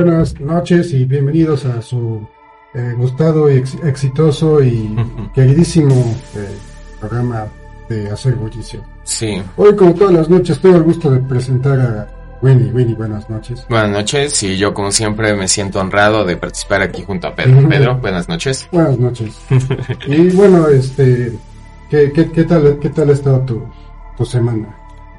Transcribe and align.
Buenas 0.00 0.38
noches 0.38 0.92
y 0.92 1.06
bienvenidos 1.06 1.64
a 1.64 1.80
su 1.80 2.20
eh, 2.74 2.92
gustado, 2.98 3.50
y 3.50 3.56
ex- 3.56 3.78
exitoso 3.82 4.62
y 4.62 4.94
queridísimo 5.34 5.94
eh, 6.34 6.54
programa 7.00 7.46
de 7.88 8.10
Hacer 8.10 8.34
Bullicio. 8.34 8.84
Sí. 9.04 9.40
Hoy, 9.56 9.74
como 9.74 9.94
todas 9.94 10.12
las 10.12 10.28
noches, 10.28 10.60
tengo 10.60 10.76
el 10.76 10.82
gusto 10.82 11.10
de 11.10 11.20
presentar 11.20 11.80
a 11.80 12.08
Winnie. 12.42 12.70
Winnie, 12.72 12.94
buenas 12.94 13.30
noches. 13.30 13.64
Buenas 13.70 13.88
noches 13.88 14.42
y 14.42 14.58
yo 14.58 14.74
como 14.74 14.92
siempre 14.92 15.34
me 15.34 15.48
siento 15.48 15.80
honrado 15.80 16.26
de 16.26 16.36
participar 16.36 16.82
aquí 16.82 17.02
junto 17.02 17.28
a 17.28 17.34
Pedro. 17.34 17.66
Pedro, 17.66 17.96
buenas 17.96 18.28
noches. 18.28 18.68
Buenas 18.70 18.98
noches. 18.98 19.34
y 20.08 20.28
bueno, 20.36 20.68
este, 20.68 21.32
¿qué, 21.88 22.12
qué, 22.12 22.30
qué 22.30 22.44
tal, 22.44 22.78
qué 22.82 22.90
tal 22.90 23.08
ha 23.08 23.12
estado 23.14 23.40
tu, 23.46 23.62
tu 24.18 24.26
semana? 24.26 24.76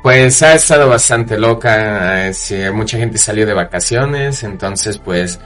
Pues 0.07 0.41
ha 0.41 0.53
estado 0.55 0.87
bastante 0.87 1.37
loca, 1.37 2.29
eh, 2.29 2.33
sí, 2.33 2.55
mucha 2.73 2.97
gente 2.97 3.17
salió 3.17 3.45
de 3.45 3.53
vacaciones, 3.53 4.41
entonces 4.43 4.99
pues 4.99 5.37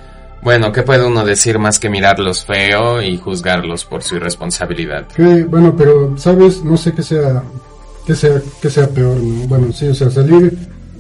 bueno, 0.44 0.72
¿qué 0.72 0.84
puede 0.84 1.04
uno 1.04 1.26
decir 1.26 1.58
más 1.58 1.80
que 1.80 1.90
mirarlos 1.90 2.46
feo 2.46 3.02
y 3.02 3.18
juzgarlos 3.18 3.86
por 3.86 4.04
su 4.04 4.18
irresponsabilidad? 4.18 5.08
Que, 5.08 5.46
bueno, 5.46 5.76
pero, 5.76 6.16
¿sabes? 6.16 6.64
No 6.64 6.78
sé 6.78 6.94
qué 6.94 7.02
sea, 7.02 7.42
qué 8.06 8.14
sea, 8.14 8.40
qué 8.62 8.70
sea 8.70 8.88
peor, 8.88 9.18
¿no? 9.18 9.48
Bueno, 9.48 9.74
sí, 9.74 9.88
o 9.88 9.96
sea, 9.96 10.12
salir, 10.12 10.56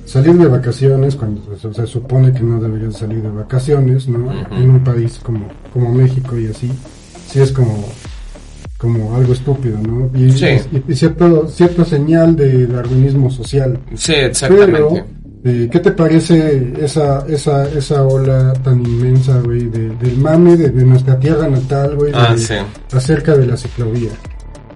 salir 0.08 0.34
de 0.34 0.48
vacaciones 0.48 1.16
cuando 1.16 1.44
o 1.54 1.56
sea, 1.56 1.72
se 1.72 1.86
supone 1.86 2.34
que 2.34 2.42
no 2.42 2.60
deberías 2.60 2.98
salir 2.98 3.22
de 3.22 3.30
vacaciones, 3.30 4.08
¿no? 4.08 4.32
En 4.58 4.72
un 4.72 4.84
país 4.84 5.20
como, 5.22 5.48
como 5.72 5.94
México 5.94 6.36
y 6.36 6.48
así, 6.48 6.72
sí 7.28 7.40
es 7.40 7.52
como, 7.52 7.88
como 8.82 9.16
algo 9.16 9.34
estúpido, 9.34 9.78
¿no? 9.78 10.10
Y, 10.18 10.32
Sí. 10.32 10.48
y, 10.72 10.92
y 10.92 10.96
cierto, 10.96 11.48
cierto 11.48 11.86
señal 11.86 12.36
de 12.36 12.66
darwinismo 12.66 13.30
social. 13.30 13.78
Sí, 13.94 14.14
Pero, 14.16 14.28
exactamente. 14.28 15.04
eh, 15.44 15.70
¿qué 15.72 15.80
te 15.80 15.92
parece 15.92 16.74
esa, 16.82 17.24
esa, 17.28 17.70
esa 17.70 18.04
ola 18.04 18.54
tan 18.64 18.82
inmensa, 18.84 19.40
güey, 19.40 19.66
de, 19.70 19.90
del 19.98 20.18
mame 20.18 20.58
de, 20.58 20.70
de 20.70 20.84
nuestra 20.84 21.20
tierra 21.20 21.48
natal, 21.48 21.96
güey, 21.96 22.12
Ah, 22.16 22.34
de- 22.34 22.40
sí. 22.40 22.56
acerca 22.92 23.36
de 23.38 23.46
la 23.46 23.56
ciclovía? 23.56 24.10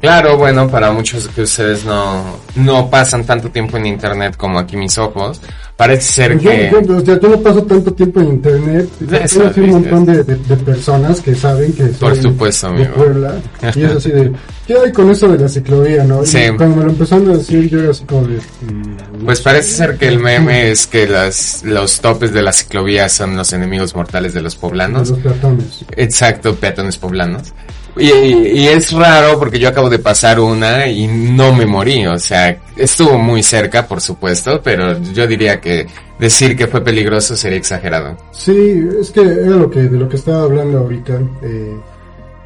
Claro, 0.02 0.38
bueno, 0.38 0.68
para 0.70 0.92
muchos 0.92 1.28
que 1.30 1.42
ustedes 1.44 1.84
no, 1.86 2.24
no 2.56 2.90
pasan 2.90 3.24
tanto 3.26 3.50
tiempo 3.50 3.78
en 3.78 3.86
internet 3.88 4.36
como 4.38 4.60
aquí 4.60 4.78
mis 4.78 4.98
ojos, 4.98 5.42
parece 5.76 6.12
ser 6.12 6.40
Yo, 6.40 6.52
que... 6.52 6.72
yo, 7.04 7.30
no 7.30 7.40
paso 7.42 7.64
tanto 7.64 7.92
tiempo 7.94 8.20
en 8.22 8.28
internet. 8.28 8.88
Eso, 9.24 9.40
Conocí 9.40 9.60
un 9.62 9.70
montón 9.72 10.06
de, 10.06 10.24
de- 10.24 10.36
de 10.36 10.58
personas 10.58 11.22
que 11.22 11.34
saben 11.34 11.74
que 11.74 11.84
soy 11.86 11.94
Por 12.00 12.16
supuesto, 12.22 12.72
de. 12.74 12.86
Puebla. 12.86 13.36
Y 13.76 13.84
es 13.84 13.92
así 13.94 14.12
de, 14.12 14.32
¿qué 14.68 14.76
hay 14.78 14.92
con 14.92 15.10
eso 15.10 15.28
de 15.28 15.40
la 15.40 15.50
ciclovía, 15.50 16.04
no? 16.04 16.24
Y 16.24 16.28
Sí. 16.28 16.40
cuando 16.56 16.76
me 16.78 16.84
lo 16.84 16.90
empezaron 16.92 17.30
a 17.32 17.38
decir, 17.38 17.70
yo 17.70 17.80
era 17.80 17.92
así 17.92 18.04
como 18.06 18.28
de... 18.28 18.38
mm, 18.38 19.26
Pues 19.26 19.42
parece 19.42 19.70
ser 19.72 19.98
que 19.98 20.08
el 20.08 20.20
meme 20.20 20.70
es 20.72 20.86
que 20.88 21.08
las, 21.08 21.64
los 21.64 22.00
topes 22.00 22.32
de 22.32 22.42
la 22.42 22.54
ciclovía 22.54 23.10
son 23.10 23.36
los 23.36 23.52
enemigos 23.54 23.96
mortales 23.96 24.34
de 24.34 24.42
los 24.42 24.54
de 24.56 24.60
poblanos. 24.60 25.10
los 25.10 25.20
peatones. 25.20 25.86
Exacto, 25.96 26.54
peatones 26.56 26.98
poblanos. 26.98 27.54
Y, 27.98 28.10
y 28.10 28.68
es 28.68 28.92
raro 28.92 29.40
porque 29.40 29.58
yo 29.58 29.70
acabo 29.70 29.90
de 29.90 30.00
pasar 30.00 30.40
una 30.40 30.88
y 30.88 31.08
no 31.08 31.54
me 31.54 31.66
morí, 31.66 32.06
o 32.06 32.20
sea, 32.20 32.58
estuvo 32.76 33.18
muy 33.18 33.42
cerca, 33.42 33.88
por 33.88 34.02
supuesto, 34.02 34.62
pero 34.62 35.00
yo 35.14 35.26
diría 35.28 35.62
que 35.62 35.88
decir 36.20 36.58
que 36.58 36.68
fue 36.68 36.84
peligroso 36.84 37.36
sería 37.36 37.58
exagerado. 37.58 38.18
Sí, 38.32 38.86
es 39.00 39.12
que 39.12 39.22
era 39.22 39.56
lo 39.56 39.70
que, 39.70 39.80
de 39.84 39.98
lo 39.98 40.10
que 40.10 40.18
estaba 40.18 40.44
hablando 40.44 40.80
ahorita. 40.80 41.20
eh, 41.42 41.76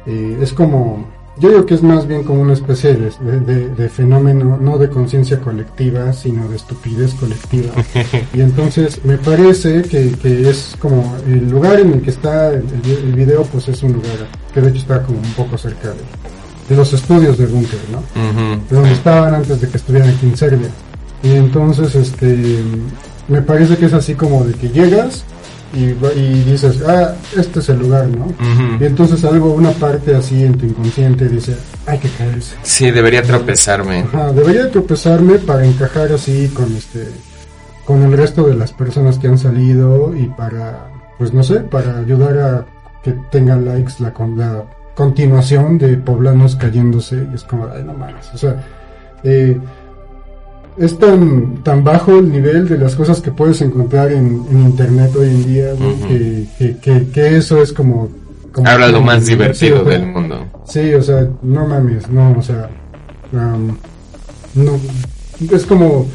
eh, 0.06 0.38
es 0.40 0.52
como, 0.52 1.06
yo 1.40 1.48
digo 1.48 1.66
que 1.66 1.74
es 1.74 1.82
más 1.82 2.06
bien 2.06 2.22
como 2.22 2.42
una 2.42 2.52
especie 2.52 2.94
de, 2.94 3.10
de- 3.20 3.40
de- 3.40 3.68
de 3.70 3.88
fenómeno, 3.88 4.58
no 4.60 4.78
de 4.78 4.88
conciencia 4.90 5.40
colectiva, 5.40 6.12
sino 6.12 6.48
de 6.48 6.56
estupidez 6.56 7.14
colectiva. 7.14 7.72
y 8.34 8.40
entonces 8.40 9.00
me 9.04 9.16
parece 9.18 9.82
que, 9.82 10.12
que 10.22 10.48
es 10.50 10.76
como 10.78 11.16
el 11.26 11.50
lugar 11.50 11.80
en 11.80 11.94
el 11.94 12.02
que 12.02 12.10
está 12.10 12.48
el, 12.52 12.62
video, 13.14 13.42
pues 13.44 13.68
es 13.68 13.82
un 13.82 13.94
lugar 13.94 14.28
que 14.54 14.60
de 14.60 14.68
hecho 14.70 14.78
está 14.78 15.02
como 15.02 15.18
un 15.18 15.32
poco 15.32 15.56
cerca 15.58 15.88
de, 15.88 15.94
de 16.68 16.76
los 16.76 16.92
estudios 16.92 17.38
de 17.38 17.46
Bunker, 17.46 17.78
¿no? 17.90 18.02
De 18.68 18.76
donde 18.76 18.92
estaban 18.92 19.34
antes 19.34 19.60
de 19.60 19.68
que 19.68 19.76
estuvieran 19.76 20.10
aquí 20.10 20.26
en 20.26 20.36
Serbia. 20.36 20.68
Y 21.22 21.32
entonces, 21.32 21.94
este, 21.94 22.58
me 23.28 23.42
parece 23.42 23.76
que 23.76 23.86
es 23.86 23.92
así 23.92 24.14
como 24.14 24.44
de 24.44 24.54
que 24.54 24.68
llegas 24.68 25.24
y, 25.72 25.94
y 26.18 26.44
dices, 26.44 26.82
ah, 26.86 27.14
este 27.36 27.60
es 27.60 27.68
el 27.68 27.78
lugar, 27.78 28.08
¿no? 28.08 28.32
Y 28.80 28.84
entonces 28.84 29.24
algo, 29.24 29.52
una 29.52 29.70
parte 29.70 30.14
así 30.14 30.44
en 30.44 30.58
tu 30.58 30.66
inconsciente 30.66 31.28
dice, 31.28 31.56
hay 31.86 31.98
que 31.98 32.08
caerse. 32.08 32.56
Sí, 32.62 32.90
debería 32.90 33.22
tropezarme. 33.22 34.00
Ajá, 34.00 34.32
debería 34.32 34.70
tropezarme 34.70 35.38
para 35.38 35.64
encajar 35.64 36.12
así 36.12 36.48
con 36.48 36.74
este, 36.76 37.08
con 37.84 38.02
el 38.02 38.12
resto 38.16 38.44
de 38.44 38.54
las 38.54 38.72
personas 38.72 39.18
que 39.18 39.28
han 39.28 39.38
salido 39.38 40.14
y 40.16 40.26
para, 40.26 40.90
pues 41.18 41.32
no 41.32 41.42
sé, 41.42 41.60
para 41.60 41.98
ayudar 41.98 42.38
a 42.38 42.66
que 43.02 43.12
tengan 43.30 43.64
likes 43.64 43.94
la, 44.00 44.12
con 44.12 44.36
la 44.36 44.64
continuación 44.94 45.78
de 45.78 45.96
poblanos 45.96 46.56
cayéndose 46.56 47.26
y 47.30 47.34
es 47.34 47.44
como, 47.44 47.66
ay, 47.72 47.82
no 47.84 47.94
mames, 47.94 48.28
o 48.34 48.38
sea, 48.38 48.62
eh, 49.22 49.58
es 50.80 50.98
tan, 50.98 51.62
tan 51.62 51.84
bajo 51.84 52.18
el 52.18 52.30
nivel 52.32 52.68
de 52.68 52.78
las 52.78 52.94
cosas 52.96 53.20
que 53.20 53.30
puedes 53.30 53.60
encontrar 53.60 54.10
en, 54.12 54.42
en 54.50 54.62
internet 54.62 55.10
hoy 55.16 55.28
en 55.28 55.44
día, 55.46 55.72
güey, 55.74 55.94
que, 56.08 56.46
que, 56.58 56.76
que, 56.78 57.06
que 57.10 57.36
eso 57.36 57.62
es 57.62 57.72
como... 57.72 58.08
como 58.52 58.68
Ahora 58.68 58.88
lo 58.88 59.00
más 59.02 59.26
divertido 59.26 59.84
del 59.84 60.06
mundo. 60.06 60.46
Sí, 60.64 60.92
o 60.94 61.02
sea, 61.02 61.28
no 61.42 61.66
mames, 61.66 62.08
no, 62.10 62.32
o 62.38 62.42
sea, 62.42 62.68
am, 63.34 63.76
no, 64.54 64.72
es 65.52 65.66
como 65.66 66.06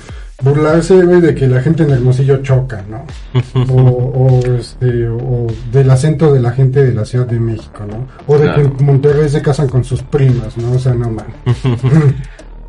burlarse, 0.41 1.01
güey, 1.05 1.21
de 1.21 1.33
que 1.33 1.47
la 1.47 1.61
gente 1.61 1.83
en 1.83 1.91
Hermosillo 1.91 2.41
choca, 2.43 2.83
¿no? 2.89 3.05
O, 3.73 3.81
o, 3.81 4.39
este, 4.55 5.07
o 5.07 5.47
del 5.71 5.89
acento 5.89 6.33
de 6.33 6.41
la 6.41 6.51
gente 6.51 6.83
de 6.83 6.93
la 6.93 7.05
Ciudad 7.05 7.25
de 7.25 7.39
México, 7.39 7.83
¿no? 7.89 8.05
O 8.27 8.37
de 8.37 8.45
Claro. 8.45 8.73
que 8.73 8.79
en 8.79 8.85
Monterrey 8.85 9.29
se 9.29 9.41
casan 9.41 9.67
con 9.69 9.83
sus 9.83 10.01
primas, 10.03 10.57
¿no? 10.57 10.71
O 10.73 10.79
sea, 10.79 10.93
no 10.93 11.09
mames. 11.09 11.35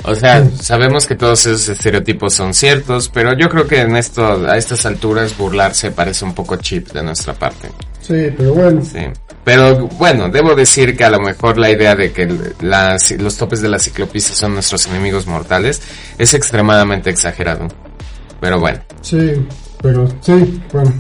O 0.05 0.15
sea, 0.15 0.49
sabemos 0.61 1.07
que 1.07 1.17
todos 1.17 1.47
esos 1.47 1.69
estereotipos 1.69 2.35
son 2.35 2.55
ciertos, 2.55 3.09
pero 3.09 3.37
yo 3.37 3.49
creo 3.49 3.67
que 3.67 3.81
en 3.81 3.97
esto, 3.97 4.47
a 4.47 4.57
estas 4.57 4.87
alturas, 4.87 5.37
burlarse 5.37 5.91
parece 5.91 6.25
un 6.25 6.35
poco 6.35 6.57
cheap 6.57 6.93
de 6.93 7.03
nuestra 7.03 7.35
parte. 7.35 7.69
Sí, 8.01 8.29
pero 8.37 8.55
bueno, 8.55 8.83
Sí. 8.85 9.01
Pero 9.43 9.87
bueno, 9.87 10.29
debo 10.29 10.57
decir 10.57 10.97
que 10.97 11.05
a 11.05 11.11
lo 11.11 11.21
mejor 11.21 11.57
la 11.57 11.71
idea 11.71 11.95
de 11.95 12.11
que 12.11 12.27
las, 12.63 13.13
los 13.13 13.37
topes 13.37 13.63
de 13.63 13.69
la 13.69 13.79
ciclopista 13.79 14.35
son 14.35 14.55
nuestros 14.55 14.87
enemigos 14.89 15.29
mortales 15.29 15.81
es 16.19 16.35
extremadamente 16.35 17.11
exagerado. 17.11 17.69
Pero 18.41 18.59
bueno, 18.59 18.81
sí, 19.03 19.47
pero 19.81 20.09
sí, 20.21 20.61
bueno. 20.73 20.93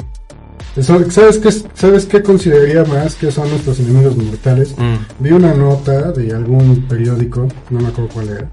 ¿Sabes 0.80 1.38
qué, 1.38 1.50
¿Sabes 1.74 2.04
qué 2.04 2.22
consideraría 2.22 2.84
más 2.84 3.14
que 3.14 3.32
son 3.32 3.48
nuestros 3.50 3.80
enemigos 3.80 4.16
mortales? 4.16 4.74
mm, 4.76 4.96
Vi 5.20 5.30
una 5.32 5.52
nota 5.54 6.12
de 6.12 6.32
algún 6.34 6.86
periódico, 6.86 7.48
no 7.70 7.80
me 7.80 7.88
acuerdo 7.88 8.10
cuál 8.12 8.28
era, 8.28 8.50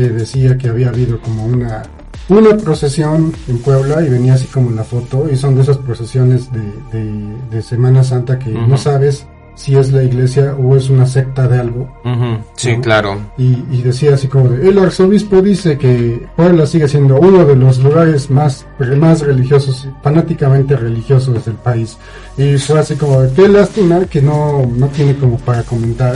que 0.00 0.08
decía 0.08 0.56
que 0.56 0.68
había 0.68 0.88
habido 0.88 1.20
como 1.20 1.44
una 1.44 1.82
una 2.30 2.56
procesión 2.56 3.32
en 3.48 3.58
Puebla 3.58 4.02
y 4.02 4.08
venía 4.08 4.34
así 4.34 4.46
como 4.46 4.70
la 4.70 4.84
foto 4.84 5.28
y 5.30 5.36
son 5.36 5.56
de 5.56 5.62
esas 5.62 5.76
procesiones 5.78 6.48
de, 6.52 6.60
de, 6.98 7.34
de 7.50 7.60
Semana 7.62 8.02
Santa 8.04 8.38
que 8.38 8.50
Ujú. 8.54 8.66
no 8.68 8.76
sabes 8.78 9.26
si 9.56 9.76
es 9.76 9.92
la 9.92 10.02
iglesia 10.04 10.54
o 10.54 10.74
es 10.76 10.88
una 10.88 11.04
secta 11.06 11.46
de 11.48 11.58
algo. 11.60 11.92
ujú, 12.04 12.38
sí, 12.54 12.76
¿no? 12.76 12.80
claro. 12.82 13.18
Y, 13.36 13.64
y 13.70 13.82
decía 13.82 14.14
así 14.14 14.26
como 14.28 14.48
de, 14.48 14.68
el 14.68 14.78
arzobispo 14.78 15.42
dice 15.42 15.76
que 15.76 16.24
Puebla 16.36 16.64
sigue 16.66 16.88
siendo 16.88 17.18
uno 17.20 17.44
de 17.44 17.56
los 17.56 17.78
lugares 17.80 18.30
más, 18.30 18.64
más 18.96 19.20
religiosos, 19.20 19.86
fanáticamente 20.02 20.76
religiosos 20.76 21.44
del 21.44 21.56
país. 21.56 21.98
Y 22.38 22.56
fue 22.58 22.78
así 22.78 22.94
como 22.94 23.20
de, 23.20 23.32
qué 23.34 23.48
lástima 23.48 24.04
que 24.06 24.22
no, 24.22 24.64
no 24.64 24.86
tiene 24.88 25.14
como 25.16 25.36
para 25.38 25.62
comentar. 25.64 26.14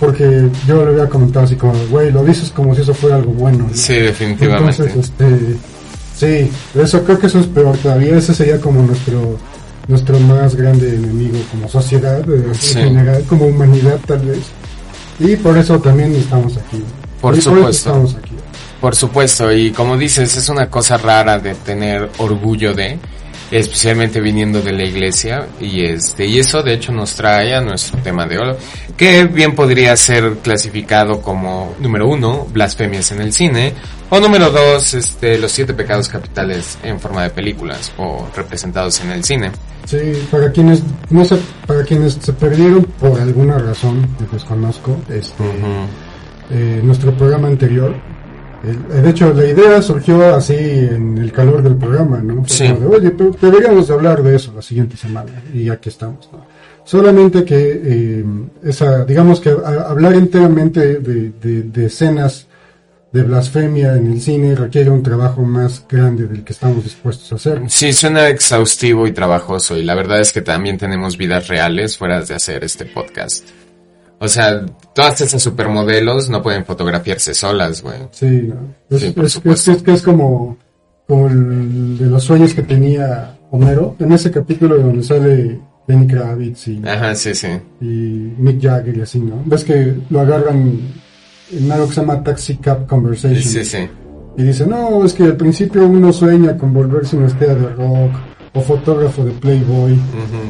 Porque 0.00 0.48
yo 0.66 0.82
le 0.84 0.92
había 0.92 1.08
comentado 1.08 1.44
así 1.44 1.56
como, 1.56 1.74
güey, 1.90 2.10
lo 2.10 2.24
dices 2.24 2.50
como 2.50 2.74
si 2.74 2.80
eso 2.80 2.94
fuera 2.94 3.16
algo 3.16 3.32
bueno. 3.32 3.66
¿no?". 3.68 3.74
Sí, 3.74 3.94
definitivamente. 3.94 4.82
Entonces, 4.82 4.96
este, 5.10 5.56
sí, 6.16 6.50
eso 6.80 7.04
creo 7.04 7.18
que 7.18 7.26
eso 7.26 7.38
es 7.38 7.46
peor 7.46 7.76
todavía. 7.76 8.16
Ese 8.16 8.34
sería 8.34 8.58
como 8.60 8.82
nuestro, 8.82 9.36
nuestro 9.88 10.18
más 10.20 10.54
grande 10.56 10.94
enemigo 10.94 11.38
como 11.50 11.68
sociedad, 11.68 12.20
eh, 12.30 12.44
Sí. 12.54 12.78
en 12.78 12.84
general, 12.88 13.24
como 13.28 13.46
humanidad 13.46 13.98
tal 14.06 14.20
vez. 14.20 14.38
Y 15.18 15.36
por 15.36 15.58
eso 15.58 15.78
también 15.78 16.14
estamos 16.14 16.56
aquí. 16.56 16.82
Por 17.20 17.34
Y 17.34 17.38
eso 17.38 17.50
supuesto. 17.54 17.90
estamos 17.90 18.14
aquí. 18.14 18.32
Por 18.80 18.96
supuesto, 18.96 19.52
y 19.52 19.70
como 19.72 19.98
dices, 19.98 20.34
es 20.34 20.48
una 20.48 20.70
cosa 20.70 20.96
rara 20.96 21.38
de 21.38 21.54
tener 21.56 22.08
orgullo 22.16 22.72
de. 22.72 22.98
Especialmente 23.50 24.20
viniendo 24.20 24.62
de 24.62 24.72
la 24.72 24.84
iglesia 24.84 25.48
y 25.60 25.84
este 25.84 26.26
y 26.26 26.38
eso 26.38 26.62
de 26.62 26.74
hecho 26.74 26.92
nos 26.92 27.14
trae 27.14 27.54
a 27.54 27.60
nuestro 27.60 27.98
tema 28.00 28.26
de 28.26 28.38
hoy 28.38 28.54
que 28.96 29.24
bien 29.24 29.54
podría 29.54 29.96
ser 29.96 30.36
clasificado 30.42 31.20
como 31.20 31.74
número 31.80 32.06
uno 32.06 32.46
blasfemias 32.52 33.10
en 33.12 33.22
el 33.22 33.32
cine 33.32 33.74
o 34.08 34.20
número 34.20 34.50
dos 34.50 34.94
este 34.94 35.38
los 35.38 35.50
siete 35.50 35.74
pecados 35.74 36.08
capitales 36.08 36.78
en 36.82 37.00
forma 37.00 37.24
de 37.24 37.30
películas 37.30 37.92
o 37.96 38.28
representados 38.34 39.00
en 39.00 39.10
el 39.10 39.24
cine 39.24 39.50
Sí, 39.86 39.98
para 40.30 40.52
quienes 40.52 40.84
no 41.08 41.24
se, 41.24 41.36
para 41.66 41.82
quienes 41.82 42.14
se 42.14 42.32
perdieron 42.32 42.84
por 42.84 43.18
alguna 43.20 43.58
razón 43.58 44.06
que 44.18 44.26
desconozco, 44.36 44.96
este, 45.08 45.44
eh, 46.50 46.80
nuestro 46.82 47.12
programa 47.12 47.48
anterior. 47.48 47.96
El- 48.64 49.02
de 49.02 49.10
hecho, 49.10 49.32
la 49.32 49.46
idea 49.46 49.80
surgió 49.82 50.34
así 50.34 50.54
en 50.54 51.18
el 51.18 51.32
calor 51.32 51.62
del 51.62 51.76
programa, 51.76 52.18
¿no? 52.18 52.44
Sí. 52.46 52.64
de, 52.68 52.72
Oye, 52.86 53.10
pero 53.10 53.30
deberíamos 53.40 53.88
de 53.88 53.94
hablar 53.94 54.22
de 54.22 54.36
eso 54.36 54.52
la 54.54 54.62
siguiente 54.62 54.96
semana 54.96 55.30
y 55.54 55.68
aquí 55.70 55.88
estamos. 55.88 56.28
¿no? 56.32 56.44
Solamente 56.84 57.44
que 57.44 57.80
eh, 57.84 58.24
esa, 58.64 59.04
digamos 59.04 59.40
que 59.40 59.50
a- 59.50 59.88
hablar 59.90 60.14
enteramente 60.14 60.98
de, 61.00 61.32
de- 61.40 61.62
de 61.62 61.86
escenas 61.86 62.46
de 63.12 63.22
blasfemia 63.24 63.96
en 63.96 64.12
el 64.12 64.20
cine 64.20 64.54
requiere 64.54 64.88
un 64.88 65.02
trabajo 65.02 65.42
más 65.42 65.84
grande 65.90 66.26
del 66.28 66.44
que 66.44 66.52
estamos 66.52 66.84
dispuestos 66.84 67.32
a 67.32 67.34
hacer. 67.36 67.60
Sí, 67.68 67.92
suena 67.92 68.28
exhaustivo 68.28 69.04
y 69.06 69.12
trabajoso 69.12 69.76
y 69.76 69.82
la 69.82 69.96
verdad 69.96 70.20
es 70.20 70.32
que 70.32 70.42
también 70.42 70.78
tenemos 70.78 71.16
vidas 71.16 71.48
reales 71.48 71.96
fuera 71.98 72.20
de 72.22 72.34
hacer 72.34 72.62
este 72.62 72.84
podcast. 72.84 73.44
O 74.22 74.28
sea, 74.28 74.64
todas 74.94 75.20
esas 75.22 75.42
supermodelos 75.42 76.28
no 76.28 76.42
pueden 76.42 76.64
fotografiarse 76.64 77.32
solas, 77.34 77.82
güey. 77.82 77.96
Sí, 78.12 78.26
¿no? 78.48 78.74
es, 78.90 79.00
Sí, 79.02 79.10
por 79.10 79.24
es- 79.24 79.32
supuesto. 79.32 79.70
es- 79.72 79.76
es 79.78 79.82
que 79.82 79.92
es 79.92 80.02
como, 80.02 80.58
como 81.08 81.26
el 81.28 81.98
de 81.98 82.06
los 82.06 82.22
sueños 82.22 82.52
que 82.54 82.62
tenía 82.62 83.36
Homero, 83.50 83.96
en 83.98 84.12
ese 84.12 84.30
capítulo 84.30 84.76
donde 84.78 85.02
sale 85.02 85.58
Lenny 85.88 86.06
Kravitz 86.06 86.68
y, 86.68 86.82
Ajá, 86.86 87.14
sí, 87.16 87.34
sí. 87.34 87.48
y 87.80 87.84
Mick 88.38 88.62
Jagger 88.62 88.96
y 88.98 89.00
así, 89.00 89.18
¿no? 89.18 89.42
Ves 89.46 89.64
que 89.64 89.94
lo 90.10 90.20
agarran 90.20 90.78
en 91.50 91.72
algo 91.72 91.88
que 91.88 91.94
se 91.94 92.00
llama 92.02 92.22
Taxi 92.22 92.56
Cab 92.58 92.86
Conversation. 92.86 93.42
Sí, 93.42 93.64
sí. 93.64 93.88
Y 94.36 94.42
dice, 94.44 94.66
no, 94.66 95.04
es 95.04 95.14
que 95.14 95.24
al 95.24 95.36
principio 95.36 95.84
uno 95.86 96.12
sueña 96.12 96.56
con 96.56 96.72
volverse 96.72 97.16
una 97.16 97.26
estrella 97.26 97.54
de 97.54 97.68
rock 97.70 98.12
o 98.54 98.60
fotógrafo 98.60 99.24
de 99.24 99.32
Playboy, 99.32 99.98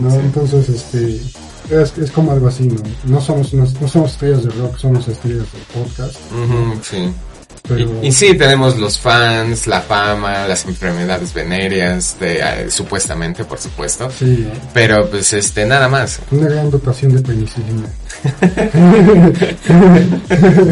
¿no? 0.03 0.11
sí. 0.11 0.19
Entonces, 0.23 0.69
este, 0.69 1.19
es, 1.71 1.97
es 1.99 2.11
como 2.11 2.33
algo 2.33 2.49
así, 2.49 2.65
¿no? 2.65 2.83
No 3.05 3.21
somos, 3.21 3.53
no, 3.55 3.65
no 3.81 3.89
somos 3.89 4.13
estrellas 4.13 4.45
de 4.45 4.51
rock, 4.51 4.77
somos 4.79 5.07
estrellas 5.09 5.47
de 5.53 5.81
podcast. 5.81 6.17
Sí. 6.83 7.13
Pero, 7.69 8.03
Y, 8.03 8.09
y 8.09 8.13
sí, 8.13 8.35
tenemos 8.35 8.79
los 8.79 8.99
fans, 8.99 9.67
la 9.67 9.81
fama, 9.81 10.47
las 10.49 10.65
enfermedades 10.65 11.33
venéreas, 11.35 12.17
de, 12.19 12.41
eh, 12.41 12.71
supuestamente, 12.71 13.45
por 13.45 13.59
supuesto. 13.59 14.11
sí. 14.11 14.49
Pero 14.73 15.09
pues 15.09 15.33
este, 15.33 15.65
nada 15.67 15.89
más. 15.89 16.21
Una 16.31 16.49
gran 16.49 16.71
dotación 16.71 17.15
de 17.15 17.23
penicilina. 17.23 17.89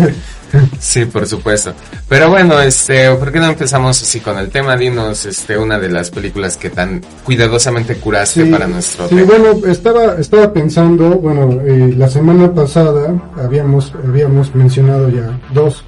Sí, 0.78 1.04
por 1.04 1.26
supuesto. 1.26 1.72
Pero 2.08 2.30
bueno, 2.30 2.60
este, 2.60 3.10
¿por 3.16 3.30
qué 3.32 3.38
no 3.38 3.46
empezamos 3.46 4.00
así 4.02 4.20
con 4.20 4.38
el 4.38 4.48
tema? 4.48 4.76
Dinos, 4.76 5.26
este, 5.26 5.58
una 5.58 5.78
de 5.78 5.88
las 5.90 6.10
películas 6.10 6.56
que 6.56 6.70
tan 6.70 7.02
cuidadosamente 7.24 7.96
curaste 7.96 8.44
Sí, 8.44 8.50
para 8.50 8.66
nuestro 8.66 9.08
sí, 9.08 9.16
tema. 9.16 9.26
bueno, 9.26 9.66
estaba, 9.66 10.14
estaba 10.18 10.52
pensando, 10.52 11.10
bueno, 11.16 11.60
eh, 11.66 11.94
la 11.96 12.08
semana 12.08 12.52
pasada 12.52 13.14
habíamos, 13.36 13.92
habíamos 14.06 14.54
mencionado 14.54 15.08
ya 15.10 15.38
dos, 15.52 15.84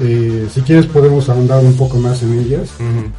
Eh, 0.00 0.48
si 0.52 0.60
quieres 0.62 0.86
podemos 0.86 1.28
ahondar 1.28 1.62
un 1.64 1.74
poco 1.76 1.98
más 1.98 2.20
en 2.22 2.38
ellas. 2.40 2.70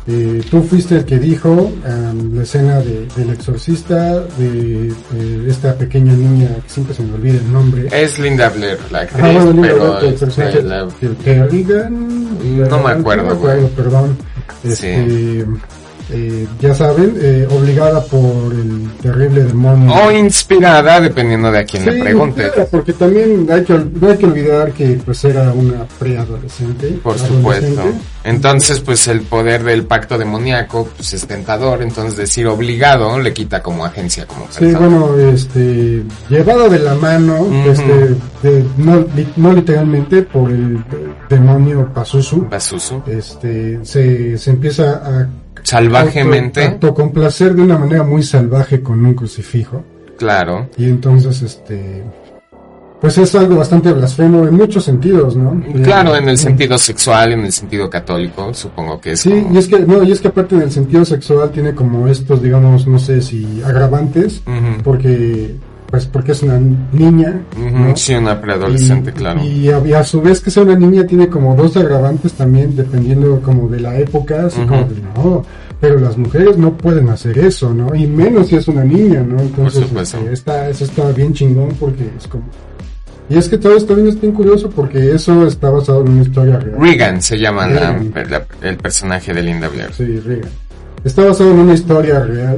Eh, 0.08 0.42
tú 0.52 0.62
fuiste 0.62 0.98
el 0.98 1.06
que 1.06 1.18
dijo 1.20 1.72
em, 1.86 2.36
la 2.36 2.44
escena 2.44 2.80
de, 2.80 3.08
del 3.16 3.30
exorcista, 3.30 4.20
de, 4.38 4.92
de 5.14 5.50
esta 5.50 5.74
pequeña 5.76 6.12
niña 6.14 6.50
que 6.64 6.70
siempre 6.70 6.94
se 6.94 7.04
me 7.04 7.14
olvida 7.14 7.36
el 7.40 7.52
nombre. 7.52 7.88
Es 7.92 8.20
Linda 8.20 8.50
Blair, 8.50 8.78
la 8.92 9.00
actriz, 9.02 9.24
Ajá, 9.24 9.32
bueno, 9.34 9.52
Linda 9.54 9.68
pero 9.70 9.92
Blair, 9.94 10.06
el 10.06 10.14
personaje 10.16 10.64
la- 10.64 10.88
Reagan, 11.50 12.70
No 12.70 12.80
me 12.84 12.92
acuerdo, 12.92 13.24
no 13.24 13.30
me 13.30 13.36
acuerdo, 13.36 13.68
perdón. 13.70 14.18
Este, 14.64 15.46
eh, 16.12 16.48
ya 16.62 16.74
saben, 16.76 17.16
eh, 17.20 17.48
obligada 17.50 18.04
por 18.04 18.54
el 18.54 18.90
terrible 19.02 19.44
demonio. 19.46 19.94
o 19.94 20.12
inspirada, 20.12 21.02
dependiendo 21.02 21.52
de 21.52 21.60
a 21.60 21.66
quién 21.66 21.86
le 21.86 21.94
Sí, 21.94 22.02
pregunte. 22.02 22.52
porque 22.70 22.94
también 22.94 23.48
hay 23.52 23.64
que, 23.64 23.74
no 23.74 24.10
hay 24.10 24.18
que 24.18 24.26
olvidar 24.26 24.72
que 24.72 25.00
pues 25.04 25.24
era 25.26 25.52
una 25.52 25.86
preadolescente. 26.00 26.88
Por 27.04 27.18
supuesto. 27.18 27.82
Entonces, 28.24 28.80
pues 28.80 29.08
el 29.08 29.22
poder 29.22 29.64
del 29.64 29.86
pacto 29.86 30.18
demoníaco 30.18 30.90
pues, 30.96 31.14
es 31.14 31.28
tentador. 31.28 31.82
Entonces, 31.84 32.18
decir 32.18 32.48
obligado 32.48 33.20
le 33.20 33.34
quita 33.34 33.62
como 33.62 33.86
agencia, 33.86 34.26
como 34.26 34.48
Sí, 34.50 34.60
persona. 34.66 34.80
bueno, 34.88 35.18
este, 35.32 36.04
llevado 36.30 36.70
de 36.70 36.80
la 36.80 36.96
mano, 36.96 37.48
este, 37.66 38.16
de- 38.42 38.66
no, 38.78 39.00
li- 39.16 39.28
no 39.38 39.54
literalmente 39.54 40.24
por 40.24 40.50
el 40.52 40.84
demonio 41.30 41.92
Pazuzu, 41.94 42.48
Basusu. 42.50 43.02
este, 43.08 43.80
se, 43.86 44.38
se 44.38 44.50
empieza 44.50 45.02
a 45.06 45.28
Salvajemente, 45.66 46.62
auto- 46.64 46.74
autocomplacer 46.88 47.56
de 47.56 47.62
una 47.64 47.78
manera 47.78 48.04
muy 48.04 48.24
salvaje 48.24 48.82
con 48.82 49.06
un 49.06 49.14
crucifijo. 49.14 49.84
claro. 50.18 50.70
Y 50.78 50.86
entonces, 50.86 51.42
este, 51.42 52.04
pues 53.02 53.18
es 53.18 53.36
algo 53.36 53.58
bastante 53.58 53.92
blasfemo 53.92 54.48
en 54.48 54.54
muchos 54.56 54.86
sentidos, 54.86 55.36
¿no? 55.36 55.62
Claro, 55.84 56.16
en 56.16 56.30
el 56.30 56.38
sentido 56.38 56.78
sexual, 56.78 57.34
en 57.34 57.42
el 57.46 57.52
sentido 57.52 57.90
católico, 57.90 58.54
supongo 58.54 59.02
que 59.02 59.12
es 59.14 59.20
Sí, 59.22 59.30
como- 59.30 59.54
y 59.54 59.58
es 59.58 59.68
que, 59.68 59.80
no, 59.80 60.02
y 60.04 60.12
es 60.12 60.22
que 60.22 60.30
aparte 60.30 60.56
del 60.56 60.72
sentido 60.72 61.04
sexual 61.04 61.52
tiene 61.52 61.74
como 61.76 62.08
estos, 62.08 62.42
digamos, 62.42 62.88
no 62.88 62.98
sé 63.00 63.22
si 63.22 63.62
agravantes, 63.66 64.42
porque, 64.84 65.56
pues 65.90 66.06
porque 66.06 66.32
es 66.34 66.42
una 66.44 66.60
niña, 66.92 67.42
¿no? 67.58 67.96
Sí, 67.96 68.14
una 68.16 68.42
preadolescente, 68.42 69.12
claro. 69.14 69.44
Y 69.44 69.70
a, 69.70 69.80
y 69.86 69.94
a 69.94 70.04
su 70.04 70.22
vez 70.22 70.42
que 70.42 70.50
sea 70.52 70.64
una 70.64 70.76
niña 70.76 71.06
tiene 71.06 71.28
como 71.30 71.56
dos 71.56 71.78
agravantes 71.78 72.34
también, 72.34 72.76
dependiendo 72.76 73.40
como 73.42 73.68
de 73.70 73.80
la 73.80 73.98
época, 74.00 74.48
así 74.48 74.62
como 74.62 74.84
de, 74.84 74.96
no, 75.16 75.46
pero 75.80 76.00
las 76.00 76.18
mujeres 76.18 76.58
no 76.58 76.74
pueden 76.76 77.10
hacer 77.10 77.38
eso, 77.40 77.74
¿no? 77.74 77.94
Y 77.96 78.08
menos 78.08 78.48
si 78.48 78.56
es 78.56 78.68
una 78.68 78.84
niña, 78.84 79.22
¿no? 79.22 79.40
Entonces, 79.40 79.86
este, 79.96 80.34
está, 80.34 80.70
eso 80.70 80.84
está 80.86 81.12
bien 81.12 81.34
chingón 81.34 81.70
porque 81.80 82.10
es 82.18 82.28
como... 82.28 82.44
Y 83.28 83.38
es 83.38 83.50
que 83.50 83.58
todo 83.58 83.76
esto 83.76 83.96
bien 83.96 84.08
es 84.08 84.20
bien 84.22 84.34
curioso 84.34 84.70
porque 84.70 85.14
eso 85.16 85.48
está 85.48 85.70
basado 85.72 86.02
en 86.06 86.12
una 86.12 86.22
historia 86.22 86.60
real. 86.60 86.78
Regan 86.80 87.22
se 87.22 87.40
llama 87.40 87.68
la- 87.68 87.94
Regan. 87.94 88.12
la- 88.30 88.46
el 88.70 88.78
personaje 88.78 89.34
de 89.34 89.42
Linda 89.42 89.68
Blair. 89.68 89.92
Sí, 89.94 90.20
Reagan. 90.20 90.50
Está 91.04 91.24
basado 91.26 91.52
en 91.52 91.60
una 91.60 91.74
historia 91.76 92.20
real, 92.22 92.58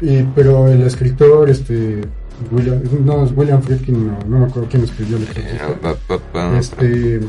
y, 0.00 0.22
pero 0.34 0.68
el 0.68 0.82
escritor, 0.82 1.50
este... 1.50 2.02
William, 2.50 2.80
no, 3.04 3.24
es 3.24 3.32
William 3.36 3.62
Friedkin, 3.62 4.06
no, 4.08 4.18
no 4.26 4.38
me 4.40 4.46
acuerdo 4.46 4.68
quién 4.70 4.84
escribió 4.84 5.16
el 5.16 5.22
escritor. 5.24 5.78
Este, 6.58 7.20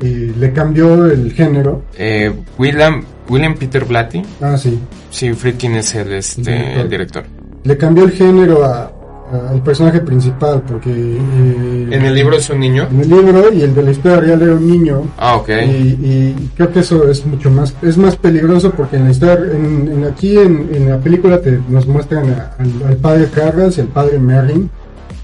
y 0.00 0.08
le 0.38 0.52
cambió 0.52 1.06
el 1.06 1.32
género. 1.32 1.82
Eh, 1.96 2.32
William, 2.58 3.04
William 3.28 3.54
Peter 3.54 3.84
Blatty. 3.84 4.22
Ah, 4.40 4.56
sí. 4.56 4.78
Sí, 5.10 5.32
Friedkin 5.32 5.74
es 5.76 5.94
el, 5.94 6.12
este, 6.12 6.40
Director. 6.42 6.80
el 6.80 6.88
director. 6.90 7.24
Le 7.64 7.76
cambió 7.76 8.04
el 8.04 8.10
género 8.12 8.64
a- 8.64 8.90
al 9.32 9.62
personaje 9.62 10.00
principal 10.00 10.62
porque 10.66 10.90
eh, 10.90 11.88
En 11.90 12.04
el 12.04 12.14
libro 12.14 12.36
es 12.36 12.48
un 12.50 12.60
niño. 12.60 12.86
en 12.90 13.00
el 13.00 13.08
libro 13.08 13.52
y 13.52 13.62
el 13.62 13.74
de 13.74 13.82
la 13.82 13.90
historia 13.90 14.20
real 14.20 14.42
era 14.42 14.54
un 14.54 14.66
niño. 14.70 15.02
Ah, 15.18 15.36
ok. 15.36 15.48
Y, 15.48 15.70
y 16.04 16.50
creo 16.56 16.70
que 16.72 16.80
eso 16.80 17.08
es 17.08 17.24
mucho 17.26 17.50
más 17.50 17.74
es 17.82 17.96
más 17.96 18.16
peligroso 18.16 18.70
porque 18.72 18.96
en 18.96 19.04
la 19.04 19.10
historia 19.10 19.46
en, 19.52 19.88
en 19.92 20.04
aquí 20.04 20.36
en, 20.38 20.68
en 20.74 20.88
la 20.90 20.98
película 20.98 21.40
te 21.40 21.58
nos 21.68 21.86
muestran 21.86 22.28
a- 22.30 22.54
al, 22.58 22.70
al 22.88 22.96
padre 22.96 23.28
Carras 23.34 23.78
y 23.78 23.80
al 23.80 23.88
padre 23.88 24.18
Merrin 24.18 24.68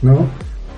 no 0.02 0.26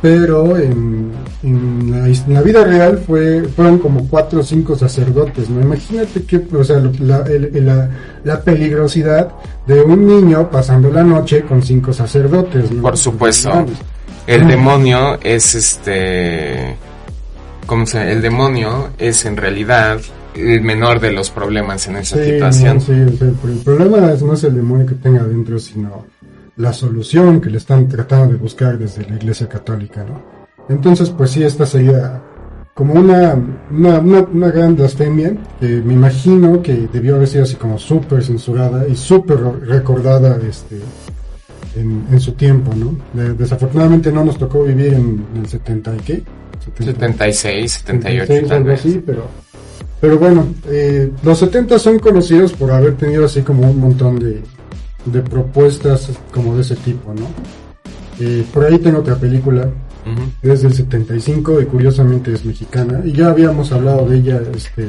pero 0.03 0.57
en, 0.57 1.11
en, 1.43 1.91
la, 1.91 2.09
his- 2.09 2.25
en 2.27 2.35
la 2.35 2.43
vida 2.43 2.65
real 2.65 2.99
fue 3.07 3.43
fueron 3.55 3.79
como 3.79 4.09
cuatro 4.09 4.41
o 4.41 4.43
cinco 4.43 4.75
sacerdotes 4.77 5.51
no 5.51 5.61
imagínate 5.61 6.23
que 6.23 6.43
o 6.57 6.65
sea 6.65 6.79
lo- 6.79 6.93
la, 7.01 7.19
el- 7.27 7.67
la, 7.67 7.91
la 8.25 8.41
peligrosidad 8.41 9.29
de 9.67 9.83
un 9.83 10.07
niño 10.07 10.51
pasando 10.51 10.91
la 10.91 11.03
noche 11.05 11.43
con 11.43 11.63
cinco 11.63 11.93
sacerdotes 11.93 12.71
¿no? 12.73 12.83
Por 12.83 12.97
supuesto. 12.97 13.67
El 14.27 14.47
demonio 14.47 15.19
es 15.23 15.55
este. 15.55 16.77
¿Cómo 17.67 17.87
se 17.87 17.99
llama? 17.99 18.11
El 18.11 18.23
demonio 18.23 18.89
es 18.99 19.25
en 19.25 19.37
realidad 19.37 19.99
el 20.35 20.61
menor 20.61 21.01
de 21.01 21.11
los 21.13 21.31
problemas 21.31 21.87
en 21.89 21.97
esa 21.97 22.17
Sí, 22.17 22.25
situación. 22.33 22.77
no, 22.77 22.81
sí, 22.81 22.93
o 22.93 23.17
sea, 23.17 23.29
el 23.29 23.59
problema 23.65 24.13
es- 24.13 24.23
no 24.23 24.35
es 24.35 24.45
el 24.45 24.55
demonio 24.55 24.87
que 24.87 24.95
tenga 24.97 25.23
adentro, 25.23 25.59
sino 25.59 26.05
la 26.57 26.73
solución 26.73 27.41
que 27.41 27.51
le 27.51 27.59
están 27.59 27.89
tratando 27.89 28.33
de 28.33 28.39
buscar 28.39 28.79
desde 28.79 29.09
la 29.09 29.17
Iglesia 29.17 29.49
Católica, 29.49 30.05
¿no? 30.05 30.21
Entonces, 30.69 31.11
pues 31.11 31.31
sí, 31.31 31.43
esta 31.43 31.67
sería 31.67 32.21
como 32.75 32.95
una, 32.95 33.35
una, 33.71 33.99
una, 33.99 34.21
una 34.23 34.51
gran 34.51 34.77
blasfemia 34.77 35.35
que 35.59 35.67
me 35.83 35.95
imagino 35.95 36.63
que 36.63 36.89
debió 36.93 37.17
haber 37.17 37.29
sido 37.29 37.45
así 37.45 37.57
como 37.57 37.79
súper 37.79 38.23
censurada 38.23 38.87
y 38.87 38.95
súper 38.97 39.39
recordada 39.67 40.39
este, 40.49 40.81
en, 41.77 42.07
en 42.11 42.21
su 42.21 42.33
tiempo, 42.33 42.73
¿no? 42.75 42.97
De- 43.13 43.35
desafortunadamente 43.35 44.13
no 44.13 44.25
nos 44.25 44.39
tocó 44.39 44.63
vivir 44.65 44.95
en 44.95 45.25
el 45.37 45.47
70 45.49 45.95
y 45.97 45.99
qué? 45.99 46.23
76, 46.79 47.73
78 47.73 48.27
76, 48.27 48.49
tal 48.49 48.57
algo 48.59 48.69
vez. 48.69 48.81
así, 48.81 49.03
pero, 49.05 49.25
pero 50.01 50.19
bueno, 50.19 50.47
eh, 50.69 51.11
los 51.23 51.39
70 51.39 51.79
son 51.79 51.99
conocidos 51.99 52.53
por 52.53 52.71
haber 52.71 52.95
tenido 52.97 53.25
así 53.25 53.43
como 53.43 53.69
un 53.71 53.79
montón 53.81 54.19
de, 54.19 54.41
de 55.07 55.23
propuestas 55.23 56.11
como 56.33 56.55
de 56.55 56.63
ese 56.63 56.77
tipo, 56.77 57.13
¿no? 57.15 57.27
Eh, 58.21 58.45
por 58.53 58.65
ahí 58.65 58.79
tengo 58.79 58.99
otra 58.99 59.17
película, 59.17 59.69
es 60.43 60.63
del 60.63 60.75
75 60.75 61.61
y 61.61 61.67
curiosamente 61.67 62.33
es 62.33 62.45
mexicana, 62.45 63.01
y 63.05 63.13
ya 63.13 63.29
habíamos 63.29 63.73
hablado 63.73 64.07
de 64.07 64.17
ella 64.19 64.41
este, 64.55 64.87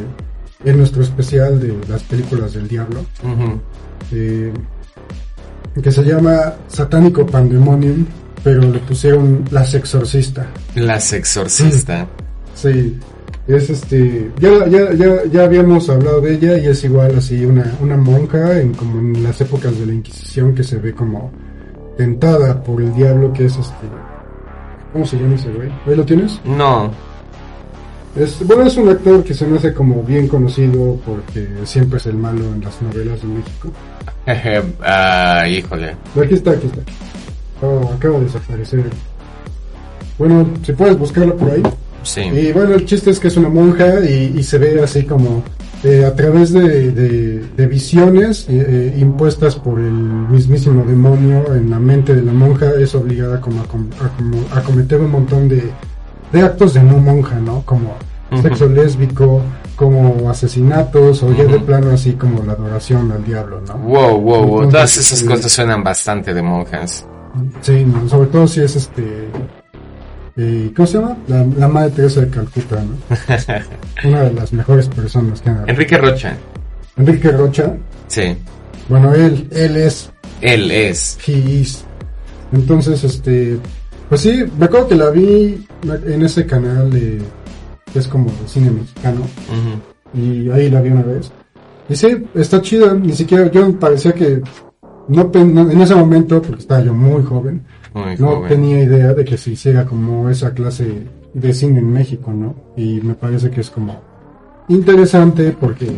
en 0.66 0.78
nuestro 0.78 1.02
especial 1.04 1.60
de 1.60 1.76
las 1.88 2.04
películas 2.04 2.54
del 2.54 2.68
diablo, 2.68 3.06
eh, 4.12 4.52
que 5.82 5.92
se 5.92 6.04
llama 6.04 6.56
Satánico 6.68 7.26
Pandemonium, 7.26 8.06
pero 8.44 8.62
le 8.62 8.80
pusieron 8.80 9.46
Las 9.52 9.74
Exorcista. 9.74 10.48
Las 10.76 11.14
exorcista. 11.14 12.08
Sí, 12.56 12.98
es 13.54 13.70
este, 13.70 14.32
ya, 14.40 14.68
ya, 14.68 14.94
ya, 14.94 15.24
ya 15.26 15.44
habíamos 15.44 15.90
hablado 15.90 16.22
de 16.22 16.36
ella 16.36 16.58
y 16.58 16.68
es 16.68 16.84
igual 16.84 17.16
así 17.18 17.44
una, 17.46 17.76
una 17.82 17.98
monja 17.98 18.60
en 18.60 18.74
como 18.74 19.00
en 19.00 19.24
las 19.24 19.42
épocas 19.42 19.78
de 19.80 19.86
la 19.86 19.94
Inquisición 19.94 20.54
que 20.54 20.64
se 20.64 20.78
ve 20.78 20.94
como 20.94 21.32
tentada 21.98 22.62
por 22.64 22.82
el 22.82 22.94
diablo 22.94 23.34
que 23.34 23.46
es 23.46 23.58
este, 23.58 23.88
¿cómo 24.94 25.06
se 25.06 25.18
llama 25.18 25.36
ese 25.36 25.52
güey? 25.52 25.70
¿Ahí 25.88 25.96
lo 25.96 26.06
tienes? 26.06 26.40
No. 26.46 26.92
Es, 28.16 28.46
bueno, 28.46 28.64
es 28.64 28.76
un 28.76 28.90
actor 28.90 29.24
que 29.24 29.34
se 29.34 29.48
me 29.48 29.58
hace 29.58 29.74
como 29.74 30.04
bien 30.04 30.28
conocido 30.28 31.00
porque 31.06 31.48
siempre 31.64 31.98
es 31.98 32.06
el 32.08 32.16
malo 32.16 32.44
en 32.44 32.62
las 32.62 32.82
novelas 32.82 33.22
de 33.22 33.28
México. 33.28 33.70
ah, 34.84 35.48
híjole. 35.48 35.96
Aquí 36.22 36.36
está, 36.36 36.52
aquí 36.52 36.68
está. 36.68 36.82
Oh, 37.66 37.90
acaba 37.96 38.18
de 38.20 38.26
desaparecer. 38.26 38.84
Bueno, 40.18 40.48
si 40.64 40.74
puedes 40.74 40.98
buscarlo 40.98 41.38
por 41.38 41.52
ahí. 41.52 41.64
Sí. 42.04 42.22
Y 42.22 42.52
bueno, 42.52 42.74
el 42.76 42.86
chiste 42.86 43.10
es 43.12 43.20
que 43.20 43.28
es 43.28 43.38
una 43.38 43.50
monja 43.50 44.00
y, 44.04 44.34
y 44.38 44.44
se 44.44 44.58
ve 44.58 44.82
así 44.84 45.04
como 45.04 45.44
eh, 45.84 46.06
a 46.06 46.16
través 46.16 46.52
de, 46.54 46.92
de- 46.92 47.40
de 47.58 47.68
visiones 47.68 48.48
eh, 48.50 48.66
eh, 48.94 48.98
impuestas 49.00 49.56
por 49.56 49.80
el 49.80 49.92
mismísimo 49.92 50.84
demonio 50.86 51.56
en 51.56 51.70
la 51.70 51.80
mente 51.80 52.16
de 52.16 52.22
la 52.24 52.34
monja, 52.34 52.72
es 52.80 52.94
obligada 52.96 53.40
como 53.42 53.62
a, 53.62 53.66
com- 53.66 53.90
a 54.00 54.10
como 54.18 54.38
a 54.54 54.62
cometer 54.62 55.00
un 55.02 55.12
montón 55.12 55.48
de, 55.50 55.64
de 56.32 56.42
actos 56.42 56.74
de 56.74 56.84
no 56.84 56.98
monja, 56.98 57.36
¿no? 57.40 57.62
Como 57.66 57.96
Ujú. 58.32 58.42
sexo 58.44 58.68
lésbico, 58.68 59.42
como 59.76 60.30
asesinatos 60.30 61.22
o 61.24 61.34
ya 61.34 61.44
de 61.46 61.60
plano 61.60 61.92
así 61.92 62.14
como 62.14 62.44
la 62.44 62.54
adoración 62.54 63.12
al 63.12 63.24
diablo, 63.26 63.62
¿no? 63.68 63.78
Wow, 63.80 64.22
wow, 64.22 64.46
wow. 64.46 64.70
Todas 64.70 64.96
esas 64.98 65.22
cosas 65.24 65.52
suenan 65.52 65.84
bastante 65.84 66.34
de 66.34 66.42
monjas. 66.42 67.06
Sí, 67.62 67.84
no, 67.86 68.08
sobre 68.08 68.28
todo 68.30 68.48
si 68.48 68.62
es 68.62 68.76
este... 68.76 69.28
eh, 70.38 70.72
¿Cómo 70.76 70.88
se 70.88 70.98
llama? 71.00 71.18
La, 71.28 71.44
la 71.58 71.68
Madre 71.68 71.92
Teresa 71.92 72.22
de 72.22 72.30
Calcuta, 72.30 72.82
¿no? 72.84 72.96
Una 74.10 74.22
de 74.24 74.34
las 74.34 74.54
mejores 74.54 74.88
personas 74.88 75.42
que 75.42 75.50
han 75.50 75.70
Enrique 75.70 75.98
Rocha. 75.98 76.38
Enrique 76.98 77.32
Rocha. 77.32 77.76
Sí. 78.08 78.36
Bueno, 78.90 79.14
él, 79.14 79.48
él 79.52 79.78
es, 79.78 80.10
Él 80.42 80.72
es. 80.72 81.18
he 81.28 81.32
is. 81.34 81.84
Entonces, 82.52 83.04
este, 83.04 83.58
pues 84.10 84.22
sí, 84.22 84.44
me 84.58 84.66
acuerdo 84.66 84.90
que 84.90 84.96
la 84.96 85.10
vi 85.10 85.66
en 86.06 86.22
ese 86.24 86.46
canal 86.46 86.90
de, 86.92 87.22
que 87.94 88.00
es 88.00 88.08
como 88.08 88.26
de 88.26 88.48
cine 88.48 88.72
mexicano, 88.72 89.22
y 90.14 90.50
ahí 90.50 90.70
la 90.70 90.82
vi 90.82 90.90
una 90.90 91.04
vez. 91.04 91.32
Y 91.88 91.96
sí, 91.96 92.26
está 92.36 92.62
chida, 92.62 92.94
ni 92.94 93.14
siquiera, 93.14 93.50
yo 93.50 93.78
parecía 93.80 94.14
que, 94.14 94.42
no- 95.08 95.32
en 95.34 95.82
ese 95.82 95.96
momento, 95.96 96.42
porque 96.42 96.62
estaba 96.62 96.82
yo 96.84 96.94
muy 96.94 97.24
joven, 97.24 97.62
Muy 97.94 98.16
no 98.18 98.28
joven. 98.36 98.50
tenía 98.50 98.84
idea 98.84 99.14
de 99.14 99.26
que 99.26 99.38
se 99.38 99.52
hiciera 99.52 99.86
como 99.86 100.30
esa 100.30 100.54
clase 100.54 101.04
de 101.34 101.54
cine 101.54 101.80
en 101.80 101.92
México, 101.92 102.32
¿no? 102.34 102.56
Y 102.78 103.02
me 103.02 103.14
parece 103.16 103.50
que 103.50 103.62
es 103.62 103.70
como 103.70 104.02
interesante 104.70 105.56
porque, 105.60 105.92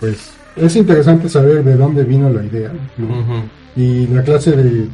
pues, 0.00 0.30
es 0.56 0.76
interesante 0.76 1.28
saber 1.28 1.62
de 1.64 1.76
dónde 1.76 2.04
vino 2.04 2.28
la 2.30 2.42
idea, 2.44 2.72
¿no? 2.98 3.44
Y 3.76 4.06
la 4.08 4.22
clase 4.22 4.52
de 4.52 4.88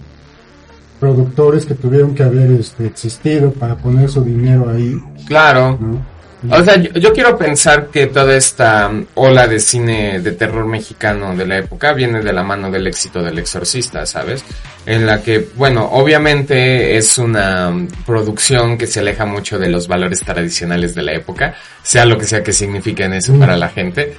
productores 1.01 1.67
que 1.67 1.75
tuvieron 1.75 2.15
que 2.15 2.23
haber 2.23 2.51
este, 2.53 2.87
existido 2.87 3.51
para 3.53 3.77
poner 3.77 4.09
su 4.09 4.23
dinero 4.23 4.69
ahí, 4.71 4.97
Claro. 5.27 5.79
¿no? 5.81 6.12
O 6.51 6.65
sea, 6.65 6.77
yo, 6.77 6.91
yo 6.93 7.13
quiero 7.13 7.37
pensar 7.39 7.87
que 7.89 8.07
toda 8.09 8.37
esta 8.37 8.89
mm, 8.89 9.07
ola 9.15 9.47
de 9.47 9.61
cine 9.61 10.21
de 10.21 10.33
terror 10.33 10.67
mexicano 10.67 11.37
de 11.37 11.47
la 11.47 11.59
época 11.59 11.93
viene 11.93 12.21
de 12.21 12.33
la 12.33 12.43
mano 12.43 12.71
del 12.71 12.87
éxito 12.87 13.23
del 13.23 13.39
exorcista, 13.39 14.05
¿sabes? 14.07 14.45
En 14.85 15.07
la 15.07 15.23
que, 15.23 15.49
bueno, 15.55 15.89
obviamente 15.93 16.97
es 16.97 17.19
una 17.19 17.71
mm, 17.71 17.89
producción 18.05 18.77
que 18.77 18.87
se 18.87 19.01
aleja 19.01 19.25
mucho 19.25 19.59
de 19.59 19.69
los 19.69 19.87
valores 19.87 20.21
tradicionales 20.21 20.95
de 20.95 21.03
la 21.03 21.13
época, 21.13 21.55
sea 21.83 22.05
lo 22.05 22.19
que 22.19 22.25
sea 22.27 22.43
que 22.43 22.53
signifiquen 22.53 23.13
eso 23.13 23.33
Mm. 23.33 23.39
para 23.39 23.57
la 23.57 23.69
gente. 23.69 24.15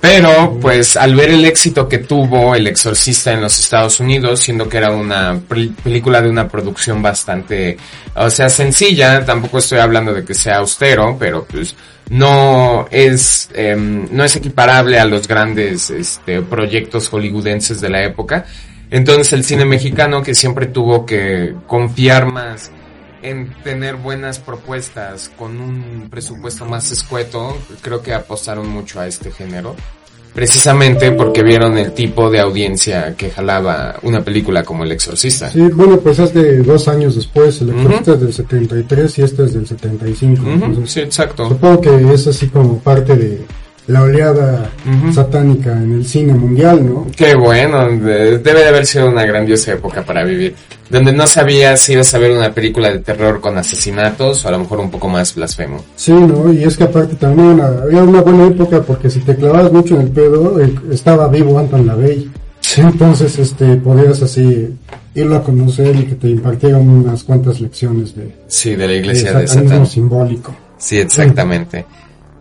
Pero, 0.00 0.58
pues, 0.60 0.96
al 0.96 1.14
ver 1.14 1.28
el 1.30 1.44
éxito 1.44 1.86
que 1.86 1.98
tuvo 1.98 2.54
El 2.54 2.66
Exorcista 2.66 3.32
en 3.34 3.42
los 3.42 3.58
Estados 3.60 4.00
Unidos, 4.00 4.40
siendo 4.40 4.66
que 4.66 4.78
era 4.78 4.90
una 4.92 5.34
pel- 5.34 5.74
película 5.74 6.22
de 6.22 6.30
una 6.30 6.48
producción 6.48 7.02
bastante, 7.02 7.76
o 8.14 8.30
sea, 8.30 8.48
sencilla, 8.48 9.22
tampoco 9.26 9.58
estoy 9.58 9.78
hablando 9.78 10.14
de 10.14 10.24
que 10.24 10.32
sea 10.32 10.56
austero, 10.58 11.16
pero 11.18 11.44
pues 11.44 11.74
no 12.08 12.88
es, 12.90 13.50
em, 13.52 14.08
no 14.10 14.24
es 14.24 14.34
equiparable 14.36 14.98
a 14.98 15.04
los 15.04 15.28
grandes, 15.28 15.90
este, 15.90 16.40
proyectos 16.40 17.08
hollywoodenses 17.10 17.80
de 17.82 17.90
la 17.90 18.02
época. 18.02 18.46
Entonces 18.90 19.32
el 19.34 19.44
cine 19.44 19.66
mexicano 19.66 20.22
que 20.22 20.34
siempre 20.34 20.66
tuvo 20.66 21.04
que 21.04 21.54
confiar 21.66 22.24
más 22.32 22.70
en 23.22 23.54
tener 23.62 23.96
buenas 23.96 24.38
propuestas 24.38 25.30
con 25.36 25.60
un 25.60 26.08
presupuesto 26.10 26.64
más 26.64 26.90
escueto, 26.90 27.56
creo 27.82 28.02
que 28.02 28.14
apostaron 28.14 28.68
mucho 28.68 29.00
a 29.00 29.06
este 29.06 29.30
género. 29.30 29.76
Precisamente 30.32 31.10
porque 31.12 31.42
vieron 31.42 31.76
el 31.76 31.92
tipo 31.92 32.30
de 32.30 32.38
audiencia 32.38 33.16
que 33.16 33.30
jalaba 33.30 33.96
una 34.02 34.22
película 34.22 34.62
como 34.62 34.84
El 34.84 34.92
Exorcista. 34.92 35.50
Sí, 35.50 35.60
bueno, 35.60 35.98
pues 35.98 36.20
es 36.20 36.32
de 36.32 36.58
dos 36.58 36.86
años 36.86 37.16
después, 37.16 37.60
el 37.62 37.70
exorcista 37.70 38.12
es 38.12 38.20
del 38.20 38.32
73 38.32 39.18
y 39.18 39.22
este 39.22 39.44
es 39.44 39.54
del 39.54 39.66
75, 39.66 40.40
Ujú, 40.42 40.50
entonces 40.52 40.90
sí, 40.92 41.00
exacto. 41.00 41.48
supongo 41.48 41.80
que 41.80 42.12
es 42.14 42.26
así 42.28 42.46
como 42.46 42.78
parte 42.78 43.16
de 43.16 43.44
la 43.90 44.02
oleada 44.02 44.70
satánica 45.14 45.72
en 45.72 45.92
el 45.94 46.06
cine 46.06 46.32
mundial, 46.34 46.84
¿no? 46.86 47.06
Qué 47.16 47.34
bueno, 47.34 47.88
de- 47.90 48.38
debe 48.38 48.60
de 48.60 48.68
haber 48.68 48.86
sido 48.86 49.08
una 49.08 49.24
grandiosa 49.24 49.72
época 49.72 50.02
para 50.02 50.24
vivir. 50.24 50.54
Donde 50.88 51.12
no 51.12 51.26
sabías 51.26 51.80
si 51.80 51.92
ibas 51.92 52.12
a 52.14 52.18
ver 52.18 52.32
una 52.32 52.52
película 52.52 52.90
de 52.90 52.98
terror 52.98 53.40
con 53.40 53.56
asesinatos 53.56 54.44
o 54.44 54.48
a 54.48 54.50
lo 54.50 54.58
mejor 54.60 54.80
un 54.80 54.90
poco 54.90 55.08
más 55.08 55.34
blasfemo. 55.34 55.84
Sí, 55.96 56.12
¿no? 56.12 56.52
Y 56.52 56.64
es 56.64 56.76
que 56.76 56.84
aparte 56.84 57.14
también 57.14 57.60
era 57.90 58.02
una 58.02 58.20
buena 58.22 58.46
época 58.48 58.82
porque 58.82 59.08
si 59.08 59.20
te 59.20 59.36
clavabas 59.36 59.72
mucho 59.72 59.94
en 59.94 60.02
el 60.02 60.08
pedo, 60.10 60.60
eh, 60.60 60.74
estaba 60.92 61.28
vivo 61.28 61.58
Anton 61.58 61.86
LaVey. 61.86 62.28
Entonces, 62.76 63.38
este, 63.38 63.76
podías 63.76 64.22
así 64.22 64.76
irlo 65.14 65.36
a 65.36 65.42
conocer 65.42 65.94
y 65.96 66.04
que 66.04 66.14
te 66.14 66.28
impartieran 66.28 66.88
unas 66.88 67.24
cuantas 67.24 67.60
lecciones 67.60 68.14
de, 68.14 68.32
Sí, 68.46 68.70
de 68.76 68.86
la 68.86 68.92
de 68.92 68.98
iglesia 68.98 69.32
de 69.32 69.46
satanismo 69.46 69.70
Satán. 69.76 69.86
simbólico. 69.86 70.54
Sí, 70.78 70.98
exactamente. 70.98 71.84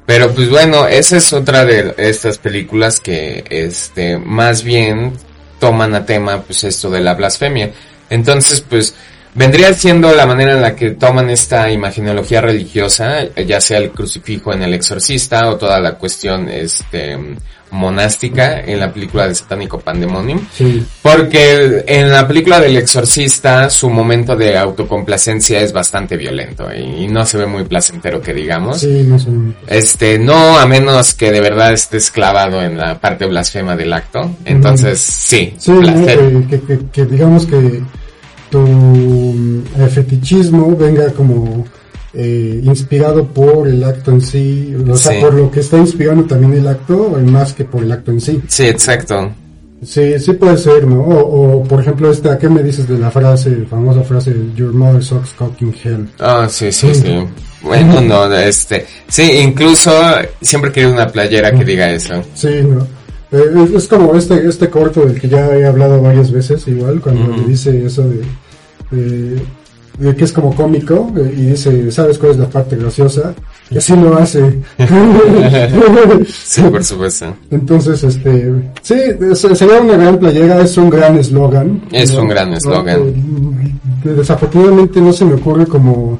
Pero 0.09 0.33
pues 0.33 0.49
bueno, 0.49 0.87
esa 0.87 1.17
es 1.17 1.33
otra 1.33 1.65
de 1.65 1.93
estas 1.99 2.39
películas 2.39 2.99
que 2.99 3.43
este 3.47 4.17
más 4.17 4.63
bien 4.63 5.13
toman 5.59 5.93
a 5.93 6.03
tema 6.03 6.41
pues 6.41 6.63
esto 6.63 6.89
de 6.89 6.99
la 6.99 7.13
blasfemia. 7.13 7.69
Entonces, 8.09 8.61
pues 8.61 8.95
vendría 9.35 9.71
siendo 9.75 10.11
la 10.15 10.25
manera 10.25 10.53
en 10.53 10.63
la 10.63 10.75
que 10.75 10.89
toman 10.89 11.29
esta 11.29 11.69
imaginología 11.69 12.41
religiosa, 12.41 13.23
ya 13.35 13.61
sea 13.61 13.77
el 13.77 13.91
crucifijo 13.91 14.51
en 14.51 14.63
el 14.63 14.73
exorcista 14.73 15.47
o 15.47 15.57
toda 15.57 15.79
la 15.79 15.93
cuestión 15.93 16.49
este 16.49 17.15
monástica 17.71 18.59
en 18.61 18.79
la 18.79 18.91
película 18.91 19.27
de 19.27 19.35
Satánico 19.35 19.79
Pandemonium. 19.79 20.39
Sí, 20.53 20.83
Porque 21.01 21.83
en 21.87 22.11
la 22.11 22.27
película 22.27 22.59
del 22.59 22.77
exorcista 22.77 23.69
su 23.69 23.89
momento 23.89 24.35
de 24.35 24.57
autocomplacencia 24.57 25.61
es 25.61 25.71
bastante 25.73 26.17
violento 26.17 26.67
y, 26.75 27.03
y 27.05 27.07
no 27.07 27.25
se 27.25 27.37
ve 27.37 27.45
muy 27.45 27.63
placentero 27.63 28.21
que 28.21 28.33
digamos. 28.33 28.81
sí, 28.81 29.03
no 29.07 29.17
sé. 29.19 29.29
Este, 29.67 30.17
no 30.19 30.57
a 30.57 30.65
menos 30.65 31.13
que 31.13 31.31
de 31.31 31.41
verdad 31.41 31.73
estés 31.73 32.11
clavado 32.11 32.61
en 32.63 32.77
la 32.77 32.99
parte 32.99 33.25
blasfema 33.25 33.75
del 33.75 33.93
acto. 33.93 34.31
Entonces, 34.45 34.99
sí, 34.99 35.53
Sí, 35.57 35.71
que, 36.49 36.59
que- 36.91 37.05
digamos 37.05 37.45
que 37.45 37.81
tu 38.49 38.59
mm, 38.59 39.63
fetichismo 39.93 40.75
venga 40.75 41.11
como 41.13 41.65
eh, 42.13 42.61
inspirado 42.63 43.27
por 43.27 43.67
el 43.67 43.83
acto 43.83 44.11
en 44.11 44.21
sí, 44.21 44.75
o 44.89 44.95
sea, 44.97 45.13
Sí. 45.13 45.19
por 45.21 45.33
lo 45.33 45.51
que 45.51 45.59
está 45.59 45.77
inspirando 45.77 46.23
también 46.25 46.53
el 46.53 46.67
acto, 46.67 47.17
más 47.25 47.53
que 47.53 47.65
por 47.65 47.83
el 47.83 47.91
acto 47.91 48.11
en 48.11 48.21
sí. 48.21 48.41
Sí, 48.47 48.63
exacto. 48.63 49.31
Sí, 49.81 50.19
sí 50.19 50.33
puede 50.33 50.57
ser, 50.57 50.85
¿no? 50.85 51.01
O, 51.01 51.59
o, 51.59 51.63
por 51.63 51.79
ejemplo, 51.79 52.11
esta, 52.11 52.37
¿qué 52.37 52.49
me 52.49 52.61
dices 52.61 52.85
de 52.87 52.97
la 52.99 53.09
frase, 53.11 53.65
famosa 53.69 54.01
frase, 54.01 54.35
Your 54.55 54.73
mother 54.73 55.01
sucks 55.01 55.31
cock 55.33 55.61
in 55.61 55.73
hell? 55.83 56.07
Ah, 56.19 56.47
sí, 56.49 56.69
sí, 56.71 56.93
sí. 56.93 57.25
Bueno, 57.61 58.01
no, 58.01 58.33
este, 58.33 58.85
sí, 59.07 59.23
incluso 59.41 59.91
siempre 60.41 60.71
quería 60.71 60.89
una 60.89 61.07
playera 61.07 61.51
que 61.51 61.63
diga 61.63 61.91
eso. 61.91 62.21
Sí, 62.33 62.61
¿no? 62.63 62.85
Eh, 63.31 63.67
es, 63.75 63.87
como 63.87 64.15
este, 64.15 64.47
este 64.47 64.69
corto 64.69 65.05
del 65.05 65.19
que 65.19 65.29
ya 65.29 65.55
he 65.55 65.65
hablado 65.65 66.01
varias 66.01 66.31
veces, 66.31 66.67
igual, 66.67 66.99
cuando 66.99 67.37
le 67.37 67.43
dice 67.43 67.85
eso 67.85 68.03
de, 68.09 68.21
de, 68.91 69.41
eh, 70.01 70.15
que 70.15 70.23
es 70.23 70.31
como 70.31 70.55
cómico, 70.55 71.11
eh, 71.17 71.33
y 71.35 71.41
dice, 71.47 71.91
¿sabes 71.91 72.17
cuál 72.17 72.31
es 72.31 72.37
la 72.37 72.49
parte 72.49 72.75
graciosa? 72.77 73.33
Y 73.69 73.77
así 73.77 73.95
lo 73.95 74.17
hace. 74.17 74.59
Sí, 76.27 76.61
por 76.63 76.83
supuesto. 76.83 77.35
Entonces, 77.51 78.03
este, 78.03 78.53
sí, 78.81 78.95
sería 79.35 79.81
una 79.81 79.97
gran 79.97 80.17
playera, 80.17 80.61
es 80.61 80.77
un 80.77 80.89
gran 80.89 81.17
eslogan. 81.17 81.81
Es 81.91 82.13
¿no? 82.13 82.21
un 82.21 82.27
gran 82.27 82.53
eslogan. 82.53 82.99
Eh, 83.01 84.13
Desafortunadamente 84.15 85.01
no 85.01 85.11
se 85.11 85.25
me 85.25 85.33
ocurre 85.35 85.65
como, 85.65 86.19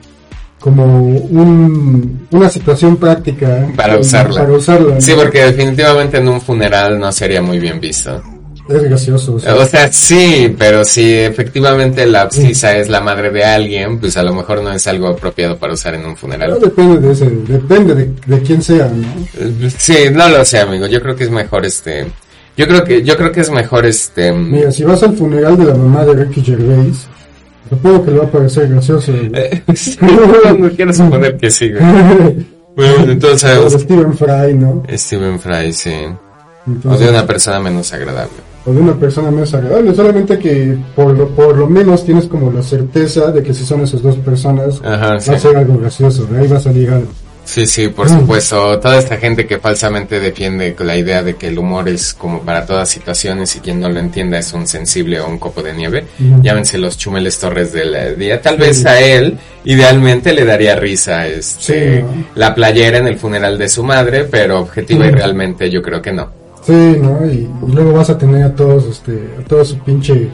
como 0.60 0.86
un, 1.08 2.28
una 2.32 2.50
situación 2.50 2.98
práctica. 2.98 3.68
Para 3.76 3.98
usarla. 3.98 4.42
Para 4.42 4.54
usarla. 4.54 5.02
Sí, 5.02 5.14
porque 5.16 5.46
definitivamente 5.46 6.18
en 6.18 6.28
un 6.28 6.42
funeral 6.42 7.00
no 7.00 7.12
sería 7.12 7.42
muy 7.42 7.60
bien 7.60 7.80
visto. 7.80 8.22
Es 8.70 8.84
gracioso. 8.84 9.34
o 9.36 9.40
sea. 9.40 9.56
O 9.56 9.66
sea, 9.66 9.92
sí, 9.92 10.56
pero 10.58 10.86
si 10.86 11.12
efectivamente 11.14 12.06
la 12.06 12.22
abscisa 12.22 12.78
es 12.78 12.88
la 12.88 13.02
madre 13.02 13.32
de 13.32 13.44
alguien, 13.44 14.00
pues 14.00 14.16
a 14.18 14.24
lo 14.24 14.34
mejor 14.34 14.62
no 14.62 14.72
es 14.72 14.86
algo 14.88 15.08
apropiado 15.08 15.58
para 15.58 15.74
usar 15.74 15.96
en 15.96 16.02
un 16.06 16.12
No 16.12 16.16
funeral. 16.16 16.60
depende 16.62 17.00
de 17.00 17.14
ese, 17.14 17.26
depende 17.48 17.96
de, 17.96 18.12
de 18.28 18.42
quién 18.44 18.62
sea, 18.62 18.88
¿no? 18.90 19.70
Sí, 19.78 19.96
no 20.12 20.30
lo 20.30 20.46
sé, 20.46 20.60
amigo. 20.60 20.86
Yo 20.88 21.02
creo 21.02 21.16
que 21.16 21.24
es 21.24 21.32
mejor 21.32 21.66
este. 21.66 22.06
Yo 22.56 22.68
creo 22.68 22.84
que, 22.84 23.02
yo 23.04 23.18
creo 23.18 23.32
que 23.32 23.40
es 23.42 23.50
mejor 23.50 23.86
este. 23.86 24.32
Mira, 24.34 24.72
si 24.72 24.84
vas 24.84 25.02
al 25.02 25.16
funeral 25.18 25.58
de 25.58 25.66
la 25.66 25.74
mamá 25.74 26.06
de 26.06 26.14
Ricky 26.26 26.42
Gervais, 26.44 27.08
supongo 27.70 28.06
que 28.06 28.12
le 28.12 28.18
va 28.20 28.26
a 28.26 28.32
parecer 28.32 28.68
gracioso. 28.68 29.12
güey. 29.14 29.32
eh, 29.34 29.64
sí, 29.76 29.98
no 30.58 30.70
quiero 30.70 30.94
suponer 30.94 31.38
que 31.38 31.50
sí, 31.50 31.72
güey. 31.72 31.84
Bueno, 32.76 33.06
de 33.08 33.14
entonces. 33.14 33.74
Stephen 33.74 34.14
Fry, 34.18 34.54
¿no? 34.54 34.84
Steven 34.94 35.38
Fry, 35.40 35.74
sí. 35.74 35.92
O 36.86 36.98
de 36.98 37.10
una 37.10 37.26
persona 37.26 37.60
menos 37.60 37.92
agradable. 37.92 38.32
O 38.66 38.74
de 38.74 38.80
una 38.82 38.94
persona 38.94 39.32
menos 39.32 39.54
agradable, 39.54 39.96
solamente 39.96 40.38
que 40.38 40.78
por 40.96 41.18
lo, 41.18 41.30
por 41.30 41.58
lo 41.58 41.68
menos 41.68 42.06
tienes 42.06 42.26
como 42.26 42.52
la 42.52 42.62
certeza 42.62 43.32
de 43.32 43.42
que 43.42 43.54
si 43.54 43.66
son 43.66 43.82
esas 43.82 44.02
dos 44.02 44.16
personas, 44.18 44.82
Ajá, 44.84 45.14
va 45.14 45.20
sí. 45.20 45.32
a 45.32 45.40
ser 45.40 45.56
algo 45.58 45.78
gracioso, 45.78 46.26
de 46.26 46.40
ahí 46.40 46.48
va 46.48 46.58
a 46.58 46.62
salir 46.62 46.90
algo. 46.90 47.08
Sí, 47.46 47.66
sí, 47.66 47.88
por 47.88 48.06
Mm. 48.12 48.20
supuesto. 48.20 48.78
Toda 48.80 49.00
esta 49.00 49.18
gente 49.18 49.48
que 49.48 49.58
falsamente 49.58 50.20
defiende 50.20 50.76
la 50.82 50.96
idea 50.96 51.24
de 51.24 51.36
que 51.36 51.48
el 51.48 51.58
humor 51.58 51.90
es 51.90 52.14
como 52.14 52.42
para 52.42 52.64
todas 52.64 52.88
situaciones 52.90 53.56
y 53.56 53.60
quien 53.60 53.80
no 53.80 53.90
lo 53.90 54.00
entienda 54.00 54.38
es 54.38 54.54
un 54.54 54.68
sensible 54.68 55.20
o 55.20 55.28
un 55.28 55.40
copo 55.40 55.64
de 55.64 55.74
nieve. 55.74 56.06
Llámense 56.44 56.78
los 56.78 56.96
chumeles 56.96 57.40
torres 57.40 57.74
del 57.74 57.96
eh, 57.96 58.14
día. 58.16 58.40
Tal 58.40 58.58
vez 58.58 58.86
a 58.86 59.00
él, 59.02 59.40
idealmente, 59.66 60.32
le 60.34 60.46
daría 60.46 60.76
risa 60.76 61.26
este, 61.26 61.98
Sí, 61.98 62.04
¿no? 62.04 62.26
la 62.36 62.54
playera 62.54 63.00
en 63.00 63.08
el 63.08 63.18
funeral 63.18 63.58
de 63.58 63.68
su 63.68 63.84
madre, 63.84 64.26
pero 64.26 64.60
objetiva 64.60 65.08
y 65.08 65.12
realmente 65.12 65.72
yo 65.72 65.82
creo 65.82 66.04
que 66.04 66.12
no. 66.12 66.30
Sí, 66.66 66.98
¿no? 67.02 67.26
Y, 67.26 67.50
y 67.68 67.72
luego 67.72 67.94
vas 67.94 68.10
a 68.10 68.18
tener 68.18 68.44
a 68.44 68.56
todos, 68.56 68.86
este, 68.86 69.30
a 69.40 69.44
todo 69.48 69.64
su 69.66 69.78
pinche 69.80 70.30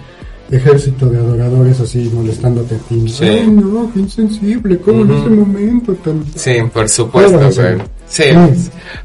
ejército 0.51 1.07
de 1.07 1.17
adoradores 1.17 1.79
así 1.79 2.09
molestándote 2.13 2.75
a 2.75 2.77
ti. 2.79 3.07
Sí. 3.09 3.25
Ay, 3.25 3.47
no, 3.47 3.91
qué 3.93 3.99
insensible, 3.99 4.77
¿cómo 4.79 5.01
en 5.01 5.11
Ujú. 5.11 5.17
este 5.19 5.29
momento 5.29 5.93
tan... 5.95 6.23
Sí, 6.35 6.57
por 6.71 6.87
supuesto, 6.89 7.37
Bueno, 7.37 7.51
sí. 7.51 8.23
Sí, 8.23 8.23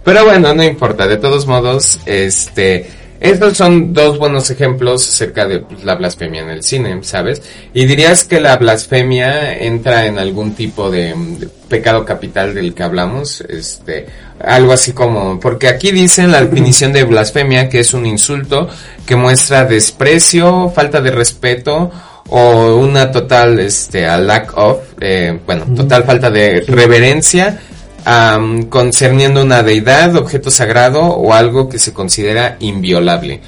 pero 0.05 0.25
bueno, 0.25 0.55
no 0.55 0.63
importa. 0.63 1.07
De 1.07 1.17
todos 1.17 1.47
modos, 1.47 2.01
este, 2.05 2.87
estos 3.19 3.57
son 3.57 3.95
dos 3.95 4.19
buenos 4.19 4.51
ejemplos 4.51 5.09
acerca 5.09 5.47
de 5.47 5.61
pues, 5.61 5.85
la 5.85 5.95
blasfemia 5.95 6.43
en 6.43 6.51
el 6.51 6.63
cine, 6.63 6.99
¿sabes? 7.03 7.41
Y 7.73 7.87
dirías 7.87 8.25
que 8.25 8.41
la 8.41 8.59
blasfemia 8.59 9.57
entra 9.59 10.05
en 10.07 10.19
algún 10.19 10.53
tipo 10.53 10.91
de, 10.91 11.15
de 11.39 11.49
pecado 11.69 12.05
capital 12.05 12.55
del 12.55 12.75
que 12.75 12.83
hablamos, 12.83 13.41
este, 13.43 14.07
algo 14.45 14.73
así 14.73 14.93
como, 14.93 15.39
porque 15.39 15.69
aquí 15.69 15.93
dicen 15.93 16.33
la 16.33 16.43
definición 16.43 16.93
de 16.93 17.05
blasfemia 17.05 17.69
que 17.69 17.81
es 17.81 17.93
un 17.95 18.07
insulto 18.07 18.69
que 19.07 19.17
muestra 19.17 19.65
desprecio, 19.65 20.71
falta 20.75 21.01
de 21.01 21.11
respeto 21.11 21.91
o 22.29 22.77
una 22.77 23.11
total, 23.11 23.59
este, 23.59 24.07
a 24.07 24.19
lack 24.19 24.57
of, 24.57 24.79
eh, 25.01 25.39
bueno, 25.45 25.67
total 25.75 26.05
falta 26.05 26.31
de 26.31 26.61
reverencia 26.67 27.61
am, 28.05 28.65
concerniendo 28.65 29.43
una 29.43 29.63
deidad, 29.63 30.17
objeto 30.17 30.51
sagrado 30.51 31.03
o 31.03 31.33
algo 31.35 31.69
que 31.69 31.79
se 31.79 31.93
considera 31.93 32.57
inviolable, 32.61 33.41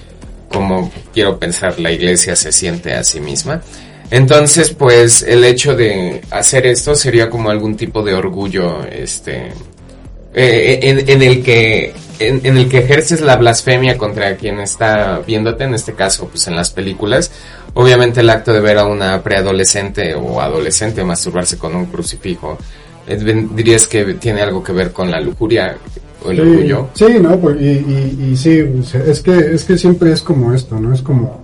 como 0.49 0.91
quiero 1.15 1.39
pensar 1.39 1.79
la 1.79 1.93
iglesia 1.93 2.37
se 2.37 2.53
siente 2.53 2.95
a 2.95 3.05
sí 3.05 3.21
misma. 3.21 3.63
Entonces, 4.11 4.71
pues 4.71 5.23
el 5.23 5.43
hecho 5.43 5.75
de 5.75 6.21
hacer 6.31 6.67
esto 6.67 6.95
sería 6.95 7.31
como 7.31 7.49
algún 7.49 7.77
tipo 7.77 8.03
de 8.03 8.13
orgullo, 8.13 8.85
este, 8.85 9.53
eh, 10.35 10.81
en, 10.83 11.09
en 11.09 11.23
el 11.23 11.43
que 11.43 11.95
en, 12.19 12.41
en 12.45 12.57
el 12.57 12.69
que 12.69 12.79
ejerces 12.79 13.21
la 13.21 13.37
blasfemia 13.37 13.99
contra 13.99 14.37
quien 14.37 14.61
está 14.61 15.21
viéndote, 15.27 15.65
en 15.65 15.75
este 15.75 15.93
caso, 15.95 16.29
pues 16.29 16.47
en 16.47 16.55
las 16.57 16.71
películas. 16.71 17.31
Obviamente 17.75 18.21
el 18.21 18.31
acto 18.31 18.53
de 18.53 18.61
ver 18.61 18.79
a 18.79 18.87
una 18.87 19.23
preadolescente 19.23 20.15
o 20.15 20.41
adolescente 20.41 21.03
masturbarse 21.05 21.57
con 21.59 21.75
un 21.75 21.87
crucifijo, 21.87 22.59
eh, 23.07 23.17
dirías 23.55 23.87
que 23.87 24.15
tiene 24.15 24.43
algo 24.43 24.63
que 24.63 24.73
ver 24.73 24.93
con 24.93 25.11
la 25.11 25.21
lujuria 25.21 25.77
o 26.25 26.31
el 26.31 26.37
Sí, 26.37 26.43
orgullo. 26.43 26.89
sí, 26.95 27.07
no, 27.21 27.37
pues, 27.41 27.61
y, 27.61 27.65
y, 27.65 28.29
y 28.33 28.37
sí, 28.37 28.63
es 29.07 29.21
que, 29.21 29.37
es 29.55 29.65
que 29.65 29.77
siempre 29.79 30.13
es 30.13 30.23
como 30.23 30.53
esto, 30.55 30.79
¿no? 30.79 30.95
Es 30.95 31.03
como, 31.03 31.43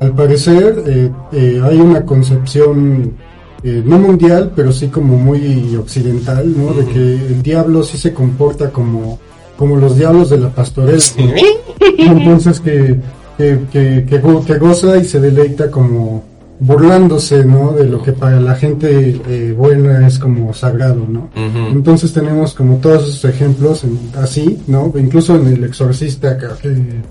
al 0.00 0.14
parecer, 0.14 0.82
eh, 0.86 1.10
eh, 1.32 1.60
hay 1.64 1.76
una 1.78 2.04
concepción, 2.04 3.16
eh, 3.64 3.82
no 3.84 3.98
mundial, 3.98 4.52
pero 4.56 4.72
sí 4.72 4.88
como 4.88 5.16
muy 5.16 5.76
occidental, 5.76 6.52
¿no? 6.56 6.72
De 6.74 6.84
que 6.86 6.98
el 6.98 7.42
diablo 7.42 7.82
sí 7.82 7.96
se 7.98 8.12
comporta 8.12 8.70
como, 8.70 9.18
como 9.56 9.76
los 9.76 9.96
diablos 9.96 10.30
de 10.30 10.38
la 10.38 10.48
pastorela. 10.50 11.02
¿no? 11.18 11.32
Entonces 11.98 12.60
que, 12.60 12.98
que, 13.38 13.60
que, 13.72 14.06
que, 14.08 14.18
go- 14.18 14.44
que 14.44 14.58
goza 14.58 14.96
y 14.98 15.04
se 15.04 15.20
deleita 15.20 15.70
como 15.70 16.24
burlándose, 16.60 17.44
¿no? 17.44 17.72
De 17.72 17.84
lo 17.84 18.02
que 18.02 18.12
para 18.12 18.40
la 18.40 18.54
gente 18.54 19.20
eh, 19.28 19.54
buena 19.56 20.06
es 20.06 20.18
como 20.18 20.52
sagrado, 20.54 21.04
¿no? 21.08 21.28
Entonces 21.72 22.12
tenemos 22.12 22.54
como 22.54 22.76
todos 22.76 23.02
esos 23.08 23.24
ejemplos 23.24 23.82
en- 23.84 23.98
así, 24.16 24.58
¿no? 24.68 24.92
Incluso 24.96 25.36
en 25.36 25.46
El 25.48 25.64
Exorcista, 25.64 26.38
que- 26.38 27.02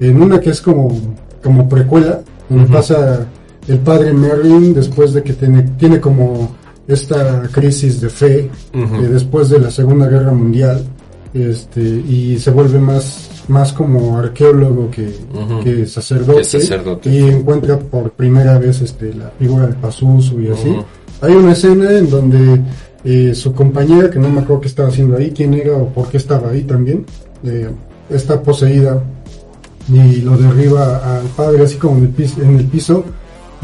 en 0.00 0.20
una 0.22 0.40
que 0.40 0.50
es 0.50 0.60
como, 0.60 0.96
como 1.42 1.68
precuela, 1.68 2.20
donde 2.48 2.64
pasa 2.72 3.26
el 3.68 3.78
padre 3.78 4.12
Merlin 4.12 4.74
después 4.74 5.12
de 5.14 5.22
que 5.22 5.32
tiene, 5.32 5.62
tiene 5.78 6.00
como 6.00 6.54
esta 6.86 7.48
crisis 7.50 8.00
de 8.00 8.10
fe 8.10 8.50
eh, 8.72 9.08
después 9.10 9.48
de 9.48 9.58
la 9.58 9.70
Segunda 9.70 10.06
Guerra 10.06 10.32
Mundial 10.32 10.84
este 11.32 11.80
y 11.80 12.38
se 12.38 12.50
vuelve 12.50 12.78
más 12.78 13.30
más 13.48 13.72
como 13.72 14.16
arqueólogo 14.16 14.90
que, 14.90 15.86
sacerdote, 15.86 17.10
y 17.10 17.18
encuentra 17.18 17.78
por 17.78 18.10
primera 18.12 18.58
vez 18.58 18.80
este 18.80 19.12
la 19.12 19.30
figura 19.38 19.66
de 19.66 19.74
Pazuzu 19.74 20.40
y 20.40 20.48
así. 20.48 20.74
Hay 21.20 21.34
una 21.34 21.52
escena 21.52 21.90
en 21.92 22.08
donde 22.08 22.60
eh, 23.04 23.34
su 23.34 23.52
compañera, 23.52 24.10
que 24.10 24.18
no 24.18 24.30
me 24.30 24.40
acuerdo 24.40 24.62
qué 24.62 24.68
estaba 24.68 24.88
haciendo 24.88 25.16
ahí, 25.16 25.30
quién 25.30 25.54
era 25.54 25.74
o 25.74 25.88
por 25.88 26.08
qué 26.08 26.16
estaba 26.16 26.50
ahí 26.50 26.62
también, 26.62 27.04
eh, 27.44 27.68
está 28.08 28.42
poseída 28.42 29.02
y 29.92 30.22
lo 30.22 30.36
derriba 30.38 31.18
al 31.18 31.26
padre 31.36 31.64
así 31.64 31.76
como 31.76 31.98
en 31.98 32.04
el, 32.04 32.08
piso, 32.08 32.42
en 32.42 32.56
el 32.56 32.64
piso 32.64 33.04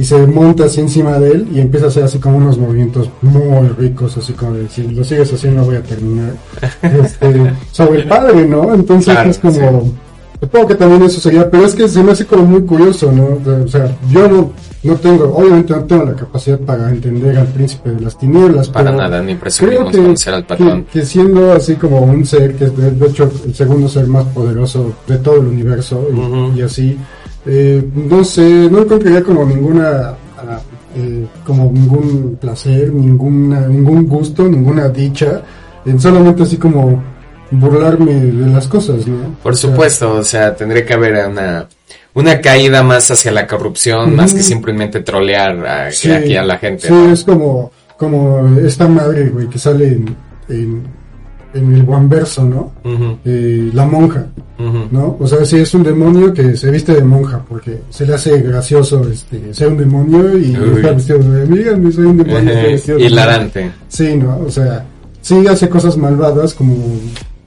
y 0.00 0.04
se 0.04 0.26
monta 0.26 0.64
así 0.64 0.80
encima 0.80 1.18
de 1.18 1.30
él 1.30 1.48
y 1.52 1.60
empieza 1.60 1.84
a 1.84 1.88
hacer 1.90 2.04
así 2.04 2.18
como 2.18 2.38
unos 2.38 2.56
movimientos 2.56 3.10
muy 3.20 3.68
ricos, 3.68 4.16
así 4.16 4.32
como 4.32 4.54
de 4.54 4.66
si 4.70 4.84
lo 4.84 5.04
sigues 5.04 5.30
haciendo 5.30 5.62
voy 5.62 5.76
a 5.76 5.82
terminar. 5.82 6.32
Este, 6.82 7.52
sobre 7.70 8.00
el 8.00 8.08
padre, 8.08 8.46
¿no? 8.46 8.74
Entonces 8.74 9.12
Claro, 9.12 9.30
es 9.30 9.38
como... 9.38 9.92
Supongo 10.40 10.68
que 10.68 10.74
también 10.74 11.02
eso 11.02 11.20
sería, 11.20 11.50
pero 11.50 11.66
es 11.66 11.74
que 11.74 11.86
se 11.86 12.02
me 12.02 12.12
hace 12.12 12.24
como 12.24 12.44
muy 12.44 12.62
curioso, 12.62 13.12
¿no? 13.12 13.38
O 13.62 13.68
sea, 13.68 13.94
yo 14.10 14.26
no, 14.26 14.52
no 14.82 14.96
tengo, 14.96 15.24
obviamente 15.36 15.74
no 15.74 15.84
tengo 15.84 16.04
la 16.06 16.14
capacidad 16.14 16.58
para 16.60 16.88
entender 16.88 17.36
al 17.36 17.48
príncipe 17.48 17.90
de 17.90 18.00
las 18.00 18.16
tinieblas. 18.16 18.70
Para 18.70 18.90
pero 18.90 19.02
nada, 19.02 19.20
ni 19.20 19.34
Creo 19.34 19.40
presumimos 19.40 19.90
que, 19.90 19.98
conocer 19.98 20.32
al 20.32 20.46
patrón. 20.46 20.84
que, 20.84 21.00
que 21.00 21.04
siendo 21.04 21.52
así 21.52 21.74
como 21.74 22.00
un 22.00 22.24
ser 22.24 22.54
que 22.54 22.64
es 22.64 22.76
de, 22.76 22.90
de 22.90 23.06
hecho 23.06 23.30
el 23.44 23.54
segundo 23.54 23.86
ser 23.86 24.06
más 24.06 24.24
poderoso 24.24 24.94
de 25.06 25.18
todo 25.18 25.34
el 25.42 25.48
universo 25.48 26.08
y, 26.10 26.58
y 26.58 26.62
así, 26.62 26.96
eh, 27.46 27.82
no 27.94 28.22
sé, 28.24 28.68
no 28.70 28.82
encontraría 28.82 29.22
como 29.22 29.44
ninguna, 29.44 30.14
ah, 30.38 30.60
eh, 30.96 31.26
como 31.44 31.70
ningún 31.72 32.36
placer, 32.40 32.92
ninguna, 32.92 33.66
ningún 33.66 34.06
gusto, 34.06 34.48
ninguna 34.48 34.88
dicha, 34.88 35.42
en 35.84 35.98
solamente 35.98 36.42
así 36.42 36.56
como 36.56 37.02
burlarme 37.50 38.14
de 38.14 38.46
las 38.48 38.68
cosas, 38.68 39.06
¿no? 39.06 39.36
Por 39.42 39.52
O 39.52 39.56
sea, 39.56 39.70
supuesto, 39.70 40.12
o 40.14 40.22
sea, 40.22 40.54
tendría 40.54 40.84
que 40.84 40.94
haber 40.94 41.28
una, 41.28 41.66
una 42.14 42.40
caída 42.40 42.82
más 42.82 43.10
hacia 43.10 43.32
la 43.32 43.46
corrupción, 43.46 44.14
más 44.14 44.34
que 44.34 44.42
simplemente 44.42 45.00
trolear 45.00 45.66
a, 45.66 45.90
Sí, 45.92 46.10
aquí 46.10 46.36
a 46.36 46.44
la 46.44 46.58
gente. 46.58 46.88
Sí, 46.88 46.92
¿no? 46.92 47.12
es 47.12 47.24
como, 47.24 47.72
como 47.96 48.56
esta 48.58 48.86
madre, 48.86 49.30
güey, 49.30 49.48
que 49.48 49.58
sale 49.58 49.88
en, 49.88 50.16
en, 50.48 50.82
en 51.54 51.74
el 51.74 51.82
Guanverso, 51.84 52.44
¿no? 52.44 52.72
Eh, 53.24 53.70
la 53.72 53.84
monja. 53.86 54.26
¿no? 54.90 55.16
O 55.18 55.26
sea, 55.26 55.42
sí 55.46 55.56
es 55.56 55.72
un 55.72 55.82
demonio 55.82 56.34
que 56.34 56.54
se 56.54 56.70
viste 56.70 56.92
de 56.94 57.02
monja, 57.02 57.42
porque 57.48 57.80
se 57.88 58.04
le 58.06 58.12
hace 58.14 58.42
gracioso 58.42 59.08
este, 59.10 59.54
ser 59.54 59.68
un 59.68 59.78
demonio 59.78 60.36
y 60.36 60.54
Uy. 60.54 60.76
está 60.76 60.92
vestido 60.92 61.18
de 61.18 61.46
díganme, 61.46 61.90
soy 61.90 62.04
un 62.04 62.16
demonio. 62.18 62.50
estoy 62.52 62.72
vestido 62.72 62.98
de 62.98 63.04
Hilarante. 63.06 63.72
Sí, 63.88 64.16
¿no? 64.18 64.38
O 64.46 64.50
sea, 64.50 64.84
sí 65.22 65.46
hace 65.46 65.68
cosas 65.70 65.96
malvadas, 65.96 66.52
como, 66.52 66.76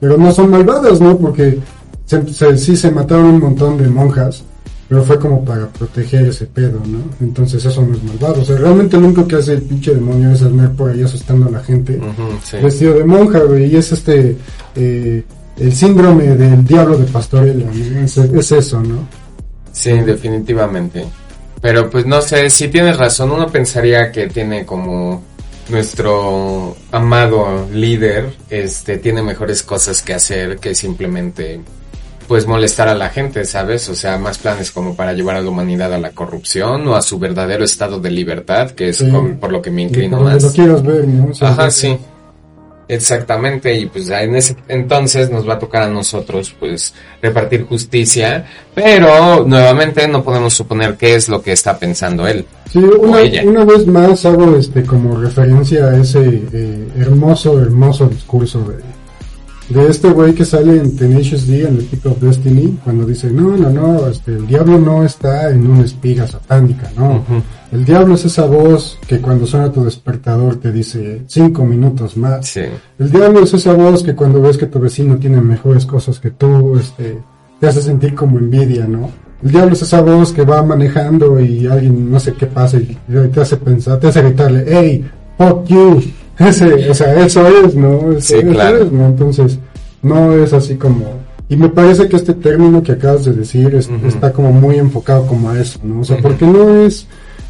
pero 0.00 0.18
no 0.18 0.32
son 0.32 0.50
malvadas, 0.50 1.00
¿no? 1.00 1.16
Porque 1.16 1.58
se, 2.04 2.26
se- 2.32 2.58
sí 2.58 2.76
se 2.76 2.90
mataron 2.90 3.26
un 3.26 3.40
montón 3.40 3.78
de 3.78 3.88
monjas 3.88 4.42
pero 4.88 5.02
fue 5.02 5.18
como 5.18 5.44
para 5.44 5.66
proteger 5.68 6.26
ese 6.26 6.46
pedo, 6.46 6.80
¿no? 6.86 6.98
Entonces 7.20 7.64
eso 7.64 7.82
no 7.82 7.94
es 7.94 8.02
malvado. 8.02 8.42
O 8.42 8.44
sea, 8.44 8.56
realmente 8.56 8.98
lo 8.98 9.06
único 9.06 9.26
que 9.26 9.36
hace 9.36 9.54
el 9.54 9.62
pinche 9.62 9.94
demonio 9.94 10.32
es 10.32 10.42
andar 10.42 10.72
por 10.72 10.90
ahí 10.90 11.02
asustando 11.02 11.46
a 11.46 11.50
la 11.50 11.60
gente. 11.60 11.98
Sí. 12.42 12.58
Vestido 12.62 12.94
de 12.94 13.04
monja, 13.04 13.40
güey, 13.40 13.72
y 13.72 13.76
es 13.76 13.92
este, 13.92 14.36
eh, 14.74 15.22
el 15.58 15.72
síndrome 15.72 16.36
del 16.36 16.64
diablo 16.64 16.98
de 16.98 17.06
pastorela, 17.06 17.64
¿no? 17.64 18.00
Es, 18.04 18.16
es 18.18 18.52
eso, 18.52 18.82
¿no? 18.82 19.08
Sí, 19.72 19.92
definitivamente. 19.92 21.04
Pero 21.60 21.88
pues 21.88 22.04
no 22.04 22.20
sé, 22.20 22.50
si 22.50 22.68
tienes 22.68 22.98
razón, 22.98 23.32
uno 23.32 23.46
pensaría 23.48 24.12
que 24.12 24.28
tiene 24.28 24.66
como 24.66 25.22
nuestro 25.70 26.76
amado 26.92 27.66
líder, 27.72 28.34
este, 28.50 28.98
tiene 28.98 29.22
mejores 29.22 29.62
cosas 29.62 30.02
que 30.02 30.14
hacer 30.14 30.58
que 30.58 30.74
simplemente 30.74 31.60
pues 32.26 32.46
molestar 32.46 32.88
a 32.88 32.94
la 32.94 33.08
gente, 33.10 33.44
¿sabes? 33.44 33.88
O 33.88 33.94
sea, 33.94 34.18
más 34.18 34.38
planes 34.38 34.70
como 34.70 34.94
para 34.96 35.12
llevar 35.12 35.36
a 35.36 35.40
la 35.42 35.50
humanidad 35.50 35.92
a 35.92 35.98
la 35.98 36.10
corrupción 36.10 36.86
o 36.88 36.94
a 36.96 37.02
su 37.02 37.18
verdadero 37.18 37.64
estado 37.64 38.00
de 38.00 38.10
libertad, 38.10 38.70
que 38.70 38.88
es 38.90 38.98
Sí. 38.98 39.10
con- 39.10 39.36
por 39.36 39.52
lo 39.52 39.60
que 39.62 39.70
me 39.70 39.82
inclino 39.82 40.20
más. 40.20 40.42
lo 40.42 40.52
quieras 40.52 40.82
ver, 40.82 41.06
¿no? 41.06 41.30
O 41.30 41.34
sea, 41.34 41.48
Ajá, 41.50 41.70
sí. 41.70 41.98
Exactamente, 42.86 43.74
y 43.74 43.86
pues 43.86 44.10
en 44.10 44.36
ese 44.36 44.56
entonces 44.68 45.30
nos 45.30 45.48
va 45.48 45.54
a 45.54 45.58
tocar 45.58 45.84
a 45.84 45.88
nosotros 45.88 46.54
pues 46.60 46.92
repartir 47.22 47.64
justicia, 47.64 48.44
pero 48.74 49.42
nuevamente 49.46 50.06
no 50.06 50.22
podemos 50.22 50.52
suponer 50.52 50.94
qué 50.96 51.14
es 51.14 51.30
lo 51.30 51.40
que 51.40 51.52
está 51.52 51.78
pensando 51.78 52.26
él. 52.26 52.44
Sí, 52.70 52.80
una, 52.80 53.16
O 53.16 53.18
ella. 53.18 53.42
una 53.46 53.64
vez 53.64 53.86
más 53.86 54.26
hago 54.26 54.54
este 54.58 54.82
como 54.82 55.16
referencia 55.18 55.86
a 55.86 55.96
ese 55.96 56.42
eh, 56.52 56.88
hermoso, 56.98 57.58
hermoso 57.58 58.06
discurso 58.06 58.60
de, 58.64 58.74
de 59.68 59.88
este 59.88 60.10
güey 60.10 60.34
que 60.34 60.44
sale 60.44 60.76
en 60.76 60.96
Tenacious 60.96 61.46
D 61.46 61.66
en 61.66 61.76
el 61.76 61.84
Pick 61.84 62.04
of 62.06 62.20
Destiny, 62.20 62.78
cuando 62.84 63.06
dice, 63.06 63.30
no, 63.30 63.56
no, 63.56 63.70
no, 63.70 64.06
este, 64.08 64.32
el 64.32 64.46
diablo 64.46 64.78
no 64.78 65.04
está 65.04 65.50
en 65.50 65.66
una 65.66 65.84
espiga 65.84 66.26
satánica, 66.26 66.90
no. 66.96 67.24
El 67.72 67.84
diablo 67.84 68.14
es 68.14 68.24
esa 68.26 68.44
voz 68.44 68.98
que 69.06 69.20
cuando 69.20 69.46
suena 69.46 69.72
tu 69.72 69.82
despertador 69.84 70.56
te 70.56 70.70
dice 70.70 71.22
cinco 71.26 71.64
minutos 71.64 72.16
más. 72.16 72.46
Sí, 72.46 72.62
El 72.98 73.10
diablo 73.10 73.40
es 73.40 73.54
esa 73.54 73.72
voz 73.72 74.02
que 74.02 74.14
cuando 74.14 74.40
ves 74.40 74.58
que 74.58 74.66
tu 74.66 74.78
vecino 74.78 75.16
tiene 75.16 75.40
mejores 75.40 75.86
cosas 75.86 76.20
que 76.20 76.30
tú, 76.30 76.76
este, 76.78 77.18
te 77.58 77.66
hace 77.66 77.80
sentir 77.80 78.14
como 78.14 78.38
envidia, 78.38 78.86
¿no? 78.86 79.10
El 79.42 79.50
diablo 79.50 79.72
es 79.74 79.82
esa 79.82 80.00
voz 80.02 80.32
que 80.32 80.42
va 80.42 80.62
manejando 80.62 81.40
y 81.40 81.66
alguien 81.66 82.10
no 82.10 82.20
sé 82.20 82.34
qué 82.34 82.46
pasa 82.46 82.78
y 82.78 82.96
te 83.32 83.40
hace 83.40 83.56
pensar, 83.56 83.98
te 83.98 84.08
hace 84.08 84.22
gritarle, 84.22 84.64
hey, 84.66 85.04
fuck 85.36 85.66
you. 85.66 86.02
Ese, 86.38 86.90
o 86.90 86.94
sea, 86.94 87.24
eso 87.24 87.46
es, 87.46 87.74
¿no? 87.74 88.12
Eso, 88.12 88.20
Sí, 88.20 88.34
eso 88.36 88.48
claro. 88.50 88.78
es, 88.84 88.92
¿no? 88.92 89.06
Entonces, 89.06 89.58
no 90.02 90.32
es 90.32 90.52
así 90.52 90.74
como... 90.76 91.04
Y 91.48 91.56
me 91.56 91.68
parece 91.68 92.08
que 92.08 92.16
este 92.16 92.34
término 92.34 92.82
que 92.82 92.92
acabas 92.92 93.24
de 93.26 93.32
decir 93.34 93.74
es- 93.74 93.90
está 94.06 94.32
como 94.32 94.50
muy 94.50 94.76
enfocado 94.76 95.26
como 95.26 95.50
a 95.50 95.60
eso, 95.60 95.78
¿no? 95.84 96.00
O 96.00 96.04
sea, 96.04 96.16
porque 96.18 96.46
no 96.46 96.84
es... 96.84 97.06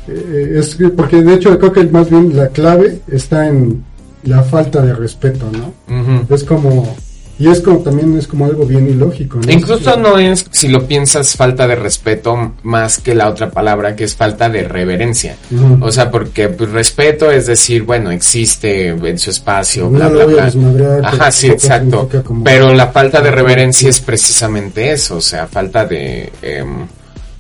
eh, 0.09 0.57
es 0.59 0.75
que- 0.75 0.89
porque 0.89 1.23
de 1.23 1.35
hecho 1.35 1.57
creo 1.59 1.73
que 1.73 1.85
más 1.85 2.11
bien 2.11 2.37
la 2.37 2.49
clave 2.49 3.01
está 3.11 3.49
en 3.49 3.85
la 4.25 4.43
falta 4.43 4.83
de 4.83 4.95
respeto, 4.95 5.47
¿no? 5.53 5.73
Es 6.35 6.45
como, 6.45 6.95
y 7.39 7.49
es 7.49 7.61
como 7.61 7.79
también 7.81 8.17
es 8.17 8.27
como 8.29 8.45
algo 8.47 8.65
bien 8.65 8.89
ilógico, 8.89 9.39
¿no? 9.45 9.51
Incluso 9.53 9.97
no 9.97 10.19
es, 10.19 10.47
si 10.53 10.69
lo 10.69 10.87
piensas, 10.87 11.35
falta 11.37 11.67
de 11.67 11.75
respeto 11.75 12.53
más 12.63 12.99
que 12.99 13.15
la 13.15 13.29
otra 13.29 13.51
palabra 13.51 13.97
que 13.97 14.05
es 14.05 14.15
falta 14.15 14.49
de 14.49 14.63
reverencia. 14.63 15.37
O 15.81 15.91
sea, 15.91 16.11
porque 16.11 16.49
pues, 16.49 16.71
respeto 16.71 17.31
es 17.31 17.47
decir, 17.47 17.83
bueno, 17.83 18.11
existe 18.11 18.89
en 18.89 19.19
su 19.19 19.31
espacio, 19.31 19.85
No 19.85 19.91
bla, 19.91 20.09
bla, 20.09 20.25
bla. 20.27 20.45
desmadrar, 20.45 21.05
Ajá, 21.05 21.31
sí, 21.33 21.49
exacto. 21.49 22.09
como- 22.25 22.45
Pero 22.45 22.73
la 22.73 22.89
falta 22.89 23.21
de 23.21 23.31
reverencia 23.31 23.89
es 23.89 24.01
precisamente 24.01 24.93
eso, 24.93 25.17
o 25.17 25.21
sea, 25.21 25.47
falta 25.47 25.85
de 25.87 26.31
em, 26.43 26.87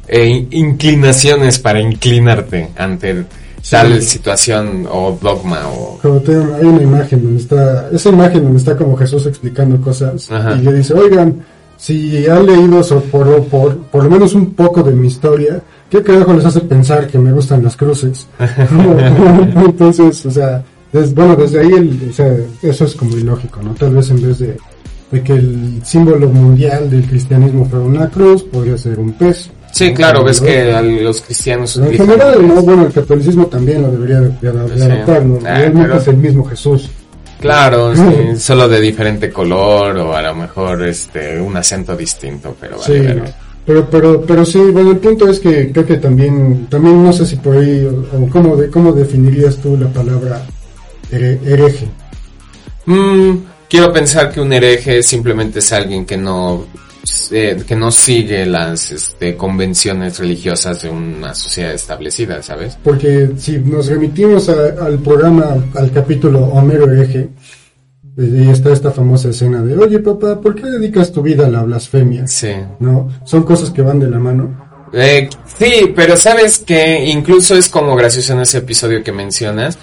eh, 0.08 0.46
inclinaciones 0.50 1.58
para 1.58 1.80
inclinarte 1.80 2.70
ante 2.76 3.24
tal 3.70 4.02
situación 4.02 4.86
o 4.90 5.18
dogma 5.20 5.60
o... 5.68 5.98
Como 6.02 6.16
hay 6.26 6.64
una 6.66 6.82
imagen 6.82 7.22
donde 7.22 7.40
está, 7.40 7.88
esa 7.92 8.08
imagen 8.10 8.42
donde 8.44 8.58
está 8.58 8.76
como 8.76 8.96
Jesús 8.96 9.26
explicando 9.26 9.80
cosas 9.80 10.30
Ajá. 10.30 10.54
y 10.56 10.62
le 10.62 10.72
dice, 10.74 10.92
oigan, 10.94 11.42
si 11.76 12.26
han 12.28 12.46
leído 12.46 12.82
so- 12.82 13.00
por, 13.00 13.44
por, 13.46 13.76
por 13.78 14.04
lo 14.04 14.10
menos 14.10 14.34
un 14.34 14.54
poco 14.54 14.82
de 14.82 14.92
mi 14.92 15.06
historia, 15.08 15.60
¿qué 15.90 16.02
carajo 16.02 16.32
les 16.34 16.44
hace 16.44 16.60
pensar 16.60 17.06
que 17.06 17.18
me 17.18 17.32
gustan 17.32 17.62
las 17.64 17.76
cruces? 17.76 18.26
Entonces, 19.56 20.24
o 20.26 20.30
sea, 20.30 20.62
des- 20.92 21.14
bueno, 21.14 21.36
desde 21.36 21.60
ahí, 21.60 21.72
el, 21.72 22.08
o 22.10 22.12
sea, 22.12 22.36
eso 22.62 22.84
es 22.84 22.94
como 22.94 23.16
ilógico, 23.16 23.60
¿no? 23.62 23.74
Tal 23.74 23.94
vez 23.94 24.10
en 24.10 24.22
vez 24.22 24.38
de, 24.38 24.56
de 25.10 25.22
que 25.22 25.32
el 25.32 25.80
símbolo 25.84 26.28
mundial 26.28 26.90
del 26.90 27.04
cristianismo 27.06 27.64
fuera 27.66 27.84
una 27.84 28.08
cruz, 28.10 28.42
podría 28.44 28.76
ser 28.78 28.98
un 28.98 29.12
pez. 29.12 29.50
Sí, 29.74 29.92
claro, 29.92 30.22
ves 30.22 30.40
que 30.40 30.72
a 30.72 30.80
los 30.80 31.20
cristianos... 31.20 31.76
En 31.78 31.92
general, 31.92 32.46
¿no? 32.46 32.62
bueno, 32.62 32.86
el 32.86 32.92
catolicismo 32.92 33.46
también 33.46 33.82
lo 33.82 33.90
debería 33.90 34.20
de, 34.20 34.28
de- 34.28 34.52
de 34.68 34.76
Sí. 34.78 34.82
adoptar, 34.82 35.24
¿no? 35.24 35.38
Ah, 35.44 35.58
Realmente 35.58 35.88
pero- 35.88 36.00
es 36.00 36.08
el 36.08 36.16
mismo 36.16 36.44
Jesús. 36.44 36.90
Claro, 37.40 37.94
sí, 37.96 38.38
solo 38.38 38.68
de 38.68 38.80
diferente 38.80 39.30
color 39.30 39.96
o 39.96 40.14
a 40.14 40.22
lo 40.22 40.34
mejor 40.36 40.86
este 40.86 41.40
un 41.40 41.56
acento 41.56 41.96
distinto, 41.96 42.56
pero 42.60 42.78
vale, 42.78 42.84
Sí, 43.26 43.32
pero, 43.66 43.90
pero, 43.90 44.20
pero 44.22 44.44
sí, 44.44 44.58
bueno, 44.60 44.92
el 44.92 44.98
punto 44.98 45.28
es 45.28 45.40
que 45.40 45.72
creo 45.72 45.84
que 45.84 45.96
también, 45.96 46.66
también 46.70 47.02
no 47.02 47.12
sé 47.12 47.26
si 47.26 47.34
por 47.36 47.56
ahí, 47.56 47.84
o, 47.84 48.16
o 48.16 48.28
cómo, 48.30 48.56
de, 48.56 48.70
cómo 48.70 48.92
definirías 48.92 49.56
tú 49.56 49.76
la 49.76 49.88
palabra 49.88 50.40
here- 51.10 51.40
hereje. 51.44 51.88
Mm, 52.86 53.38
quiero 53.68 53.92
pensar 53.92 54.30
que 54.30 54.40
un 54.40 54.52
hereje 54.52 55.02
simplemente 55.02 55.58
es 55.58 55.72
alguien 55.72 56.04
que 56.06 56.16
no 56.16 56.66
eh, 57.30 57.56
que 57.66 57.76
no 57.76 57.90
sigue 57.90 58.46
las 58.46 58.90
este, 58.92 59.36
convenciones 59.36 60.18
religiosas 60.18 60.82
de 60.82 60.90
una 60.90 61.34
sociedad 61.34 61.72
establecida, 61.72 62.42
¿sabes? 62.42 62.76
Porque 62.82 63.30
si 63.36 63.58
nos 63.58 63.86
remitimos 63.86 64.48
a- 64.48 64.84
al 64.86 64.98
programa, 64.98 65.56
al 65.74 65.90
capítulo 65.92 66.40
Homero 66.40 66.90
hereje, 66.90 67.28
eh, 68.16 68.44
y 68.46 68.50
está 68.50 68.72
esta 68.72 68.90
famosa 68.92 69.30
escena 69.30 69.62
de, 69.62 69.76
oye 69.76 69.98
papá, 69.98 70.40
¿por 70.40 70.54
qué 70.54 70.66
dedicas 70.66 71.10
tu 71.12 71.22
vida 71.22 71.46
a 71.46 71.50
la 71.50 71.62
blasfemia? 71.62 72.26
Sí. 72.26 72.52
No, 72.80 73.10
son 73.24 73.42
cosas 73.42 73.70
que 73.70 73.82
van 73.82 73.98
de 74.00 74.08
la 74.10 74.18
mano. 74.18 74.62
Eh, 74.92 75.28
sí, 75.58 75.92
pero 75.96 76.16
sabes 76.16 76.58
que 76.58 77.04
incluso 77.06 77.56
es 77.56 77.68
como 77.68 77.96
gracioso 77.96 78.32
en 78.34 78.40
ese 78.40 78.58
episodio 78.58 79.02
que 79.02 79.10
mencionas, 79.10 79.76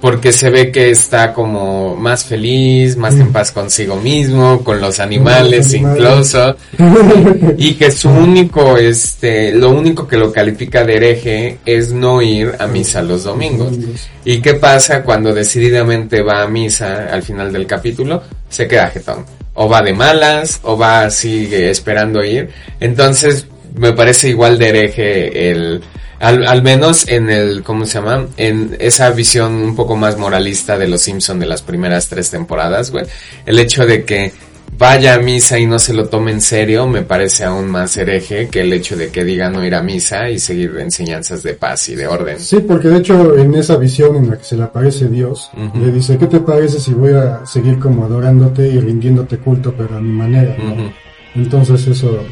porque 0.00 0.32
se 0.32 0.50
ve 0.50 0.70
que 0.70 0.90
está 0.90 1.32
como 1.32 1.96
más 1.96 2.24
feliz, 2.24 2.96
más 2.96 3.14
en 3.14 3.32
paz 3.32 3.50
consigo 3.50 3.96
mismo, 3.96 4.62
con 4.62 4.80
los 4.80 5.00
animales, 5.00 5.74
animales. 5.74 5.98
incluso, 5.98 6.56
y 7.58 7.74
que 7.74 7.90
su 7.90 8.08
único, 8.08 8.76
este, 8.76 9.52
lo 9.52 9.70
único 9.70 10.06
que 10.06 10.16
lo 10.16 10.32
califica 10.32 10.84
de 10.84 10.96
hereje 10.96 11.58
es 11.66 11.92
no 11.92 12.22
ir 12.22 12.54
a 12.58 12.66
misa 12.66 13.02
los 13.02 13.24
domingos. 13.24 13.76
¿Y 14.24 14.40
qué 14.40 14.54
pasa 14.54 15.02
cuando 15.02 15.34
decididamente 15.34 16.22
va 16.22 16.42
a 16.42 16.48
misa 16.48 17.08
al 17.10 17.22
final 17.22 17.52
del 17.52 17.66
capítulo? 17.66 18.22
Se 18.48 18.68
queda 18.68 18.90
jetón. 18.90 19.24
O 19.54 19.68
va 19.68 19.82
de 19.82 19.92
malas, 19.92 20.60
o 20.62 20.78
va 20.78 21.10
sigue 21.10 21.70
esperando 21.70 22.22
ir. 22.22 22.50
Entonces, 22.78 23.46
me 23.74 23.92
parece 23.92 24.28
igual 24.28 24.58
de 24.58 24.68
hereje 24.68 25.50
el, 25.50 25.82
al, 26.20 26.46
al 26.46 26.62
menos 26.62 27.08
en 27.08 27.30
el, 27.30 27.62
¿cómo 27.62 27.86
se 27.86 28.00
llama? 28.00 28.26
En 28.36 28.76
esa 28.80 29.10
visión 29.10 29.54
un 29.54 29.76
poco 29.76 29.96
más 29.96 30.18
moralista 30.18 30.76
de 30.76 30.88
los 30.88 31.02
Simpson 31.02 31.38
de 31.38 31.46
las 31.46 31.62
primeras 31.62 32.08
tres 32.08 32.30
temporadas, 32.30 32.90
güey. 32.90 33.04
El 33.46 33.58
hecho 33.58 33.86
de 33.86 34.04
que 34.04 34.32
vaya 34.76 35.14
a 35.14 35.18
misa 35.18 35.58
y 35.58 35.66
no 35.66 35.78
se 35.78 35.92
lo 35.92 36.08
tome 36.08 36.30
en 36.30 36.40
serio 36.40 36.86
me 36.86 37.02
parece 37.02 37.44
aún 37.44 37.68
más 37.68 37.96
hereje 37.96 38.48
que 38.48 38.60
el 38.60 38.72
hecho 38.72 38.96
de 38.96 39.10
que 39.10 39.24
diga 39.24 39.50
no 39.50 39.64
ir 39.64 39.74
a 39.74 39.82
misa 39.82 40.30
y 40.30 40.38
seguir 40.38 40.76
enseñanzas 40.78 41.42
de 41.42 41.54
paz 41.54 41.88
y 41.88 41.96
de 41.96 42.06
orden. 42.06 42.38
Sí, 42.38 42.58
porque 42.60 42.88
de 42.88 42.98
hecho 42.98 43.36
en 43.36 43.54
esa 43.54 43.76
visión 43.76 44.16
en 44.16 44.30
la 44.30 44.38
que 44.38 44.44
se 44.44 44.56
le 44.56 44.64
aparece 44.64 45.08
Dios, 45.08 45.50
le 45.74 45.90
dice, 45.90 46.16
¿qué 46.16 46.26
te 46.26 46.40
parece 46.40 46.78
si 46.80 46.92
voy 46.92 47.12
a 47.12 47.44
seguir 47.44 47.78
como 47.78 48.04
adorándote 48.04 48.68
y 48.68 48.78
rindiéndote 48.78 49.38
culto, 49.38 49.74
pero 49.76 49.96
a 49.96 50.00
mi 50.00 50.12
manera? 50.12 50.56
Entonces 51.34 51.86
eso, 51.86 52.24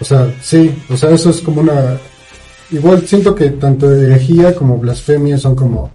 o 0.00 0.04
sea, 0.04 0.34
sí, 0.42 0.74
o 0.88 0.96
sea, 0.96 1.10
eso 1.10 1.30
es 1.30 1.40
como 1.40 1.60
una... 1.60 1.98
Igual 2.70 3.06
siento 3.06 3.34
que 3.34 3.50
tanto 3.50 3.92
herejía 3.92 4.54
como 4.54 4.78
blasfemia 4.78 5.38
son 5.38 5.54
como 5.54 5.90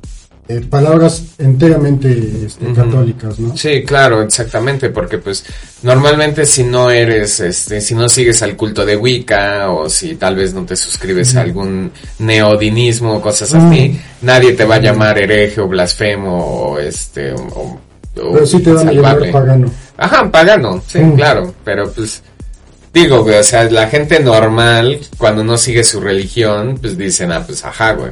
eh, 0.47 0.61
palabras 0.67 1.23
enteramente 1.37 2.45
este, 2.45 2.73
católicas, 2.73 3.37
¿no? 3.39 3.55
Sí, 3.55 3.83
claro, 3.83 4.21
exactamente, 4.23 4.89
porque 4.89 5.19
pues 5.19 5.43
normalmente 5.83 6.45
si 6.45 6.63
no 6.63 6.89
eres, 6.89 7.39
este, 7.39 7.81
si 7.81 7.93
no 7.93 8.09
sigues 8.09 8.41
al 8.41 8.55
culto 8.55 8.83
de 8.85 8.95
Wicca 8.97 9.69
o 9.71 9.87
si 9.89 10.15
tal 10.15 10.35
vez 10.35 10.53
no 10.53 10.63
te 10.65 10.75
suscribes 10.75 11.35
a 11.35 11.41
algún 11.41 11.91
neodinismo 12.17 13.15
o 13.17 13.21
cosas 13.21 13.53
así, 13.53 13.99
nadie 14.21 14.53
te 14.53 14.65
va 14.65 14.75
a 14.75 14.79
llamar 14.79 15.17
hereje 15.19 15.61
o 15.61 15.67
blasfemo 15.67 16.37
o 16.45 16.79
este, 16.79 17.31
o, 17.33 17.37
o- 17.55 17.79
Pero 18.33 18.45
sí 18.45 18.59
te 18.59 18.71
van 18.71 18.87
a 18.87 18.91
llamar 18.91 19.31
pagano. 19.31 19.71
Ajá, 19.97 20.31
pagano, 20.31 20.81
sí, 20.87 20.99
claro, 21.15 21.53
pero 21.63 21.91
pues 21.91 22.23
digo, 22.93 23.23
güey, 23.23 23.39
o 23.39 23.43
sea, 23.43 23.63
la 23.65 23.87
gente 23.87 24.19
normal 24.19 24.99
cuando 25.17 25.43
no 25.43 25.57
sigue 25.57 25.83
su 25.83 25.99
religión, 25.99 26.77
pues 26.81 26.97
dicen, 26.97 27.31
ah, 27.31 27.43
pues 27.45 27.63
ajá, 27.65 27.93
güey. 27.93 28.11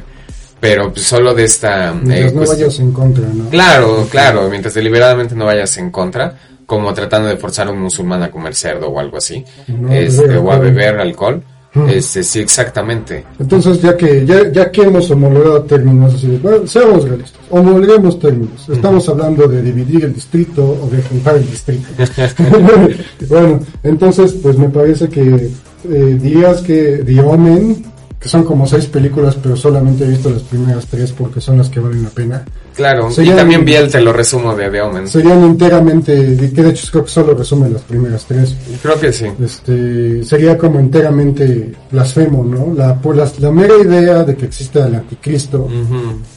Pero 0.60 0.92
pues 0.92 1.06
solo 1.06 1.34
de 1.34 1.44
esta 1.44 1.92
Mientras 1.92 2.32
eh, 2.32 2.34
no 2.34 2.40
pues, 2.40 2.50
vayas 2.50 2.78
en 2.80 2.92
contra, 2.92 3.26
¿no? 3.28 3.48
Claro, 3.48 4.08
claro, 4.10 4.48
mientras 4.50 4.74
deliberadamente 4.74 5.36
no 5.36 5.44
vayas 5.44 5.76
en 5.78 5.90
contra, 5.90 6.36
como 6.66 6.92
tratando 6.92 7.28
de 7.28 7.36
forzar 7.36 7.68
a 7.68 7.70
un 7.70 7.80
musulmán 7.80 8.22
a 8.22 8.30
comer 8.30 8.54
cerdo 8.54 8.88
o 8.88 8.98
algo 8.98 9.18
así, 9.18 9.44
No, 9.68 9.92
este, 9.92 10.22
beber 10.22 10.38
o 10.38 10.52
a 10.52 10.58
beber 10.58 10.98
alcohol, 10.98 11.42
Mm. 11.74 11.88
Este, 11.90 12.22
sí, 12.22 12.40
exactamente. 12.40 13.24
Entonces, 13.38 13.80
ya 13.82 13.96
que 13.96 14.24
ya, 14.24 14.50
ya 14.50 14.70
que 14.70 14.82
hemos 14.82 15.10
homologado 15.10 15.62
términos, 15.62 16.14
así 16.14 16.38
bueno, 16.42 16.66
seamos 16.66 17.04
realistas, 17.04 17.40
homologuemos 17.50 18.18
términos. 18.18 18.68
Estamos 18.68 19.08
hablando 19.08 19.46
de 19.46 19.62
dividir 19.62 20.04
el 20.04 20.14
distrito 20.14 20.64
o 20.64 20.88
de 20.88 21.02
juntar 21.02 21.36
el 21.36 21.46
distrito. 21.46 21.88
bueno, 23.28 23.60
entonces, 23.82 24.32
pues 24.42 24.56
me 24.56 24.68
parece 24.70 25.08
que 25.08 25.50
eh, 25.84 26.18
dirías 26.20 26.62
que 26.62 27.02
The 27.04 27.20
Omen, 27.20 27.84
que 28.20 28.28
son 28.28 28.42
como 28.44 28.66
seis 28.66 28.86
películas, 28.86 29.36
pero 29.40 29.56
solamente 29.56 30.04
he 30.04 30.08
visto 30.08 30.28
las 30.30 30.42
primeras 30.42 30.86
tres 30.86 31.12
porque 31.12 31.40
son 31.40 31.56
las 31.58 31.68
que 31.68 31.78
valen 31.80 32.02
la 32.02 32.10
pena, 32.10 32.44
Claro, 32.74 33.10
Sería- 33.10 33.32
y 33.32 33.36
también 33.36 33.64
vi 33.64 33.74
el 33.74 33.90
te 33.90 34.00
lo 34.00 34.12
resumo 34.12 34.54
de 34.54 34.70
The 34.70 34.80
Omen. 34.82 35.08
serían 35.08 35.42
enteramente, 35.42 36.12
que 36.54 36.62
de 36.62 36.70
hecho 36.70 36.86
creo 36.92 37.04
que 37.04 37.10
solo 37.10 37.34
resumen 37.34 37.72
las 37.72 37.82
primeras 37.82 38.24
tres. 38.24 38.54
Creo 38.80 39.00
que 39.00 39.12
sí. 39.12 39.26
este 39.44 40.22
sería 40.24 40.56
como 40.56 40.78
enteramente 40.78 41.72
blasfemo, 41.90 42.44
¿no? 42.44 42.72
La, 42.76 42.94
por 42.94 43.16
la, 43.16 43.28
la 43.40 43.50
mera 43.50 43.74
idea 43.82 44.22
de 44.22 44.36
que 44.36 44.46
exista 44.46 44.86
el 44.86 44.94
anticristo 44.94 45.68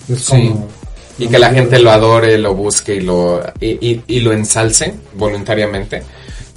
es 0.09 0.19
Sí. 0.19 0.31
como... 0.49 0.67
Y 1.19 1.27
que 1.27 1.37
la 1.37 1.51
gente 1.51 1.77
lo 1.77 1.91
adore, 1.91 2.35
lo 2.39 2.55
busque 2.55 2.95
y 2.95 3.01
lo, 3.01 3.41
y, 3.59 3.67
y- 3.91 4.03
y 4.07 4.19
lo 4.21 4.33
ensalce 4.33 4.91
voluntariamente. 5.15 6.01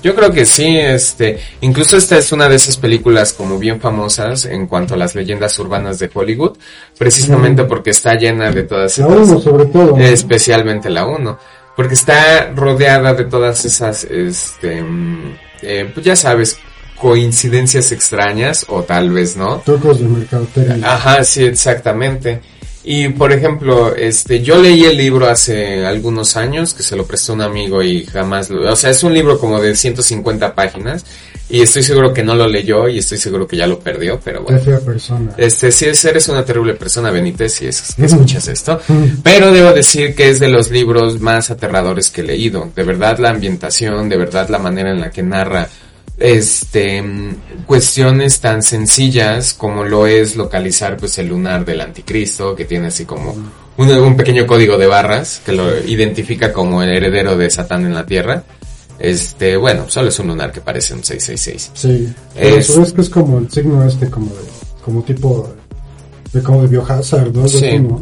Yo 0.05 0.15
creo 0.15 0.31
que 0.31 0.45
sí, 0.45 0.77
este, 0.77 1.39
incluso 1.63 1.97
esta 1.97 2.19
es 2.19 2.31
una 2.31 2.47
de 2.49 2.57
esas 2.57 2.77
películas 2.77 3.33
como 3.33 3.59
bien 3.59 3.81
famosas 3.81 4.45
en 4.45 4.67
cuanto 4.67 4.93
a 4.95 4.97
las 4.99 5.15
leyendas 5.15 5.59
urbanas 5.59 5.99
de 5.99 6.11
Hollywood, 6.13 6.59
precisamente 6.99 7.65
porque 7.65 7.91
está 7.91 8.15
llena 8.15 8.51
de 8.53 8.65
todas 8.65 8.99
La 8.99 9.07
estas- 9.07 9.29
uno 9.31 9.41
sobre 9.41 9.65
todo. 9.65 9.97
especialmente 9.97 10.91
la 10.91 11.07
1, 11.07 11.39
porque 11.75 11.95
está 11.95 12.53
rodeada 12.55 13.15
de 13.15 13.25
todas 13.25 13.65
esas, 13.65 14.05
este, 14.05 14.83
mm, 14.83 15.37
eh, 15.63 15.91
pues 15.95 16.05
ya 16.05 16.15
sabes, 16.17 16.59
coincidencias 17.01 17.91
extrañas 17.93 18.65
o 18.69 18.83
tal 18.83 19.11
vez 19.11 19.37
no. 19.37 19.59
Trucos 19.65 20.01
de 20.01 20.07
mercadotecnia. 20.07 20.95
Ajá, 20.95 21.25
sí, 21.25 21.45
exactamente. 21.45 22.41
Y 22.85 23.09
por 23.09 23.33
ejemplo, 23.33 23.95
este, 23.97 24.43
yo 24.43 24.61
leí 24.61 24.85
el 24.85 24.99
libro 24.99 25.27
hace 25.29 25.87
algunos 25.87 26.37
años, 26.37 26.75
que 26.75 26.83
se 26.83 26.95
lo 26.97 27.07
prestó 27.07 27.33
un 27.33 27.41
amigo 27.41 27.83
y 27.83 28.05
jamás 28.05 28.51
lo, 28.51 28.71
o 28.71 28.77
sea, 28.77 28.91
es 28.91 29.03
un 29.03 29.15
libro 29.15 29.39
como 29.39 29.59
de 29.59 29.75
150 29.75 30.55
páginas 30.55 31.05
y 31.49 31.61
estoy 31.61 31.83
seguro 31.83 32.13
que 32.13 32.23
no 32.23 32.35
lo 32.35 32.47
leyó 32.47 32.89
y 32.89 32.99
estoy 32.99 33.19
seguro 33.19 33.47
que 33.47 33.57
ya 33.57 33.67
lo 33.67 33.79
perdió, 33.79 34.19
pero 34.23 34.43
bueno. 34.43 34.61
fea 34.61 34.81
persona. 34.81 35.33
Este, 35.37 35.71
si 35.73 35.87
es, 35.87 36.05
eres 36.05 36.29
una 36.29 36.45
terrible 36.45 36.75
persona, 36.75 37.11
Benítez, 37.11 37.55
si 37.55 37.67
es, 37.67 37.99
escuchas 37.99 38.49
esto. 38.49 38.81
Pero 39.23 39.53
debo 39.53 39.73
decir 39.73 40.15
que 40.15 40.31
es 40.31 40.41
de 40.41 40.49
los 40.49 40.71
libros 40.71 41.21
más 41.21 41.51
aterradores 41.51 42.11
que 42.11 42.23
he 42.23 42.25
leído. 42.25 42.71
De 42.75 42.83
verdad 42.83 43.19
la 43.19 43.31
ambientación, 43.31 44.09
de 44.09 44.17
verdad 44.17 44.49
la 44.49 44.59
manera 44.59 44.91
en 44.91 45.01
la 45.01 45.11
que 45.11 45.23
narra, 45.23 45.69
este, 46.19 47.03
cuestiones 47.67 48.41
tan 48.41 48.63
sencillas 48.63 49.55
como 49.55 49.85
lo 49.85 50.07
es 50.07 50.37
localizar, 50.37 50.97
pues, 50.97 51.19
el 51.19 51.29
lunar 51.29 51.65
del 51.65 51.81
anticristo, 51.81 52.55
que 52.55 52.65
tiene 52.65 52.89
así 52.89 53.05
como 53.05 53.35
un, 53.77 53.91
un 53.91 54.17
pequeño 54.17 54.47
código 54.47 54.79
de 54.79 54.87
barras 54.87 55.41
que 55.45 55.53
lo 55.53 55.79
identifica 55.85 56.53
como 56.53 56.83
el 56.83 56.91
heredero 56.91 57.37
de 57.37 57.51
Satán 57.51 57.85
en 57.85 57.95
la 57.95 58.07
tierra. 58.07 58.45
Este, 58.99 59.57
bueno, 59.57 59.87
solo 59.89 60.09
es 60.09 60.19
un 60.21 60.29
lunar 60.29 60.53
que 60.53 60.61
parece 60.61 60.95
un 60.95 61.03
666. 61.03 61.71
Sí. 61.75 62.15
Pero 62.35 62.57
Es- 62.57 62.93
que 62.93 63.01
es 63.01 63.11
como 63.11 63.39
el 63.39 63.51
signo 63.51 63.85
este, 63.85 64.09
como 64.09 64.27
de, 64.27 64.41
como 64.85 65.03
tipo 65.03 65.53
de 66.33 66.43
como 66.43 66.63
de 66.63 66.69
biohazard, 66.69 67.33
¿no? 67.35 67.49
Sí, 67.49 67.79
¿no? 67.79 68.01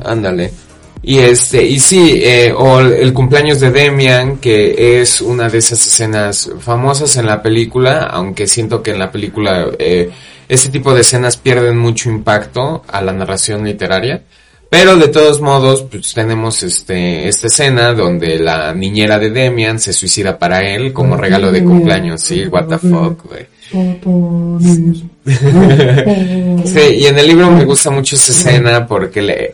Y 1.04 1.18
este, 1.18 1.64
y 1.64 1.80
sí, 1.80 2.20
eh, 2.22 2.54
o 2.56 2.78
el, 2.78 3.12
cumpleaños 3.12 3.58
de 3.58 3.72
Demian, 3.72 4.36
que 4.36 5.00
es 5.00 5.20
una 5.20 5.48
de 5.48 5.58
esas 5.58 5.84
escenas 5.84 6.50
famosas 6.60 7.16
en 7.16 7.26
la 7.26 7.42
película, 7.42 8.04
aunque 8.04 8.46
siento 8.46 8.82
que 8.82 8.92
en 8.92 9.00
la 9.00 9.10
película 9.10 9.66
eh, 9.80 10.10
ese 10.48 10.68
tipo 10.68 10.94
de 10.94 11.00
escenas 11.00 11.36
pierden 11.36 11.76
mucho 11.76 12.08
impacto 12.08 12.84
a 12.86 13.02
la 13.02 13.12
narración 13.12 13.64
literaria. 13.64 14.22
Pero 14.70 14.96
de 14.96 15.08
todos 15.08 15.42
modos, 15.42 15.82
pues 15.82 16.14
tenemos 16.14 16.62
este, 16.62 17.28
esta 17.28 17.48
escena 17.48 17.92
donde 17.92 18.38
la 18.38 18.72
niñera 18.72 19.18
de 19.18 19.30
Demian 19.30 19.78
se 19.78 19.92
suicida 19.92 20.38
para 20.38 20.66
él 20.66 20.94
como 20.94 21.14
regalo 21.14 21.52
de 21.52 21.62
cumpleaños. 21.62 22.22
Sí, 22.22 22.46
what 22.46 22.68
the 22.68 22.78
fuck, 22.78 23.22
güey. 23.24 23.46
Sí, 26.64 26.80
y 26.96 27.06
en 27.06 27.18
el 27.18 27.26
libro 27.26 27.50
me 27.50 27.64
gusta 27.64 27.90
mucho 27.90 28.16
esa 28.16 28.32
escena 28.32 28.86
porque 28.86 29.20
le... 29.20 29.52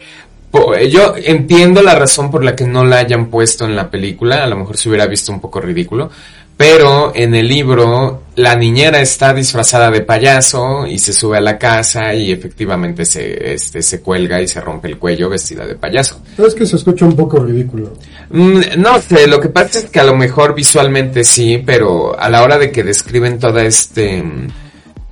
Yo 0.91 1.15
entiendo 1.17 1.83
la 1.83 1.95
razón 1.95 2.31
por 2.31 2.43
la 2.45 2.57
que 2.57 2.65
no 2.65 2.85
la 2.85 2.99
hayan 2.99 3.27
puesto 3.27 3.65
en 3.65 3.77
la 3.77 3.91
película, 3.91 4.45
a 4.45 4.47
lo 4.47 4.57
mejor 4.57 4.77
se 4.77 4.89
hubiera 4.89 5.07
visto 5.07 5.33
un 5.33 5.41
poco 5.41 5.61
ridículo, 5.61 6.11
pero 6.57 7.13
en 7.15 7.35
el 7.37 7.47
libro 7.47 8.23
la 8.35 8.57
niñera 8.57 9.01
está 9.01 9.33
disfrazada 9.33 9.91
de 9.93 10.01
payaso 10.01 10.87
y 10.89 10.99
se 10.99 11.13
sube 11.13 11.37
a 11.39 11.41
la 11.41 11.57
casa 11.57 12.15
y 12.15 12.33
efectivamente 12.33 13.05
se, 13.05 13.55
este, 13.55 13.81
se 13.83 14.01
cuelga 14.01 14.41
y 14.41 14.49
se 14.49 14.61
rompe 14.61 14.89
el 14.89 14.99
cuello 14.99 15.29
vestida 15.29 15.67
de 15.67 15.77
payaso. 15.77 16.21
Es 16.37 16.55
que 16.55 16.67
se 16.67 16.77
escucha 16.77 17.05
un 17.05 17.15
poco 17.15 17.39
ridículo. 17.39 17.93
Mm, 18.31 18.61
No 18.79 19.01
sé, 19.01 19.29
lo 19.29 19.39
que 19.41 19.51
pasa 19.51 19.79
es 19.79 19.85
que 19.91 20.01
a 20.01 20.05
lo 20.05 20.17
mejor 20.17 20.55
visualmente 20.55 21.23
sí, 21.23 21.63
pero 21.65 22.19
a 22.19 22.29
la 22.29 22.43
hora 22.43 22.59
de 22.59 22.73
que 22.73 22.83
describen 22.83 23.39
todo 23.39 23.61
este 23.61 24.25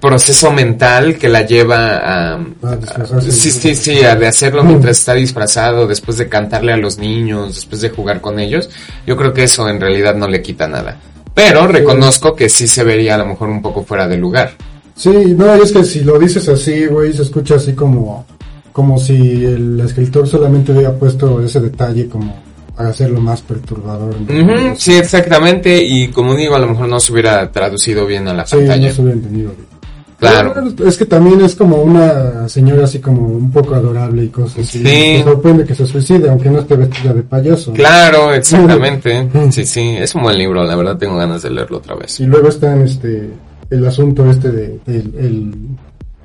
proceso 0.01 0.51
mental 0.53 1.17
que 1.17 1.29
la 1.29 1.43
lleva 1.47 2.35
a... 2.35 2.39
Disfrazarse. 2.79 3.33
Sí, 3.33 3.51
sí, 3.51 3.75
sí, 3.75 4.05
a 4.05 4.15
de 4.17 4.27
hacerlo 4.27 4.63
mientras 4.63 4.99
está 4.99 5.15
disfrazado, 5.15 5.87
después 5.87 6.19
de 6.19 6.29
cantarle 6.29 6.73
a 6.73 6.77
los 6.77 6.99
niños, 6.99 7.55
después 7.55 7.81
de 7.81 7.91
jugar 7.91 8.21
con 8.21 8.39
ellos, 8.39 8.69
yo 9.07 9.17
creo 9.17 9.33
que 9.33 9.45
eso 9.45 9.69
en 9.69 9.81
realidad 9.81 10.15
no 10.15 10.29
le 10.29 10.43
quita 10.43 10.69
nada. 10.69 10.99
Pero 11.35 11.67
reconozco 11.67 12.35
que 12.35 12.49
sí 12.49 12.67
se 12.67 12.83
vería 12.85 13.15
a 13.15 13.19
lo 13.19 13.27
mejor 13.27 13.49
un 13.49 13.61
poco 13.63 13.83
fuera 13.85 14.07
de 14.09 14.17
lugar. 14.17 14.53
Sí, 14.95 15.11
no, 15.37 15.55
es 15.55 15.73
que 15.73 15.85
si 15.85 16.01
lo 16.01 16.19
dices 16.19 16.49
así, 16.49 16.87
güey, 16.87 17.13
se 17.13 17.23
escucha 17.23 17.57
así 17.57 17.75
como, 17.75 18.25
como 18.73 18.99
si 18.99 19.45
el 19.45 19.79
escritor 19.81 20.27
solamente 20.27 20.73
hubiera 20.73 20.93
puesto 20.95 21.43
ese 21.43 21.61
detalle 21.61 22.09
como 22.09 22.43
para 22.75 22.91
hacerlo 22.91 23.21
más 23.21 23.41
perturbador. 23.43 24.15
¿no? 24.21 24.77
Sí, 24.77 24.95
exactamente, 24.95 25.83
y 25.83 26.09
como 26.09 26.35
digo, 26.35 26.55
a 26.55 26.59
lo 26.59 26.69
mejor 26.69 26.89
no 26.89 27.01
se 27.01 27.13
hubiera 27.13 27.51
traducido 27.51 28.07
bien 28.07 28.29
a 28.29 28.35
la 28.35 28.47
Sí, 28.47 28.57
pantalla. 28.57 28.89
no 28.89 28.95
se 28.95 29.03
hubiera 29.03 29.17
entendido. 29.19 29.53
Claro. 30.19 30.55
Pero 30.55 30.89
Es 30.89 30.97
que 30.97 31.05
también 31.05 31.41
es 31.43 31.55
como 31.55 31.77
una 31.77 32.49
señora 32.49 32.85
así 32.85 33.01
como 33.01 33.27
un 33.27 33.51
poco 33.51 33.75
adorable 33.75 34.25
y 34.25 34.29
cosas 34.29 34.61
así. 34.61 34.83
Sí. 34.83 35.23
Sorprende 35.23 35.65
que 35.65 35.75
se 35.75 35.87
suicide, 35.87 36.29
aunque 36.31 36.51
no 36.51 36.61
esté 36.61 36.77
vestida 36.77 37.13
de 37.13 37.23
payaso. 37.23 37.73
Claro, 37.73 38.33
exactamente. 38.35 39.29
Sí, 39.51 39.67
sí, 39.67 39.97
es 39.99 40.15
un 40.15 40.23
buen 40.23 40.39
libro, 40.39 40.65
la 40.65 40.77
verdad 40.77 40.97
tengo 40.97 41.17
ganas 41.17 41.43
de 41.43 41.51
leerlo 41.51 41.79
otra 41.79 41.95
vez. 41.95 42.19
Y 42.21 42.27
luego 42.27 42.49
está 42.49 42.73
en 42.73 42.83
este, 42.83 43.31
el 43.71 43.87
asunto 43.87 44.29
este 44.31 44.51
de, 44.51 44.81
del 44.87 45.15
el, 45.19 45.55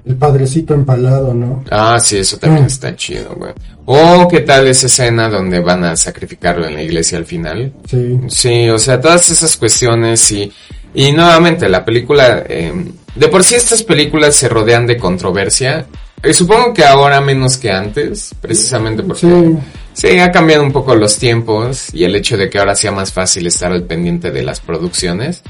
el 0.05 0.15
padrecito 0.15 0.73
empalado, 0.73 1.33
¿no? 1.33 1.63
Ah, 1.69 1.99
sí, 1.99 2.17
eso 2.17 2.37
también 2.37 2.65
está 2.65 2.95
chido, 2.95 3.35
güey. 3.35 3.53
O 3.85 4.27
qué 4.27 4.41
tal 4.41 4.67
esa 4.67 4.87
escena 4.87 5.29
donde 5.29 5.59
van 5.59 5.83
a 5.83 5.95
sacrificarlo 5.95 6.67
en 6.67 6.75
la 6.75 6.83
iglesia 6.83 7.17
al 7.17 7.25
final. 7.25 7.73
Sí. 7.87 8.19
Sí, 8.27 8.69
o 8.69 8.79
sea, 8.79 8.99
todas 9.01 9.29
esas 9.29 9.55
cuestiones 9.57 10.31
y, 10.31 10.51
y 10.93 11.11
nuevamente 11.11 11.67
la 11.69 11.83
película, 11.83 12.43
eh, 12.47 12.73
de 13.15 13.27
por 13.27 13.43
sí 13.43 13.55
estas 13.55 13.83
películas 13.83 14.35
se 14.35 14.47
rodean 14.49 14.87
de 14.87 14.97
controversia. 14.97 15.85
Y 16.23 16.33
supongo 16.33 16.73
que 16.73 16.83
ahora 16.85 17.19
menos 17.19 17.57
que 17.57 17.71
antes, 17.71 18.35
precisamente 18.39 19.01
porque 19.03 19.21
Sí. 19.21 19.57
sí, 19.93 20.19
ha 20.19 20.31
cambiado 20.31 20.61
un 20.63 20.71
poco 20.71 20.95
los 20.95 21.17
tiempos 21.17 21.87
y 21.93 22.03
el 22.03 22.15
hecho 22.15 22.37
de 22.37 22.47
que 22.49 22.59
ahora 22.59 22.75
sea 22.75 22.91
más 22.91 23.11
fácil 23.11 23.47
estar 23.47 23.71
al 23.71 23.83
pendiente 23.83 24.29
de 24.29 24.43
las 24.43 24.59
producciones 24.59 25.41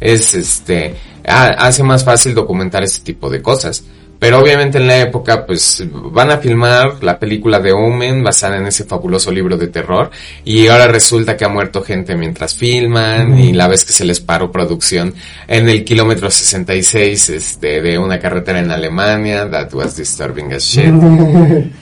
es 0.00 0.34
este, 0.34 0.94
ha- 1.26 1.48
hace 1.66 1.82
más 1.82 2.04
fácil 2.04 2.34
documentar 2.34 2.82
este 2.82 3.04
tipo 3.04 3.28
de 3.28 3.42
cosas. 3.42 3.84
Pero 4.24 4.40
obviamente 4.40 4.78
en 4.78 4.86
la 4.86 5.02
época, 5.02 5.44
pues, 5.44 5.84
van 5.92 6.30
a 6.30 6.38
filmar 6.38 7.04
la 7.04 7.18
película 7.18 7.60
de 7.60 7.72
Omen 7.72 8.24
basada 8.24 8.56
en 8.56 8.66
ese 8.66 8.84
fabuloso 8.84 9.30
libro 9.30 9.58
de 9.58 9.66
terror. 9.66 10.10
Y 10.46 10.66
ahora 10.68 10.86
resulta 10.86 11.36
que 11.36 11.44
ha 11.44 11.50
muerto 11.50 11.82
gente 11.82 12.16
mientras 12.16 12.54
filman 12.54 13.38
y 13.38 13.52
la 13.52 13.68
vez 13.68 13.84
que 13.84 13.92
se 13.92 14.02
les 14.02 14.20
paró 14.20 14.50
producción 14.50 15.12
en 15.46 15.68
el 15.68 15.84
kilómetro 15.84 16.30
66, 16.30 17.28
este, 17.28 17.82
de 17.82 17.98
una 17.98 18.18
carretera 18.18 18.60
en 18.60 18.70
Alemania. 18.70 19.46
That 19.50 19.74
was 19.74 19.94
disturbing 19.94 20.54
as 20.54 20.62
shit. 20.62 20.86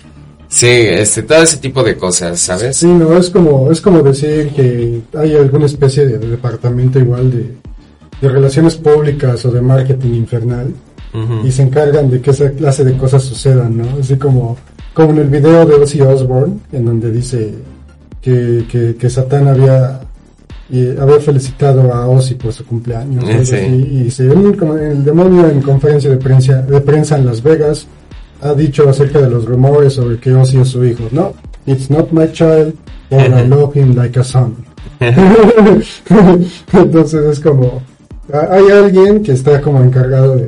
Sí, 0.48 0.66
este, 0.66 1.22
todo 1.22 1.42
ese 1.42 1.56
tipo 1.58 1.82
de 1.82 1.96
cosas, 1.96 2.38
¿sabes? 2.38 2.76
Sí, 2.76 2.86
no, 2.86 3.16
es 3.16 3.30
como, 3.30 3.72
es 3.72 3.80
como 3.80 4.02
decir 4.02 4.50
que 4.50 5.00
hay 5.16 5.34
alguna 5.34 5.64
especie 5.64 6.04
de, 6.04 6.18
de 6.18 6.26
departamento 6.28 6.98
igual 6.98 7.30
de, 7.30 7.54
de 8.20 8.28
relaciones 8.28 8.74
públicas 8.76 9.42
o 9.46 9.50
de 9.50 9.62
marketing 9.62 10.12
infernal 10.12 10.74
Y 11.44 11.50
se 11.52 11.62
encargan 11.62 12.08
de 12.10 12.20
que 12.22 12.30
esa 12.30 12.50
clase 12.52 12.84
de 12.84 12.96
cosas 12.96 13.22
sucedan, 13.22 13.76
¿no? 13.76 13.84
Así 14.00 14.16
como, 14.16 14.56
como 14.94 15.10
en 15.10 15.18
el 15.18 15.28
video 15.28 15.66
de 15.66 15.74
Ozzy 15.74 16.00
Osbourne, 16.00 16.54
en 16.72 16.84
donde 16.86 17.10
dice 17.10 17.52
que, 18.22 18.64
que, 18.70 18.96
que 18.96 19.10
Satán 19.10 19.46
había, 19.48 20.00
y 20.70 20.96
había 20.96 21.20
felicitado 21.20 21.92
a 21.92 22.06
Ozzy 22.08 22.34
por 22.36 22.52
su 22.54 22.64
cumpleaños, 22.64 23.24
Eh, 23.24 23.32
algo 23.32 23.44
sí. 23.44 23.56
y 23.56 24.02
dice, 24.04 24.28
"Un- 24.30 24.54
como 24.54 24.76
el 24.76 25.04
demonio 25.04 25.48
en 25.50 25.60
conferencia 25.60 26.08
de 26.08 26.16
prensa, 26.16 26.62
de 26.62 26.80
prensa 26.80 27.18
en 27.18 27.26
Las 27.26 27.42
Vegas 27.42 27.86
ha 28.40 28.54
dicho 28.54 28.88
acerca 28.88 29.20
de 29.20 29.28
los 29.28 29.44
rumores 29.44 29.92
sobre 29.92 30.18
que 30.18 30.32
Ozzy 30.34 30.60
es 30.60 30.68
su 30.68 30.82
hijo. 30.84 31.04
No, 31.12 31.34
it's 31.66 31.90
not 31.90 32.10
my 32.10 32.26
child, 32.32 32.72
but 33.10 33.20
I 33.28 33.46
love 33.46 33.76
him 33.76 33.94
like 33.94 34.18
a 34.18 34.24
son. 34.24 34.56
Entonces 36.72 37.24
es 37.32 37.40
como, 37.40 37.82
hay 38.32 38.70
alguien 38.70 39.22
que 39.22 39.32
está 39.32 39.60
como 39.60 39.82
encargado 39.82 40.36
de, 40.36 40.46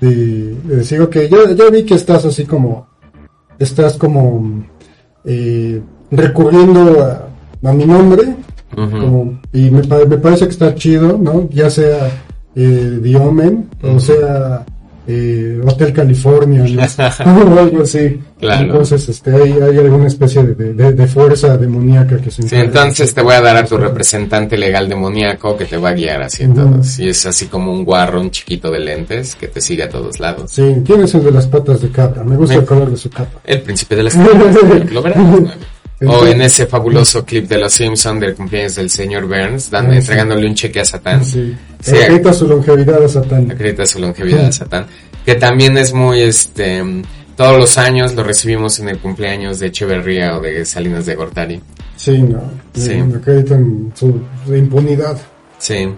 de, 0.00 0.54
de 0.64 0.76
decir, 0.76 1.00
ok, 1.00 1.16
ya, 1.30 1.52
ya 1.54 1.70
vi 1.70 1.84
que 1.84 1.94
estás 1.94 2.24
así 2.24 2.44
como, 2.44 2.86
estás 3.58 3.94
como 3.96 4.64
eh, 5.24 5.80
recurriendo 6.10 7.02
a, 7.04 7.28
a 7.68 7.72
mi 7.72 7.84
nombre, 7.84 8.22
como- 9.00 9.40
y 9.52 9.70
me, 9.70 9.82
me 10.06 10.18
parece 10.18 10.44
que 10.44 10.50
está 10.52 10.74
chido, 10.74 11.18
¿no? 11.18 11.48
Ya 11.50 11.68
sea 11.70 12.10
eh, 12.54 13.00
The 13.02 13.16
Omen, 13.16 13.68
o 13.82 13.98
sea 14.00 14.64
eh, 15.10 15.58
Hotel 15.64 15.92
California, 15.92 16.62
o 16.62 16.64
algo 17.58 17.82
así. 17.82 18.20
Claro. 18.38 18.66
Entonces, 18.66 19.08
este, 19.08 19.34
hay, 19.34 19.52
hay 19.52 19.78
alguna 19.78 20.06
especie 20.06 20.42
de, 20.44 20.74
de- 20.92 21.06
fuerza 21.08 21.56
demoníaca 21.56 22.18
que 22.18 22.30
se 22.30 22.42
Sí, 22.42 22.54
entonces 22.54 23.12
te 23.14 23.22
voy 23.22 23.34
a 23.34 23.40
dar 23.40 23.56
a 23.56 23.64
tu 23.64 23.78
representante 23.78 24.56
legal 24.58 24.88
demoníaco 24.88 25.56
que 25.56 25.64
te 25.64 25.76
va 25.78 25.88
a 25.88 25.94
guiar 25.94 26.22
así 26.22 26.42
en 26.44 26.54
todos. 26.54 26.98
Y 26.98 27.08
es 27.08 27.24
así 27.26 27.46
como 27.46 27.72
un 27.72 27.84
guarro, 27.84 28.20
un 28.20 28.30
chiquito 28.30 28.70
de 28.70 28.78
lentes 28.80 29.34
que 29.34 29.48
te 29.48 29.60
sigue 29.62 29.84
a 29.84 29.88
todos 29.88 30.20
lados. 30.20 30.50
Sí, 30.52 30.82
¿quién 30.84 31.00
es 31.00 31.14
el 31.14 31.24
de 31.24 31.30
las 31.32 31.46
patas 31.46 31.80
de 31.80 31.88
cabra? 31.90 32.22
Me 32.22 32.36
gusta 32.36 32.54
Me- 32.54 32.60
el 32.60 32.66
color 32.66 32.90
de 32.90 32.96
su 32.98 33.08
capa. 33.10 33.40
El 33.44 33.62
príncipe 33.62 33.96
de 33.96 34.02
las 34.02 34.12
tinieblas, 34.12 34.92
lo 34.92 35.02
verás. 35.02 35.18
O 36.06 36.24
en 36.26 36.42
ese 36.42 36.66
fabuloso 36.66 37.24
clip 37.24 37.48
de 37.48 37.58
los 37.58 37.72
Simpsons 37.72 38.20
del 38.20 38.34
cumpleaños 38.34 38.76
del 38.76 38.88
señor 38.88 39.26
Burns, 39.26 39.68
dan- 39.70 39.86
Ah, 39.86 39.90
sí. 39.92 39.96
entregándole 39.98 40.46
un 40.46 40.54
cheque 40.54 40.80
a 40.80 40.84
Satán. 40.84 41.24
Sí. 41.24 41.56
Sí, 41.82 41.96
Acredita 41.96 42.32
su 42.32 42.46
longevidad 42.46 43.02
a 43.02 43.08
Satán. 43.08 43.50
acredita 43.50 43.84
su 43.86 43.98
longevidad 43.98 44.46
a 44.46 44.52
Satán. 44.52 44.86
Que 45.26 45.34
también 45.34 45.76
es 45.76 45.92
muy, 45.92 46.20
este, 46.20 46.82
todos 47.36 47.58
los 47.58 47.76
años 47.78 48.14
lo 48.14 48.22
recibimos 48.22 48.78
en 48.78 48.88
el 48.90 48.98
cumpleaños 48.98 49.58
de 49.58 49.66
Echeverría 49.66 50.36
o 50.36 50.40
de 50.40 50.64
Salinas 50.64 51.04
de 51.06 51.14
Gortari. 51.16 51.60
Sí, 51.96 52.22
no. 52.22 52.42
Sí. 52.74 52.92
Acreditan 53.16 53.92
su, 53.94 54.20
su 54.46 54.54
impunidad. 54.54 55.18
Sí, 55.58 55.88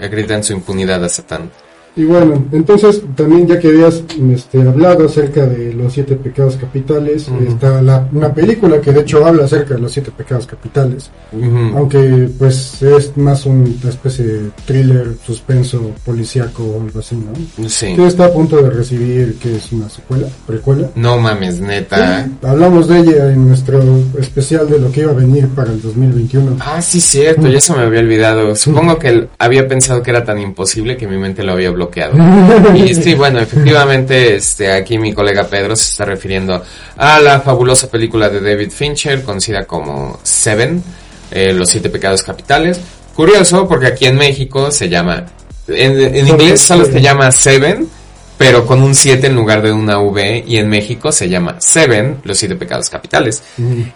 acreditan 0.00 0.44
su 0.44 0.52
impunidad 0.52 1.04
a 1.04 1.08
Satán. 1.08 1.50
Y 1.98 2.04
bueno, 2.04 2.44
entonces 2.52 3.02
también 3.16 3.48
ya 3.48 3.58
que 3.58 3.66
habías 3.66 4.04
este, 4.32 4.62
hablado 4.62 5.06
acerca 5.06 5.46
de 5.46 5.72
los 5.72 5.92
siete 5.92 6.14
pecados 6.14 6.54
capitales, 6.54 7.26
está 7.44 7.82
la, 7.82 8.08
una 8.12 8.32
película 8.32 8.80
que 8.80 8.92
de 8.92 9.00
hecho 9.00 9.26
habla 9.26 9.46
acerca 9.46 9.74
de 9.74 9.80
los 9.80 9.90
siete 9.90 10.12
pecados 10.16 10.46
capitales, 10.46 11.10
Ujú. 11.32 11.76
aunque 11.76 12.30
pues 12.38 12.80
es 12.82 13.16
más 13.16 13.44
una 13.46 13.68
especie 13.88 14.24
de 14.24 14.50
thriller, 14.64 15.08
suspenso, 15.26 15.90
policíaco 16.04 16.62
o 16.62 16.80
algo 16.82 17.00
así, 17.00 17.16
¿no? 17.16 17.68
Sí. 17.68 17.96
Que 17.96 18.06
está 18.06 18.26
a 18.26 18.32
punto 18.32 18.62
de 18.62 18.70
recibir, 18.70 19.36
que 19.40 19.56
es 19.56 19.72
una 19.72 19.88
secuela, 19.88 20.28
precuela. 20.46 20.90
No 20.94 21.18
mames, 21.18 21.60
neta. 21.60 22.28
Hablamos 22.44 22.86
de 22.86 23.00
ella 23.00 23.32
en 23.32 23.48
nuestro 23.48 23.82
especial 24.20 24.70
de 24.70 24.78
lo 24.78 24.92
que 24.92 25.00
iba 25.00 25.10
a 25.10 25.16
venir 25.16 25.48
para 25.48 25.72
el 25.72 25.82
2021. 25.82 26.58
Ah, 26.60 26.80
sí, 26.80 27.00
cierto, 27.00 27.48
ya 27.48 27.60
se 27.60 27.72
me 27.72 27.80
había 27.80 27.98
olvidado. 27.98 28.54
Supongo 28.54 29.00
que 29.00 29.26
había 29.36 29.66
pensado 29.66 30.00
que 30.00 30.12
era 30.12 30.22
tan 30.22 30.38
imposible 30.38 30.96
que 30.96 31.08
mi 31.08 31.18
mente 31.18 31.42
lo 31.42 31.54
había 31.54 31.72
bloqueado. 31.72 31.87
Y 32.74 32.94
sí, 32.94 33.14
bueno, 33.14 33.40
efectivamente, 33.40 34.36
este, 34.36 34.70
aquí 34.72 34.98
mi 34.98 35.12
colega 35.12 35.44
Pedro 35.44 35.76
se 35.76 35.90
está 35.90 36.04
refiriendo 36.04 36.62
a 36.96 37.20
la 37.20 37.40
fabulosa 37.40 37.90
película 37.90 38.28
de 38.28 38.40
David 38.40 38.70
Fincher, 38.70 39.22
conocida 39.22 39.64
como 39.64 40.18
Seven, 40.22 40.82
eh, 41.30 41.52
Los 41.52 41.70
Siete 41.70 41.90
Pecados 41.90 42.22
Capitales. 42.22 42.80
Curioso, 43.14 43.66
porque 43.66 43.88
aquí 43.88 44.06
en 44.06 44.16
México 44.16 44.70
se 44.70 44.88
llama, 44.88 45.26
en, 45.66 46.26
inglés 46.28 46.60
solo 46.60 46.84
se 46.84 47.00
llama 47.00 47.32
Seven, 47.32 47.88
pero 48.38 48.64
con 48.64 48.80
un 48.80 48.94
7 48.94 49.26
en 49.26 49.34
lugar 49.34 49.60
de 49.60 49.72
una 49.72 49.98
V, 49.98 50.44
y 50.46 50.56
en 50.56 50.68
México 50.68 51.10
se 51.10 51.28
llama 51.28 51.56
Seven, 51.58 52.18
Los 52.22 52.38
Siete 52.38 52.54
Pecados 52.54 52.88
Capitales. 52.88 53.42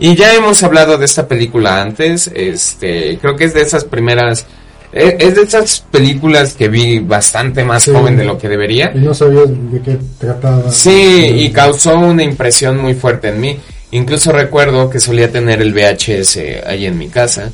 Y 0.00 0.16
ya 0.16 0.34
hemos 0.34 0.62
hablado 0.64 0.98
de 0.98 1.04
esta 1.04 1.28
película 1.28 1.80
antes, 1.80 2.28
este, 2.34 3.16
creo 3.20 3.36
que 3.36 3.44
es 3.44 3.54
de 3.54 3.62
esas 3.62 3.84
primeras, 3.84 4.44
e- 4.92 5.16
es 5.18 5.34
de 5.36 5.42
esas 5.42 5.80
películas 5.90 6.54
que 6.54 6.68
vi 6.68 6.98
bastante 7.00 7.64
más 7.64 7.82
Sí. 7.84 7.92
joven 7.92 8.16
de 8.16 8.24
lo 8.24 8.38
que 8.38 8.48
debería. 8.48 8.92
Y 8.94 8.98
no 8.98 9.14
sabías 9.14 9.48
de 9.48 9.80
qué 9.80 9.98
trataba. 10.18 10.70
Sí, 10.70 10.90
y 11.36 11.50
causó 11.50 11.98
una 11.98 12.22
impresión 12.22 12.78
muy 12.78 12.94
fuerte 12.94 13.28
en 13.28 13.40
mí. 13.40 13.58
Incluso 13.94 14.32
recuerdo 14.32 14.88
que 14.88 14.98
solía 15.00 15.30
tener 15.30 15.60
el 15.60 15.74
VHS 15.74 16.62
ahí 16.66 16.86
en 16.86 16.96
mi 16.96 17.08
casa. 17.08 17.50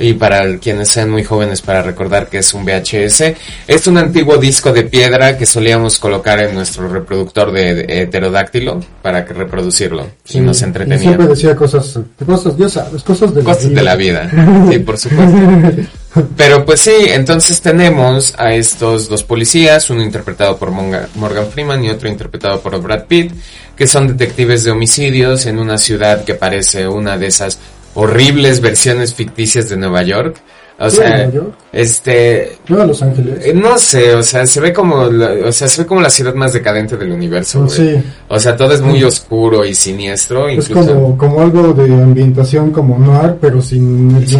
Y 0.00 0.14
para 0.14 0.58
quienes 0.58 0.88
sean 0.88 1.10
muy 1.10 1.22
jóvenes 1.22 1.62
para 1.62 1.80
recordar 1.80 2.26
que 2.28 2.38
es 2.38 2.52
un 2.54 2.64
VHS, 2.64 3.36
es 3.68 3.86
un 3.86 3.96
antiguo 3.96 4.36
disco 4.36 4.72
de 4.72 4.82
piedra 4.82 5.38
que 5.38 5.46
solíamos 5.46 6.00
colocar 6.00 6.40
en 6.40 6.56
nuestro 6.56 6.88
reproductor 6.88 7.52
de, 7.52 7.74
de 7.76 8.02
heterodáctilo 8.02 8.80
para 9.00 9.24
que 9.24 9.32
reproducirlo 9.34 10.08
Sí, 10.24 10.38
y 10.38 10.40
nos 10.40 10.60
y 10.60 10.64
entretenía. 10.64 10.98
siempre 10.98 11.26
decía 11.28 11.54
cosas, 11.54 12.00
cosas, 12.26 12.56
ya 12.56 12.68
sabes, 12.68 13.04
cosas 13.04 13.32
de 13.32 13.42
la 13.44 13.44
Cosas 13.44 13.68
vida. 13.68 13.78
de 13.78 13.84
la 13.84 13.94
vida. 13.94 14.30
Sí, 14.72 14.78
por 14.80 14.98
supuesto. 14.98 15.36
Pero 16.36 16.64
pues 16.64 16.80
sí, 16.80 16.94
entonces 17.08 17.60
tenemos 17.60 18.34
a 18.38 18.54
estos 18.54 19.08
dos 19.08 19.22
policías, 19.22 19.90
uno 19.90 20.02
interpretado 20.02 20.56
por 20.56 20.70
Morgan 20.70 21.50
Freeman 21.50 21.84
y 21.84 21.90
otro 21.90 22.08
interpretado 22.08 22.60
por 22.60 22.80
Brad 22.80 23.04
Pitt, 23.04 23.32
que 23.76 23.86
son 23.86 24.08
detectives 24.08 24.64
de 24.64 24.70
homicidios 24.70 25.46
en 25.46 25.58
una 25.58 25.78
ciudad 25.78 26.24
que 26.24 26.34
parece 26.34 26.88
una 26.88 27.18
de 27.18 27.26
esas 27.26 27.58
horribles 27.94 28.60
versiones 28.60 29.14
ficticias 29.14 29.68
de 29.68 29.76
Nueva 29.76 30.02
York. 30.02 30.36
O 30.78 30.90
sea, 30.90 31.30
este, 31.72 32.58
No 32.68 32.84
Los 32.84 33.02
Ángeles. 33.02 33.46
eh, 33.46 33.54
no 33.54 33.78
sé, 33.78 34.14
o 34.14 34.22
sea, 34.22 34.46
se 34.46 34.60
ve 34.60 34.72
como, 34.74 35.06
la, 35.06 35.30
o 35.48 35.52
sea, 35.52 35.68
se 35.68 35.82
ve 35.82 35.86
como 35.86 36.02
la 36.02 36.10
ciudad 36.10 36.34
más 36.34 36.52
decadente 36.52 36.98
del 36.98 37.12
universo. 37.12 37.64
güey. 37.64 37.70
Sí. 37.70 38.02
O 38.28 38.38
sea, 38.38 38.56
todo 38.56 38.72
es 38.74 38.82
muy 38.82 39.02
oscuro 39.02 39.64
y 39.64 39.74
siniestro. 39.74 40.48
Es 40.48 40.68
incluso- 40.68 40.94
como, 40.94 41.16
como 41.16 41.40
algo 41.40 41.72
de 41.72 41.84
ambientación 41.94 42.72
como 42.72 42.98
noir, 42.98 43.36
pero 43.40 43.62
sin 43.62 44.16
el 44.16 44.28
Sí, 44.28 44.38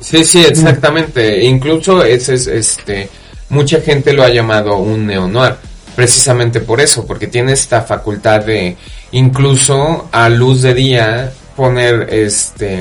sí, 0.00 0.24
sí, 0.24 0.40
exactamente. 0.42 1.44
Incluso 1.44 2.02
ese 2.02 2.34
es, 2.34 2.46
este, 2.46 3.08
mucha 3.50 3.80
gente 3.82 4.14
lo 4.14 4.22
ha 4.22 4.30
llamado 4.30 4.78
un 4.78 5.06
neo-noir. 5.06 5.54
Precisamente 5.94 6.60
por 6.60 6.80
eso, 6.80 7.06
porque 7.06 7.26
tiene 7.28 7.52
esta 7.52 7.82
facultad 7.82 8.44
de, 8.44 8.76
incluso 9.12 10.08
a 10.10 10.28
luz 10.28 10.62
de 10.62 10.74
día, 10.74 11.32
poner 11.56 12.08
este, 12.10 12.80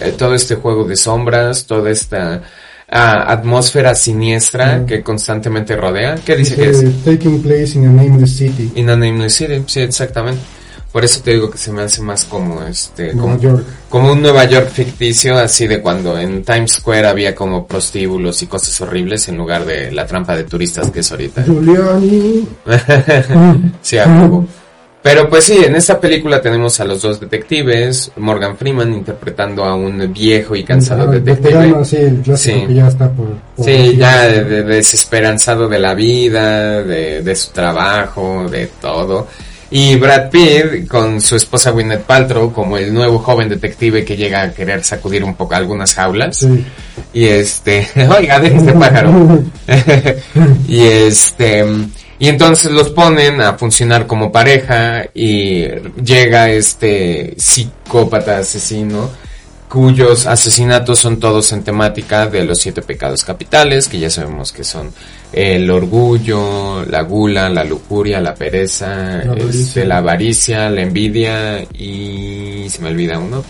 eh, 0.00 0.14
todo 0.16 0.34
este 0.34 0.54
juego 0.56 0.84
de 0.84 0.96
sombras, 0.96 1.66
toda 1.66 1.90
esta 1.90 2.42
ah, 2.90 3.24
atmósfera 3.32 3.94
siniestra 3.94 4.78
Mm. 4.78 4.86
que 4.86 5.02
constantemente 5.02 5.76
rodea. 5.76 6.16
¿Qué 6.24 6.36
dice 6.36 6.56
que 6.56 6.68
Dice, 6.68 6.86
es? 6.88 7.04
Taking 7.04 7.42
place 7.42 7.78
in 7.78 7.86
a 7.86 7.90
nameless 7.90 8.36
city. 8.36 8.70
In 8.74 8.90
a 8.90 8.96
Nameless 8.96 9.34
City, 9.34 9.62
sí, 9.66 9.80
exactamente. 9.80 10.40
Por 10.92 11.02
eso 11.06 11.22
te 11.22 11.30
digo 11.30 11.50
que 11.50 11.56
se 11.56 11.72
me 11.72 11.80
hace 11.80 12.02
más 12.02 12.26
como 12.26 12.62
este, 12.64 13.14
Nueva 13.14 13.22
como, 13.38 13.40
York. 13.40 13.64
como 13.88 14.12
un 14.12 14.20
Nueva 14.20 14.44
York 14.44 14.68
ficticio, 14.68 15.38
así 15.38 15.66
de 15.66 15.80
cuando 15.80 16.18
en 16.18 16.44
Times 16.44 16.72
Square 16.72 17.06
había 17.06 17.34
como 17.34 17.66
prostíbulos 17.66 18.42
y 18.42 18.46
cosas 18.46 18.78
horribles 18.82 19.26
en 19.28 19.38
lugar 19.38 19.64
de 19.64 19.90
la 19.90 20.06
trampa 20.06 20.36
de 20.36 20.44
turistas 20.44 20.90
que 20.90 21.00
es 21.00 21.10
ahorita. 21.10 21.44
Giuliani. 21.44 22.46
sí, 23.80 23.96
a 23.96 24.06
huevo. 24.06 24.46
Pero 25.02 25.28
pues 25.28 25.44
sí, 25.46 25.58
en 25.64 25.74
esta 25.74 25.98
película 26.00 26.40
tenemos 26.40 26.78
a 26.78 26.84
los 26.84 27.02
dos 27.02 27.18
detectives, 27.18 28.12
Morgan 28.18 28.56
Freeman 28.56 28.92
interpretando 28.92 29.64
a 29.64 29.74
un 29.74 30.12
viejo 30.12 30.54
y 30.54 30.62
cansado 30.62 31.02
Ah, 31.02 31.06
detective. 31.12 31.48
veterano, 31.58 31.84
sí, 31.84 31.96
el 31.96 32.20
clásico 32.20 32.56
Sí. 32.60 32.66
que 32.68 32.74
ya 32.74 32.86
está 32.86 33.10
por... 33.10 33.26
por 33.56 33.64
Sí, 33.64 33.96
ya 33.96 34.22
de- 34.28 34.44
de- 34.44 34.62
desesperanzado 34.62 35.68
de 35.68 35.78
la 35.80 35.94
vida, 35.94 36.82
de, 36.84 37.20
de 37.22 37.34
su 37.34 37.50
trabajo, 37.50 38.46
de 38.48 38.68
todo. 38.80 39.26
Y 39.74 39.96
Brad 39.96 40.30
Pitt 40.30 40.86
con 40.86 41.20
su 41.20 41.34
esposa 41.34 41.70
Gwyneth 41.70 42.02
Paltrow 42.02 42.52
como 42.52 42.76
el 42.76 42.92
nuevo 42.94 43.18
joven 43.18 43.48
detective 43.48 44.04
que 44.04 44.16
llega 44.16 44.42
a 44.42 44.52
querer 44.52 44.84
sacudir 44.84 45.24
un 45.24 45.34
poco 45.34 45.54
algunas 45.54 45.94
jaulas. 45.94 46.36
Sí. 46.36 46.64
Y 47.14 47.24
este, 47.24 47.88
oiga, 48.16 48.38
deje 48.38 48.56
este 48.58 48.72
pájaro. 48.74 49.40
y 50.68 50.80
este, 50.82 51.64
y 52.22 52.28
entonces 52.28 52.70
los 52.70 52.90
ponen 52.90 53.40
a 53.40 53.54
funcionar 53.58 54.06
como 54.06 54.30
pareja 54.30 55.06
y 55.12 55.66
llega 56.04 56.50
este 56.50 57.34
psicópata 57.36 58.38
asesino 58.38 59.10
cuyos 59.68 60.26
asesinatos 60.26 61.00
son 61.00 61.18
todos 61.18 61.50
en 61.52 61.64
temática 61.64 62.26
de 62.28 62.44
los 62.44 62.58
siete 62.60 62.80
pecados 62.82 63.24
capitales, 63.24 63.88
que 63.88 63.98
ya 63.98 64.08
sabemos 64.10 64.52
que 64.52 64.62
son 64.62 64.92
el 65.32 65.68
orgullo, 65.70 66.84
la 66.84 67.00
gula, 67.02 67.48
la 67.48 67.64
lujuria, 67.64 68.20
la 68.20 68.34
pereza, 68.34 68.86
La 69.24 69.32
avaricia. 69.32 69.60
este, 69.60 69.84
la 69.86 69.96
avaricia, 69.96 70.70
la 70.70 70.82
envidia 70.82 71.62
y 71.76 72.66
se 72.68 72.82
me 72.82 72.90
olvida 72.90 73.18
uno. 73.18 73.42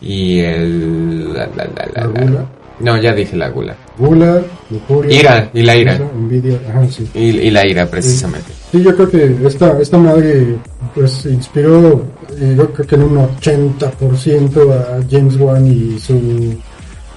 Y 0.00 0.40
el... 0.40 1.32
la- 1.32 1.46
la- 1.46 1.64
la- 1.64 1.86
la- 1.94 2.02
La 2.02 2.06
la- 2.06 2.20
gula. 2.24 2.46
No, 2.80 3.00
ya 3.00 3.14
dije 3.14 3.36
la 3.36 3.48
gula. 3.50 3.76
Gula, 3.98 4.42
lujuria. 4.70 5.18
Ira, 5.18 5.50
y 5.54 5.62
la 5.62 5.76
ira. 5.76 5.96
Envidia, 5.96 6.58
ajá, 6.68 6.86
sí. 6.90 7.08
Y, 7.14 7.20
y 7.20 7.50
la 7.50 7.66
ira, 7.66 7.86
precisamente. 7.86 8.52
Sí, 8.72 8.82
yo 8.82 8.94
creo 8.96 9.10
que 9.10 9.36
esta, 9.46 9.80
esta 9.80 9.96
madre 9.96 10.56
pues 10.94 11.24
inspiró, 11.26 12.04
eh, 12.38 12.54
yo 12.56 12.72
creo 12.72 12.86
que 12.86 12.94
en 12.96 13.02
un 13.04 13.16
80% 13.16 14.72
a 14.72 15.04
James 15.08 15.36
Wan 15.36 15.66
y 15.66 15.98
su 15.98 16.56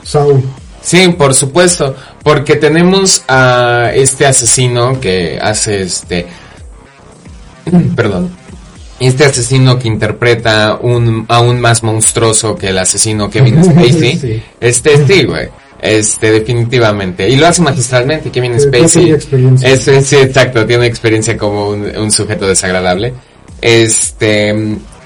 Saul. 0.03 0.43
Sí, 0.81 1.09
por 1.17 1.33
supuesto, 1.33 1.95
porque 2.23 2.55
tenemos 2.55 3.23
a 3.27 3.91
este 3.93 4.25
asesino 4.25 4.99
que 4.99 5.39
hace 5.41 5.81
este, 5.81 6.27
perdón, 7.95 8.29
este 8.99 9.25
asesino 9.25 9.77
que 9.77 9.87
interpreta 9.87 10.77
un 10.81 11.25
aún 11.27 11.59
más 11.59 11.83
monstruoso 11.83 12.55
que 12.55 12.69
el 12.69 12.77
asesino 12.79 13.29
Kevin 13.29 13.63
Spacey, 13.63 14.17
Sí. 14.19 14.43
este 14.59 15.05
sí, 15.05 15.23
güey. 15.23 15.47
Este, 15.79 16.31
definitivamente. 16.31 17.29
Y 17.29 17.35
lo 17.35 17.45
hace 17.45 17.61
magistralmente, 17.61 18.31
Kevin 18.31 18.59
Spacey. 18.59 19.11
Es- 19.11 19.87
es- 19.87 20.07
sí, 20.07 20.15
exacto, 20.15 20.65
tiene 20.65 20.87
experiencia 20.87 21.37
como 21.37 21.69
un, 21.69 21.83
un 21.97 22.11
sujeto 22.11 22.47
desagradable. 22.47 23.13
Este, 23.61 24.55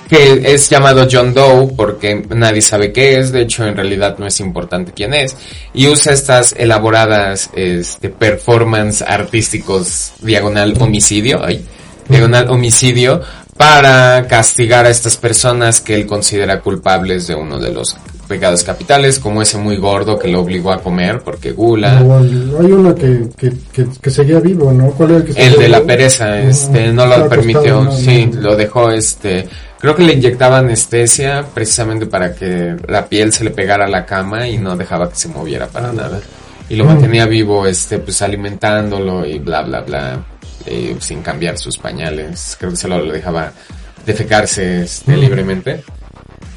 que 0.09 0.41
es 0.53 0.69
llamado 0.69 1.07
John 1.11 1.33
Doe 1.33 1.69
porque 1.75 2.25
nadie 2.29 2.61
sabe 2.61 2.91
qué 2.91 3.17
es, 3.19 3.31
de 3.31 3.41
hecho 3.43 3.65
en 3.65 3.75
realidad 3.75 4.17
no 4.17 4.27
es 4.27 4.39
importante 4.41 4.91
quién 4.93 5.13
es, 5.13 5.35
y 5.73 5.87
usa 5.87 6.11
estas 6.13 6.53
elaboradas, 6.57 7.49
este, 7.55 8.09
performance 8.09 9.01
artísticos 9.01 10.11
diagonal 10.21 10.75
homicidio, 10.79 11.41
ay, 11.45 11.65
diagonal 12.09 12.49
homicidio, 12.49 13.21
para 13.61 14.25
castigar 14.27 14.87
a 14.87 14.89
estas 14.89 15.17
personas 15.17 15.81
que 15.81 15.93
él 15.93 16.07
considera 16.07 16.61
culpables 16.61 17.27
de 17.27 17.35
uno 17.35 17.59
de 17.59 17.71
los 17.71 17.95
pecados 18.27 18.63
capitales, 18.63 19.19
como 19.19 19.39
ese 19.43 19.59
muy 19.59 19.77
gordo 19.77 20.17
que 20.17 20.29
lo 20.29 20.39
obligó 20.39 20.71
a 20.71 20.81
comer 20.81 21.21
porque 21.23 21.51
gula. 21.51 21.99
Hay 21.99 22.71
uno 22.71 22.95
que, 22.95 23.29
que, 23.37 23.53
que, 23.71 23.85
que 24.01 24.09
seguía 24.09 24.39
vivo, 24.39 24.71
¿no? 24.71 24.87
¿Cuál 24.89 25.11
era 25.11 25.19
el 25.19 25.25
que 25.25 25.45
El 25.45 25.59
de 25.59 25.69
la 25.69 25.81
pereza, 25.83 26.39
este, 26.39 26.91
no 26.91 27.05
lo 27.05 27.29
permitió, 27.29 27.91
sí, 27.91 28.31
lo 28.33 28.55
dejó, 28.55 28.89
este, 28.89 29.47
creo 29.79 29.95
que 29.95 30.05
le 30.05 30.13
inyectaba 30.13 30.57
anestesia 30.57 31.45
precisamente 31.53 32.07
para 32.07 32.33
que 32.33 32.75
la 32.87 33.05
piel 33.05 33.31
se 33.31 33.43
le 33.43 33.51
pegara 33.51 33.85
a 33.85 33.89
la 33.89 34.07
cama 34.07 34.47
y 34.47 34.57
no 34.57 34.75
dejaba 34.75 35.07
que 35.07 35.15
se 35.17 35.27
moviera 35.27 35.67
para 35.67 35.93
nada. 35.93 36.19
Y 36.67 36.77
lo 36.77 36.85
mantenía 36.85 37.27
vivo, 37.27 37.67
este, 37.67 37.99
pues 37.99 38.23
alimentándolo 38.23 39.23
y 39.23 39.37
bla, 39.37 39.61
bla, 39.61 39.81
bla, 39.81 40.23
eh, 40.65 40.95
sin 40.99 41.21
cambiar 41.21 41.57
sus 41.57 41.77
pañales. 41.77 42.55
Creo 42.59 42.71
que 42.71 42.77
solo 42.77 42.99
lo 43.03 43.11
dejaba 43.13 43.51
defecarse, 44.05 44.83
este, 44.83 45.11
Mm. 45.15 45.19
libremente. 45.19 45.83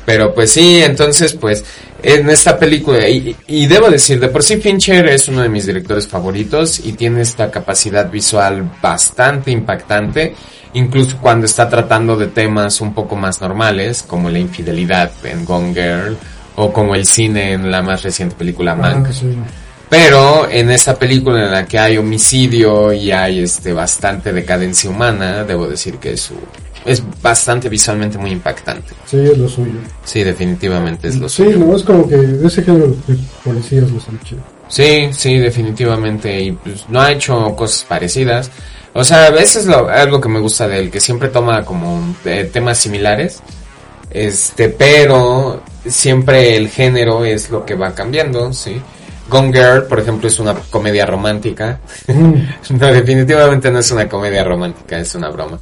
Pero 0.07 0.35
pues 0.35 0.53
sí, 0.53 0.83
entonces 0.83 1.33
pues 1.33 1.65
en 2.03 2.29
esta 2.29 2.59
película, 2.59 3.09
y, 3.09 3.35
y 3.47 3.67
debo 3.67 3.89
decir, 3.89 4.21
de 4.21 4.29
por 4.29 4.43
sí 4.43 4.59
Fincher 4.59 5.07
es 5.09 5.29
uno 5.29 5.41
de 5.41 5.49
mis 5.49 5.65
directores 5.67 6.07
favoritos 6.07 6.79
y 6.85 6.93
tiene 6.93 7.23
esta 7.23 7.51
capacidad 7.51 8.11
visual 8.11 8.71
bastante 8.83 9.51
impactante, 9.51 10.35
incluso 10.75 11.17
cuando 11.23 11.47
está 11.47 11.71
tratando 11.71 12.17
de 12.19 12.27
temas 12.27 12.83
un 12.83 12.93
poco 12.93 13.17
más 13.17 13.41
normales, 13.41 14.03
como 14.03 14.29
la 14.29 14.39
infidelidad 14.39 15.11
en 15.25 15.47
Gone 15.47 15.73
Girl, 15.73 16.19
o 16.57 16.71
como 16.73 16.95
el 16.95 17.07
cine 17.07 17.53
en 17.55 17.71
la 17.71 17.81
más 17.81 18.03
reciente 18.03 18.37
película 18.37 18.75
Mank. 18.75 19.07
Ah, 19.09 19.13
sí. 19.13 19.35
Pero 19.89 20.49
en 20.51 20.71
esta 20.71 20.99
película 20.99 21.45
en 21.45 21.53
la 21.53 21.67
que 21.67 21.79
hay 21.79 21.97
homicidio 21.99 22.93
y 22.93 23.13
hay 23.13 23.41
este 23.41 23.73
bastante 23.73 24.33
decadencia 24.33 24.91
humana, 24.91 25.45
debo 25.45 25.67
decir 25.69 25.97
que 25.99 26.13
es 26.13 26.23
su, 26.23 26.35
es 26.85 27.03
bastante 27.23 27.69
visualmente 27.69 28.19
muy 28.19 28.31
impactante. 28.31 28.95
Sí, 29.07 29.19
es 29.19 29.39
lo 29.39 29.49
suyo. 29.49 29.73
Sí, 30.05 30.25
definitivamente 30.25 31.09
es 31.09 31.17
lo 31.17 31.29
Sí, 31.29 31.45
suyo. 31.45 31.59
no, 31.59 31.77
es 31.77 31.83
como 31.83 32.09
que 32.09 32.17
de 32.17 32.47
ese 32.47 32.63
género 32.63 32.89
de 33.07 33.19
policías 33.45 33.91
los 33.91 34.09
han 34.09 34.19
hecho. 34.25 34.37
Sí, 34.69 35.11
sí, 35.13 35.37
definitivamente. 35.39 36.41
Y 36.41 36.53
pues 36.53 36.89
no 36.89 37.01
ha 37.01 37.13
hecho 37.13 37.55
cosas 37.55 37.85
parecidas. 37.85 38.51
O 38.95 39.05
sea, 39.05 39.27
a 39.27 39.31
veces 39.31 39.67
lo, 39.67 39.89
algo 39.89 40.21
que 40.21 40.29
me 40.29 40.41
gusta 40.41 40.67
de 40.67 40.79
él, 40.79 40.91
que 40.91 41.01
siempre 41.01 41.29
toma 41.29 41.65
como 41.65 42.15
eh, 42.25 42.49
temas 42.53 42.79
similares. 42.79 43.41
Este, 44.11 44.69
pero 44.71 45.63
siempre 45.87 46.57
el 46.57 46.69
género 46.69 47.25
es 47.25 47.51
lo 47.51 47.65
que 47.65 47.75
va 47.75 47.95
cambiando, 47.95 48.53
sí. 48.53 48.81
Gone 49.35 49.53
Girl, 49.53 49.83
por 49.89 49.99
ejemplo, 49.99 50.29
es 50.29 50.39
una 50.39 50.55
comedia 50.71 51.05
romántica. 51.05 51.81
no, 52.07 52.87
definitivamente 52.93 53.69
no 53.69 53.81
es 53.81 53.91
una 53.91 54.09
comedia 54.09 54.45
romántica, 54.45 54.97
es 54.97 55.13
una 55.17 55.29
broma. 55.29 55.59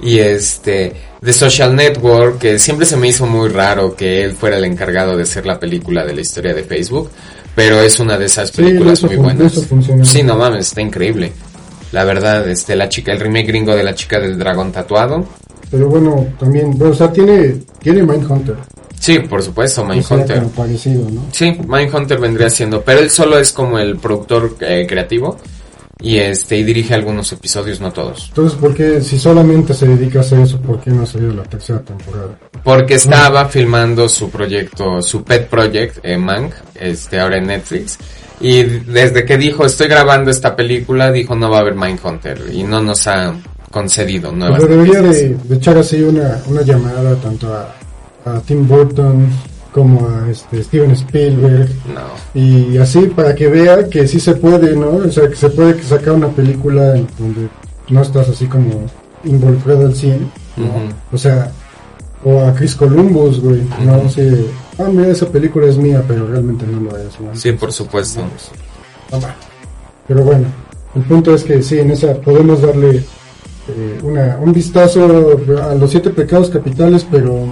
Y 0.00 0.18
este, 0.18 0.94
The 1.22 1.32
Social 1.34 1.76
Network, 1.76 2.38
que 2.38 2.58
siempre 2.58 2.86
se 2.86 2.96
me 2.96 3.08
hizo 3.08 3.26
muy 3.26 3.50
raro 3.50 3.94
que 3.94 4.24
él 4.24 4.32
fuera 4.32 4.56
el 4.56 4.64
encargado 4.64 5.14
de 5.14 5.24
hacer 5.24 5.44
la 5.44 5.60
película 5.60 6.06
de 6.06 6.14
la 6.14 6.22
historia 6.22 6.54
de 6.54 6.64
Facebook, 6.64 7.10
pero 7.54 7.82
es 7.82 8.00
una 8.00 8.16
de 8.16 8.24
esas 8.24 8.50
películas 8.50 9.02
muy 9.02 9.16
buenas. 9.16 9.60
Sí, 10.04 10.22
no 10.22 10.36
mames, 10.36 10.68
está 10.68 10.80
increíble. 10.80 11.32
La 11.92 12.04
verdad, 12.04 12.48
este, 12.48 12.74
la 12.76 12.88
chica, 12.88 13.12
el 13.12 13.20
remake 13.20 13.48
gringo 13.48 13.76
de 13.76 13.84
la 13.84 13.94
chica 13.94 14.18
del 14.18 14.38
dragón 14.38 14.72
tatuado. 14.72 15.26
Pero 15.70 15.86
bueno, 15.86 16.28
también, 16.40 16.74
o 16.80 16.94
sea, 16.94 17.12
tiene, 17.12 17.56
tiene 17.78 18.02
Mindhunter. 18.02 18.56
Sí, 19.02 19.18
por 19.18 19.42
supuesto, 19.42 19.84
Mindhunter. 19.84 20.38
como 20.38 20.50
parecido, 20.50 21.10
¿no? 21.10 21.26
Sí, 21.32 21.58
Mindhunter 21.66 22.20
vendría 22.20 22.48
siendo, 22.48 22.82
pero 22.82 23.00
él 23.00 23.10
solo 23.10 23.36
es 23.36 23.50
como 23.50 23.76
el 23.80 23.96
productor 23.96 24.54
eh, 24.60 24.86
creativo 24.88 25.38
y 26.00 26.18
este 26.18 26.58
y 26.58 26.62
dirige 26.62 26.94
algunos 26.94 27.32
episodios, 27.32 27.80
no 27.80 27.92
todos. 27.92 28.26
Entonces, 28.28 28.56
¿por 28.60 28.72
qué, 28.76 29.00
si 29.00 29.18
solamente 29.18 29.74
se 29.74 29.88
dedica 29.88 30.20
a 30.20 30.22
hacer 30.22 30.38
eso, 30.38 30.60
por 30.60 30.78
qué 30.78 30.90
no 30.92 31.02
ha 31.02 31.06
salido 31.06 31.32
la 31.34 31.42
tercera 31.42 31.80
temporada? 31.80 32.38
Porque 32.62 32.94
estaba 32.94 33.46
filmando 33.46 34.08
su 34.08 34.30
proyecto, 34.30 35.02
su 35.02 35.24
pet 35.24 35.48
project, 35.48 35.98
eh, 36.04 36.16
Mank, 36.16 36.52
este, 36.76 37.18
ahora 37.18 37.38
en 37.38 37.48
Netflix. 37.48 37.98
Y 38.40 38.62
desde 38.62 39.24
que 39.24 39.36
dijo, 39.36 39.66
estoy 39.66 39.88
grabando 39.88 40.30
esta 40.30 40.54
película, 40.54 41.10
dijo, 41.10 41.34
no 41.34 41.50
va 41.50 41.56
a 41.56 41.60
haber 41.62 41.74
Mindhunter. 41.74 42.40
Y 42.52 42.62
no 42.62 42.80
nos 42.80 43.08
ha 43.08 43.34
concedido 43.68 44.30
nuevas 44.30 44.60
Pero 44.60 44.76
debería 44.76 45.02
de, 45.02 45.36
de 45.42 45.56
echar 45.56 45.76
así 45.76 46.00
una, 46.02 46.40
una 46.46 46.62
llamada 46.62 47.16
tanto 47.16 47.52
a, 47.52 47.74
a 48.24 48.40
Tim 48.40 48.66
Burton 48.66 49.28
como 49.72 50.06
a 50.06 50.30
este 50.30 50.62
Steven 50.62 50.90
Spielberg 50.92 51.68
No. 51.94 52.40
y 52.40 52.76
así 52.76 53.06
para 53.06 53.34
que 53.34 53.48
vea 53.48 53.88
que 53.88 54.06
sí 54.06 54.20
se 54.20 54.34
puede, 54.34 54.76
¿no? 54.76 54.96
O 54.96 55.10
sea, 55.10 55.28
que 55.28 55.36
se 55.36 55.48
puede 55.50 55.82
sacar 55.82 56.14
una 56.14 56.28
película 56.28 56.96
en 56.96 57.06
donde 57.18 57.48
no 57.88 58.02
estás 58.02 58.28
así 58.28 58.46
como 58.46 58.86
involucrado 59.24 59.86
al 59.86 59.94
100, 59.94 60.20
¿no? 60.58 60.64
Ujú. 60.64 60.72
O 61.12 61.18
sea, 61.18 61.50
o 62.24 62.40
a 62.42 62.54
Chris 62.54 62.74
Columbus, 62.76 63.40
güey, 63.40 63.62
¿no? 63.84 63.94
Así, 64.06 64.46
ah, 64.78 64.88
mira, 64.92 65.08
esa 65.08 65.26
película 65.26 65.66
es 65.66 65.76
mía, 65.78 66.04
pero 66.06 66.26
realmente 66.26 66.66
no 66.66 66.80
lo 66.90 66.96
es, 66.96 67.18
¿no? 67.20 67.34
Sí, 67.34 67.52
por 67.52 67.72
supuesto. 67.72 68.20
No. 69.10 69.18
Pero 70.06 70.22
bueno, 70.22 70.46
el 70.94 71.02
punto 71.02 71.34
es 71.34 71.44
que 71.44 71.62
sí, 71.62 71.78
en 71.78 71.90
esa 71.92 72.14
podemos 72.14 72.60
darle 72.62 72.96
eh, 72.98 73.98
una, 74.02 74.36
un 74.40 74.52
vistazo 74.52 75.04
a 75.62 75.74
los 75.74 75.90
siete 75.90 76.10
pecados 76.10 76.50
capitales, 76.50 77.06
pero, 77.10 77.46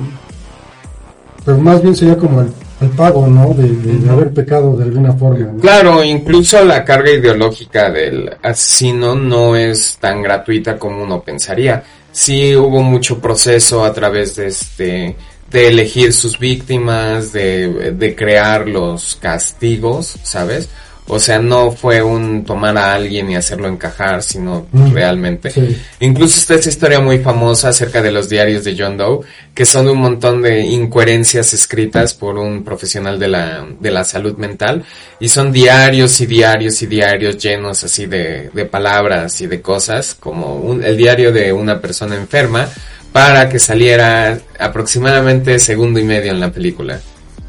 pero 1.45 1.59
más 1.59 1.83
bien 1.83 1.95
sería 1.95 2.17
como 2.17 2.41
el, 2.41 2.53
el 2.81 2.89
pago, 2.91 3.27
¿no? 3.27 3.55
De, 3.55 3.69
de 3.69 4.11
haber 4.11 4.33
pecado 4.33 4.77
de 4.77 4.85
alguna 4.85 5.13
forma. 5.13 5.53
¿no? 5.53 5.61
Claro, 5.61 6.03
incluso 6.05 6.65
la 6.65 6.85
carga 6.85 7.11
ideológica 7.11 7.91
del 7.91 8.31
asesino 8.43 9.15
no 9.15 9.57
es 9.57 9.99
tan 10.01 10.23
gratuita 10.23 10.79
como 10.79 11.03
uno 11.03 11.21
pensaría. 11.23 11.83
Sí 12.13 12.57
hubo 12.57 12.83
mucho 12.83 13.19
proceso 13.19 13.85
a 13.85 13.93
través 13.93 14.37
de 14.37 14.49
este 14.49 15.17
de 15.51 15.67
elegir 15.67 16.13
sus 16.13 16.39
víctimas, 16.39 17.33
de, 17.33 17.93
de 17.93 18.15
crear 18.15 18.69
los 18.69 19.17
castigos, 19.17 20.17
¿sabes? 20.23 20.69
O 21.13 21.19
sea, 21.19 21.41
no 21.41 21.73
fue 21.73 22.03
un 22.03 22.45
tomar 22.45 22.79
a 22.79 22.95
alguien 22.95 23.29
y 23.31 23.35
hacerlo 23.37 23.67
encajar, 23.67 24.23
sino 24.23 24.67
Mm. 24.71 24.93
realmente. 24.93 25.51
Sí. 25.51 25.77
Incluso 26.01 26.39
está 26.39 26.55
esta 26.55 26.69
historia 26.69 27.01
muy 27.01 27.19
famosa 27.19 27.71
acerca 27.71 28.01
de 28.01 28.13
los 28.13 28.29
diarios 28.29 28.63
de 28.63 28.77
John 28.79 28.97
Doe, 28.97 29.21
que 29.53 29.67
son 29.67 29.89
un 29.89 29.99
montón 29.99 30.41
de 30.43 30.61
incoherencias 30.61 31.53
escritas 31.53 32.15
por 32.15 32.39
un 32.39 32.63
profesional 32.63 33.19
de 33.19 33.27
la, 33.29 33.67
de 33.81 33.91
la 33.91 34.05
salud 34.05 34.37
mental, 34.37 34.85
y 35.19 35.29
son 35.29 35.51
diarios 35.51 36.21
y 36.21 36.27
diarios 36.27 36.81
y 36.83 36.87
diarios 36.87 37.37
llenos 37.39 37.83
así 37.83 38.07
de, 38.07 38.51
de 38.55 38.65
palabras 38.65 39.41
y 39.41 39.47
de 39.49 39.61
cosas, 39.61 40.15
como 40.19 40.57
un- 40.57 40.85
el 40.85 40.97
diario 40.97 41.33
de 41.33 41.53
una 41.53 41.81
persona 41.81 42.15
enferma, 42.15 42.69
para 43.13 43.49
que 43.49 43.59
saliera 43.59 44.39
aproximadamente 44.61 45.59
segundo 45.59 45.99
y 45.99 46.05
medio 46.05 46.31
en 46.31 46.39
la 46.39 46.53
película, 46.53 47.01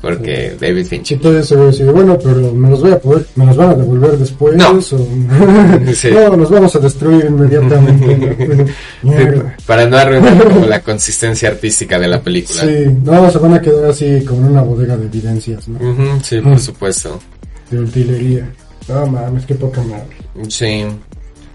porque 0.02 0.56
David 0.60 0.84
Sí, 0.84 0.89
Fincher. 0.89 1.20
todavía 1.20 1.43
se 1.43 1.56
va 1.56 1.64
a 1.64 1.66
decir, 1.68 1.86
bueno, 1.91 2.18
pero 2.18 2.52
me 2.54 2.70
los 2.70 2.82
voy 2.82 2.91
a 2.91 2.99
poder, 2.99 3.26
me 3.36 3.45
los 3.45 3.56
van 3.56 3.70
a 3.70 3.74
devolver 3.76 4.18
después, 4.18 4.56
No. 4.58 4.72
o 4.72 4.82
Sí. 5.93 6.10
no, 6.12 6.36
nos 6.38 6.49
vamos 6.49 6.76
a 6.76 6.80
destruir 6.80 7.26
inmediatamente. 7.26 8.66
Para 9.68 9.86
no 9.86 9.97
arruinar 9.97 10.43
como 10.43 10.66
la 10.66 10.82
consistencia 10.82 11.49
artística 11.49 11.99
de 11.99 12.08
la 12.08 12.22
película. 12.22 12.62
Sí, 12.64 12.86
no, 13.04 13.30
se 13.30 13.38
van 13.38 13.54
a 13.54 13.62
quedar 13.62 13.86
así 13.91 14.24
como 14.26 14.41
en 14.41 14.52
una 14.54 14.62
bodega 14.64 14.97
de 14.97 15.06
evidencias, 15.06 15.68
¿no? 15.68 15.78
Ujú, 15.78 16.20
sí, 16.24 16.39
por 16.41 16.60
supuesto. 16.60 17.20
De 17.70 17.80
utilería. 17.80 18.49
No 18.89 19.06
mames, 19.06 19.45
qué 19.45 19.56
poca 19.56 19.82
madre. 19.84 20.08
Sí. 20.49 20.84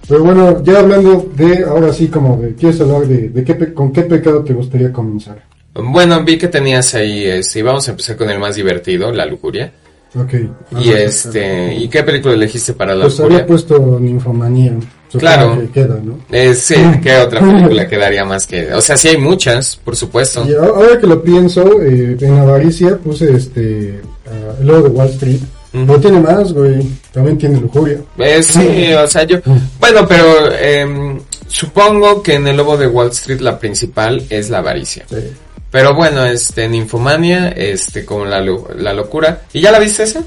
Pero 0.09 0.23
bueno, 0.23 0.63
ya 0.63 0.79
hablando 0.79 1.29
de, 1.37 1.65
ahora 1.65 1.93
sí, 1.93 2.07
como 2.07 2.37
de, 2.41 2.55
¿quieres 2.55 2.81
hablar 2.81 3.07
de, 3.09 3.29
de 3.29 3.43
qué, 3.45 3.75
con 3.75 3.91
qué 3.93 4.03
pecado 4.03 4.45
te 4.45 4.53
gustaría 4.55 4.93
comenzar? 4.93 5.43
Bueno, 5.83 6.23
vi 6.25 6.39
que 6.39 6.49
tenías 6.49 6.95
ahí, 6.95 7.25
este, 7.25 7.63
vamos 7.63 7.87
a 7.89 7.93
empezar 7.93 8.17
con 8.17 8.31
el 8.31 8.39
más 8.39 8.57
divertido, 8.57 9.13
la 9.13 9.27
lujuria. 9.27 9.73
Ok. 10.15 10.35
Y 10.81 10.91
este, 10.91 11.75
¿y 11.75 11.89
qué 11.89 12.03
película 12.03 12.35
elegiste 12.35 12.73
para 12.73 12.95
la 12.95 13.03
Pues 13.05 13.19
lujuria? 13.19 13.39
había 13.39 13.47
puesto 13.47 13.99
Ninfomanía. 14.01 14.73
Claro. 15.19 15.59
que 15.61 15.69
queda, 15.71 15.99
¿no? 16.03 16.19
Eh, 16.31 16.55
sí, 16.55 16.75
¿qué 17.03 17.17
otra 17.25 17.41
película 17.41 17.89
quedaría 17.89 18.25
más 18.25 18.47
que? 18.47 18.73
O 18.73 18.81
sea, 18.81 18.97
sí 18.97 19.09
hay 19.09 19.17
muchas, 19.17 19.77
por 19.77 19.97
supuesto. 19.97 20.45
Y 20.47 20.55
ahora 20.55 20.99
que 20.99 21.07
lo 21.07 21.23
pienso, 21.23 21.81
eh, 21.83 22.17
en 22.21 22.39
Avaricia 22.39 22.97
puse 22.99 23.35
este, 23.35 24.01
el 24.61 24.67
logo 24.67 24.89
de 24.89 24.95
Wall 24.95 25.09
Street. 25.09 25.41
No 25.73 25.99
tiene 26.01 26.21
más, 26.21 26.53
güey. 26.53 26.87
También 27.13 27.37
tiene 27.37 27.61
lujuria. 27.61 27.99
Eh, 28.19 28.43
sí, 28.43 28.93
o 28.95 29.07
sea, 29.07 29.25
yo, 29.25 29.39
bueno, 29.81 30.07
pero 30.09 30.53
em, 30.59 31.21
supongo 31.47 32.23
que 32.23 32.35
en 32.35 32.47
el 32.49 32.57
Lobo 32.57 32.77
de 32.79 32.87
Wall 32.87 33.11
Street 33.11 33.41
la 33.41 33.59
principal 33.59 34.25
es 34.31 34.49
la 34.51 34.59
avaricia. 34.59 35.05
Sí. 35.09 35.17
Pero 35.77 35.95
bueno, 35.95 36.25
este, 36.25 36.67
Ninfomania, 36.71 37.49
este, 37.51 38.07
como 38.07 38.25
la, 38.25 38.41
la 38.79 38.95
locura. 38.95 39.43
¿Y 39.53 39.61
ya 39.61 39.71
la 39.71 39.79
viste 39.79 40.05
esa? 40.05 40.21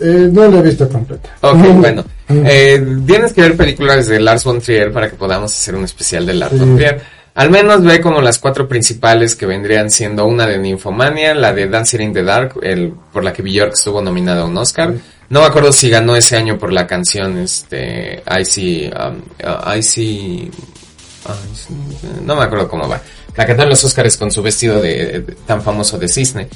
Eh, 0.00 0.28
no 0.30 0.46
la 0.46 0.58
he 0.60 0.62
visto 0.62 0.88
completa. 0.88 1.30
Ok, 1.40 1.56
Mm. 1.56 1.80
bueno. 1.80 2.04
Eh, 2.28 2.86
tienes 3.04 3.32
que 3.32 3.40
ver 3.40 3.56
películas 3.56 4.06
de 4.06 4.20
Lars 4.20 4.44
von 4.44 4.60
Trier 4.60 4.92
para 4.92 5.10
que 5.10 5.16
podamos 5.16 5.52
hacer 5.52 5.74
un 5.74 5.82
especial 5.82 6.24
de 6.24 6.34
Lars 6.34 6.52
Sí. 6.52 6.58
von 6.60 6.76
Trier. 6.76 7.00
Al 7.34 7.50
menos 7.50 7.82
ve 7.82 8.00
como 8.00 8.20
las 8.20 8.38
cuatro 8.38 8.68
principales 8.68 9.34
que 9.34 9.44
vendrían 9.44 9.90
siendo 9.90 10.24
una 10.24 10.46
de 10.46 10.56
Nymphomania, 10.58 11.34
la 11.34 11.52
de 11.52 11.66
Dancing 11.66 12.00
in 12.02 12.12
the 12.12 12.22
Dark, 12.22 12.54
el, 12.62 12.92
por 13.12 13.24
la 13.24 13.32
que 13.32 13.42
Björk 13.42 13.72
estuvo 13.72 14.00
nominada 14.00 14.42
a 14.42 14.44
un 14.44 14.56
Oscar. 14.56 14.94
No 15.30 15.40
me 15.40 15.46
acuerdo 15.46 15.72
si 15.72 15.90
ganó 15.90 16.14
ese 16.14 16.36
año 16.36 16.56
por 16.58 16.72
la 16.72 16.86
canción, 16.86 17.38
este, 17.38 18.22
I 18.30 18.44
see, 18.44 18.88
um, 18.88 19.16
uh, 19.44 19.76
I 19.76 19.82
see, 19.82 20.48
I 21.26 21.54
see- 21.56 21.74
no 22.24 22.36
me 22.36 22.44
acuerdo 22.44 22.68
cómo 22.68 22.88
va. 22.88 23.00
La 23.36 23.46
cantó 23.46 23.64
en 23.64 23.68
los 23.68 23.84
Oscars 23.84 24.16
con 24.16 24.30
su 24.30 24.42
vestido 24.42 24.80
de, 24.80 25.20
de- 25.20 25.34
tan 25.46 25.60
famoso 25.62 25.98
de 25.98 26.08
cisne. 26.08 26.48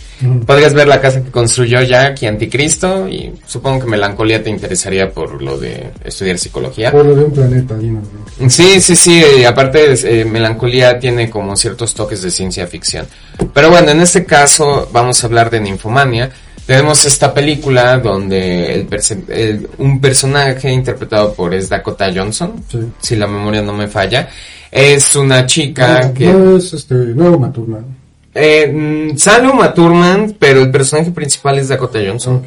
Podrías 0.47 0.73
ver 0.73 0.89
la 0.89 1.01
casa 1.01 1.23
que 1.23 1.31
construyó 1.31 1.83
Jack 1.83 2.23
y 2.23 2.27
Anticristo 2.27 3.07
y 3.09 3.33
supongo 3.47 3.81
que 3.81 3.87
Melancolía 3.91 4.43
te 4.43 4.49
interesaría 4.51 5.11
por 5.11 5.43
lo 5.43 5.59
de 5.59 5.91
estudiar 6.05 6.39
psicología. 6.39 6.91
Por 6.91 7.05
lo 7.05 7.15
de 7.15 7.25
un 7.25 7.33
planeta 7.33 7.75
de... 7.75 8.49
Sí, 8.49 8.81
sí, 8.81 8.97
sí, 8.97 9.45
aparte 9.45 9.93
eh, 9.93 10.25
Melancolía 10.25 10.99
tiene 10.99 11.29
como 11.29 11.55
ciertos 11.57 11.93
toques 11.95 12.23
de 12.23 12.31
ciencia 12.31 12.67
ficción. 12.67 13.07
Pero 13.53 13.71
bueno, 13.71 13.91
en 13.91 14.01
este 14.01 14.25
caso 14.25 14.89
vamos 14.93 15.23
a 15.23 15.27
hablar 15.27 15.51
de 15.51 15.61
Ninfomania. 15.61 16.31
Tenemos 16.67 17.05
esta 17.05 17.35
película 17.35 17.99
donde 17.99 18.73
el 18.75 18.89
perse- 18.89 19.25
el- 19.29 19.69
un 19.79 20.01
personaje 20.01 20.71
interpretado 20.71 21.35
por 21.35 21.53
es 21.53 21.69
Dakota 21.69 22.11
Johnson, 22.15 22.65
Sí. 22.71 22.79
si 23.01 23.17
la 23.17 23.27
memoria 23.27 23.61
no 23.61 23.73
me 23.73 23.89
falla, 23.89 24.29
es 24.71 25.17
una 25.17 25.47
chica 25.47 26.09
No, 26.09 26.15
que... 26.15 26.27
no 26.27 26.57
es 26.57 26.73
este, 26.73 26.95
nuevo 26.95 27.39
Maturman. 27.39 28.01
Eh, 28.35 29.11
mm, 29.13 29.17
sale 29.17 29.49
Uma 29.49 29.75
Thurman, 29.75 30.37
pero 30.39 30.63
el 30.63 30.71
personaje 30.71 31.11
principal 31.11 31.59
es 31.59 31.69
Dakota 31.69 31.99
Johnson. 32.05 32.43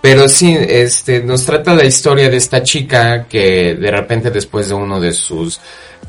Pero 0.00 0.28
sí, 0.28 0.56
este, 0.60 1.22
nos 1.22 1.44
trata 1.44 1.74
la 1.74 1.84
historia 1.84 2.28
de 2.28 2.36
esta 2.36 2.62
chica 2.62 3.24
que 3.24 3.74
de 3.74 3.90
repente 3.90 4.30
después 4.30 4.68
de 4.68 4.74
uno 4.74 5.00
de 5.00 5.12
sus 5.12 5.60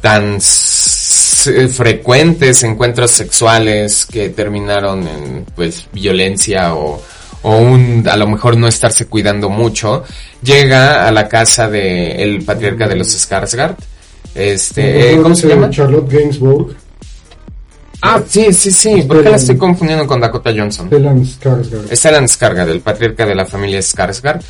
tan 0.01 0.39
frecuentes 0.41 2.63
encuentros 2.63 3.11
sexuales 3.11 4.05
que 4.05 4.29
terminaron 4.29 5.07
en, 5.07 5.45
pues, 5.55 5.87
violencia 5.93 6.75
o, 6.75 7.01
o 7.43 7.57
un, 7.57 8.05
a 8.09 8.17
lo 8.17 8.27
mejor 8.27 8.57
no 8.57 8.67
estarse 8.67 9.05
cuidando 9.05 9.49
mucho, 9.49 10.03
llega 10.41 11.07
a 11.07 11.11
la 11.11 11.27
casa 11.27 11.69
de 11.69 12.23
el 12.23 12.43
patriarca 12.43 12.87
de 12.87 12.95
los 12.95 13.15
Skarsgård. 13.15 13.75
Este, 14.35 15.13
eh, 15.13 15.21
¿cómo 15.21 15.33
se 15.33 15.47
llama? 15.47 15.69
Charlotte 15.69 16.11
Gainsbourg, 16.11 16.75
Ah, 18.07 18.21
sí, 18.27 18.53
sí, 18.53 18.69
sí, 18.69 19.01
¿por 19.01 19.23
qué 19.23 19.31
la 19.31 19.37
estoy 19.37 19.57
confundiendo 19.57 20.05
con 20.05 20.21
Dakota 20.21 20.51
Johnson? 20.55 20.87
Stellan 20.87 21.23
Skarsgård. 21.23 21.95
Stellan 21.95 22.25
Skarsgård, 22.27 22.69
el 22.69 22.81
patriarca 22.81 23.25
de 23.25 23.33
la 23.33 23.45
familia 23.47 23.79
Skarsgård, 23.79 24.41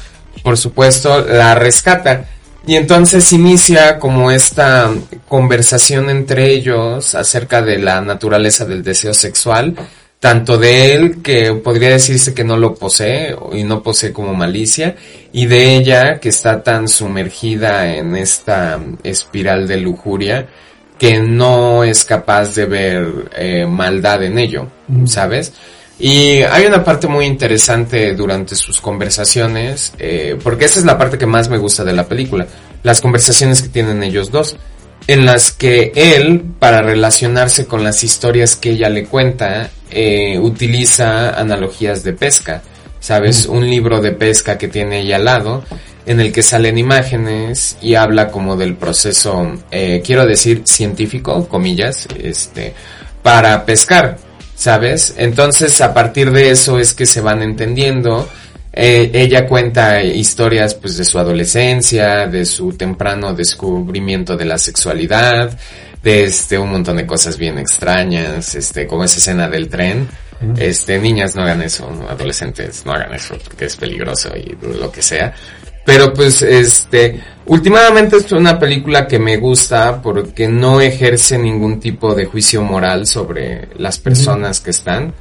por 0.44 0.58
supuesto, 0.58 1.26
la 1.26 1.56
rescata. 1.56 2.26
Y 2.68 2.76
entonces 2.76 3.32
inicia 3.32 3.98
como 3.98 4.30
esta 4.30 4.92
conversación 5.30 6.10
entre 6.10 6.52
ellos 6.52 7.16
acerca 7.16 7.62
de 7.62 7.78
la 7.78 8.02
naturaleza 8.02 8.66
del 8.66 8.84
deseo 8.84 9.14
sexual, 9.14 9.76
tanto 10.26 10.58
de 10.58 10.96
él, 10.96 11.22
que 11.22 11.54
podría 11.54 11.90
decirse 11.90 12.34
que 12.34 12.44
no 12.44 12.58
lo 12.58 12.74
posee 12.74 13.36
y 13.54 13.64
no 13.64 13.84
posee 13.84 14.12
como 14.12 14.34
malicia, 14.34 14.96
y 15.32 15.46
de 15.46 15.76
ella, 15.76 16.20
que 16.20 16.30
está 16.30 16.64
tan 16.64 16.88
sumergida 16.88 17.94
en 17.96 18.16
esta 18.16 18.80
espiral 19.04 19.68
de 19.68 19.78
lujuria, 19.78 20.48
que 20.98 21.20
no 21.20 21.84
es 21.84 22.04
capaz 22.06 22.56
de 22.56 22.66
ver 22.66 23.30
eh, 23.38 23.68
maldad 23.68 24.24
en 24.24 24.40
ello, 24.40 24.68
¿sabes? 25.06 25.54
Y 26.00 26.42
hay 26.42 26.66
una 26.66 26.84
parte 26.84 27.08
muy 27.08 27.28
interesante 27.28 28.16
durante 28.16 28.56
sus 28.56 28.82
conversaciones, 28.82 29.94
eh, 30.00 30.40
porque 30.42 30.66
esa 30.66 30.80
es 30.80 30.86
la 30.86 30.98
parte 30.98 31.20
que 31.20 31.28
más 31.28 31.50
me 31.50 31.60
gusta 31.60 31.84
de 31.84 31.94
la 31.94 32.08
película, 32.08 32.48
las 32.82 33.00
conversaciones 33.00 33.62
que 33.62 33.70
tienen 33.70 34.02
ellos 34.02 34.32
dos, 34.32 34.58
en 35.08 35.26
las 35.26 35.52
que 35.52 35.92
él, 35.96 36.44
para 36.60 36.82
relacionarse 36.82 37.66
con 37.68 37.84
las 37.84 38.04
historias 38.04 38.56
que 38.56 38.72
ella 38.72 38.90
le 38.90 39.06
cuenta, 39.06 39.70
eh, 39.92 40.40
utiliza 40.40 41.40
analogías 41.40 42.04
de 42.04 42.14
pesca, 42.14 42.64
¿sabes? 43.00 43.46
Un 43.46 43.70
libro 43.70 44.02
de 44.02 44.12
pesca 44.12 44.58
que 44.58 44.68
tiene 44.68 45.02
ella 45.02 45.18
al 45.18 45.26
lado, 45.26 45.64
en 46.06 46.20
el 46.20 46.32
que 46.32 46.44
salen 46.44 46.78
imágenes 46.78 47.78
y 47.82 47.96
habla 47.96 48.30
como 48.30 48.58
del 48.58 48.76
proceso, 48.76 49.58
eh, 49.72 50.02
quiero 50.06 50.26
decir, 50.26 50.64
científico, 50.66 51.48
comillas, 51.48 52.08
este, 52.22 52.74
para 53.22 53.66
pescar, 53.66 54.18
¿sabes? 54.56 55.16
Entonces, 55.18 55.82
a 55.82 55.94
partir 55.94 56.32
de 56.32 56.52
eso 56.52 56.80
es 56.80 56.94
que 56.94 57.06
se 57.06 57.22
van 57.22 57.42
entendiendo. 57.42 58.28
Eh, 58.78 59.10
ella 59.14 59.48
cuenta 59.48 60.04
historias 60.04 60.76
pues 60.76 60.98
de 60.98 61.06
su 61.06 61.18
adolescencia, 61.18 62.28
de 62.28 62.46
su 62.46 62.74
temprano 62.74 63.34
descubrimiento 63.34 64.36
de 64.36 64.44
la 64.44 64.58
sexualidad, 64.58 65.58
de 66.04 66.26
este 66.26 66.58
un 66.58 66.72
montón 66.72 66.98
de 66.98 67.08
cosas 67.08 67.38
bien 67.38 67.58
extrañas, 67.58 68.54
este 68.54 68.86
como 68.86 69.06
esa 69.06 69.20
escena 69.20 69.48
del 69.48 69.70
tren. 69.70 70.08
Este, 70.58 71.00
niñas 71.00 71.34
no 71.36 71.44
hagan 71.44 71.62
eso, 71.62 71.90
adolescentes 72.10 72.86
no 72.86 72.92
hagan 72.92 73.14
eso 73.14 73.38
porque 73.42 73.66
es 73.66 73.78
peligroso 73.78 74.30
y 74.36 74.58
lo 74.78 74.92
que 74.92 75.02
sea. 75.02 75.34
Pero 75.86 76.14
pues 76.14 76.42
este, 76.42 77.24
últimamente 77.46 78.18
es 78.18 78.32
una 78.32 78.60
película 78.60 79.08
que 79.08 79.20
me 79.20 79.38
gusta 79.38 80.02
porque 80.02 80.48
no 80.48 80.82
ejerce 80.82 81.38
ningún 81.38 81.80
tipo 81.80 82.14
de 82.14 82.26
juicio 82.26 82.62
moral 82.64 83.06
sobre 83.08 83.70
las 83.78 84.00
personas 84.00 84.60
que 84.60 84.72
están, 84.72 85.14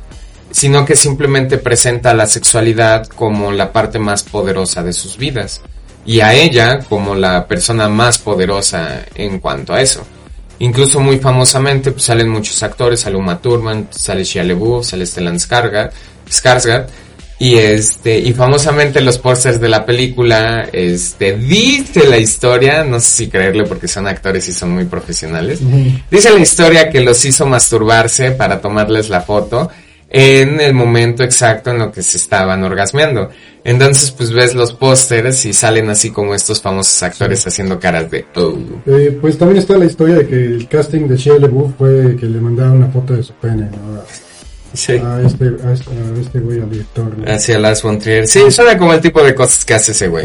sino 0.54 0.84
que 0.84 0.94
simplemente 0.94 1.58
presenta 1.58 2.14
la 2.14 2.28
sexualidad 2.28 3.08
como 3.08 3.50
la 3.50 3.72
parte 3.72 3.98
más 3.98 4.22
poderosa 4.22 4.84
de 4.84 4.92
sus 4.92 5.18
vidas 5.18 5.62
y 6.06 6.20
a 6.20 6.32
ella 6.32 6.78
como 6.88 7.16
la 7.16 7.48
persona 7.48 7.88
más 7.88 8.18
poderosa 8.18 9.04
en 9.16 9.40
cuanto 9.40 9.74
a 9.74 9.82
eso. 9.82 10.06
Incluso 10.60 11.00
muy 11.00 11.18
famosamente 11.18 11.90
pues, 11.90 12.04
salen 12.04 12.28
muchos 12.28 12.62
actores, 12.62 13.00
sale 13.00 13.16
Uma 13.16 13.42
Thurman, 13.42 13.88
sale 13.90 14.22
Shia 14.22 14.44
LaBeouf, 14.44 14.86
sale 14.86 15.06
Stellan 15.06 15.38
Skarsgård 15.38 16.86
y 17.40 17.56
este 17.56 18.16
y 18.16 18.32
famosamente 18.32 19.00
los 19.00 19.18
pósters 19.18 19.60
de 19.60 19.68
la 19.68 19.84
película 19.84 20.68
este 20.72 21.36
dice 21.36 22.06
la 22.06 22.18
historia, 22.18 22.84
no 22.84 23.00
sé 23.00 23.08
si 23.08 23.28
creerle 23.28 23.64
porque 23.64 23.88
son 23.88 24.06
actores 24.06 24.48
y 24.48 24.52
son 24.52 24.70
muy 24.70 24.84
profesionales. 24.84 25.58
Dice 26.08 26.30
la 26.30 26.38
historia 26.38 26.90
que 26.90 27.00
los 27.00 27.24
hizo 27.24 27.44
masturbarse 27.44 28.30
para 28.30 28.60
tomarles 28.60 29.08
la 29.08 29.20
foto 29.20 29.68
en 30.16 30.60
el 30.60 30.72
momento 30.74 31.24
exacto 31.24 31.70
en 31.70 31.78
lo 31.80 31.90
que 31.90 32.00
se 32.00 32.18
estaban 32.18 32.62
orgasmeando. 32.62 33.30
Entonces, 33.64 34.12
pues 34.12 34.30
ves 34.32 34.54
los 34.54 34.72
pósters 34.72 35.44
y 35.44 35.52
salen 35.52 35.90
así 35.90 36.10
como 36.10 36.36
estos 36.36 36.62
famosos 36.62 37.02
actores 37.02 37.44
haciendo 37.44 37.80
caras 37.80 38.08
de 38.12 38.24
oh. 38.36 38.54
Eh, 38.86 39.18
pues 39.20 39.36
también 39.36 39.58
está 39.58 39.76
la 39.76 39.86
historia 39.86 40.14
de 40.16 40.26
que 40.28 40.36
el 40.36 40.68
casting 40.68 41.08
de 41.08 41.16
Shia 41.16 41.38
LaBeouf 41.40 41.72
fue 41.76 42.14
que 42.14 42.26
le 42.26 42.40
mandaron 42.40 42.76
una 42.76 42.86
foto 42.88 43.14
de 43.14 43.24
su 43.24 43.32
pene 43.34 43.62
¿no? 43.62 44.02
Sí. 44.72 44.92
a, 44.92 45.20
este 45.24 45.46
a 45.64 45.72
este 45.72 45.90
a 45.90 46.20
este 46.20 46.38
güey 46.40 46.60
al 46.60 46.70
director 46.70 47.18
¿no? 47.18 47.32
Hacia 47.32 47.58
Lars 47.58 47.82
von 47.82 47.98
Trier. 47.98 48.28
Sí, 48.28 48.48
suena 48.50 48.78
como 48.78 48.92
el 48.92 49.00
tipo 49.00 49.20
de 49.20 49.34
cosas 49.34 49.64
que 49.64 49.74
hace 49.74 49.90
ese 49.92 50.06
güey. 50.08 50.24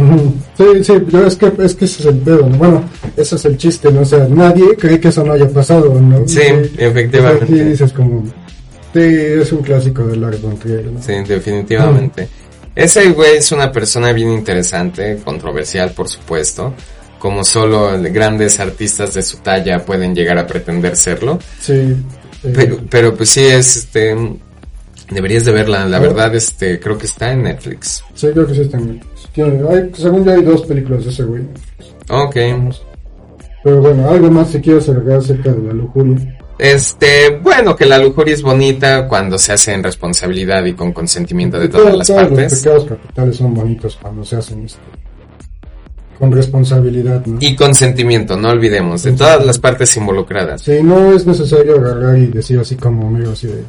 Sí, 0.56 0.84
sí, 0.84 0.94
yo 1.08 1.26
es 1.26 1.36
que, 1.36 1.52
es 1.64 1.74
que 1.76 1.86
ese 1.86 2.02
es 2.02 2.06
el 2.08 2.18
pedo, 2.18 2.48
¿no? 2.48 2.58
Bueno, 2.58 2.84
ese 3.18 3.38
es 3.38 3.46
el 3.46 3.58
chiste, 3.58 3.92
¿no? 3.92 4.02
O 4.02 4.06
sea, 4.06 4.28
nadie 4.30 4.76
cree 4.78 5.00
que 5.00 5.08
eso 5.08 5.24
no 5.24 5.34
haya 5.34 5.48
pasado, 5.50 6.00
¿no? 6.00 6.28
Sí, 6.28 6.42
Y- 6.42 6.84
efectivamente. 6.84 7.46
aquí 7.46 7.60
dices 7.60 7.92
como, 7.94 8.24
sí, 8.94 9.00
es 9.00 9.52
un 9.52 9.62
clásico 9.62 10.06
de 10.08 10.16
Lars 10.18 10.42
von 10.42 10.58
Trier, 10.58 10.86
¿no? 10.86 11.02
Sí, 11.02 11.14
definitivamente. 11.28 12.28
Ese 12.76 13.10
güey 13.12 13.38
es 13.38 13.52
una 13.52 13.72
persona 13.72 14.12
bien 14.14 14.32
interesante, 14.32 15.20
controversial, 15.24 15.92
por 15.92 16.08
supuesto. 16.08 16.74
Como 17.18 17.44
solo 17.44 17.92
grandes 18.14 18.60
artistas 18.62 19.14
de 19.14 19.22
su 19.24 19.38
talla 19.38 19.84
pueden 19.84 20.16
llegar 20.16 20.38
a 20.38 20.48
pretender 20.48 20.96
serlo. 20.96 21.38
Sí. 21.60 21.74
eh, 22.44 22.54
Pero, 22.56 22.78
pero 22.90 23.14
pues 23.16 23.30
sí, 23.32 23.42
es 23.46 23.76
este. 23.76 24.16
Deberías 25.12 25.44
de 25.44 25.52
verla, 25.52 25.86
la 25.86 25.98
Ah. 25.98 26.00
verdad, 26.00 26.34
este, 26.36 26.80
creo 26.80 26.98
que 26.98 27.08
está 27.08 27.32
en 27.34 27.44
Netflix. 27.44 28.04
sí, 28.14 28.28
creo 28.32 28.46
que 28.48 28.54
sí 28.54 28.62
está 28.62 28.78
en 28.78 28.94
Netflix. 28.94 29.28
Tiene- 29.34 29.68
hay- 29.70 29.92
según 29.98 30.24
yo 30.24 30.32
hay 30.32 30.44
dos 30.44 30.66
películas 30.66 31.04
de 31.04 31.10
ese 31.12 31.24
güey. 31.24 31.42
Ok. 32.10 32.36
Pero 33.64 33.82
bueno, 33.82 34.10
algo 34.10 34.32
más 34.32 34.52
si 34.52 34.62
quieres 34.62 34.88
agregar 34.88 35.18
acerca 35.18 35.52
de 35.52 35.68
la 35.68 35.74
lujuria. 35.74 36.38
Este, 36.60 37.30
bueno, 37.42 37.74
que 37.74 37.86
la 37.86 37.98
lujuria 37.98 38.34
es 38.34 38.42
bonita 38.42 39.08
cuando 39.08 39.38
se 39.38 39.54
hace 39.54 39.72
en 39.74 39.82
responsabilidad 39.82 40.66
y 40.66 40.74
con 40.74 40.92
consentimiento 40.92 41.58
de 41.58 41.70
todas 41.70 41.96
las 41.96 42.08
todos 42.08 42.22
Los 42.24 42.30
partes. 42.32 42.60
pecados 42.60 42.86
capitales 42.86 43.38
son 43.38 43.54
bonitos 43.54 43.98
cuando 44.02 44.26
se 44.26 44.36
hacen 44.36 44.66
este, 44.66 44.78
con 46.20 46.34
responsabilidad, 46.34 47.26
¿no? 47.26 47.38
Y 47.40 47.56
consentimiento, 47.56 48.36
no 48.36 48.50
olvidemos, 48.50 49.04
de 49.04 49.14
todas 49.14 49.46
las 49.46 49.58
partes 49.58 49.96
involucradas. 49.96 50.62
Sí, 50.64 50.84
no 50.84 51.14
es 51.14 51.26
necesario 51.26 51.78
agarrar 51.78 52.18
y 52.18 52.28
decir 52.28 52.60
así 52.60 52.76
como 52.76 53.08
amigo, 53.08 53.32
así 53.32 53.48
de... 53.48 53.64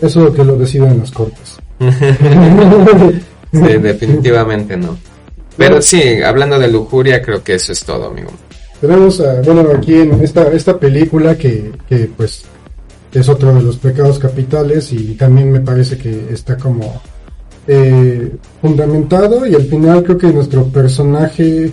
Eso 0.00 0.32
que 0.32 0.42
lo 0.42 0.56
decidan 0.56 0.98
las 0.98 1.10
cortes. 1.10 1.58
Sí, 3.52 3.78
definitivamente 3.78 4.76
no. 4.76 4.98
Pero 5.56 5.80
sí, 5.80 6.20
hablando 6.20 6.58
de 6.58 6.68
lujuria, 6.68 7.22
creo 7.22 7.42
que 7.42 7.54
eso 7.54 7.72
es 7.72 7.82
todo, 7.84 8.08
amigo. 8.08 8.30
Tenemos, 8.80 9.20
a- 9.20 9.40
bueno, 9.42 9.68
aquí 9.76 9.94
en 9.94 10.20
esta, 10.22 10.48
esta 10.52 10.78
película 10.78 11.36
que, 11.36 11.72
que 11.88 12.10
pues 12.16 12.44
es 13.12 13.28
otro 13.28 13.54
de 13.54 13.62
los 13.62 13.76
pecados 13.76 14.18
capitales 14.18 14.92
y 14.92 15.14
también 15.14 15.50
me 15.50 15.60
parece 15.60 15.96
que 15.96 16.26
está 16.30 16.56
como 16.58 17.00
eh, 17.66 18.32
fundamentado 18.60 19.46
y 19.46 19.54
al 19.54 19.62
final 19.64 20.02
creo 20.04 20.18
que 20.18 20.26
nuestro 20.28 20.64
personaje, 20.64 21.72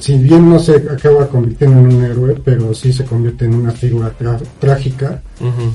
si 0.00 0.18
bien 0.18 0.48
no 0.48 0.58
se 0.58 0.76
acaba 0.76 1.26
convirtiendo 1.28 1.78
en 1.80 1.96
un 1.96 2.04
héroe, 2.04 2.34
pero 2.44 2.72
sí 2.74 2.92
se 2.92 3.04
convierte 3.04 3.44
en 3.44 3.54
una 3.54 3.70
figura 3.72 4.12
trágica, 4.58 5.22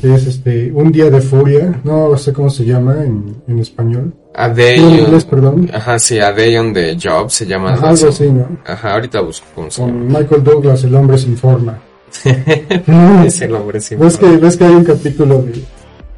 que 0.01 0.13
es 0.15 0.28
este 0.28 0.72
Un 0.74 0.91
Día 0.91 1.09
de 1.09 1.22
Furia, 1.22 1.80
no 1.84 2.17
sé 2.17 2.34
cómo 2.34 2.49
se 2.49 2.65
llama 2.65 3.03
en, 3.03 3.36
en 3.47 3.59
español. 3.59 4.13
A 4.34 4.47
En 4.47 4.99
inglés, 4.99 5.26
perdón. 5.26 5.69
Ajá, 5.74 5.99
sí, 5.99 6.19
A 6.19 6.32
Day 6.32 6.55
on 6.57 6.74
the 6.74 6.97
Job 7.01 7.30
se 7.30 7.45
llama. 7.45 7.74
Ajá, 7.74 7.89
algo 7.89 8.07
así, 8.07 8.30
¿no? 8.30 8.47
Ajá, 8.65 8.93
ahorita 8.93 9.19
busco 9.22 9.45
cómo 9.53 9.69
se 9.69 9.82
llama. 9.82 9.93
Con 9.93 10.07
Michael 10.07 10.43
Douglas, 10.43 10.84
el 10.86 10.95
hombre 10.95 11.17
sin 11.17 11.38
forma. 11.38 11.80
Es 13.26 13.41
el 13.41 13.53
hombre 13.55 13.80
sin 13.82 13.99
¿Ves 13.99 14.17
forma. 14.17 14.36
que, 14.36 14.41
ves 14.45 14.57
que 14.57 14.65
hay 14.65 14.74
un 14.76 14.84
capítulo 14.84 15.41
de 15.43 15.61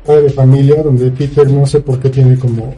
Padre 0.06 0.22
de 0.24 0.30
Familia 0.32 0.84
donde 0.84 1.10
Peter 1.12 1.50
no 1.50 1.66
sé 1.66 1.80
por 1.82 2.00
qué 2.00 2.10
tiene 2.10 2.38
como 2.38 2.74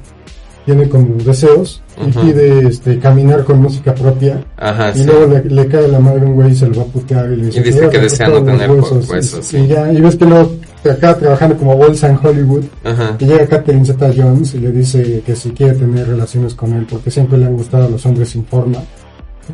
tiene 0.65 0.89
como 0.89 1.15
deseos 1.23 1.81
y 2.03 2.11
pide 2.11 2.67
este 2.67 2.97
caminar 2.99 3.43
con 3.43 3.61
música 3.61 3.93
propia 3.93 4.43
Ajá, 4.57 4.91
y 4.95 4.99
sí. 4.99 5.05
luego 5.05 5.27
le, 5.33 5.43
le 5.45 5.67
cae 5.67 5.85
a 5.85 5.87
la 5.87 5.99
madre 5.99 6.25
un 6.25 6.33
güey 6.35 6.51
y 6.51 6.55
se 6.55 6.67
lo 6.67 6.75
va 6.77 6.81
a 6.83 6.85
putear 6.85 7.31
y 7.31 7.35
le 7.37 7.45
dice, 7.47 7.59
Y 7.59 7.63
dice 7.63 7.79
"Te 7.79 7.85
voy 7.85 7.87
a 7.87 7.91
que 7.91 7.97
romper 7.97 8.11
desea 8.11 8.27
no 8.27 8.43
tener 8.43 8.71
huesos", 8.71 9.09
huesos, 9.09 9.39
y, 9.39 9.43
sí. 9.43 9.57
y 9.63 9.67
ya 9.67 9.93
y 9.93 10.01
ves 10.01 10.15
que 10.15 10.25
luego 10.25 10.51
acaba 10.89 11.17
trabajando 11.17 11.57
como 11.57 11.77
bolsa 11.77 12.09
en 12.09 12.19
Hollywood 12.21 12.63
Ajá. 12.83 13.15
y 13.19 13.25
llega 13.25 13.47
Catherine 13.47 13.85
Zeta 13.85 14.11
Jones 14.15 14.53
y 14.55 14.59
le 14.59 14.71
dice 14.71 15.21
que 15.25 15.35
si 15.35 15.51
quiere 15.51 15.73
tener 15.75 16.07
relaciones 16.07 16.53
con 16.55 16.73
él 16.73 16.85
porque 16.89 17.09
siempre 17.11 17.37
le 17.37 17.45
han 17.45 17.53
gustado 17.57 17.89
los 17.89 18.05
hombres 18.05 18.29
sin 18.29 18.45
forma 18.45 18.79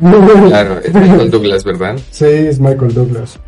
Claro, 0.00 0.78
es 0.82 0.94
Michael 0.94 1.30
Douglas, 1.30 1.64
¿verdad? 1.64 1.96
Sí, 2.10 2.24
es 2.24 2.58
Michael 2.58 2.94
Douglas. 2.94 3.38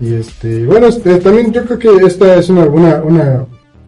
Y 0.00 0.14
este, 0.14 0.66
bueno, 0.66 0.88
este, 0.88 1.16
también 1.20 1.52
yo 1.52 1.64
creo 1.64 1.78
que 1.78 2.04
esta 2.06 2.34
es 2.36 2.48
una, 2.50 2.64
una, 2.64 2.96
una, 3.02 3.46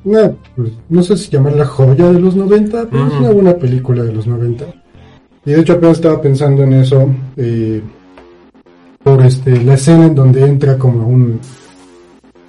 una, 0.08 0.32
pues, 0.56 0.72
no 0.88 1.02
sé 1.02 1.16
si 1.16 1.30
llamarla 1.30 1.64
joya 1.66 2.10
de 2.12 2.20
los 2.20 2.34
90, 2.36 2.88
pero 2.90 3.06
es 3.06 3.12
una 3.14 3.30
buena 3.30 3.54
película 3.56 4.02
de 4.02 4.12
los 4.12 4.26
90. 4.26 4.64
Y 5.46 5.52
de 5.52 5.60
hecho 5.60 5.74
apenas 5.74 5.96
estaba 5.98 6.20
pensando 6.20 6.62
en 6.62 6.72
eso, 6.74 7.08
eh, 7.36 7.80
por 9.02 9.22
este, 9.24 9.62
la 9.64 9.74
escena 9.74 10.06
en 10.06 10.14
donde 10.14 10.44
entra 10.44 10.76
como 10.76 11.02
a 11.02 11.06
un, 11.06 11.40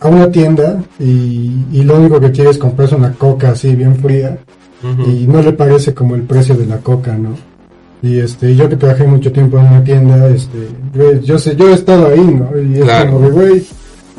a 0.01 0.07
una 0.07 0.29
tienda 0.31 0.83
y, 0.99 1.51
y 1.71 1.83
lo 1.83 1.97
único 1.97 2.19
que 2.19 2.31
quiere 2.31 2.49
es 2.49 2.57
comprarse 2.57 2.95
una 2.95 3.13
coca 3.13 3.51
así 3.51 3.75
bien 3.75 3.95
fría 3.95 4.37
y 5.05 5.27
no 5.27 5.41
le 5.41 5.51
parece 5.51 5.93
como 5.93 6.15
el 6.15 6.21
precio 6.21 6.55
de 6.55 6.65
la 6.65 6.77
coca, 6.77 7.17
¿no? 7.17 7.31
Y 8.01 8.17
este, 8.19 8.55
yo 8.55 8.69
que 8.69 8.77
trabajé 8.77 9.05
mucho 9.05 9.29
tiempo 9.29 9.59
en 9.59 9.65
una 9.65 9.83
tienda, 9.83 10.29
este, 10.29 10.69
güey, 10.95 11.19
yo 11.19 11.37
sé, 11.37 11.53
yo 11.57 11.69
he 11.69 11.73
estado 11.73 12.07
ahí, 12.07 12.21
¿no? 12.23 12.57
Y 12.57 12.75
es 12.77 12.83
Claro. 12.85 13.11
como 13.11 13.25
de, 13.25 13.31
güey, 13.31 13.63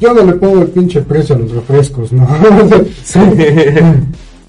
yo 0.00 0.14
no 0.14 0.24
le 0.24 0.32
pongo 0.34 0.62
el 0.62 0.68
pinche 0.68 1.00
precio 1.02 1.34
a 1.34 1.38
los 1.38 1.50
refrescos, 1.52 2.12
¿no? 2.12 2.26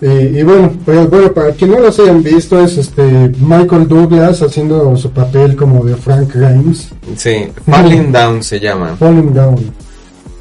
y, 0.02 0.06
y 0.40 0.44
bueno, 0.44 0.72
pues 0.84 1.10
bueno, 1.10 1.32
para 1.32 1.52
quien 1.52 1.72
no 1.72 1.80
los 1.80 2.00
hayan 2.00 2.24
visto, 2.24 2.60
es 2.64 2.78
este 2.78 3.32
Michael 3.40 3.88
Douglas 3.88 4.42
haciendo 4.42 4.96
su 4.98 5.12
papel 5.12 5.56
como 5.56 5.86
de 5.86 5.96
Frank 5.96 6.34
Grimes, 6.34 6.90
Sí, 7.16 7.48
Falling 7.68 8.12
Down 8.12 8.42
se 8.44 8.60
llama. 8.60 8.96
Falling 8.98 9.32
Down, 9.34 9.58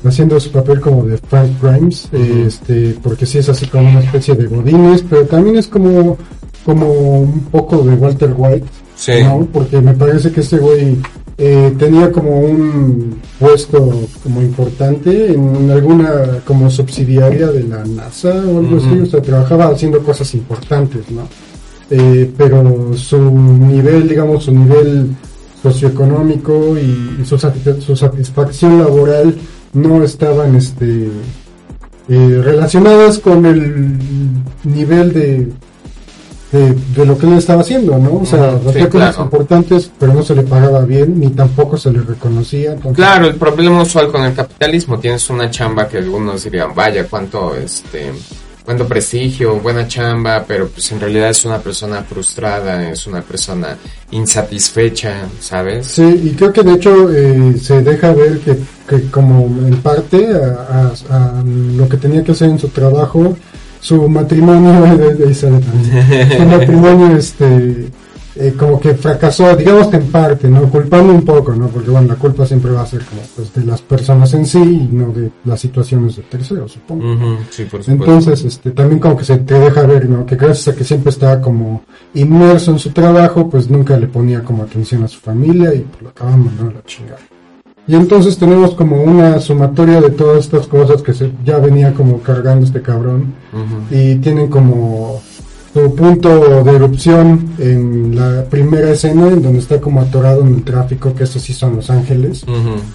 haciendo 0.05 0.41
su 0.41 0.51
papel 0.51 0.81
como 0.81 1.05
de 1.05 1.19
Frank 1.19 1.51
Grimes, 1.61 2.09
este, 2.13 2.97
porque 3.03 3.27
sí 3.27 3.39
es 3.39 3.49
así 3.51 3.67
como 3.67 3.91
una 3.91 4.01
especie 4.01 4.35
de 4.35 4.47
Godines, 4.47 5.05
pero 5.09 5.27
también 5.27 5.57
es 5.57 5.67
como, 5.67 6.17
como 6.65 7.21
un 7.21 7.41
poco 7.51 7.83
de 7.83 7.95
Walter 7.97 8.33
White, 8.37 8.67
Sí. 8.97 9.13
¿no? 9.25 9.49
Porque 9.51 9.81
me 9.81 9.95
parece 9.95 10.31
que 10.31 10.41
este 10.41 10.59
güey 10.59 10.99
eh, 11.43 11.75
tenía 11.79 12.13
como 12.13 12.39
un 12.39 13.19
puesto 13.39 14.07
como 14.23 14.43
importante 14.43 15.33
en 15.33 15.71
alguna 15.71 16.41
como 16.45 16.69
subsidiaria 16.69 17.47
de 17.47 17.63
la 17.63 17.83
NASA 17.83 18.29
o 18.29 18.59
algo 18.59 18.77
así, 18.77 19.01
o 19.01 19.07
sea, 19.07 19.23
trabajaba 19.23 19.69
haciendo 19.69 20.03
cosas 20.03 20.35
importantes, 20.35 21.11
¿no? 21.11 21.23
Eh, 21.89 22.31
pero 22.37 22.95
su 22.95 23.19
nivel, 23.19 24.07
digamos, 24.07 24.45
su 24.45 24.53
nivel 24.53 25.17
socioeconómico 25.63 26.77
y, 26.77 27.23
y 27.23 27.25
su, 27.25 27.39
su 27.39 27.97
satisfacción 27.97 28.79
laboral 28.79 29.35
no 29.73 30.05
estaban 30.05 30.57
este 30.57 31.09
eh, 32.11 32.41
relacionadas 32.45 33.19
con 33.19 33.47
el 33.47 33.97
nivel 34.65 35.15
de, 35.15 35.49
de, 36.53 36.75
de 36.97 37.07
lo 37.07 37.17
que 37.17 37.27
él 37.27 37.35
estaba 37.35 37.61
haciendo, 37.61 37.97
¿no? 37.99 38.15
O 38.23 38.27
sea, 38.27 38.55
hacía 38.69 38.89
cosas 38.89 39.15
claro. 39.15 39.23
importantes, 39.25 39.91
pero 39.99 40.13
no 40.15 40.23
se 40.23 40.35
le 40.35 40.43
pagaba 40.43 40.81
bien, 40.81 41.19
ni 41.21 41.29
tampoco 41.31 41.77
se 41.77 41.93
le 41.93 42.01
reconocía. 42.01 42.73
entonces- 42.73 42.97
Claro, 42.97 43.27
el 43.29 43.37
problema 43.37 43.83
usual 43.83 44.11
con 44.11 44.23
el 44.25 44.35
capitalismo, 44.35 44.99
tienes 44.99 45.29
una 45.31 45.49
chamba 45.51 45.87
que 45.89 45.99
algunos 45.99 46.43
dirían, 46.45 46.75
vaya, 46.75 47.07
cuánto, 47.09 47.55
este, 47.55 48.11
cuánto 48.65 48.87
prestigio, 48.87 49.61
buena 49.61 49.87
chamba, 49.87 50.45
pero 50.47 50.69
pues 50.69 50.91
en 50.93 51.01
realidad 51.01 51.31
es 51.31 51.45
una 51.45 51.59
persona 51.59 52.03
frustrada, 52.03 52.91
es 52.91 53.07
una 53.07 53.23
persona 53.23 53.77
insatisfecha, 54.35 55.15
¿sabes? 55.41 55.87
Sí, 55.87 56.03
y 56.25 56.31
creo 56.37 56.53
que 56.53 56.63
de 56.63 56.73
hecho 56.75 57.11
eh, 57.11 57.55
se 57.61 57.83
deja 57.83 58.13
ver 58.13 58.39
que, 58.41 58.57
que 58.89 59.11
como 59.11 59.45
en 59.67 59.77
parte 59.83 60.29
a, 60.35 60.93
a- 61.11 61.39
a 61.39 61.43
lo 61.45 61.89
que 61.89 61.97
tenía 61.97 62.23
que 62.23 62.33
hacer 62.33 62.49
en 62.51 62.59
su 62.59 62.69
trabajo, 62.69 63.37
su 63.81 64.09
matrimonio, 64.09 64.73
su 65.35 66.45
matrimonio 66.45 67.17
este 67.17 67.91
eh, 68.37 68.55
como 68.57 68.79
que 68.79 68.95
fracasó, 68.95 69.57
digamos 69.57 69.89
que 69.89 69.97
en 69.97 70.07
parte, 70.07 70.49
¿no? 70.49 70.63
Culpando 70.71 71.13
un 71.13 71.25
poco, 71.25 71.53
¿no? 71.53 71.67
Porque 71.67 71.91
bueno, 71.91 72.07
la 72.09 72.15
culpa 72.15 72.47
siempre 72.47 72.71
va 72.71 72.83
a 72.83 72.87
ser 72.87 73.05
como 73.05 73.21
pues 73.35 73.53
de 73.53 73.65
las 73.65 73.83
personas 73.83 74.33
en 74.35 74.47
sí 74.47 74.59
y 74.59 74.89
no 74.95 75.13
de 75.13 75.31
las 75.45 75.61
situaciones 75.61 76.17
de 76.17 76.23
terceros, 76.23 76.73
supongo. 76.73 77.39
Sí, 77.51 77.65
por. 77.65 77.81
Entonces, 77.87 78.45
este, 78.45 78.71
también 78.71 79.01
como 79.01 79.17
que 79.17 79.25
se 79.25 79.37
te 79.39 79.59
deja 79.59 79.83
ver, 79.83 80.09
¿no? 80.09 80.25
Que 80.25 80.37
gracias 80.37 80.75
a 80.75 80.79
que 80.79 80.85
siempre 80.85 81.11
estaba 81.11 81.41
como 81.41 81.83
inmerso 82.15 82.71
en 82.71 82.79
su 82.79 82.91
trabajo, 82.91 83.51
pues 83.51 83.69
nunca 83.69 83.99
le 83.99 84.07
ponía 84.07 84.45
como 84.45 84.63
atención 84.63 85.03
a 85.03 85.09
su 85.09 85.19
familia 85.19 85.75
y 85.75 85.81
pues, 85.81 86.01
lo 86.01 86.09
acaban 86.11 86.45
mandando 86.45 86.71
a 86.71 86.75
la 86.75 86.85
chingada. 86.85 87.19
Y 87.91 87.97
entonces 87.97 88.39
tenemos 88.39 88.77
como 88.77 89.03
una 89.03 89.41
sumatoria 89.41 90.01
de 90.01 90.11
todas 90.11 90.45
estas 90.45 90.69
cosas 90.69 91.03
que 91.03 91.13
se, 91.13 91.33
ya 91.45 91.59
venía 91.59 91.93
como 91.93 92.21
cargando 92.21 92.65
este 92.65 92.83
cabrón. 92.83 93.35
Y 93.91 94.15
tienen 94.17 94.47
como 94.47 95.21
su 95.73 95.95
punto 95.95 96.65
de 96.65 96.73
erupción 96.73 97.55
en 97.59 98.17
la 98.17 98.45
primera 98.45 98.91
escena 98.91 99.29
en 99.29 99.43
donde 99.43 99.61
está 99.61 99.81
como 99.81 100.01
atorado 100.01 100.43
en 100.43 100.55
el 100.55 100.65
tráfico, 100.65 101.15
que 101.15 101.25
estos 101.25 101.43
sí 101.43 101.53
son 101.53 101.77
Los 101.77 101.91
Ángeles 101.91 102.45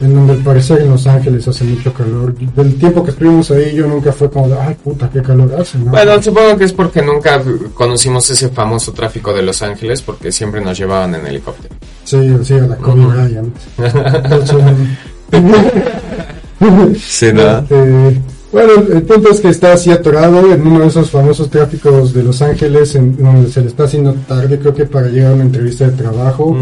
en 0.01 0.13
donde 0.13 0.33
al 0.33 0.39
parecer 0.39 0.81
en 0.81 0.89
Los 0.89 1.07
Ángeles 1.07 1.47
hace 1.47 1.63
mucho 1.63 1.93
calor. 1.93 2.35
Del 2.35 2.75
tiempo 2.75 3.03
que 3.03 3.11
estuvimos 3.11 3.49
ahí 3.51 3.75
yo 3.75 3.87
nunca 3.87 4.11
fue 4.11 4.29
como 4.29 4.49
de, 4.49 4.59
ay 4.59 4.75
puta, 4.83 5.09
qué 5.09 5.21
calor 5.21 5.53
hace, 5.59 5.77
¿no? 5.77 5.91
Bueno, 5.91 6.21
supongo 6.21 6.57
que 6.57 6.65
es 6.65 6.73
porque 6.73 7.01
nunca 7.01 7.41
conocimos 7.73 8.29
ese 8.29 8.49
famoso 8.49 8.91
tráfico 8.91 9.33
de 9.33 9.41
Los 9.41 9.61
Ángeles, 9.61 10.01
porque 10.01 10.31
siempre 10.31 10.61
nos 10.61 10.77
llevaban 10.77 11.15
en 11.15 11.27
helicóptero. 11.27 11.75
Sí, 12.03 12.17
sí, 12.43 12.53
a 12.55 12.67
la 12.67 12.75
Kobe 12.75 13.05
Bryant. 13.05 13.55
Sí, 16.99 17.27
Este, 17.27 18.21
bueno, 18.55 18.71
el 18.93 19.03
punto 19.03 19.29
es 19.31 19.41
que 19.41 19.49
está 19.49 19.73
así 19.73 19.91
atorado 19.91 20.51
en 20.53 20.65
uno 20.65 20.79
de 20.79 20.87
esos 20.87 21.09
famosos 21.11 21.49
tráficos 21.49 22.13
de 22.13 22.23
Los 22.23 22.41
Ángeles, 22.41 22.95
en, 22.95 23.17
donde 23.17 23.49
se 23.51 23.61
le 23.61 23.67
está 23.67 23.83
haciendo 23.83 24.13
tarde, 24.27 24.57
creo 24.57 24.73
que 24.73 24.85
para 24.85 25.07
llegar 25.09 25.31
a 25.31 25.35
una 25.35 25.43
entrevista 25.43 25.85
de 25.89 25.91
trabajo. 25.91 26.55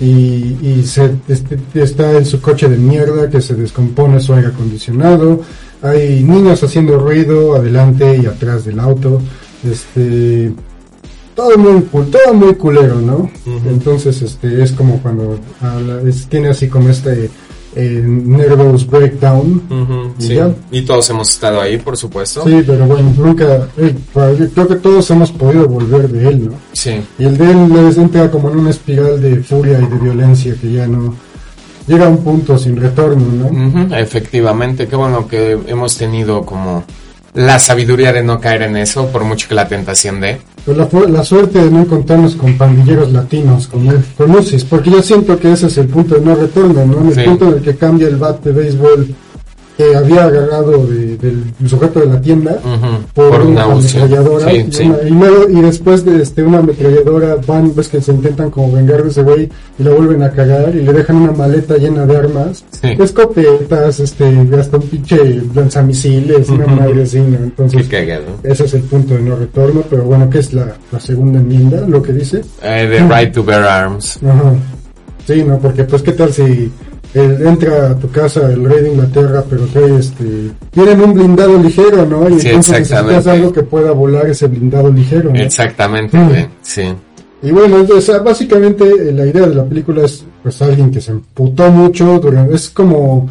Y, 0.00 0.56
y 0.60 0.82
se, 0.84 1.10
este, 1.28 1.58
está 1.74 2.18
en 2.18 2.26
su 2.26 2.40
coche 2.40 2.68
de 2.68 2.76
mierda 2.76 3.30
que 3.30 3.40
se 3.40 3.54
descompone 3.54 4.18
su 4.20 4.34
aire 4.34 4.48
acondicionado. 4.48 5.40
Hay 5.82 6.22
niños 6.24 6.62
haciendo 6.64 6.98
ruido 6.98 7.54
adelante 7.54 8.16
y 8.22 8.26
atrás 8.26 8.64
del 8.64 8.80
auto. 8.80 9.20
Este, 9.64 10.52
todo 11.34 11.56
muy 11.58 11.82
todo 12.10 12.32
muy 12.34 12.54
culero, 12.54 13.00
¿no? 13.00 13.30
Entonces, 13.68 14.22
este, 14.22 14.62
es 14.62 14.72
como 14.72 15.00
cuando 15.02 15.38
habla- 15.60 16.00
es- 16.08 16.26
tiene 16.28 16.48
así 16.48 16.66
como 16.68 16.88
este 16.88 17.30
eh, 17.76 18.02
nervous 18.04 18.86
breakdown. 18.86 20.14
Y 20.18 20.22
sí. 20.22 20.34
ya. 20.34 20.50
Y 20.70 20.82
todos 20.82 21.08
hemos 21.10 21.28
estado 21.28 21.60
ahí, 21.60 21.76
por 21.76 21.96
supuesto. 21.96 22.42
Sí, 22.44 22.62
pero 22.66 22.86
bueno, 22.86 23.12
nunca, 23.16 23.68
eh, 23.76 23.94
creo 24.54 24.66
que 24.66 24.76
todos 24.76 25.10
hemos 25.10 25.30
podido 25.30 25.68
volver 25.68 26.08
de 26.08 26.28
él, 26.28 26.46
¿no? 26.46 26.54
Sí. 26.72 27.00
Y 27.18 27.24
el 27.24 27.36
de 27.36 27.50
él 27.50 27.94
entra 27.96 28.30
como 28.30 28.50
en 28.50 28.58
una 28.58 28.70
espiral 28.70 29.20
de 29.20 29.42
furia 29.42 29.78
y 29.78 29.86
de 29.86 29.98
violencia 29.98 30.54
que 30.60 30.72
ya 30.72 30.86
no 30.86 31.14
llega 31.86 32.06
a 32.06 32.08
un 32.08 32.18
punto 32.24 32.58
sin 32.58 32.76
retorno, 32.76 33.26
¿no? 33.32 33.46
Ujú, 33.46 33.94
Efectivamente, 33.94 34.88
qué 34.88 34.96
bueno 34.96 35.28
que 35.28 35.58
hemos 35.66 35.96
tenido 35.96 36.44
como 36.44 36.84
la 37.34 37.58
sabiduría 37.58 38.12
de 38.12 38.22
no 38.22 38.40
caer 38.40 38.62
en 38.62 38.76
eso, 38.76 39.08
por 39.08 39.24
mucho 39.24 39.48
que 39.48 39.54
la 39.54 39.68
tentación 39.68 40.20
de. 40.20 40.40
Pues 40.66 40.76
la, 40.76 40.88
la 41.08 41.22
suerte 41.24 41.60
de 41.62 41.70
no 41.70 41.80
encontrarnos 41.82 42.34
con 42.34 42.58
pandilleros 42.58 43.12
latinos, 43.12 43.68
con, 43.68 43.86
con 44.18 44.30
UCIs, 44.32 44.64
porque 44.64 44.90
yo 44.90 45.00
siento 45.00 45.38
que 45.38 45.52
ese 45.52 45.68
es 45.68 45.78
el 45.78 45.86
punto 45.86 46.16
de 46.16 46.20
no 46.22 46.34
retorno, 46.34 46.84
¿no? 46.84 47.00
En 47.02 47.06
el 47.08 47.14
Sí. 47.14 47.20
punto 47.24 47.48
en 47.48 47.54
el 47.54 47.60
que 47.62 47.76
cambia 47.76 48.08
el 48.08 48.16
bat 48.16 48.42
de 48.42 48.50
béisbol 48.50 49.14
que 49.76 49.94
había 49.94 50.24
agarrado 50.24 50.86
de- 50.86 51.16
del 51.18 51.42
sujeto 51.66 52.00
de 52.00 52.06
la 52.06 52.20
tienda 52.20 52.58
por, 53.14 53.28
por 53.30 53.40
una 53.42 53.66
una 53.66 53.74
ametralladora 53.74 54.50
Sí, 54.50 54.56
y, 54.68 54.72
sí. 54.72 54.82
una- 54.84 55.02
y 55.02 55.10
luego 55.10 55.50
y 55.50 55.60
después 55.60 56.04
de 56.04 56.22
este 56.22 56.42
una 56.42 56.58
ametralladora 56.60 57.36
van 57.46 57.74
ves 57.74 57.88
que 57.88 58.00
se 58.00 58.12
intentan 58.12 58.50
como 58.50 58.72
vengar 58.72 59.02
de 59.02 59.10
ese 59.10 59.22
güey 59.22 59.50
y 59.78 59.82
la 59.82 59.90
vuelven 59.92 60.22
a 60.22 60.30
cagar 60.30 60.74
y 60.74 60.80
le 60.82 60.92
dejan 60.92 61.16
una 61.16 61.32
maleta 61.32 61.76
llena 61.76 62.06
de 62.06 62.16
armas 62.16 62.64
Sí. 62.80 62.88
escopetas 62.98 64.00
este 64.00 64.24
hasta 64.58 64.76
un 64.78 64.82
pinche 64.84 65.42
lanzamisiles 65.54 66.48
una 66.48 66.64
Ujú. 66.66 66.76
madre 66.76 67.02
así 67.02 67.18
¿no? 67.20 67.36
Entonces 67.36 67.86
ese 68.42 68.64
es 68.64 68.74
el 68.74 68.82
punto 68.82 69.14
de 69.14 69.20
no 69.20 69.36
retorno 69.36 69.82
pero 69.90 70.04
bueno 70.04 70.30
que 70.30 70.38
es 70.38 70.52
la, 70.54 70.74
la 70.90 71.00
segunda 71.00 71.38
enmienda 71.38 71.82
lo 71.86 72.02
que 72.02 72.12
dice 72.12 72.40
Eh, 72.62 72.88
the 72.90 73.00
right 73.14 73.32
to 73.32 73.44
bear 73.44 73.62
arms. 73.64 74.18
Sí, 75.26 75.42
no, 75.42 75.58
porque 75.58 75.82
pues 75.84 76.02
qué 76.02 76.12
tal 76.12 76.32
si 76.32 76.70
él 77.16 77.46
entra 77.46 77.90
a 77.90 77.94
tu 77.98 78.10
casa 78.10 78.52
el 78.52 78.64
rey 78.64 78.82
de 78.82 78.90
Inglaterra, 78.90 79.42
pero 79.48 79.64
trae 79.66 79.96
este... 79.98 80.50
Tienen 80.70 81.00
un 81.00 81.14
blindado 81.14 81.58
ligero, 81.58 82.04
¿no? 82.04 82.28
Y 82.28 82.40
Sí, 82.40 82.48
entonces 82.48 82.90
necesitas 82.90 83.26
algo 83.26 83.52
que 83.52 83.62
pueda 83.62 83.92
volar 83.92 84.26
ese 84.26 84.46
blindado 84.48 84.92
ligero, 84.92 85.30
¿no? 85.32 85.40
Exactamente, 85.40 86.16
Mm. 86.16 86.46
Sí. 86.62 86.82
Y 87.42 87.50
bueno, 87.52 87.86
sea, 88.00 88.18
básicamente 88.18 88.84
eh, 88.84 89.12
la 89.12 89.26
idea 89.26 89.46
de 89.46 89.54
la 89.54 89.64
película 89.64 90.04
es 90.04 90.24
pues 90.42 90.60
alguien 90.62 90.90
que 90.90 91.00
se 91.00 91.12
emputó 91.12 91.70
mucho 91.70 92.18
durante... 92.18 92.54
Es 92.54 92.70
como... 92.70 93.28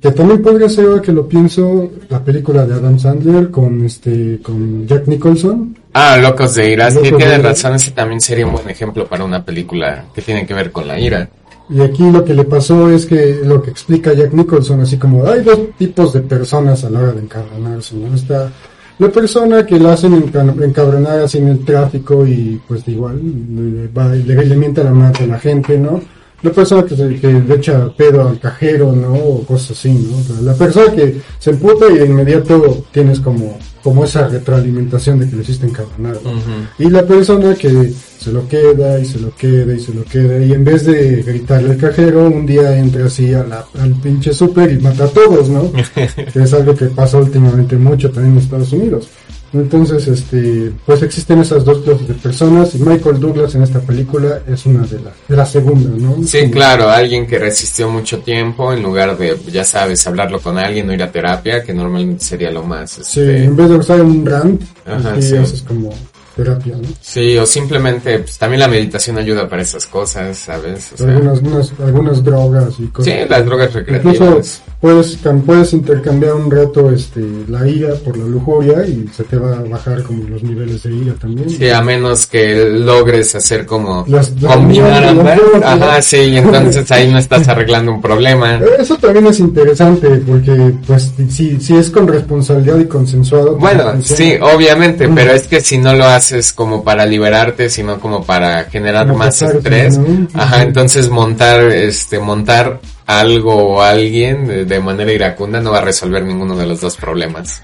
Que 0.00 0.10
también 0.12 0.40
podría 0.40 0.68
ser, 0.68 0.86
ahora 0.86 1.02
que 1.02 1.12
lo 1.12 1.28
pienso, 1.28 1.92
la 2.08 2.24
película 2.24 2.64
de 2.64 2.72
Adam 2.72 2.98
Sandler 2.98 3.50
con 3.50 3.84
este 3.84 4.40
con 4.42 4.86
Jack 4.86 5.06
Nicholson. 5.08 5.76
Ah, 5.92 6.16
Locos 6.16 6.54
de 6.54 6.72
Ira. 6.72 6.90
Sí, 6.90 7.00
Ira. 7.04 7.36
razón. 7.36 7.74
Ese 7.74 7.90
también 7.90 8.18
sería 8.18 8.46
un 8.46 8.52
buen 8.52 8.70
ejemplo 8.70 9.06
para 9.06 9.24
una 9.24 9.44
película 9.44 10.06
que 10.14 10.22
tiene 10.22 10.46
que 10.46 10.54
ver 10.54 10.72
con 10.72 10.88
la 10.88 10.98
ira. 10.98 11.28
Y 11.72 11.80
aquí 11.80 12.10
lo 12.10 12.24
que 12.24 12.34
le 12.34 12.44
pasó 12.44 12.90
es 12.90 13.06
que 13.06 13.40
lo 13.44 13.62
que 13.62 13.70
explica 13.70 14.12
Jack 14.12 14.32
Nicholson, 14.32 14.80
así 14.80 14.96
como 14.98 15.24
hay 15.26 15.42
dos 15.42 15.58
tipos 15.78 16.12
de 16.12 16.20
personas 16.20 16.82
a 16.84 16.90
la 16.90 17.00
hora 17.00 17.12
de 17.12 17.20
encabronarse, 17.22 17.94
¿no? 17.96 18.12
Está 18.14 18.50
la 18.98 19.08
persona 19.08 19.64
que 19.64 19.78
la 19.78 19.92
hacen 19.92 20.12
enca- 20.20 20.64
encabronar 20.64 21.20
así 21.20 21.38
en 21.38 21.48
el 21.48 21.64
tráfico 21.64 22.26
y 22.26 22.60
pues 22.66 22.86
igual 22.88 23.20
le, 23.22 23.88
va 23.88 24.08
le, 24.14 24.44
le 24.44 24.56
mienta 24.56 24.82
la 24.82 24.90
madre 24.90 25.24
a 25.24 25.28
la 25.28 25.38
gente, 25.38 25.78
¿no? 25.78 26.00
La 26.42 26.50
persona 26.50 26.84
que, 26.84 26.96
se- 26.96 27.16
que 27.20 27.32
le 27.32 27.54
echa 27.54 27.88
pedo 27.94 28.26
al 28.28 28.38
cajero, 28.40 28.92
¿no? 28.92 29.12
O 29.14 29.42
cosas 29.44 29.72
así, 29.72 29.90
¿no? 29.90 30.42
La 30.42 30.54
persona 30.54 30.92
que 30.92 31.20
se 31.38 31.50
emputa 31.50 31.86
y 31.90 31.98
de 31.98 32.06
inmediato 32.06 32.84
tienes 32.92 33.20
como, 33.20 33.58
como 33.82 34.04
esa 34.04 34.26
retroalimentación 34.28 35.18
de 35.18 35.28
que 35.28 35.36
le 35.36 35.42
hiciste 35.42 35.66
encabronar, 35.66 36.16
¿no? 36.24 36.30
Y 36.78 36.88
la 36.90 37.04
persona 37.06 37.54
que 37.54 37.92
se 38.18 38.32
lo 38.32 38.46
queda 38.48 38.98
y 38.98 39.04
se 39.04 39.18
lo 39.20 39.34
queda 39.34 39.74
y 39.74 39.80
se 39.80 39.92
lo 39.94 40.04
queda 40.04 40.38
y 40.44 40.52
en 40.52 40.64
vez 40.64 40.86
de 40.86 41.22
gritarle 41.22 41.72
al 41.72 41.76
cajero, 41.76 42.26
un 42.26 42.46
día 42.46 42.76
entra 42.78 43.06
así 43.06 43.32
a 43.34 43.44
la- 43.44 43.66
al 43.80 43.92
pinche 43.94 44.32
súper 44.32 44.72
y 44.72 44.78
mata 44.78 45.04
a 45.04 45.08
todos, 45.08 45.48
¿no? 45.48 45.70
que 46.32 46.42
es 46.42 46.52
algo 46.54 46.74
que 46.74 46.86
pasa 46.86 47.18
últimamente 47.18 47.76
mucho 47.76 48.10
también 48.10 48.34
en 48.36 48.42
Estados 48.42 48.72
Unidos. 48.72 49.08
Entonces, 49.52 50.06
este, 50.06 50.70
pues 50.86 51.02
existen 51.02 51.40
esas 51.40 51.64
dos 51.64 51.78
clases 51.78 52.06
de 52.06 52.14
personas 52.14 52.72
y 52.74 52.78
Michael 52.78 53.18
Douglas 53.18 53.54
en 53.56 53.64
esta 53.64 53.80
película 53.80 54.40
es 54.46 54.64
una 54.64 54.86
de 54.86 55.00
las, 55.00 55.12
de 55.28 55.36
la 55.36 55.44
segunda, 55.44 55.90
¿no? 55.96 56.22
Sí, 56.24 56.40
Como- 56.42 56.52
claro, 56.52 56.88
alguien 56.88 57.26
que 57.26 57.36
resistió 57.38 57.88
mucho 57.90 58.20
tiempo 58.20 58.72
en 58.72 58.80
lugar 58.82 59.18
de, 59.18 59.36
ya 59.50 59.64
sabes, 59.64 60.06
hablarlo 60.06 60.40
con 60.40 60.56
alguien 60.56 60.88
o 60.88 60.92
ir 60.94 61.02
a 61.02 61.10
terapia, 61.10 61.64
que 61.64 61.74
normalmente 61.74 62.24
sería 62.24 62.52
lo 62.52 62.62
más. 62.62 62.90
Sí, 62.92 63.00
Este, 63.20 63.44
en 63.44 63.56
vez 63.56 63.68
de 63.70 63.76
usar 63.76 64.00
un 64.02 64.24
rant, 64.24 64.62
Ajá, 64.86 65.20
sí. 65.20 65.36
haces 65.36 65.62
como 65.62 65.90
terapia, 66.36 66.76
¿no? 66.76 66.88
sí, 67.00 67.36
o 67.36 67.44
simplemente, 67.44 68.20
pues 68.20 68.38
también 68.38 68.60
la 68.60 68.68
meditación 68.68 69.18
ayuda 69.18 69.48
para 69.48 69.62
esas 69.62 69.84
cosas, 69.86 70.38
¿sabes? 70.38 70.92
O 70.94 70.96
sea, 70.96 71.08
algunas, 71.08 71.40
unas- 71.40 71.72
algunas 71.84 72.22
drogas 72.22 72.74
y 72.78 72.86
cosas. 72.86 73.12
sí, 73.12 73.18
las 73.28 73.44
drogas 73.44 73.70
Incluso 73.74 73.94
recreativas. 73.96 74.62
Puedes, 74.80 75.18
puedes 75.44 75.72
intercambiar 75.72 76.34
un 76.34 76.50
rato 76.50 76.90
este, 76.90 77.20
la 77.48 77.66
ira 77.68 77.94
por 78.04 78.16
la 78.16 78.24
lujuria 78.24 78.84
y 78.86 79.06
se 79.14 79.24
te 79.24 79.36
va 79.36 79.58
a 79.58 79.62
bajar 79.62 80.02
como 80.02 80.24
los 80.28 80.42
niveles 80.42 80.82
de 80.82 80.92
ira 80.94 81.14
también. 81.20 81.50
Sí, 81.50 81.68
a 81.68 81.82
menos 81.82 82.26
que 82.26 82.64
logres 82.70 83.34
hacer 83.34 83.66
como 83.66 84.04
Las- 84.08 84.32
las- 84.40 84.56
combinar 84.56 85.04
ambas. 85.04 85.38
Ajá, 85.64 86.02
sí, 86.02 86.16
y 86.16 86.36
entonces 86.38 86.90
ahí 86.92 87.10
no 87.10 87.18
estás 87.18 87.46
arreglando 87.48 87.92
un 87.92 88.00
problema. 88.00 88.58
Eso 88.78 88.96
también 88.96 89.26
es 89.26 89.38
interesante 89.40 90.08
porque 90.26 90.72
pues 90.86 91.12
si, 91.28 91.60
si 91.60 91.76
es 91.76 91.90
con 91.90 92.08
responsabilidad 92.08 92.78
y 92.78 92.86
consensuado. 92.86 93.56
pues, 93.58 93.74
Bueno, 93.76 94.00
sí, 94.02 94.34
obviamente, 94.40 95.06
Mm. 95.08 95.14
pero 95.14 95.32
es 95.32 95.46
que 95.46 95.60
si 95.60 95.78
no 95.78 95.94
lo 95.94 96.04
haces 96.06 96.52
como 96.52 96.82
para 96.82 97.04
liberarte, 97.06 97.68
sino 97.68 98.00
como 98.00 98.24
para 98.24 98.64
generar 98.64 99.06
más 99.14 99.42
estrés, 99.42 99.98
¿no? 99.98 100.26
ajá, 100.34 100.62
entonces 100.62 101.08
montar, 101.10 101.60
este, 101.64 102.18
montar 102.18 102.80
algo 103.18 103.54
o 103.54 103.82
alguien 103.82 104.68
de, 104.68 104.80
manera 104.80 105.12
iracunda 105.12 105.60
no 105.60 105.72
va 105.72 105.78
a 105.78 105.82
resolver 105.82 106.22
ninguno 106.22 106.56
de 106.56 106.66
los 106.66 106.80
dos 106.80 106.96
problemas. 106.96 107.62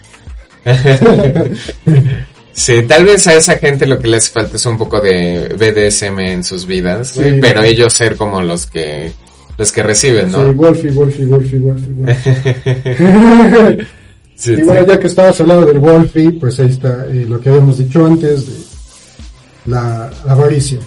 Sí, 2.57 2.84
tal 2.88 3.05
vez 3.05 3.26
a 3.26 3.34
esa 3.34 3.59
gente 3.59 3.86
lo 3.86 3.99
que 3.99 4.09
les 4.09 4.30
falta 4.30 4.57
es 4.57 4.64
un 4.64 4.78
poco 4.78 4.99
de 4.99 5.55
BDSM 5.59 6.18
en 6.20 6.42
sus 6.42 6.64
vidas, 6.64 7.09
Sí. 7.09 7.38
pero 7.38 7.62
ellos 7.62 7.92
ser 7.92 8.16
como 8.16 8.40
los 8.40 8.64
que 8.64 9.12
los 9.59 9.72
que 9.72 9.82
reciben, 9.82 10.30
Sí, 10.30 10.36
¿no? 10.38 10.55
Wolfie, 10.55 10.90
Wolfie, 10.90 11.26
Wolfie, 11.26 11.59
Wolfie. 11.59 11.92
Wolfie. 11.92 13.86
Sí, 14.36 14.53
y 14.53 14.62
bueno, 14.62 14.82
sí. 14.82 14.86
ya 14.88 15.01
que 15.01 15.07
estabas 15.07 15.40
hablando 15.40 15.66
del 15.66 15.78
Wolfie, 15.78 16.32
pues 16.32 16.61
ahí 16.61 16.68
está 16.68 17.07
eh, 17.07 17.24
lo 17.26 17.40
que 17.40 17.49
habíamos 17.49 17.78
dicho 17.78 18.05
antes 18.05 18.47
de 18.47 18.53
la 19.66 20.11
avaricia. 20.28 20.78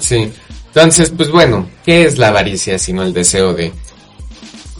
Sí. 0.00 0.32
Entonces, 0.66 1.10
pues 1.10 1.30
bueno, 1.30 1.68
¿qué 1.84 2.04
es 2.04 2.18
la 2.18 2.28
avaricia 2.28 2.78
sino 2.78 3.02
el 3.02 3.12
deseo 3.12 3.54
de 3.54 3.72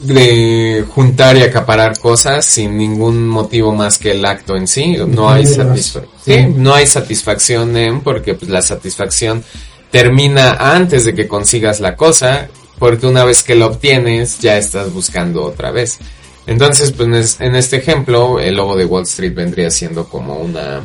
de 0.03 0.85
juntar 0.89 1.37
y 1.37 1.43
acaparar 1.43 1.99
cosas 1.99 2.45
sin 2.45 2.77
ningún 2.77 3.29
motivo 3.29 3.75
más 3.75 3.99
que 3.99 4.13
el 4.13 4.25
acto 4.25 4.57
en 4.57 4.67
sí? 4.67 4.97
No 5.07 5.31
hay 5.31 5.45
satisfacción. 5.47 6.07
Sí, 6.25 6.55
no 6.57 6.75
hay 6.75 6.87
satisfacción 6.87 7.77
en 7.77 8.01
porque 8.01 8.35
pues 8.35 8.51
la 8.51 8.63
satisfacción 8.63 9.45
termina 9.91 10.53
antes 10.75 11.05
de 11.05 11.15
que 11.15 11.27
consigas 11.29 11.81
la 11.81 11.97
cosa, 11.97 12.49
porque 12.79 13.07
una 13.07 13.25
vez 13.25 13.43
que 13.43 13.55
lo 13.55 13.67
obtienes 13.67 14.39
ya 14.39 14.57
estás 14.57 14.93
buscando 14.93 15.43
otra 15.43 15.71
vez. 15.71 15.99
Entonces, 16.47 16.93
pues 16.93 17.07
en 17.09 17.15
es- 17.15 17.41
en 17.41 17.55
este 17.55 17.77
ejemplo, 17.77 18.41
el 18.41 18.55
lobo 18.57 18.77
de 18.77 18.85
Wall 18.87 19.03
Street 19.03 19.35
vendría 19.35 19.71
siendo 19.71 20.09
como 20.09 20.37
una 20.39 20.83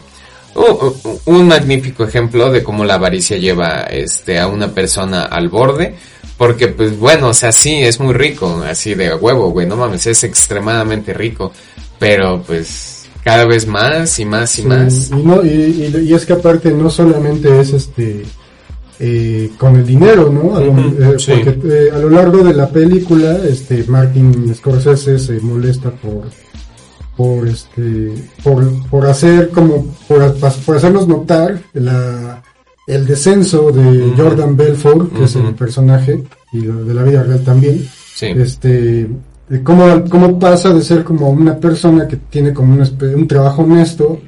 un 1.26 1.48
magnífico 1.50 2.06
ejemplo 2.06 2.50
de 2.50 2.64
cómo 2.64 2.86
la 2.86 2.94
avaricia 2.94 3.36
lleva 3.36 3.82
este 3.90 4.40
a 4.40 4.48
una 4.48 4.74
persona 4.74 5.24
al 5.24 5.50
borde, 5.50 5.96
porque 6.38 6.68
pues 6.70 6.98
bueno, 7.00 7.30
o 7.30 7.34
sea, 7.34 7.52
sí 7.52 7.76
es 7.76 8.00
muy 8.00 8.14
rico, 8.14 8.64
así 8.68 8.94
de 8.94 9.14
huevo, 9.16 9.50
güey, 9.52 9.66
no 9.68 9.76
mames, 9.78 10.06
es 10.08 10.24
extremadamente 10.24 11.14
rico, 11.14 11.52
pero 12.00 12.42
pues 12.46 13.06
cada 13.24 13.46
vez 13.46 13.66
más 13.68 14.20
y 14.20 14.26
más 14.26 14.60
y 14.60 14.62
Sí, 14.62 14.68
más. 14.68 15.10
Y, 15.12 15.16
no, 15.16 15.44
y, 15.44 15.50
y- 15.50 16.06
y 16.10 16.14
es 16.14 16.26
que 16.26 16.34
aparte 16.34 16.72
no 16.72 16.90
solamente 16.90 17.60
es 17.60 17.74
este 17.74 18.24
eh, 19.00 19.50
con 19.58 19.76
el 19.76 19.86
dinero, 19.86 20.30
¿no? 20.30 20.56
A 20.56 20.62
lo, 20.62 20.72
eh, 20.78 21.16
sí. 21.20 21.32
Porque 21.44 21.60
eh, 21.68 21.90
a 21.94 21.98
lo 21.98 22.10
largo 22.10 22.44
de 22.44 22.54
la 22.54 22.70
película, 22.70 23.40
este 23.46 23.84
Martin 23.88 24.54
Scorsese 24.56 25.20
se 25.20 25.40
molesta 25.42 25.92
por 25.92 26.24
por 27.18 27.48
este 27.48 28.14
por, 28.44 28.90
por 28.90 29.06
hacer 29.08 29.50
como 29.50 29.86
por, 30.08 30.34
por 30.66 30.76
hacernos 30.78 31.08
notar 31.08 31.60
la 31.74 32.44
el 32.88 33.06
descenso 33.06 33.72
de. 33.72 34.14
Jordan 34.18 34.56
Belfort, 34.56 35.14
que 35.14 35.24
es 35.26 35.36
el 35.36 35.54
personaje 35.56 36.24
y 36.54 36.62
de 36.66 36.94
la 36.94 37.04
vida 37.04 37.24
real 37.24 37.42
también 37.44 37.86
Sí. 38.14 38.28
este 38.28 39.10
de 39.50 39.62
cómo, 39.64 40.04
cómo 40.10 40.40
pasa 40.40 40.74
de 40.74 40.82
ser 40.82 41.04
como 41.04 41.30
una 41.30 41.58
persona 41.60 42.08
que 42.08 42.16
tiene 42.18 42.54
como 42.54 42.74
un, 42.74 42.82
un 43.16 43.28
trabajo 43.28 43.62
honesto 43.64 44.20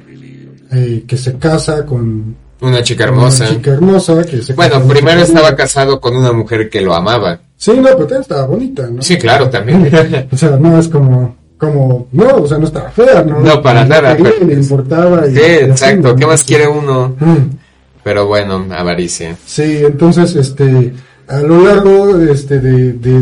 eh, 0.70 1.04
que 1.06 1.16
se 1.16 1.36
casa 1.38 1.84
con 1.86 2.36
Una 2.60 2.82
chica 2.82 3.04
hermosa. 3.04 3.44
una 3.44 3.54
chica 3.54 3.70
hermosa 3.72 4.22
que 4.24 4.42
se 4.42 4.52
Bueno, 4.52 4.80
primero 4.82 5.20
estaba 5.22 5.56
casado 5.56 6.00
con 6.00 6.16
una 6.16 6.32
mujer 6.32 6.68
que 6.68 6.80
lo 6.82 6.94
amaba. 6.94 7.40
sí 7.56 7.72
no 7.76 7.82
pero 7.82 7.98
también 8.00 8.20
estaba 8.20 8.46
bonita 8.46 8.88
no 8.90 9.00
Sí, 9.02 9.16
claro, 9.16 9.48
también. 9.48 9.90
o 10.30 10.36
sea 10.36 10.50
no 10.56 10.78
es 10.78 10.88
como 10.88 11.36
como 11.56 12.06
no 12.12 12.36
o 12.36 12.46
sea 12.46 12.58
no 12.58 12.66
estaba 12.66 12.90
fea 12.90 13.22
no 13.24 13.40
No, 13.40 13.60
para 13.62 13.82
Le 13.84 13.88
nada, 13.88 14.16
pero- 14.16 14.46
le 14.46 14.54
importaba 14.54 15.26
y, 15.26 15.34
Sí, 15.34 15.40
y 15.40 15.44
así, 15.44 15.64
exacto. 15.64 16.08
¿no? 16.08 16.16
¿Qué 16.16 16.26
más 16.26 16.44
quiere 16.44 16.68
uno? 16.68 17.16
Mm. 17.18 17.36
Pero 18.08 18.26
bueno, 18.26 18.64
avaricia. 18.70 19.36
Sí, 19.44 19.80
entonces, 19.84 20.34
este, 20.34 20.94
a 21.26 21.40
lo 21.40 21.62
largo, 21.62 22.18
este, 22.18 22.58
de, 22.58 22.94
de, 22.94 23.20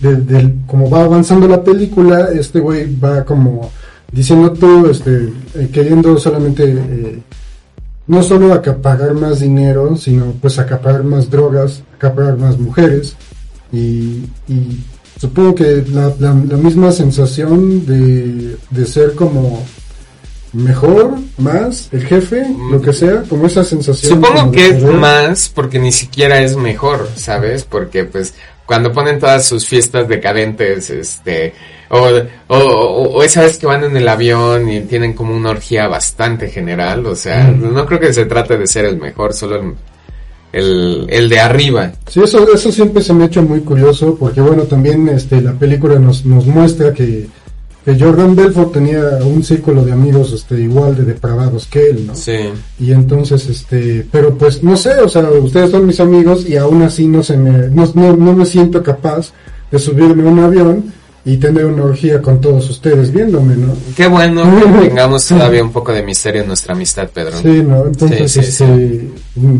de, 0.00 0.54
como 0.64 0.88
va 0.88 1.02
avanzando 1.02 1.48
la 1.48 1.64
película, 1.64 2.28
este 2.32 2.60
güey 2.60 2.86
va 3.00 3.24
como 3.24 3.68
diciendo 4.12 4.52
tú, 4.52 4.86
este, 4.88 5.32
eh, 5.56 5.68
queriendo 5.72 6.16
solamente, 6.18 6.62
eh, 6.66 7.20
no 8.06 8.22
solo 8.22 8.54
acaparar 8.54 9.12
más 9.14 9.40
dinero, 9.40 9.96
sino 9.96 10.26
pues 10.40 10.60
acaparar 10.60 11.02
más 11.02 11.28
drogas, 11.28 11.82
acaparar 11.96 12.38
más 12.38 12.56
mujeres, 12.60 13.16
y, 13.72 14.22
y 14.46 14.84
supongo 15.20 15.56
que 15.56 15.84
la, 15.92 16.12
la, 16.20 16.32
la 16.32 16.56
misma 16.56 16.92
sensación 16.92 17.84
de, 17.84 18.56
de 18.70 18.86
ser 18.86 19.16
como 19.16 19.64
mejor, 20.52 21.14
más, 21.38 21.88
el 21.92 22.06
jefe, 22.06 22.46
lo 22.70 22.80
que 22.80 22.92
sea, 22.92 23.22
como 23.28 23.46
esa 23.46 23.62
sensación. 23.64 24.14
Supongo 24.22 24.50
que 24.52 24.68
es 24.68 24.82
más 24.82 25.48
porque 25.54 25.78
ni 25.78 25.92
siquiera 25.92 26.40
es 26.42 26.56
mejor, 26.56 27.08
¿sabes? 27.16 27.64
Porque 27.64 28.04
pues 28.04 28.34
cuando 28.64 28.92
ponen 28.92 29.18
todas 29.18 29.44
sus 29.46 29.66
fiestas 29.66 30.08
decadentes, 30.08 30.90
este, 30.90 31.52
O, 31.88 31.98
o, 32.48 32.56
o- 32.58 33.02
o 33.14 33.22
esa 33.22 33.42
vez 33.42 33.58
que 33.58 33.66
van 33.66 33.84
en 33.84 33.96
el 33.96 34.08
avión 34.08 34.68
y 34.68 34.80
tienen 34.80 35.12
como 35.12 35.36
una 35.36 35.50
orgía 35.50 35.86
bastante 35.86 36.48
general, 36.50 37.06
o 37.06 37.14
sea, 37.14 37.48
no 37.52 37.86
creo 37.86 38.00
que 38.00 38.12
se 38.12 38.24
trate 38.26 38.58
de 38.58 38.66
ser 38.66 38.86
el 38.86 38.96
mejor, 38.96 39.32
solo 39.32 39.60
el, 39.60 39.74
el, 40.52 41.06
el 41.08 41.28
de 41.28 41.38
arriba. 41.38 41.92
Sí, 42.08 42.20
eso, 42.24 42.44
eso 42.52 42.72
siempre 42.72 43.02
se 43.04 43.12
me 43.14 43.22
ha 43.22 43.26
hecho 43.28 43.42
muy 43.42 43.60
curioso 43.60 44.16
porque 44.18 44.40
bueno, 44.40 44.64
también 44.64 45.08
este, 45.10 45.40
la 45.40 45.52
película 45.52 45.96
nos, 46.00 46.24
nos 46.26 46.44
muestra 46.46 46.92
que 46.92 47.28
Jordan 47.98 48.34
Belfort 48.34 48.72
tenía 48.72 49.00
un 49.24 49.44
círculo 49.44 49.84
de 49.84 49.92
amigos 49.92 50.32
este, 50.32 50.60
igual 50.60 50.96
de 50.96 51.04
depravados 51.04 51.66
que 51.66 51.90
él, 51.90 52.06
¿no? 52.08 52.14
Sí. 52.16 52.36
Y 52.80 52.90
entonces, 52.92 53.46
este, 53.48 54.04
pero 54.10 54.36
pues 54.36 54.62
no 54.62 54.76
sé, 54.76 54.94
o 54.98 55.08
sea, 55.08 55.22
ustedes 55.30 55.70
son 55.70 55.86
mis 55.86 56.00
amigos 56.00 56.48
y 56.48 56.56
aún 56.56 56.82
así 56.82 57.06
no 57.06 57.22
se 57.22 57.36
me, 57.36 57.68
no, 57.68 57.84
no, 57.94 58.16
no 58.16 58.32
me 58.34 58.44
siento 58.46 58.82
capaz 58.82 59.32
de 59.70 59.78
subirme 59.78 60.28
a 60.28 60.32
un 60.32 60.38
avión 60.40 60.92
y 61.24 61.38
tener 61.38 61.66
una 61.66 61.82
orgía 61.84 62.22
con 62.22 62.40
todos 62.40 62.70
ustedes 62.70 63.12
viéndome, 63.12 63.56
¿no? 63.56 63.72
Qué 63.96 64.06
bueno 64.06 64.42
que 64.60 64.80
tengamos 64.88 65.26
todavía 65.26 65.62
un 65.62 65.72
poco 65.72 65.92
de 65.92 66.02
misterio 66.04 66.42
en 66.42 66.48
nuestra 66.48 66.72
amistad, 66.74 67.08
Pedro. 67.12 67.36
Sí, 67.42 67.64
¿no? 67.66 67.86
Entonces, 67.86 68.30
Sí, 68.32 68.42
sí, 68.42 68.48
este, 68.64 69.10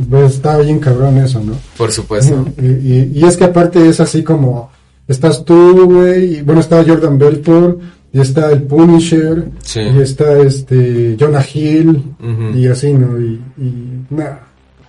pues, 0.08 0.34
está 0.34 0.58
bien 0.58 0.78
cabrón 0.78 1.18
eso, 1.18 1.40
¿no? 1.40 1.54
Por 1.76 1.90
supuesto. 1.92 2.44
Y, 2.62 2.66
y- 2.66 3.10
y 3.14 3.24
es 3.24 3.36
que 3.36 3.44
aparte 3.44 3.88
es 3.88 3.98
así 3.98 4.22
como, 4.22 4.70
estás 5.08 5.44
tú, 5.44 5.86
güey, 5.86 6.38
y 6.38 6.42
bueno, 6.42 6.60
está 6.60 6.84
Jordan 6.86 7.18
Belfort, 7.18 7.78
y 8.16 8.20
está 8.20 8.50
el 8.52 8.62
Punisher, 8.62 9.44
Sí. 9.62 9.80
y 9.80 10.00
está 10.00 10.38
este 10.38 11.16
Jonah 11.20 11.44
Hill, 11.52 12.02
y 12.54 12.66
así, 12.68 12.92
¿no? 12.92 13.20
Y, 13.20 13.40
y 13.58 14.04
nah, 14.10 14.36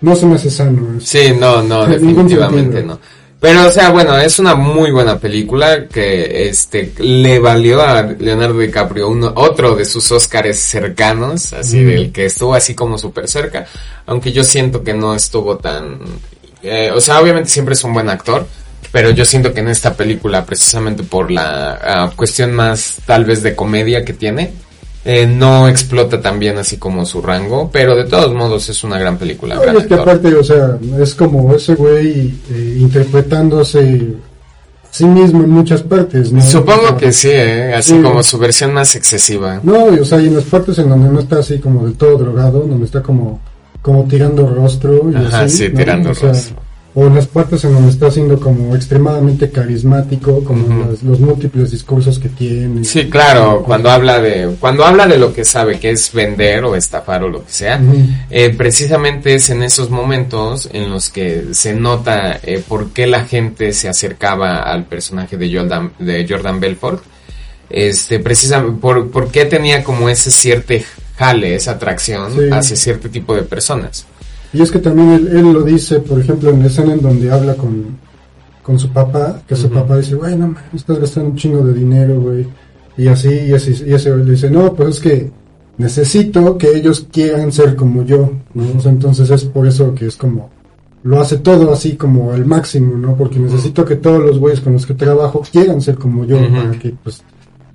no 0.02 0.16
se 0.16 0.26
me 0.26 0.36
hace 0.36 0.50
sano. 0.50 0.98
eso. 0.98 1.06
Sí, 1.06 1.34
no, 1.40 1.62
no, 1.64 1.84
En 1.86 1.92
definitivamente 1.92 2.84
no. 2.84 3.00
Pero, 3.40 3.68
o 3.68 3.70
sea, 3.70 3.92
bueno, 3.92 4.18
es 4.18 4.40
una 4.40 4.56
muy 4.56 4.90
buena 4.92 5.20
película 5.20 5.88
que, 5.88 6.48
este, 6.50 6.92
le 6.98 7.38
valió 7.38 7.82
a 7.84 8.02
Leonardo 8.02 8.58
DiCaprio 8.58 9.10
uno, 9.10 9.32
otro 9.36 9.76
de 9.76 9.86
sus 9.86 10.12
Óscares 10.12 10.58
cercanos, 10.60 11.54
así 11.54 11.78
Mm. 11.82 11.88
del 11.88 12.12
que 12.12 12.26
estuvo 12.26 12.56
así 12.56 12.74
como 12.74 12.98
súper 12.98 13.28
cerca, 13.28 13.68
aunque 14.08 14.32
yo 14.32 14.44
siento 14.44 14.84
que 14.84 14.94
no 14.96 15.14
estuvo 15.14 15.56
tan, 15.58 16.00
eh, 16.64 16.92
o 16.96 17.00
sea, 17.00 17.22
obviamente 17.22 17.50
siempre 17.50 17.74
es 17.76 17.84
un 17.84 17.94
buen 17.94 18.10
actor, 18.10 18.48
pero 18.92 19.10
yo 19.12 19.26
siento 19.26 19.54
que 19.54 19.60
en 19.62 19.68
esta 19.70 19.94
película, 19.94 20.46
precisamente 20.46 21.04
por 21.04 21.30
la 21.32 21.80
ah, 21.82 22.12
cuestión 22.16 22.54
más 22.54 22.98
tal 23.06 23.26
vez 23.26 23.44
de 23.44 23.56
comedia 23.56 24.04
que 24.06 24.14
tiene, 24.14 24.52
eh, 25.06 25.26
no 25.26 25.68
explota 25.70 26.20
tan 26.22 26.38
bien 26.40 26.58
así 26.58 26.78
como 26.78 27.06
su 27.06 27.22
rango, 27.22 27.70
pero 27.72 27.96
de 27.96 28.06
todos 28.06 28.34
modos 28.34 28.68
es 28.70 28.84
una 28.84 29.00
gran 29.00 29.18
película. 29.18 29.56
No, 29.56 29.62
gran 29.62 29.78
es 29.78 29.86
que 29.88 29.94
actor. 29.94 30.10
aparte, 30.10 30.36
o 30.36 30.44
sea, 30.44 30.78
es 31.00 31.16
como 31.16 31.54
ese 31.56 31.76
güey 31.76 32.34
eh, 32.52 32.78
interpretándose 32.80 33.80
a 34.84 34.94
sí 34.94 35.06
mismo 35.06 35.44
en 35.44 35.50
muchas 35.52 35.82
partes, 35.84 36.32
¿no? 36.32 36.42
Supongo 36.42 36.98
que 36.98 37.12
sí, 37.14 37.30
¿eh? 37.32 37.74
así 37.74 37.92
Sí. 37.96 38.02
como 38.02 38.22
su 38.24 38.38
versión 38.38 38.74
más 38.74 38.96
excesiva. 38.96 39.60
No, 39.64 39.96
y, 39.96 40.00
o 40.00 40.06
sea, 40.06 40.20
y 40.20 40.28
en 40.28 40.36
las 40.36 40.46
partes 40.46 40.78
en 40.80 40.90
donde 40.90 41.10
no 41.10 41.20
está 41.20 41.40
así 41.40 41.60
como 41.60 41.86
del 41.86 41.94
todo 41.96 42.18
drogado, 42.18 42.62
donde 42.62 42.86
está 42.86 43.02
como, 43.02 43.40
como 43.82 44.06
tirando 44.06 44.48
rostro 44.48 45.10
y 45.12 45.16
Ajá, 45.16 45.42
así. 45.44 45.58
sí, 45.68 45.70
tirando 45.70 46.12
O 46.12 46.16
sea, 46.16 46.30
rostro. 46.30 46.58
O 47.00 47.08
las 47.10 47.28
partes 47.28 47.64
en 47.64 47.74
donde 47.76 47.92
está 47.92 48.10
siendo 48.10 48.40
como 48.40 48.76
extremadamente 48.76 49.52
carismático, 49.52 50.44
como 50.44 50.84
las- 50.90 51.04
los 51.04 51.20
múltiples 51.20 51.70
discursos 51.70 52.18
que 52.18 52.28
tiene. 52.30 52.84
Sí, 52.84 53.08
claro, 53.08 53.62
cuando 53.64 53.92
habla 53.92 54.20
de 54.20 54.56
cuando 54.60 54.84
habla 54.84 55.06
de 55.06 55.20
lo 55.20 55.32
que 55.32 55.46
sabe, 55.46 55.80
que 55.80 55.92
es 55.92 56.12
vender 56.12 56.64
o 56.66 56.76
estafar 56.76 57.22
o 57.24 57.30
lo 57.30 57.46
que 57.46 57.52
sea, 57.52 57.80
eh, 58.32 58.50
precisamente 58.50 59.36
es 59.36 59.48
en 59.52 59.62
esos 59.62 59.92
momentos 59.92 60.70
en 60.74 60.90
los 60.90 61.10
que 61.10 61.50
se 61.52 61.76
nota 61.76 62.40
eh, 62.42 62.64
por 62.68 62.90
qué 62.90 63.06
la 63.06 63.26
gente 63.26 63.74
se 63.74 63.90
acercaba 63.90 64.64
al 64.64 64.86
personaje 64.86 65.38
de 65.38 65.56
Jordan, 65.56 65.92
de 66.00 66.26
Jordan 66.28 66.60
Belfort. 66.60 67.04
Este, 67.70 68.20
precisamente, 68.20 68.80
por, 68.82 69.12
por 69.12 69.30
qué 69.30 69.46
tenía 69.46 69.84
como 69.84 70.10
ese 70.10 70.32
cierto 70.32 70.74
jale, 71.16 71.54
esa 71.54 71.72
atracción 71.72 72.32
Sí. 72.34 72.50
hacia 72.52 72.76
cierto 72.76 73.08
tipo 73.10 73.36
de 73.36 73.44
personas. 73.44 74.06
Y 74.54 74.62
es 74.62 74.72
que 74.72 74.80
también 74.80 75.12
él, 75.12 75.28
él 75.28 75.54
lo 75.54 75.64
dice, 75.64 76.00
por 76.00 76.20
ejemplo, 76.20 76.50
en 76.50 76.60
la 76.60 76.68
escena 76.68 76.94
en 76.94 77.02
donde 77.02 77.32
habla 77.32 77.56
con, 77.56 77.98
con 78.64 78.78
su 78.78 78.90
papá, 78.90 79.42
que 79.48 79.56
su 79.56 79.70
papá 79.70 79.98
dice, 79.98 80.16
güey, 80.16 80.36
no 80.36 80.48
mames, 80.48 80.74
estás 80.74 81.00
gastando 81.00 81.30
un 81.30 81.36
chingo 81.38 81.64
de 81.64 81.74
dinero, 81.74 82.20
güey. 82.20 82.46
Y 82.98 83.08
así, 83.08 83.30
y 83.30 83.54
así, 83.54 83.72
y 83.86 83.94
ese 83.94 84.16
le 84.16 84.32
dice, 84.32 84.50
no, 84.50 84.74
pues 84.74 84.90
es 84.90 85.00
que 85.00 85.32
necesito 85.78 86.58
que 86.58 86.76
ellos 86.76 87.08
quieran 87.12 87.52
ser 87.52 87.76
como 87.76 88.04
yo, 88.04 88.32
¿no? 88.54 88.64
O 88.78 88.82
sea, 88.82 88.92
entonces 88.92 89.30
es 89.30 89.46
por 89.46 89.68
eso 89.68 89.94
que 89.94 90.08
es 90.08 90.18
como, 90.18 90.50
lo 91.04 91.22
hace 91.22 91.38
todo 91.38 91.72
así 91.72 91.96
como 91.96 92.32
al 92.32 92.46
máximo, 92.46 92.98
¿no? 92.98 93.16
Porque 93.16 93.40
necesito 93.40 93.86
que 93.86 93.96
todos 93.96 94.22
los 94.22 94.40
güeyes 94.40 94.60
con 94.60 94.74
los 94.74 94.86
que 94.86 94.96
trabajo 94.96 95.44
quieran 95.50 95.82
ser 95.82 95.96
como 95.96 96.26
yo, 96.26 96.38
para 96.38 96.72
que, 96.72 96.94
pues, 97.04 97.24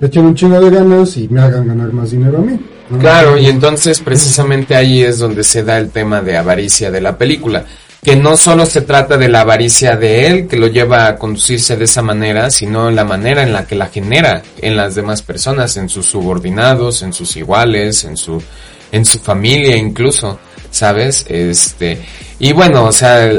le 0.03 0.09
echen 0.09 0.27
un 0.27 0.35
chingo 0.35 0.61
de 0.61 0.69
ganas 0.69 1.17
y 1.17 1.29
me 1.29 1.41
hagan 1.41 1.69
ganar 1.69 1.93
más 1.93 2.11
dinero 2.11 2.39
a 2.39 2.41
mí. 2.41 2.59
Claro, 2.99 3.39
y 3.39 3.47
entonces 3.47 4.01
precisamente 4.01 4.75
ahí 4.75 5.01
es 5.01 5.21
donde 5.21 5.45
se 5.45 5.63
da 5.63 5.79
el 5.79 5.91
tema 5.91 6.21
de 6.21 6.37
avaricia 6.37 6.91
de 6.91 7.01
la 7.01 7.17
película, 7.17 7.65
que 8.03 8.17
no 8.17 8.37
solo 8.37 8.67
se 8.67 8.81
trata 8.81 9.17
de 9.17 9.29
la 9.29 9.43
avaricia 9.43 9.95
de 9.97 10.27
él, 10.27 10.49
que 10.49 10.57
lo 10.57 10.67
lleva 10.67 11.07
a 11.07 11.15
conducirse 11.15 11.77
de 11.77 11.85
esa 11.85 12.03
manera, 12.03 12.51
sino 12.51 12.91
la 12.91 13.05
manera 13.05 13.45
en 13.45 13.53
la 13.53 13.65
que 13.65 13.77
la 13.77 13.87
genera 13.87 14.43
en 14.61 14.77
las 14.77 14.97
demás 14.97 15.23
personas, 15.23 15.77
en 15.77 15.89
sus 15.89 16.07
subordinados, 16.07 17.03
en 17.03 17.13
sus 17.13 17.37
iguales, 17.37 18.03
en 18.03 18.17
su, 18.17 18.43
en 18.91 19.05
su 19.05 19.21
familia 19.21 19.77
incluso, 19.77 20.37
¿sabes? 20.73 21.25
Este, 21.29 22.03
y 22.41 22.53
bueno, 22.53 22.87
o 22.87 22.93
sea, 22.93 23.31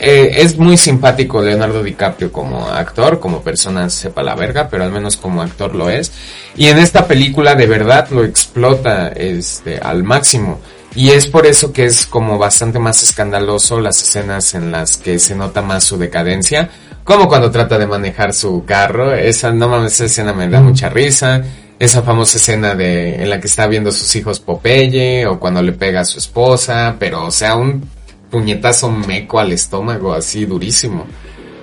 eh, 0.00 0.42
es 0.42 0.56
muy 0.56 0.76
simpático 0.76 1.42
Leonardo 1.42 1.82
DiCaprio 1.82 2.30
como 2.30 2.68
actor, 2.68 3.18
como 3.18 3.42
persona 3.42 3.90
sepa 3.90 4.22
la 4.22 4.36
verga, 4.36 4.68
pero 4.68 4.84
al 4.84 4.92
menos 4.92 5.16
como 5.16 5.42
actor 5.42 5.74
lo 5.74 5.90
es. 5.90 6.12
Y 6.56 6.68
en 6.68 6.78
esta 6.78 7.06
película 7.06 7.54
de 7.54 7.66
verdad 7.66 8.08
lo 8.10 8.24
explota 8.24 9.08
este 9.08 9.78
al 9.78 10.04
máximo. 10.04 10.60
Y 10.94 11.10
es 11.10 11.26
por 11.26 11.46
eso 11.46 11.72
que 11.72 11.84
es 11.84 12.06
como 12.06 12.38
bastante 12.38 12.78
más 12.78 13.02
escandaloso 13.02 13.80
las 13.80 14.02
escenas 14.02 14.54
en 14.54 14.72
las 14.72 14.96
que 14.96 15.18
se 15.18 15.34
nota 15.34 15.62
más 15.62 15.84
su 15.84 15.98
decadencia. 15.98 16.70
Como 17.04 17.28
cuando 17.28 17.50
trata 17.50 17.78
de 17.78 17.86
manejar 17.86 18.32
su 18.32 18.64
carro. 18.64 19.14
Esa, 19.14 19.52
no 19.52 19.68
mames, 19.68 19.94
esa 19.94 20.04
escena 20.06 20.32
me 20.32 20.48
da 20.48 20.60
mucha 20.60 20.88
risa. 20.88 21.42
Esa 21.78 22.02
famosa 22.02 22.38
escena 22.38 22.74
de, 22.74 23.22
en 23.22 23.30
la 23.30 23.40
que 23.40 23.46
está 23.46 23.66
viendo 23.66 23.90
a 23.90 23.92
sus 23.92 24.14
hijos 24.16 24.40
Popeye, 24.40 25.26
o 25.26 25.38
cuando 25.38 25.62
le 25.62 25.72
pega 25.72 26.00
a 26.00 26.04
su 26.04 26.18
esposa, 26.18 26.96
pero 26.98 27.26
o 27.26 27.30
sea, 27.30 27.54
un 27.54 27.88
puñetazo 28.30 28.90
meco 28.90 29.38
al 29.40 29.52
estómago, 29.52 30.12
así 30.14 30.44
durísimo. 30.46 31.06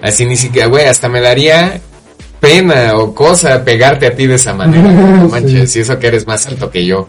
Así 0.02 0.26
ni 0.26 0.36
siquiera, 0.38 0.68
güey, 0.68 0.86
hasta 0.86 1.10
me 1.10 1.22
daría 1.22 1.80
pena 2.40 2.96
o 2.98 3.14
cosa 3.16 3.64
pegarte 3.64 4.06
a 4.08 4.16
ti 4.16 4.28
de 4.28 4.36
esa 4.36 4.54
manera. 4.54 4.92
No 4.92 5.26
Sí. 5.26 5.32
manches, 5.32 5.76
y 5.76 5.80
eso 5.80 5.98
que 6.00 6.08
eres 6.08 6.28
más 6.28 6.46
alto 6.48 6.70
que 6.70 6.86
yo. 6.86 7.08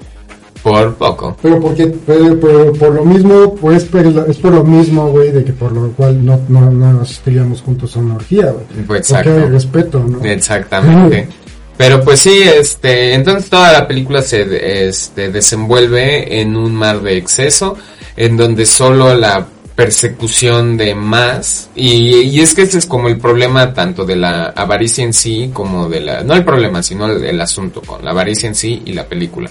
Por 0.62 0.94
poco. 0.96 1.36
Pero 1.42 1.61
porque, 1.61 1.86
pero, 1.86 2.40
pero 2.40 2.72
por 2.72 2.92
lo 2.94 3.04
mismo, 3.04 3.54
pues 3.54 3.86
pero 3.90 4.26
es 4.26 4.36
por 4.38 4.52
lo 4.52 4.64
mismo, 4.64 5.11
güey, 5.11 5.30
de 5.30 5.44
que 5.44 5.52
por 5.52 5.70
lo 5.70 5.90
cual 5.92 6.24
no, 6.24 6.40
no, 6.48 6.70
no 6.72 7.02
asistiríamos 7.02 7.62
juntos 7.62 7.94
a 7.96 8.00
una 8.00 8.16
orgía, 8.16 8.46
güey. 8.50 8.84
Pues 8.84 9.09
Porque 9.12 9.28
hay 9.30 9.44
respeto, 9.44 10.00
¿no? 10.00 10.24
Exactamente. 10.24 11.28
Pero 11.76 12.02
pues 12.02 12.20
sí, 12.20 12.40
este, 12.42 13.12
entonces 13.14 13.50
toda 13.50 13.70
la 13.70 13.86
película 13.86 14.22
se 14.22 14.88
este, 14.88 15.30
desenvuelve 15.30 16.40
en 16.40 16.57
un 16.57 16.74
mar 16.74 17.00
de 17.02 17.16
exceso, 17.18 17.76
en 18.17 18.37
donde 18.37 18.67
solo 18.67 19.14
la 19.14 19.47
persecución 19.77 20.79
de 20.79 20.95
más, 20.95 21.69
y, 21.77 22.17
y 22.17 22.41
es 22.41 22.55
que 22.55 22.62
ese 22.62 22.79
es 22.79 22.87
como 22.87 23.09
el 23.09 23.19
problema 23.19 23.75
tanto 23.75 24.07
de 24.07 24.17
la 24.17 24.47
avaricia 24.47 25.05
en 25.05 25.12
sí 25.12 25.51
como 25.53 25.89
de 25.91 26.01
la, 26.01 26.23
no 26.25 26.35
el 26.35 26.45
problema, 26.45 26.83
sino 26.83 27.07
el, 27.07 27.23
el 27.23 27.41
asunto 27.41 27.83
con 27.83 28.03
la 28.03 28.12
avaricia 28.12 28.49
en 28.49 28.55
sí 28.55 28.83
y 28.87 28.95
la 28.95 29.05
película. 29.05 29.51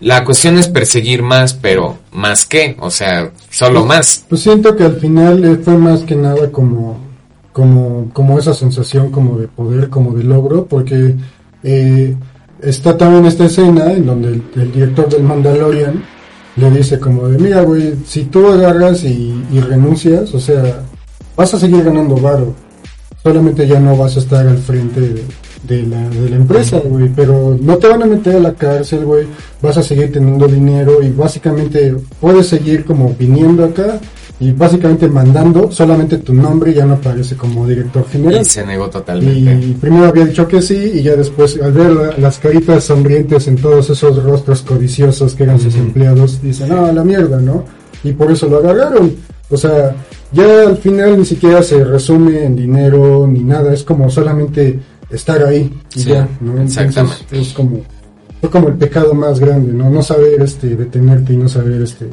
La 0.00 0.24
cuestión 0.24 0.56
es 0.56 0.68
perseguir 0.68 1.22
más, 1.22 1.52
pero 1.52 1.98
¿más 2.12 2.46
qué? 2.46 2.76
O 2.80 2.90
sea, 2.90 3.30
solo 3.50 3.84
más. 3.84 4.24
Pues 4.28 4.42
siento 4.42 4.74
que 4.74 4.84
al 4.84 4.96
final 4.96 5.44
eh, 5.44 5.58
fue 5.62 5.76
más 5.76 6.02
que 6.02 6.14
nada 6.14 6.50
como, 6.50 6.98
como, 7.52 8.08
como 8.14 8.38
esa 8.38 8.54
sensación 8.54 9.10
como 9.10 9.36
de 9.38 9.48
poder, 9.48 9.90
como 9.90 10.14
de 10.14 10.24
logro, 10.24 10.64
porque 10.66 11.14
eh, 11.62 12.16
está 12.62 12.96
también 12.96 13.26
esta 13.26 13.44
escena 13.44 13.92
en 13.92 14.06
donde 14.06 14.28
el, 14.28 14.42
el 14.54 14.72
director 14.72 15.08
del 15.10 15.24
Mandalorian 15.24 16.02
le 16.58 16.70
dice 16.70 16.98
como 16.98 17.28
de, 17.28 17.38
mira, 17.38 17.62
güey, 17.62 17.94
si 18.06 18.24
tú 18.24 18.46
agarras 18.48 19.04
y, 19.04 19.44
y 19.52 19.60
renuncias, 19.60 20.34
o 20.34 20.40
sea, 20.40 20.82
vas 21.36 21.54
a 21.54 21.58
seguir 21.58 21.84
ganando 21.84 22.16
varo, 22.16 22.54
solamente 23.22 23.66
ya 23.66 23.80
no 23.80 23.96
vas 23.96 24.16
a 24.16 24.20
estar 24.20 24.46
al 24.46 24.58
frente 24.58 25.00
de, 25.00 25.24
de 25.64 25.82
la, 25.84 26.08
de 26.08 26.30
la 26.30 26.36
empresa, 26.36 26.80
güey, 26.84 27.08
pero 27.14 27.56
no 27.60 27.76
te 27.76 27.88
van 27.88 28.02
a 28.02 28.06
meter 28.06 28.36
a 28.36 28.40
la 28.40 28.54
cárcel, 28.54 29.04
güey, 29.04 29.26
vas 29.60 29.76
a 29.76 29.82
seguir 29.82 30.12
teniendo 30.12 30.46
dinero 30.46 31.02
y 31.02 31.10
básicamente 31.10 31.94
puedes 32.20 32.48
seguir 32.48 32.84
como 32.84 33.14
viniendo 33.14 33.64
acá 33.64 34.00
y 34.40 34.52
básicamente 34.52 35.08
mandando, 35.08 35.70
solamente 35.72 36.18
tu 36.18 36.32
nombre 36.32 36.72
ya 36.72 36.86
no 36.86 36.94
aparece 36.94 37.36
como 37.36 37.66
director 37.66 38.06
general. 38.08 38.42
Y 38.42 38.44
se 38.44 38.64
negó 38.64 38.88
totalmente. 38.88 39.66
Y 39.66 39.72
primero 39.74 40.06
había 40.06 40.26
dicho 40.26 40.46
que 40.46 40.62
sí, 40.62 40.92
y 40.94 41.02
ya 41.02 41.16
después, 41.16 41.58
al 41.60 41.72
ver 41.72 41.90
la- 41.90 42.16
las 42.18 42.38
caritas 42.38 42.84
sonrientes 42.84 43.48
en 43.48 43.56
todos 43.56 43.90
esos 43.90 44.22
rostros 44.22 44.62
codiciosos 44.62 45.34
que 45.34 45.42
eran 45.42 45.58
sus 45.58 45.74
Ujú. 45.74 45.84
empleados, 45.84 46.40
dicen, 46.40 46.68
no, 46.68 46.86
a 46.86 46.92
la 46.92 47.02
mierda, 47.02 47.40
¿no? 47.40 47.64
Y 48.04 48.12
por 48.12 48.30
eso 48.30 48.48
lo 48.48 48.58
agarraron. 48.58 49.12
O 49.50 49.56
sea, 49.56 49.96
ya 50.32 50.62
al 50.68 50.76
final 50.76 51.18
ni 51.18 51.24
siquiera 51.24 51.62
se 51.62 51.82
resume 51.82 52.44
en 52.44 52.54
dinero 52.54 53.26
ni 53.26 53.40
nada, 53.40 53.72
es 53.72 53.82
como 53.82 54.08
solamente 54.10 54.78
estar 55.10 55.42
ahí 55.42 55.72
y 55.96 56.00
Sí, 56.00 56.10
ya, 56.10 56.28
¿no? 56.40 56.52
Entonces, 56.52 56.78
exactamente. 56.86 57.40
es 57.40 57.52
como, 57.54 57.80
fue 58.40 58.50
como 58.50 58.68
el 58.68 58.74
pecado 58.74 59.14
más 59.14 59.40
grande, 59.40 59.72
¿no? 59.72 59.88
No 59.90 60.02
saber, 60.02 60.40
este, 60.42 60.76
detenerte 60.76 61.32
y 61.32 61.38
no 61.38 61.48
saber, 61.48 61.80
este, 61.82 62.06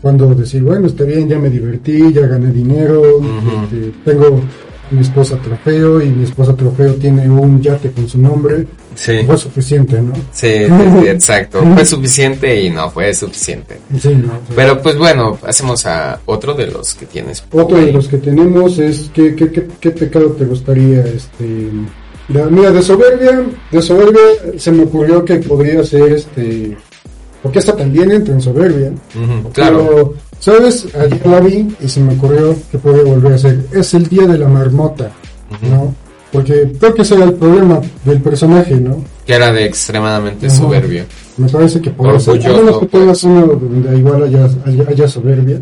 cuando 0.00 0.34
decir, 0.34 0.62
bueno, 0.62 0.86
está 0.86 1.04
bien, 1.04 1.28
ya 1.28 1.38
me 1.38 1.50
divertí, 1.50 2.12
ya 2.12 2.26
gané 2.26 2.52
dinero, 2.52 3.02
este, 3.62 3.92
tengo 4.04 4.40
mi 4.90 5.00
esposa 5.00 5.36
trofeo 5.36 6.02
y 6.02 6.08
mi 6.08 6.24
esposa 6.24 6.54
trofeo 6.56 6.94
tiene 6.94 7.28
un 7.28 7.60
yate 7.60 7.90
con 7.92 8.08
su 8.08 8.18
nombre, 8.18 8.66
Sí, 8.94 9.20
fue 9.24 9.38
suficiente, 9.38 10.02
¿no? 10.02 10.12
sí, 10.32 10.46
exacto. 11.06 11.62
Fue 11.74 11.86
suficiente 11.86 12.60
y 12.60 12.70
no 12.70 12.90
fue 12.90 13.14
suficiente. 13.14 13.78
Sí, 13.98 14.14
¿no? 14.14 14.40
Pero 14.54 14.82
pues 14.82 14.98
bueno, 14.98 15.36
pasemos 15.40 15.86
a 15.86 16.20
otro 16.26 16.54
de 16.54 16.66
los 16.66 16.94
que 16.94 17.06
tienes. 17.06 17.44
Otro 17.52 17.76
de 17.78 17.92
los 17.92 18.08
que 18.08 18.18
tenemos 18.18 18.78
es 18.78 19.10
¿qué, 19.14 19.34
qué, 19.36 19.50
qué, 19.50 19.66
qué 19.80 19.90
pecado 19.92 20.30
te 20.32 20.44
gustaría 20.44 21.04
este 21.04 21.70
mira 22.50 22.70
de 22.70 22.82
soberbia 22.82 23.42
de 23.72 23.82
soberbia 23.82 24.20
se 24.56 24.70
me 24.70 24.84
ocurrió 24.84 25.24
que 25.24 25.36
podría 25.36 25.82
ser 25.82 26.12
este 26.12 26.76
porque 27.42 27.58
esta 27.58 27.74
también 27.76 28.10
entra 28.10 28.34
en 28.34 28.40
soberbia 28.40 28.92
claro. 29.52 29.86
pero 29.88 30.14
sabes 30.38 30.86
ayer 30.94 31.26
la 31.26 31.40
vi 31.40 31.68
y 31.80 31.88
se 31.88 32.00
me 32.00 32.14
ocurrió 32.14 32.56
que 32.70 32.78
podría 32.78 33.04
volver 33.04 33.32
a 33.34 33.38
ser 33.38 33.60
es 33.72 33.94
el 33.94 34.06
día 34.08 34.26
de 34.26 34.38
la 34.38 34.48
marmota 34.48 35.10
no 35.62 35.94
porque 36.32 36.72
creo 36.78 36.94
que 36.94 37.02
ese 37.02 37.16
era 37.16 37.24
el 37.24 37.34
problema 37.34 37.80
del 38.04 38.20
personaje 38.20 38.76
no 38.76 39.04
Que 39.26 39.34
era 39.34 39.52
de 39.52 39.64
extremadamente 39.64 40.46
Ajá. 40.46 40.56
soberbio. 40.56 41.04
me 41.36 41.48
parece 41.48 41.80
que 41.80 41.90
a 41.90 41.94
Orgulloso, 41.96 42.34
menos 42.34 42.78
que 42.78 42.86
pues. 42.86 43.02
tengas 43.02 43.24
uno 43.24 43.46
donde 43.46 43.98
igual 43.98 44.22
haya, 44.24 44.48
haya, 44.66 44.84
haya 44.88 45.08
soberbia 45.08 45.60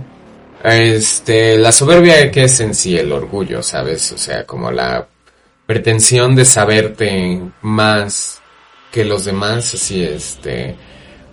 Este, 0.65 1.57
la 1.57 1.73
soberbia 1.73 2.31
que 2.31 2.45
es 2.45 2.61
en 2.61 2.75
sí 2.75 2.99
el 2.99 3.13
orgullo, 3.13 3.63
¿sabes? 3.63 4.13
O 4.13 4.19
sea, 4.19 4.45
como 4.45 4.71
la 4.71 5.07
pretensión 5.67 6.35
de 6.35 6.45
saberte 6.45 7.41
más 7.63 8.41
que 8.91 9.05
los 9.05 9.25
demás, 9.25 9.73
así 9.75 10.03
este, 10.03 10.75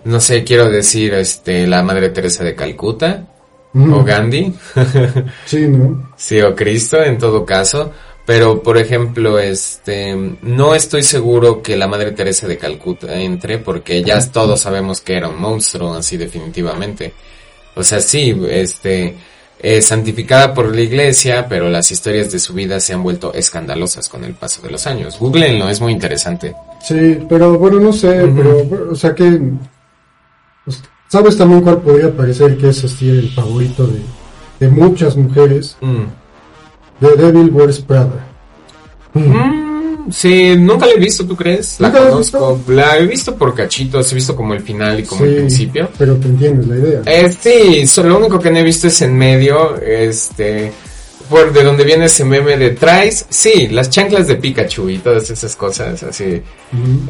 no 0.06 0.20
sé, 0.20 0.44
quiero 0.44 0.70
decir, 0.70 1.14
este, 1.14 1.66
la 1.66 1.82
Madre 1.82 2.10
Teresa 2.10 2.44
de 2.44 2.54
Calcuta, 2.54 3.26
o 3.74 4.04
Gandhi, 4.04 4.54
sí 5.44 5.66
no 5.68 6.12
sí, 6.16 6.40
o 6.40 6.54
Cristo 6.54 7.02
en 7.02 7.18
todo 7.18 7.44
caso, 7.44 7.92
pero 8.24 8.62
por 8.62 8.78
ejemplo, 8.78 9.38
este, 9.38 10.14
no 10.42 10.74
estoy 10.74 11.02
seguro 11.02 11.60
que 11.60 11.76
la 11.76 11.88
Madre 11.88 12.12
Teresa 12.12 12.46
de 12.46 12.56
Calcuta 12.56 13.20
entre, 13.20 13.58
porque 13.58 14.02
ya 14.02 14.20
todos 14.30 14.60
sabemos 14.60 15.00
que 15.00 15.16
era 15.16 15.28
un 15.28 15.40
monstruo, 15.40 15.94
así 15.94 16.16
definitivamente. 16.16 17.12
O 17.74 17.82
sea, 17.82 18.00
sí, 18.00 18.34
este, 18.48 19.14
eh, 19.58 19.82
santificada 19.82 20.54
por 20.54 20.74
la 20.74 20.80
iglesia, 20.80 21.46
pero 21.48 21.68
las 21.68 21.90
historias 21.90 22.30
de 22.30 22.38
su 22.38 22.54
vida 22.54 22.78
se 22.78 22.94
han 22.94 23.02
vuelto 23.02 23.34
escandalosas 23.34 24.08
con 24.08 24.24
el 24.24 24.34
paso 24.34 24.62
de 24.62 24.70
los 24.70 24.86
años. 24.86 25.18
Googleenlo, 25.18 25.68
es 25.68 25.80
muy 25.80 25.92
interesante. 25.92 26.54
Sí, 26.80 27.18
pero 27.28 27.58
bueno, 27.58 27.80
no 27.80 27.92
sé, 27.92 28.30
pero, 28.36 28.90
o 28.90 28.94
sea 28.94 29.14
que, 29.14 29.40
¿sabes 31.08 31.36
también 31.36 31.60
cuál 31.62 31.80
podría 31.82 32.14
parecer 32.16 32.56
que 32.58 32.68
es 32.70 32.84
así 32.84 33.08
el 33.08 33.30
favorito 33.30 33.86
de, 33.86 34.00
de 34.60 34.68
muchas 34.68 35.16
mujeres? 35.16 35.76
Mm. 35.80 36.04
The 37.00 37.16
Devil 37.22 37.50
Wears 37.52 37.80
Prada. 37.80 38.26
Mm, 39.14 40.10
sí, 40.10 40.54
nunca 40.56 40.86
la 40.86 40.92
he 40.92 40.98
visto, 40.98 41.24
¿tú 41.26 41.34
crees? 41.36 41.80
La 41.80 41.88
¿Nunca 41.88 42.00
la 42.00 42.06
has 42.06 42.30
conozco. 42.30 42.60
La 42.68 42.98
he 42.98 43.06
visto 43.06 43.34
por 43.34 43.54
cachitos, 43.54 44.10
he 44.12 44.14
visto 44.14 44.36
como 44.36 44.54
el 44.54 44.60
final 44.60 45.00
y 45.00 45.02
como 45.04 45.24
el 45.24 45.36
principio. 45.36 45.88
Pero 45.98 46.16
te 46.16 46.28
entiendes 46.28 46.66
la 46.66 46.76
idea. 46.76 47.02
Eh, 47.06 47.32
sí, 47.38 47.86
so- 47.86 48.02
lo 48.02 48.18
único 48.18 48.38
que 48.38 48.50
no 48.50 48.58
he 48.58 48.62
visto 48.62 48.86
es 48.88 49.00
en 49.02 49.16
medio, 49.16 49.76
este, 49.80 50.72
por 51.28 51.52
de 51.52 51.62
donde 51.64 51.84
viene 51.84 52.06
ese 52.06 52.24
meme 52.24 52.56
de 52.56 52.70
traes, 52.70 53.26
sí, 53.28 53.68
las 53.68 53.90
chanclas 53.90 54.26
de 54.26 54.36
Pikachu 54.36 54.88
y 54.88 54.98
todas 54.98 55.28
esas 55.30 55.54
cosas, 55.56 56.02
así. 56.02 56.42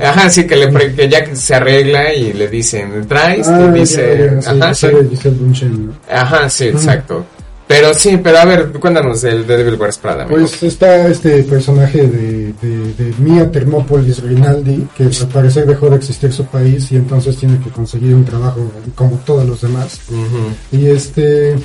Ajá, 0.03 0.29
sí, 0.31 0.47
que, 0.47 0.57
le, 0.57 0.69
pre- 0.69 0.95
que 0.95 1.09
ya 1.09 1.35
se 1.35 1.55
arregla 1.55 2.13
y 2.15 2.33
le 2.33 2.49
dicen, 2.49 3.07
traes, 3.09 3.49
Ah, 3.49 3.73
y 3.75 3.79
dice, 3.81 4.41
ya, 4.43 4.55
ya, 4.55 4.75
sí, 4.75 4.87
ajá, 4.87 5.15
sí, 5.55 5.67
ajá, 6.11 6.49
sí, 6.49 6.65
exacto. 6.67 7.25
Pero 7.69 7.93
sí, 7.95 8.17
pero 8.23 8.39
a 8.39 8.45
ver, 8.45 8.69
cuéntanos 8.79 9.25
el 9.25 9.45
de 9.45 9.57
Devil 9.57 9.75
Wears 9.75 9.99
Prada, 9.99 10.23
amigo. 10.23 10.39
Pues 10.39 10.63
está 10.63 11.09
este 11.09 11.43
personaje 11.43 11.99
de, 12.07 12.53
de, 12.63 12.95
de 12.97 13.13
Mia 13.19 13.51
Thermopolis 13.51 14.23
Rinaldi, 14.23 14.87
que 14.97 15.03
al 15.03 15.29
parecer 15.33 15.67
dejó 15.67 15.91
de 15.91 15.97
existir 15.97 16.33
su 16.33 16.45
país 16.47 16.93
y 16.93 16.97
entonces 16.97 17.37
tiene 17.37 17.59
que 17.59 17.71
conseguir 17.71 18.15
un 18.15 18.25
trabajo 18.25 18.71
como 18.95 19.17
todos 19.27 19.45
los 19.49 19.63
demás. 19.63 19.99
Y 20.71 20.87
este, 20.87 21.57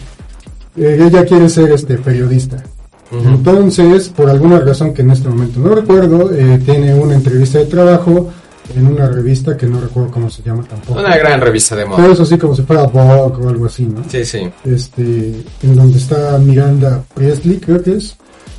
eh, 0.78 1.08
ella 1.08 1.26
quiere 1.26 1.50
ser 1.50 1.72
este 1.72 1.98
periodista. 1.98 2.64
Entonces, 3.12 4.08
por 4.08 4.30
alguna 4.30 4.60
razón 4.60 4.94
que 4.94 5.02
en 5.02 5.12
este 5.12 5.28
momento 5.28 5.60
no 5.60 5.76
recuerdo, 5.76 6.32
eh, 6.34 6.62
tiene 6.64 6.94
una 6.94 7.16
entrevista 7.16 7.60
de 7.60 7.66
trabajo 7.66 8.32
en 8.76 8.88
una 8.88 9.08
revista 9.10 9.58
que 9.58 9.66
no 9.66 9.82
recuerdo 9.82 10.12
cómo 10.12 10.30
se 10.30 10.42
llama 10.44 10.64
tampoco. 10.64 11.00
Una 11.00 11.18
gran 11.18 11.42
revista 11.42 11.76
de 11.76 11.84
Pero 11.84 11.98
moda. 11.98 12.14
eso 12.14 12.26
sí, 12.26 12.38
como 12.38 12.56
si 12.56 12.62
fuera 12.62 12.84
Vogue 12.84 13.46
o 13.46 13.50
algo 13.50 13.66
así, 13.66 13.86
¿no? 13.86 14.04
Sí, 14.10 14.24
sí. 14.24 14.50
Este, 14.64 15.44
en 15.64 15.76
donde 15.76 15.98
está 15.98 16.38
Miranda 16.38 17.04
Presley, 17.14 17.58
creo 17.60 17.84
que 17.84 17.98
es, 17.98 18.16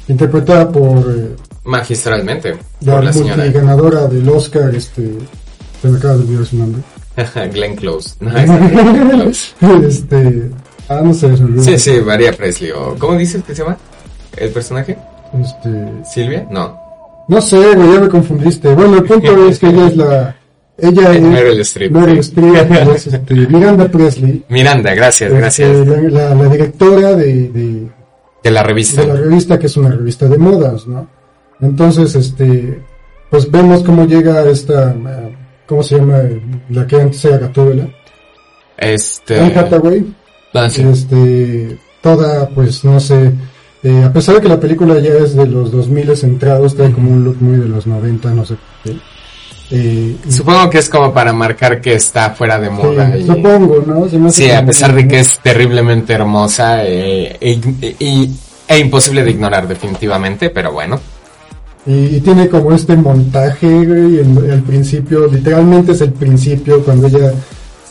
interpretada 0.08 0.70
por 0.70 0.98
eh, 1.10 1.34
Magistralmente, 1.64 2.56
la 2.80 2.94
por 2.94 3.04
la 3.04 3.12
señora 3.12 3.36
multiganadora 3.36 4.06
del 4.06 4.28
Oscar, 4.28 4.74
este, 4.74 5.12
se 5.80 5.88
me 5.88 5.96
acaba 5.96 6.14
de 6.14 6.20
olvidar 6.20 6.44
su 6.44 6.56
nombre. 6.56 6.82
Glenn 7.52 7.76
Close. 7.76 8.16
No, 8.20 8.30
Glenn 8.32 9.08
Close. 9.10 9.54
este, 9.86 10.50
ah, 10.88 11.00
no 11.02 11.12
sé. 11.14 11.30
Sí, 11.60 11.78
sí, 11.78 12.00
María 12.04 12.32
Presley. 12.32 12.70
o 12.72 12.94
¿Cómo 12.98 13.16
dices 13.18 13.42
que 13.44 13.54
se 13.54 13.62
llama? 13.62 13.76
¿El 14.36 14.50
personaje? 14.50 14.96
Este, 15.40 15.70
¿Silvia? 16.04 16.46
No. 16.50 16.78
no 17.28 17.40
sé, 17.40 17.56
güey, 17.74 17.92
ya 17.94 18.00
me 18.00 18.08
confundiste. 18.08 18.74
Bueno, 18.74 18.98
el 18.98 19.04
punto 19.04 19.48
es 19.48 19.58
que 19.58 19.66
ella 19.68 19.86
es 19.88 19.96
la, 19.96 20.36
ella 20.78 21.12
es 21.12 21.20
Meryl 21.22 21.60
Streep. 21.60 21.92
Meryl 21.92 22.18
Streep, 22.18 22.72
es, 22.94 23.06
este, 23.06 23.34
Miranda 23.34 23.88
Presley, 23.88 24.44
Miranda, 24.48 24.94
gracias, 24.94 25.30
este, 25.30 25.40
gracias. 25.40 25.86
la, 25.86 25.96
la- 26.28 26.34
la 26.34 26.48
directora 26.48 27.14
de, 27.14 27.48
de, 27.48 27.88
De 28.42 28.50
la 28.50 28.62
revista. 28.62 29.02
de 29.02 29.06
la 29.08 29.14
revista 29.14 29.58
que 29.58 29.66
es 29.66 29.76
una 29.76 29.90
revista 29.90 30.26
de 30.28 30.36
modas, 30.38 30.86
¿no? 30.86 31.06
Entonces, 31.60 32.14
este, 32.16 32.82
pues 33.30 33.50
vemos 33.50 33.82
cómo 33.84 34.04
llega 34.04 34.42
esta, 34.50 34.90
eh, 34.90 35.36
¿cómo 35.66 35.82
se 35.82 35.96
llama? 35.98 36.20
La 36.70 36.86
que 36.86 37.00
antes 37.00 37.24
era 37.24 37.38
Gatúbela, 37.38 37.88
Este. 38.76 39.38
Anne 39.40 39.54
Hathaway, 39.56 40.14
ah, 40.54 40.68
sí. 40.70 40.82
este, 40.82 41.78
toda, 42.00 42.48
pues, 42.50 42.84
no 42.84 42.98
sé, 43.00 43.32
eh, 43.82 44.02
a 44.04 44.12
pesar 44.12 44.36
de 44.36 44.40
que 44.42 44.48
la 44.48 44.60
película 44.60 44.98
ya 45.00 45.14
es 45.14 45.34
de 45.34 45.46
los 45.46 45.72
2000 45.72 46.16
centrados, 46.16 46.76
trae 46.76 46.92
como 46.92 47.10
un 47.10 47.24
look 47.24 47.36
muy 47.40 47.58
de 47.58 47.68
los 47.68 47.86
90, 47.86 48.30
no 48.30 48.44
sé. 48.44 48.54
Eh, 49.70 50.16
Supongo 50.28 50.68
que 50.68 50.78
es 50.78 50.88
como 50.88 51.12
para 51.14 51.32
marcar 51.32 51.80
que 51.80 51.94
está 51.94 52.30
fuera 52.30 52.58
de 52.58 52.68
moda. 52.70 53.10
sí, 53.14 53.20
y- 53.22 53.26
supongo, 53.26 53.82
¿no? 53.86 54.08
Se 54.08 54.18
me 54.18 54.28
hace 54.28 54.44
Sí, 54.44 54.50
a 54.50 54.64
pesar 54.66 54.94
de 54.94 55.08
que 55.08 55.20
es 55.20 55.38
terriblemente 55.38 56.12
hermosa 56.12 56.84
e, 56.84 57.36
e- 57.40 58.78
imposible 58.78 59.24
de 59.24 59.30
ignorar 59.30 59.66
definitivamente, 59.66 60.50
pero 60.50 60.72
bueno. 60.72 61.00
Y, 61.86 62.20
tiene 62.20 62.48
como 62.48 62.72
este 62.72 62.96
montaje, 62.96 63.66
güey, 63.66 64.20
al 64.50 64.62
principio, 64.62 65.26
literalmente 65.26 65.92
es 65.92 66.00
el 66.02 66.12
principio 66.12 66.84
cuando 66.84 67.08
ella 67.08 67.32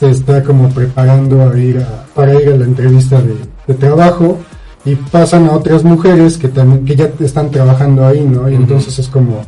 se 0.02 0.10
está 0.10 0.42
como 0.42 0.68
preparando 0.70 1.48
a 1.48 1.56
ir 1.56 1.78
a, 1.78 2.04
para 2.12 2.34
ir 2.34 2.48
a 2.48 2.56
la 2.56 2.64
entrevista 2.64 3.22
de, 3.22 3.36
de 3.68 3.74
trabajo 3.74 4.36
y 4.84 4.96
pasan 4.96 5.46
a 5.46 5.52
otras 5.52 5.84
mujeres 5.84 6.36
que 6.38 6.48
también, 6.48 6.84
que 6.84 6.96
ya 6.96 7.08
están 7.20 7.52
trabajando 7.52 8.04
ahí, 8.04 8.20
¿no? 8.20 8.50
Y 8.50 8.56
entonces 8.56 8.98
es 8.98 9.06
como, 9.06 9.42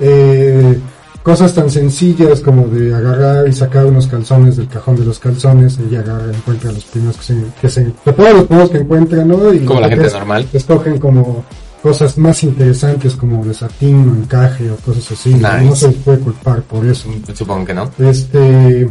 eh, 0.00 0.80
cosas 1.22 1.54
tan 1.54 1.70
sencillas 1.70 2.40
como 2.40 2.66
de 2.66 2.92
agarrar 2.92 3.46
y 3.46 3.52
sacar 3.52 3.86
unos 3.86 4.08
calzones 4.08 4.56
del 4.56 4.66
cajón 4.66 4.96
de 4.96 5.04
los 5.04 5.20
calzones, 5.20 5.78
ella 5.78 6.00
agarra, 6.00 6.32
encuentra 6.34 6.72
los 6.72 6.84
primeros 6.86 7.16
que 7.18 7.22
se, 7.22 7.44
que 7.60 7.68
se, 7.68 7.82
pone 8.12 8.32
los 8.32 8.44
primeros 8.46 8.70
que 8.70 8.78
encuentra, 8.78 9.24
¿no? 9.24 9.54
Y 9.54 9.60
Como 9.60 9.80
la 9.80 9.90
gente 9.90 10.10
normal. 10.10 10.48
escogen 10.52 10.98
como 10.98 11.44
cosas 11.84 12.18
más 12.18 12.42
interesantes 12.42 13.14
como 13.14 13.44
de 13.44 13.54
satín 13.54 14.08
o 14.10 14.16
encaje 14.24 14.68
o 14.72 14.76
cosas 14.78 15.12
así. 15.12 15.34
Nice. 15.34 15.64
No 15.66 15.76
se 15.76 15.86
les 15.86 15.96
puede 15.98 16.18
culpar 16.18 16.62
por 16.62 16.84
eso. 16.84 17.08
Supongo 17.32 17.64
que 17.64 17.74
no. 17.74 17.88
Este 18.00 18.90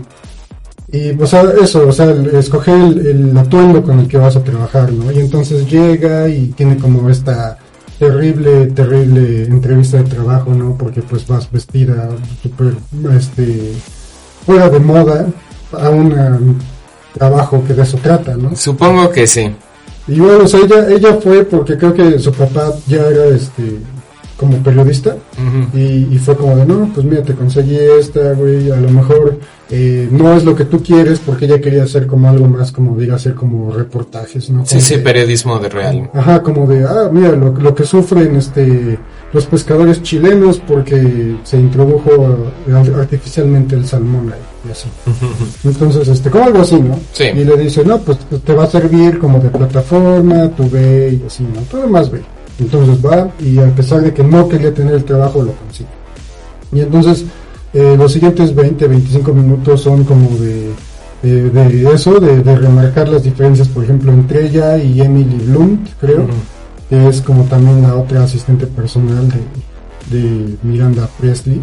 y 0.91 1.27
sea, 1.27 1.43
eso, 1.61 1.87
o 1.87 1.91
sea, 1.91 2.11
escoger 2.33 2.75
el, 2.75 3.07
el 3.07 3.37
atuendo 3.37 3.83
con 3.83 3.99
el 3.99 4.07
que 4.07 4.17
vas 4.17 4.35
a 4.35 4.43
trabajar, 4.43 4.91
¿no? 4.91 5.11
Y 5.11 5.19
entonces 5.19 5.69
llega 5.69 6.27
y 6.27 6.47
tiene 6.47 6.77
como 6.77 7.09
esta 7.09 7.57
terrible, 7.99 8.67
terrible 8.67 9.43
entrevista 9.43 9.97
de 9.97 10.03
trabajo, 10.05 10.53
¿no? 10.53 10.75
Porque 10.77 11.01
pues 11.01 11.27
vas 11.27 11.51
vestida 11.51 12.09
súper, 12.41 12.73
este, 13.15 13.73
fuera 14.45 14.69
de 14.69 14.79
moda 14.79 15.27
a 15.73 15.89
un 15.89 16.13
um, 16.13 16.59
trabajo 17.13 17.63
que 17.67 17.73
de 17.73 17.83
eso 17.83 17.97
trata, 18.01 18.35
¿no? 18.35 18.55
Supongo 18.55 19.11
que 19.11 19.27
sí. 19.27 19.53
Y 20.07 20.19
bueno, 20.19 20.45
o 20.45 20.47
sea, 20.47 20.61
ella, 20.61 20.89
ella 20.89 21.19
fue 21.21 21.43
porque 21.43 21.77
creo 21.77 21.93
que 21.93 22.17
su 22.17 22.31
papá 22.31 22.73
ya 22.87 23.05
era 23.05 23.25
este 23.25 23.77
como 24.39 24.57
periodista 24.63 25.15
y, 25.75 26.07
y 26.11 26.17
fue 26.17 26.35
como 26.37 26.55
de, 26.55 26.65
no, 26.65 26.89
pues 26.93 27.05
mira, 27.05 27.21
te 27.23 27.33
conseguí 27.33 27.75
esta, 27.99 28.33
güey, 28.33 28.71
a 28.71 28.77
lo 28.77 28.89
mejor 28.89 29.37
eh, 29.69 30.07
no 30.11 30.33
es 30.33 30.45
lo 30.45 30.55
que 30.55 30.63
tú 30.65 30.81
quieres 30.81 31.19
porque 31.19 31.45
ella 31.45 31.59
quería 31.59 31.83
hacer 31.83 32.07
como 32.07 32.29
algo 32.29 32.47
más, 32.47 32.71
como 32.71 32.95
diga, 32.97 33.15
hacer 33.15 33.35
como 33.35 33.71
reportajes, 33.71 34.49
¿no? 34.49 34.65
Sí, 34.65 34.75
Como 34.75 34.81
sí, 34.81 34.95
de- 34.95 35.01
periodismo 35.01 35.59
de 35.59 35.69
real. 35.69 36.09
Ajá, 36.13 36.41
como 36.41 36.65
de, 36.67 36.85
ah, 36.85 37.09
mira, 37.11 37.31
lo, 37.33 37.51
lo 37.51 37.75
que 37.75 37.83
sufren 37.83 38.35
este 38.37 38.97
los 39.31 39.45
pescadores 39.45 40.01
chilenos 40.01 40.59
porque 40.67 41.35
se 41.43 41.59
introdujo 41.59 42.35
artificialmente 42.97 43.75
el 43.75 43.85
salmón 43.85 44.33
ahí 44.33 44.39
y 44.67 44.71
así. 44.71 44.87
Entonces, 45.63 46.07
este, 46.07 46.29
como 46.29 46.45
algo 46.45 46.61
así, 46.61 46.79
¿no? 46.79 46.99
Sí. 47.11 47.25
Y 47.25 47.43
le 47.43 47.55
dice, 47.57 47.83
no, 47.85 47.99
pues 47.99 48.17
te 48.43 48.53
va 48.53 48.63
a 48.63 48.67
servir 48.67 49.19
como 49.19 49.39
de 49.39 49.49
plataforma, 49.49 50.49
tú 50.57 50.69
ve 50.69 51.19
y 51.21 51.27
así, 51.27 51.43
¿no? 51.43 51.61
Todo 51.69 51.87
más 51.87 52.09
ve. 52.09 52.21
Entonces 52.59 53.03
va 53.05 53.29
y 53.39 53.57
a 53.59 53.67
pesar 53.75 54.01
de 54.01 54.13
que 54.13 54.23
no 54.23 54.47
quería 54.49 54.73
tener 54.73 54.93
el 54.95 55.03
trabajo, 55.03 55.41
lo 55.43 55.53
consigue. 55.53 55.89
Y 56.71 56.81
entonces 56.81 57.25
eh, 57.73 57.95
los 57.97 58.11
siguientes 58.11 58.53
20, 58.53 58.87
25 58.87 59.33
minutos 59.33 59.81
son 59.81 60.03
como 60.03 60.29
de, 60.37 60.69
de, 61.23 61.49
de 61.49 61.93
eso, 61.93 62.19
de, 62.19 62.41
de 62.43 62.55
remarcar 62.55 63.09
las 63.09 63.23
diferencias, 63.23 63.67
por 63.67 63.83
ejemplo, 63.83 64.11
entre 64.11 64.47
ella 64.47 64.77
y 64.77 65.01
Emily 65.01 65.37
Blunt, 65.47 65.89
creo, 65.99 66.27
que 66.89 67.07
es 67.07 67.21
como 67.21 67.43
también 67.43 67.81
la 67.83 67.95
otra 67.95 68.23
asistente 68.23 68.65
personal 68.67 69.27
de, 70.09 70.17
de 70.19 70.55
Miranda 70.63 71.07
Presley. 71.19 71.61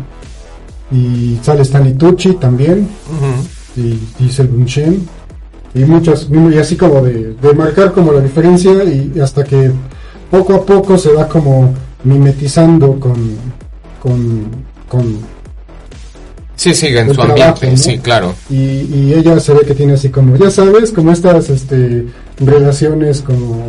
Y 0.93 1.39
sale 1.43 1.63
Stanley 1.63 1.95
Tucci 1.95 2.35
también, 2.35 2.89
Ujú. 3.11 3.81
y 3.81 3.99
Giselle 4.19 4.49
Bunchen 4.49 5.07
y 5.75 5.81
muchas 5.85 6.29
y 6.31 6.57
así 6.59 6.77
como 6.77 7.03
de, 7.03 7.35
de 7.35 7.53
marcar 7.53 7.93
como 7.93 8.13
la 8.13 8.21
diferencia 8.21 8.73
y 8.85 9.19
hasta 9.21 9.45
que 9.45 9.73
poco 10.31 10.55
a 10.55 10.65
poco 10.67 10.99
se 10.99 11.13
va 11.13 11.29
como 11.29 11.75
mimetizando 12.05 12.99
con 12.99 13.37
con, 14.01 14.47
con 14.89 15.37
Sí, 16.57 16.75
sí, 16.75 16.87
en 16.87 17.09
su 17.09 17.15
trabajo, 17.15 17.43
ambiente, 17.43 17.71
¿no? 17.71 17.77
sí, 17.77 17.99
claro. 17.99 18.35
y, 18.49 18.55
y 18.55 19.15
ella 19.15 19.39
se 19.41 19.53
ve 19.53 19.61
que 19.67 19.75
tiene 19.75 19.93
así 19.93 20.09
como 20.09 20.37
ya 20.37 20.51
sabes 20.51 20.91
como 20.91 21.13
estas 21.13 21.51
este 21.51 22.07
relaciones 22.41 23.21
como 23.21 23.69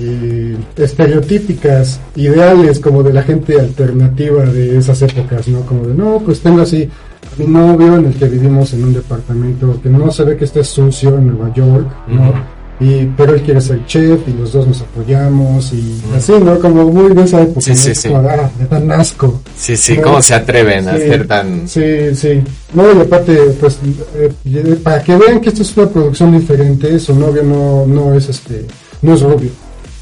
eh, 0.00 0.56
estereotípicas 0.76 2.00
ideales 2.16 2.80
como 2.80 3.02
de 3.04 3.12
la 3.12 3.22
gente 3.22 3.58
alternativa 3.60 4.44
de 4.44 4.78
esas 4.78 5.00
épocas 5.02 5.46
no 5.48 5.60
como 5.62 5.86
de 5.86 5.94
no 5.94 6.20
pues 6.24 6.40
tengo 6.40 6.62
así 6.62 6.88
a 7.22 7.40
mi 7.40 7.46
novio 7.46 7.96
en 7.96 8.06
el 8.06 8.14
que 8.14 8.26
vivimos 8.26 8.72
en 8.72 8.84
un 8.84 8.94
departamento 8.94 9.80
que 9.80 9.88
no 9.88 10.10
se 10.10 10.24
ve 10.24 10.36
que 10.36 10.44
esté 10.44 10.64
sucio 10.64 11.18
en 11.18 11.28
Nueva 11.28 11.52
York 11.54 11.88
no. 12.08 12.57
Y 12.80 13.06
pero 13.16 13.34
él 13.34 13.42
quiere 13.42 13.60
ser 13.60 13.84
chef 13.86 14.20
y 14.28 14.32
los 14.32 14.52
dos 14.52 14.66
nos 14.66 14.80
apoyamos 14.82 15.72
y 15.72 16.00
así 16.16 16.32
no 16.32 16.58
como 16.60 16.84
muy 16.86 17.12
de 17.14 17.22
esa 17.24 17.42
época 17.42 17.60
Sí, 17.60 17.74
sí, 17.74 17.94
sí. 17.94 18.08
como, 18.08 18.28
ah, 18.28 18.50
me 18.58 18.66
dan 18.66 18.92
asco 18.92 19.40
Sí, 19.56 19.76
sí, 19.76 19.96
No. 19.96 20.02
¿cómo 20.02 20.22
se 20.22 20.34
atreven 20.34 20.88
a 20.88 20.96
ser 20.96 21.26
tan... 21.26 21.66
Sí, 21.68 22.14
sí. 22.14 22.40
No, 22.74 22.84
y 22.92 23.00
aparte, 23.00 23.36
pues, 23.60 23.78
eh, 24.14 24.78
para 24.82 25.02
que 25.02 25.16
vean 25.16 25.40
que 25.40 25.48
esta 25.48 25.62
es 25.62 25.76
una 25.76 25.88
producción 25.88 26.38
diferente, 26.38 26.98
su 27.00 27.14
novio 27.18 27.42
no, 27.42 27.86
no 27.86 28.14
es 28.14 28.28
este, 28.28 28.66
no 29.02 29.14
es 29.14 29.22
rubio. 29.22 29.50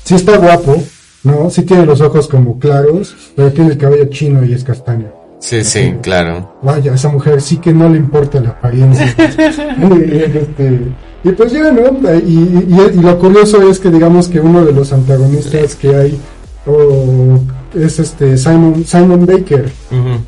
Sí 0.05 0.15
está 0.17 0.37
guapo, 0.37 0.77
¿no? 1.25 1.49
Sí 1.51 1.63
tiene 1.63 1.87
los 1.87 2.01
ojos 2.01 2.29
como 2.29 2.59
claros, 2.59 3.17
pero 3.35 3.53
tiene 3.53 3.71
el 3.73 3.79
cabello 3.79 4.05
chino 4.07 4.45
y 4.45 4.53
es 4.53 4.65
castaño. 4.65 5.07
Sí, 5.39 5.63
sí, 5.65 5.95
claro. 6.03 6.59
Vaya, 6.63 6.95
esa 6.95 7.09
mujer 7.09 7.41
sí 7.41 7.59
que 7.59 7.73
no 7.73 7.89
le 7.89 7.99
importa 7.99 8.41
la 8.41 8.51
apariencia. 8.51 9.07
este, 9.19 10.81
y 11.29 11.33
pues 11.33 11.53
ya, 11.53 11.71
¿no? 11.73 11.83
Y, 12.27 12.33
y- 12.33 12.91
y 12.95 13.01
lo 13.01 13.19
curioso 13.19 13.69
es 13.69 13.79
que 13.81 13.91
digamos 13.91 14.29
que 14.29 14.41
uno 14.41 14.65
de 14.65 14.73
los 14.73 14.93
antagonistas 14.93 15.75
que 15.75 15.95
hay 15.95 16.19
o 16.67 17.39
es 17.75 17.99
este 17.99 18.37
Simon, 18.37 18.85
Simon 18.87 19.27
Baker. 19.27 19.71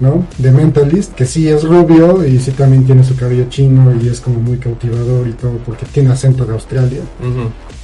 ¿no? 0.00 0.24
De 0.38 0.50
Mentalist, 0.52 1.14
que 1.14 1.24
sí 1.24 1.48
es 1.48 1.64
rubio 1.64 2.24
y 2.26 2.38
sí 2.38 2.50
también 2.52 2.84
tiene 2.84 3.02
su 3.04 3.16
cabello 3.16 3.46
chino 3.48 3.92
y 4.00 4.08
es 4.08 4.20
como 4.20 4.38
muy 4.40 4.58
cautivador 4.58 5.26
y 5.26 5.32
todo 5.32 5.52
porque 5.66 5.86
tiene 5.86 6.10
acento 6.10 6.44
de 6.44 6.52
Australia. 6.52 7.00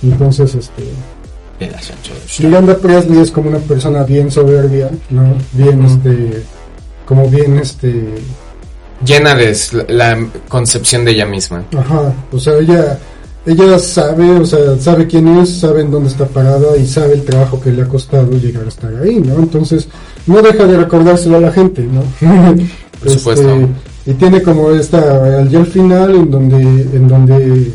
Entonces, 0.03 0.55
este, 0.55 0.85
El 1.61 1.75
acento. 1.75 2.11
Miranda 2.41 2.77
Presley 2.79 3.19
es 3.21 3.31
como 3.31 3.49
una 3.51 3.59
persona 3.59 4.03
bien 4.05 4.31
soberbia, 4.31 4.91
¿no? 5.11 5.35
Bien, 5.53 5.83
este, 5.85 6.43
como 7.07 7.29
bien, 7.29 7.59
este, 7.59 8.05
Llena 9.05 9.34
de 9.34 9.57
la 9.88 10.18
concepción 10.49 11.05
de 11.05 11.12
ella 11.12 11.26
misma. 11.26 11.64
ajá, 11.76 12.12
o 12.32 12.38
sea, 12.38 12.59
ella, 12.59 12.99
ella 13.47 13.78
sabe, 13.78 14.30
o 14.30 14.47
sea, 14.47 14.78
sabe 14.78 15.07
quién 15.07 15.28
es, 15.38 15.59
sabe 15.61 15.82
en 15.82 15.90
dónde 15.90 16.09
está 16.11 16.26
parada 16.26 16.76
y 16.76 16.86
sabe 16.86 17.14
el 17.14 17.24
trabajo 17.24 17.61
que 17.61 17.70
le 17.72 17.82
ha 17.82 17.88
costado 17.88 18.30
llegar 18.32 18.64
a 18.64 18.68
estar 18.68 18.95
ahí, 19.03 19.16
¿no? 19.20 19.34
Entonces, 19.34 19.88
no 20.26 20.40
deja 20.40 20.64
de 20.64 20.76
recordárselo 20.78 21.36
a 21.36 21.40
la 21.40 21.53
gente, 21.53 21.82
¿no? 21.82 22.03
Por 23.03 23.11
supuesto. 23.11 23.68
y 24.07 24.12
tiene 24.14 24.40
como 24.42 24.70
esta, 24.70 24.99
al, 25.40 25.55
al 25.55 25.66
final, 25.66 26.14
en 26.14 26.30
donde, 26.30 26.57
en 26.62 27.09
donde, 27.09 27.72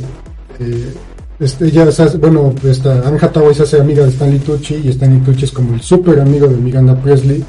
eh, 0.59 0.93
este, 1.39 1.65
ella, 1.67 1.91
se 1.91 2.03
hace- 2.03 2.17
bueno, 2.17 2.53
esta 2.63 3.07
Anne 3.07 3.17
Hathaway 3.21 3.53
se 3.53 3.63
hace 3.63 3.79
amiga 3.79 4.03
de 4.03 4.09
Stanley 4.09 4.39
Tucci 4.39 4.75
y 4.83 4.89
Stanley 4.89 5.19
Tucci 5.21 5.45
es 5.45 5.51
como 5.51 5.73
el 5.75 5.81
súper 5.81 6.19
amigo 6.19 6.47
de 6.47 6.55
Miranda 6.57 6.95
Presley 6.95 7.43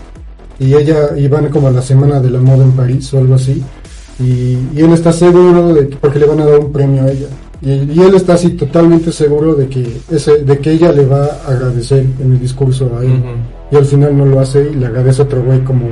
y 0.60 0.74
ella, 0.74 1.16
y 1.16 1.26
van 1.26 1.48
como 1.48 1.66
a 1.68 1.70
la 1.72 1.82
semana 1.82 2.20
de 2.20 2.30
la 2.30 2.38
moda 2.40 2.62
en 2.64 2.72
París 2.72 3.12
o 3.14 3.18
algo 3.18 3.34
así 3.34 3.62
y, 4.20 4.58
y 4.74 4.80
él 4.82 4.92
está 4.92 5.12
seguro 5.12 5.72
de 5.74 5.88
que, 5.88 5.96
porque 5.96 6.18
le 6.18 6.26
van 6.26 6.40
a 6.40 6.46
dar 6.46 6.58
un 6.60 6.70
premio 6.70 7.02
a 7.02 7.10
ella 7.10 7.26
y, 7.62 7.70
y 7.92 8.00
él 8.02 8.14
está 8.14 8.34
así 8.34 8.50
totalmente 8.50 9.10
seguro 9.12 9.54
de 9.54 9.68
que 9.68 10.00
ese, 10.10 10.38
de 10.44 10.58
que 10.58 10.72
ella 10.72 10.92
le 10.92 11.06
va 11.06 11.24
a 11.24 11.50
agradecer 11.52 12.04
en 12.20 12.32
el 12.32 12.40
discurso 12.40 12.90
a 12.98 13.02
él 13.04 13.22
y 13.72 13.76
al 13.76 13.84
final 13.86 14.16
no 14.16 14.26
lo 14.26 14.40
hace 14.40 14.70
y 14.70 14.76
le 14.76 14.86
agradece 14.86 15.22
a 15.22 15.24
otro 15.24 15.42
güey 15.42 15.60
como 15.64 15.86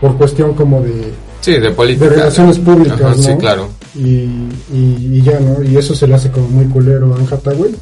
por 0.00 0.16
cuestión 0.16 0.54
como 0.54 0.80
de, 0.82 1.12
Sí, 1.40 1.52
de 1.58 1.70
política. 1.70 2.06
de 2.10 2.16
relaciones 2.16 2.58
públicas 2.58 3.00
Ajá, 3.00 3.10
¿no? 3.16 3.22
Sí, 3.22 3.32
claro. 3.38 3.68
y, 3.94 4.00
y, 4.74 5.10
y 5.12 5.22
ya 5.22 5.38
no 5.38 5.62
y 5.62 5.76
eso 5.76 5.94
se 5.94 6.06
le 6.08 6.14
hace 6.14 6.30
como 6.32 6.48
muy 6.48 6.64
culero 6.66 7.12
a 7.14 7.16
Anne 7.18 7.26
Hathaway 7.30 7.74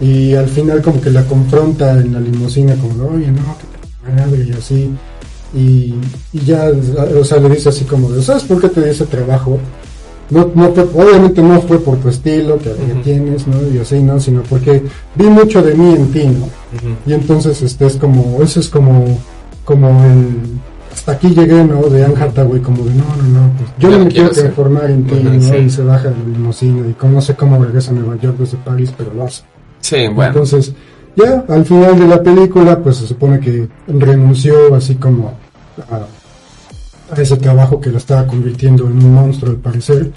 y 0.00 0.34
al 0.34 0.46
final 0.48 0.82
como 0.82 1.00
que 1.00 1.10
la 1.10 1.24
confronta 1.24 1.92
en 1.98 2.12
la 2.12 2.20
limusina 2.20 2.74
como 2.76 3.08
oye 3.16 3.28
no 3.32 3.42
que 3.58 4.12
madre 4.22 4.44
y 4.48 4.52
así 4.52 4.90
y, 5.54 5.94
y 6.32 6.44
ya 6.44 6.70
o 7.18 7.24
sea 7.24 7.38
le 7.38 7.50
dice 7.50 7.68
así 7.68 7.84
como 7.84 8.10
de 8.10 8.22
sabes 8.22 8.44
por 8.44 8.60
qué 8.60 8.68
te 8.68 8.82
di 8.82 8.90
ese 8.90 9.06
trabajo 9.06 9.58
no, 10.28 10.50
no 10.54 10.66
obviamente 10.66 11.40
no 11.40 11.60
fue 11.62 11.78
por 11.78 11.98
tu 11.98 12.08
estilo 12.08 12.58
que 12.58 12.70
tienes 13.04 13.46
no 13.46 13.56
y 13.72 13.78
así 13.78 14.00
no 14.00 14.18
sino 14.18 14.42
porque 14.42 14.82
vi 15.14 15.26
mucho 15.26 15.62
de 15.62 15.74
mí 15.74 15.94
en 15.94 16.12
ti 16.12 16.26
no 16.26 16.48
y 17.06 17.12
entonces 17.12 17.62
este 17.62 17.86
es 17.86 17.96
como 17.96 18.42
eso 18.42 18.60
es 18.60 18.68
como 18.68 19.18
como 19.64 19.88
el 20.04 20.58
hasta 20.92 21.12
aquí 21.12 21.28
llegué 21.28 21.62
no 21.62 21.82
de 21.82 22.04
Anne 22.04 22.16
Hathaway 22.18 22.60
como 22.60 22.84
de 22.84 22.94
no 22.94 23.04
no 23.16 23.40
no 23.40 23.52
pues 23.56 23.70
yo 23.78 23.90
no 23.90 24.04
me 24.04 24.10
quiero 24.10 24.30
transformar 24.30 24.90
en 24.90 25.04
ti 25.04 25.14
¿no? 25.22 25.40
sí. 25.40 25.56
y 25.56 25.70
se 25.70 25.82
baja 25.82 26.08
de 26.08 26.16
la 26.16 26.38
limusina 26.38 26.88
y 26.88 26.92
como 26.94 27.14
no 27.14 27.20
sé 27.20 27.34
cómo 27.34 27.62
regresa 27.62 27.92
a 27.92 27.94
Nueva 27.94 28.16
York 28.16 28.36
desde 28.38 28.56
París 28.58 28.92
pero 28.96 29.12
lo 29.14 29.24
hace. 29.24 29.42
Sí, 29.80 30.08
bueno. 30.08 30.32
entonces 30.32 30.72
ya 31.16 31.44
al 31.48 31.64
final 31.64 31.98
de 31.98 32.06
la 32.06 32.22
película 32.22 32.78
pues 32.78 32.96
se 32.98 33.06
supone 33.06 33.40
que 33.40 33.66
renunció 33.88 34.74
así 34.74 34.94
como 34.96 35.34
a, 35.90 36.06
a 37.14 37.20
ese 37.22 37.36
trabajo 37.36 37.80
que 37.80 37.90
la 37.90 37.98
estaba 37.98 38.26
convirtiendo 38.26 38.84
en 38.86 38.92
un 39.04 39.14
monstruo 39.14 39.50
al 39.52 39.56
parecer 39.58 40.12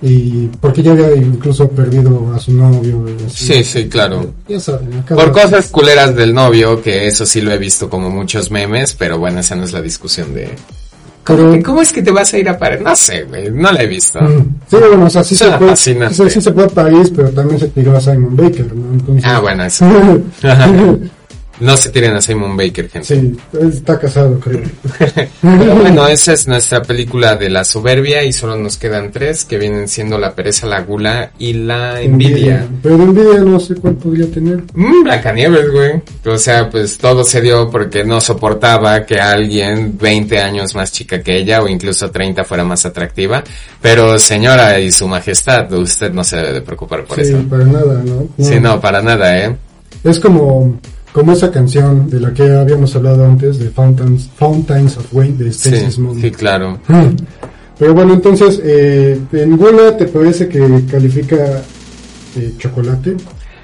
y 0.00 0.46
porque 0.60 0.80
ya 0.82 0.92
había 0.92 1.12
incluso 1.16 1.68
perdido 1.68 2.32
a 2.32 2.38
su 2.38 2.52
novio 2.52 3.04
así. 3.26 3.46
Sí, 3.52 3.64
sí, 3.64 3.88
claro. 3.88 4.32
ya 4.48 4.60
saben 4.60 4.92
acaba- 4.98 5.24
Por 5.24 5.32
cosas 5.32 5.66
culeras 5.68 6.14
del 6.14 6.32
novio, 6.32 6.80
que 6.80 7.08
eso 7.08 7.26
sí 7.26 7.40
lo 7.40 7.50
he 7.50 7.58
visto 7.58 7.90
como 7.90 8.08
muchos 8.08 8.50
memes, 8.52 8.94
pero 8.94 9.18
bueno, 9.18 9.40
esa 9.40 9.56
no 9.56 9.64
es 9.64 9.72
la 9.72 9.82
discusión 9.82 10.34
de... 10.34 10.50
¿Cómo, 11.64 11.82
es 11.82 11.92
que 11.92 12.02
te 12.02 12.10
vas 12.10 12.32
a 12.32 12.38
ir 12.38 12.48
a 12.48 12.58
París? 12.58 12.80
No 12.82 12.96
sé, 12.96 13.24
güey, 13.24 13.50
no 13.50 13.70
la 13.70 13.82
he 13.82 13.86
visto. 13.86 14.20
Mm. 14.20 14.54
Sí, 14.70 14.76
bueno, 14.78 15.04
o 15.04 15.10
sea, 15.10 15.22
sí 15.22 15.34
se, 15.34 15.44
Suena 15.44 15.58
fascinante. 15.58 16.14
o 16.14 16.16
sea, 16.16 16.30
sí 16.30 16.40
se 16.40 16.52
fue 16.52 16.64
a 16.64 16.68
París, 16.68 17.12
pero 17.14 17.28
también 17.30 17.60
se 17.60 17.68
tiró 17.68 17.96
a 17.96 18.00
Simon 18.00 18.34
Baker, 18.36 18.74
¿no? 18.74 18.92
Entonces, 18.94 19.24
Ah, 19.26 19.40
bueno, 19.40 19.64
eso. 19.64 19.84
No 21.60 21.76
se 21.76 21.90
tiren 21.90 22.14
a 22.14 22.20
Simon 22.20 22.56
Baker, 22.56 22.88
gente. 22.88 23.06
sí, 23.06 23.36
está 23.60 23.98
casado, 23.98 24.38
creo. 24.38 24.62
Pero 25.40 25.74
bueno, 25.80 26.06
esa 26.06 26.32
es 26.32 26.46
nuestra 26.46 26.82
película 26.82 27.36
de 27.36 27.50
la 27.50 27.64
soberbia 27.64 28.22
y 28.24 28.32
solo 28.32 28.56
nos 28.56 28.76
quedan 28.76 29.10
tres 29.10 29.44
que 29.44 29.58
vienen 29.58 29.88
siendo 29.88 30.18
la 30.18 30.34
pereza, 30.34 30.66
la 30.66 30.80
gula 30.82 31.32
y 31.38 31.52
la 31.54 32.00
envidia. 32.00 32.66
Pero 32.82 32.94
envidia 32.96 33.40
no 33.40 33.58
sé 33.58 33.74
cuál 33.74 33.94
podría 33.94 34.30
tener. 34.30 34.62
Mm, 34.74 35.02
Blancanieves, 35.04 35.70
güey. 35.72 36.02
O 36.24 36.38
sea, 36.38 36.70
pues 36.70 36.98
todo 36.98 37.24
se 37.24 37.40
dio 37.40 37.70
porque 37.70 38.04
no 38.04 38.20
soportaba 38.20 39.04
que 39.04 39.20
alguien 39.20 39.96
20 39.98 40.38
años 40.38 40.74
más 40.74 40.92
chica 40.92 41.22
que 41.22 41.36
ella 41.36 41.62
o 41.62 41.68
incluso 41.68 42.10
30 42.10 42.44
fuera 42.44 42.64
más 42.64 42.86
atractiva. 42.86 43.42
Pero 43.80 44.18
señora 44.18 44.78
y 44.80 44.92
su 44.92 45.08
majestad, 45.08 45.72
usted 45.72 46.12
no 46.12 46.22
se 46.24 46.36
debe 46.36 46.52
de 46.52 46.60
preocupar 46.62 47.04
por 47.04 47.16
sí, 47.16 47.30
eso. 47.32 47.42
para 47.48 47.64
nada, 47.64 48.02
¿no? 48.04 48.28
Sí, 48.44 48.60
no, 48.60 48.80
para 48.80 49.02
nada, 49.02 49.38
¿eh? 49.38 49.56
Es 50.04 50.20
como, 50.20 50.78
como 51.12 51.32
esa 51.32 51.50
canción 51.50 52.08
de 52.10 52.20
la 52.20 52.32
que 52.32 52.42
habíamos 52.50 52.94
hablado 52.96 53.24
antes, 53.24 53.58
de 53.58 53.70
Fountains, 53.70 54.28
Fountains 54.36 54.96
of 54.96 55.06
Wayne, 55.12 55.36
de 55.36 55.52
Sí, 55.52 55.68
Stacy 55.68 55.92
Small. 55.92 56.20
sí, 56.20 56.30
claro. 56.30 56.78
Mm. 56.88 57.16
Pero 57.78 57.94
bueno, 57.94 58.14
entonces, 58.14 58.60
eh, 58.64 59.18
¿en 59.32 59.56
Gula 59.56 59.96
te 59.96 60.06
parece 60.06 60.48
que 60.48 60.60
califica 60.90 61.62
eh, 62.36 62.52
chocolate? 62.58 63.16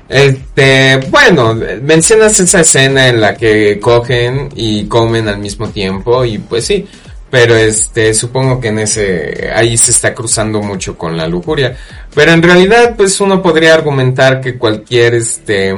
Este, 0.08 1.00
bueno, 1.10 1.58
mencionas 1.82 2.38
esa 2.38 2.60
escena 2.60 3.08
en 3.08 3.20
la 3.20 3.34
que 3.34 3.80
cogen 3.80 4.50
y 4.54 4.84
comen 4.84 5.28
al 5.28 5.38
mismo 5.38 5.68
tiempo 5.70 6.24
y 6.24 6.38
pues 6.38 6.66
sí, 6.66 6.86
pero 7.30 7.56
este, 7.56 8.14
supongo 8.14 8.60
que 8.60 8.68
en 8.68 8.78
ese, 8.80 9.50
ahí 9.52 9.76
se 9.76 9.90
está 9.90 10.14
cruzando 10.14 10.62
mucho 10.62 10.96
con 10.96 11.16
la 11.16 11.26
lujuria. 11.26 11.76
Pero 12.14 12.32
en 12.32 12.42
realidad, 12.42 12.94
pues 12.96 13.20
uno 13.20 13.42
podría 13.42 13.74
argumentar 13.74 14.40
que 14.40 14.56
cualquier, 14.56 15.14
este, 15.14 15.74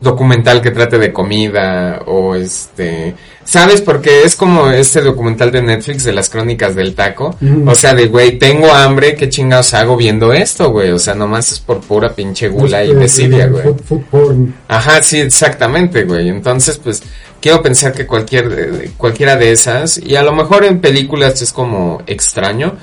documental 0.00 0.62
que 0.62 0.70
trate 0.70 0.98
de 0.98 1.12
comida 1.12 2.02
o 2.06 2.34
este, 2.34 3.14
¿sabes? 3.44 3.80
Porque 3.82 4.22
es 4.24 4.34
como 4.36 4.70
este 4.70 5.02
documental 5.02 5.52
de 5.52 5.60
Netflix 5.62 6.04
de 6.04 6.12
las 6.12 6.30
crónicas 6.30 6.74
del 6.74 6.94
taco. 6.94 7.36
O 7.66 7.74
sea, 7.74 7.92
de 7.94 8.06
güey, 8.06 8.38
tengo 8.38 8.72
hambre, 8.72 9.14
¿qué 9.14 9.28
chingados 9.28 9.74
hago 9.74 9.96
viendo 9.96 10.32
esto, 10.32 10.70
güey? 10.70 10.90
O 10.90 10.98
sea, 10.98 11.14
nomás 11.14 11.52
es 11.52 11.60
por 11.60 11.80
pura 11.80 12.14
pinche 12.14 12.48
gula 12.48 12.82
y 12.84 12.88
Este, 12.90 13.00
desidia, 13.00 13.46
güey. 13.48 13.64
food- 13.64 13.82
food 13.84 14.02
porn. 14.10 14.54
Ajá, 14.68 15.02
sí, 15.02 15.18
exactamente, 15.20 16.04
güey. 16.04 16.28
Entonces, 16.28 16.78
pues, 16.82 17.02
quiero 17.40 17.62
pensar 17.62 17.92
que 17.92 18.06
cualquier, 18.06 18.46
eh, 18.84 18.90
cualquiera 18.96 19.36
de 19.36 19.52
esas, 19.52 19.98
y 19.98 20.16
a 20.16 20.22
lo 20.22 20.32
mejor 20.32 20.64
en 20.64 20.80
películas 20.80 21.42
es 21.42 21.52
como 21.52 22.02
extraño. 22.06 22.76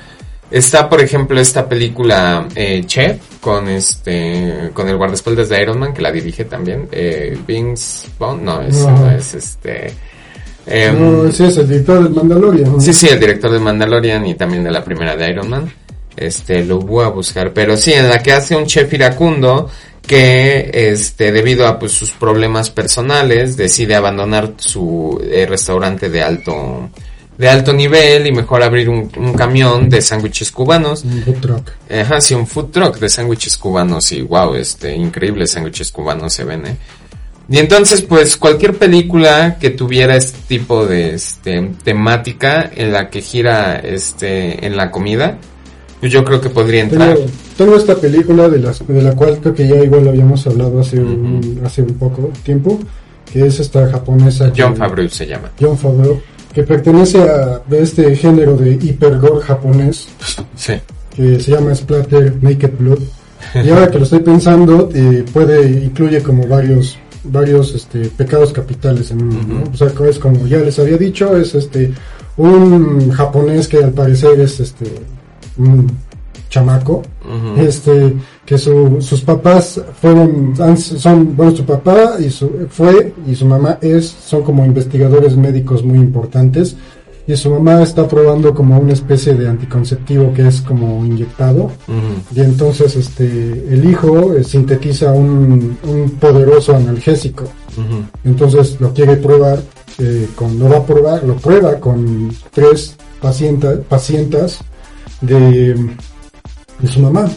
Está, 0.50 0.88
por 0.88 1.00
ejemplo, 1.00 1.38
esta 1.38 1.68
película 1.68 2.48
eh, 2.54 2.82
Chef 2.86 3.18
con 3.40 3.68
este, 3.68 4.70
con 4.72 4.88
el 4.88 4.96
guardaespaldas 4.96 5.48
de 5.50 5.60
Iron 5.60 5.78
Man 5.78 5.92
que 5.92 6.00
la 6.00 6.10
dirige 6.10 6.46
también, 6.46 6.88
eh, 6.90 7.36
Vince 7.46 8.08
Vaughn, 8.18 8.44
no, 8.44 8.62
es, 8.62 8.76
No. 8.78 8.90
no, 8.90 9.10
es 9.10 9.34
este, 9.34 9.92
em, 10.66 10.98
No, 10.98 11.28
ese 11.28 11.48
es 11.48 11.58
el 11.58 11.68
director 11.68 12.02
del 12.02 12.14
Mandalorian. 12.14 12.72
¿no? 12.72 12.80
Sí, 12.80 12.94
sí, 12.94 13.08
el 13.08 13.20
director 13.20 13.50
de 13.50 13.58
Mandalorian 13.58 14.26
y 14.26 14.34
también 14.34 14.64
de 14.64 14.70
la 14.70 14.82
primera 14.82 15.16
de 15.16 15.30
Iron 15.30 15.50
Man. 15.50 15.70
Este, 16.16 16.64
lo 16.64 16.80
voy 16.80 17.04
a 17.04 17.08
buscar. 17.08 17.52
Pero 17.52 17.76
sí, 17.76 17.92
en 17.92 18.08
la 18.08 18.20
que 18.22 18.32
hace 18.32 18.56
un 18.56 18.66
chef 18.66 18.92
iracundo 18.92 19.70
que, 20.04 20.70
este, 20.72 21.30
debido 21.30 21.66
a 21.66 21.78
pues, 21.78 21.92
sus 21.92 22.10
problemas 22.10 22.70
personales, 22.70 23.56
decide 23.56 23.94
abandonar 23.94 24.54
su 24.56 25.20
eh, 25.22 25.46
restaurante 25.46 26.08
de 26.08 26.22
alto, 26.22 26.90
de 27.38 27.48
alto 27.48 27.72
nivel 27.72 28.26
y 28.26 28.32
mejor 28.32 28.62
abrir 28.62 28.88
un, 28.88 29.10
un 29.16 29.32
camión 29.32 29.88
de 29.88 30.02
sándwiches 30.02 30.50
cubanos. 30.50 31.04
Un 31.04 31.22
food 31.22 31.40
truck. 31.40 31.70
Ajá, 31.90 32.20
sí, 32.20 32.34
un 32.34 32.46
food 32.46 32.66
truck 32.66 32.98
de 32.98 33.08
sándwiches 33.08 33.56
cubanos 33.56 34.10
y 34.12 34.22
wow, 34.22 34.54
este, 34.54 34.94
increíbles 34.94 35.52
sándwiches 35.52 35.92
cubanos 35.92 36.32
se 36.32 36.44
ven, 36.44 36.66
eh. 36.66 36.76
Y 37.50 37.58
entonces, 37.58 38.02
pues, 38.02 38.36
cualquier 38.36 38.74
película 38.76 39.56
que 39.58 39.70
tuviera 39.70 40.16
este 40.16 40.38
tipo 40.46 40.84
de, 40.84 41.14
este, 41.14 41.70
temática 41.82 42.70
en 42.74 42.92
la 42.92 43.08
que 43.08 43.22
gira, 43.22 43.76
este, 43.78 44.66
en 44.66 44.76
la 44.76 44.90
comida, 44.90 45.38
yo 46.02 46.24
creo 46.24 46.42
que 46.42 46.50
podría 46.50 46.82
entrar. 46.82 47.14
Tengo, 47.14 47.30
tengo 47.56 47.76
esta 47.76 47.94
película 47.94 48.50
de, 48.50 48.58
las, 48.58 48.86
de 48.86 49.00
la 49.00 49.12
cual 49.16 49.38
creo 49.40 49.54
que 49.54 49.66
ya 49.66 49.76
igual 49.76 50.08
habíamos 50.08 50.46
hablado 50.46 50.80
hace, 50.80 50.98
un, 50.98 51.62
hace 51.64 51.82
un 51.82 51.94
poco 51.94 52.30
tiempo, 52.42 52.78
que 53.32 53.46
es 53.46 53.58
esta 53.60 53.88
japonesa. 53.88 54.52
John 54.54 54.76
Favreau 54.76 55.08
se 55.08 55.26
llama. 55.26 55.50
John 55.58 55.78
Favreau, 55.78 56.20
que 56.52 56.62
pertenece 56.62 57.18
a 57.22 57.62
este 57.70 58.14
género 58.16 58.56
de 58.56 58.72
hipergore 58.72 59.42
japonés, 59.44 60.08
Sí. 60.56 60.74
que 61.14 61.38
se 61.40 61.50
llama 61.52 61.74
Splatter 61.74 62.36
Naked 62.42 62.72
Blood. 62.78 63.00
Y 63.54 63.70
ahora 63.70 63.90
que 63.90 63.98
lo 63.98 64.04
estoy 64.04 64.20
pensando, 64.20 64.90
eh, 64.94 65.24
puede, 65.32 65.70
incluye 65.84 66.22
como 66.22 66.46
varios, 66.46 66.98
varios 67.24 67.74
este, 67.74 68.00
pecados 68.08 68.52
capitales 68.52 69.10
en 69.10 69.22
uno, 69.22 69.40
¿no? 69.46 69.70
O 69.72 69.76
sea, 69.76 69.88
es 70.08 70.18
como 70.18 70.46
ya 70.46 70.58
les 70.58 70.78
había 70.78 70.96
dicho, 70.96 71.36
es 71.36 71.54
este, 71.54 71.92
un 72.36 73.10
japonés 73.10 73.68
que 73.68 73.78
al 73.78 73.92
parecer 73.92 74.40
es 74.40 74.60
este, 74.60 74.86
un 75.56 75.90
chamaco, 76.48 77.02
este, 77.58 78.14
que 78.48 78.56
su- 78.56 78.96
sus 79.02 79.20
papás 79.20 79.78
fueron, 80.00 80.54
son, 80.76 81.36
bueno, 81.36 81.54
su 81.54 81.64
papá 81.66 82.14
y 82.18 82.30
su, 82.30 82.50
fue 82.70 83.12
y 83.30 83.34
su 83.34 83.44
mamá 83.44 83.78
es, 83.82 84.06
son 84.30 84.42
como 84.42 84.64
investigadores 84.64 85.36
médicos 85.36 85.84
muy 85.84 85.98
importantes. 85.98 86.74
Y 87.26 87.36
su 87.36 87.50
mamá 87.50 87.82
está 87.82 88.08
probando 88.08 88.54
como 88.54 88.78
una 88.78 88.94
especie 88.94 89.34
de 89.34 89.46
anticonceptivo 89.50 90.32
que 90.32 90.48
es 90.48 90.62
como 90.62 91.04
inyectado. 91.04 91.70
Y 92.34 92.40
entonces 92.40 92.96
este, 92.96 93.26
el 93.74 93.84
hijo 93.84 94.32
eh, 94.34 94.42
sintetiza 94.42 95.12
un, 95.12 95.76
un 95.86 96.10
poderoso 96.18 96.74
analgésico. 96.74 97.44
Entonces 98.24 98.80
lo 98.80 98.94
quiere 98.94 99.16
probar, 99.16 99.58
eh, 99.98 100.26
con, 100.34 100.58
lo 100.58 100.70
va 100.70 100.78
a 100.78 100.86
probar, 100.86 101.22
lo 101.24 101.36
prueba 101.36 101.74
con 101.78 102.30
tres 102.50 102.96
pacienta- 103.20 103.78
pacientas 103.86 104.60
de, 105.20 105.74
de 106.80 106.88
su 106.88 107.00
mamá. 107.00 107.28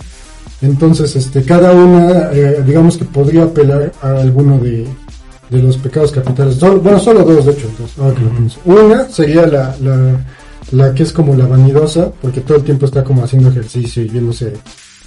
Entonces, 0.62 1.16
este, 1.16 1.44
cada 1.44 1.72
una, 1.72 2.32
eh, 2.32 2.64
digamos 2.66 2.98
que 2.98 3.06
podría 3.06 3.44
apelar 3.44 3.92
a 4.02 4.10
alguno 4.20 4.60
de, 4.60 4.86
de 5.50 5.62
los 5.62 5.78
pecados 5.78 6.12
capitales. 6.12 6.56
Solo- 6.56 6.80
bueno, 6.82 7.00
solo 7.00 7.24
dos, 7.24 7.46
de 7.46 7.52
hecho. 7.54 7.68
entonces, 7.68 7.98
ahora 7.98 8.16
que 8.16 8.22
lo 8.24 8.30
pienso. 8.30 8.60
Una 8.66 9.10
sería 9.10 9.48
la, 9.48 9.76
la, 9.82 10.26
la 10.72 10.94
que 10.94 11.04
es 11.04 11.12
como 11.12 11.36
la 11.36 11.48
vanidosa, 11.48 12.12
porque 12.22 12.42
todo 12.42 12.58
el 12.60 12.64
tiempo 12.64 12.86
está 12.86 13.04
como 13.04 13.24
haciendo 13.24 13.50
ejercicio 13.50 14.04
y 14.04 14.08
viéndose 14.10 14.54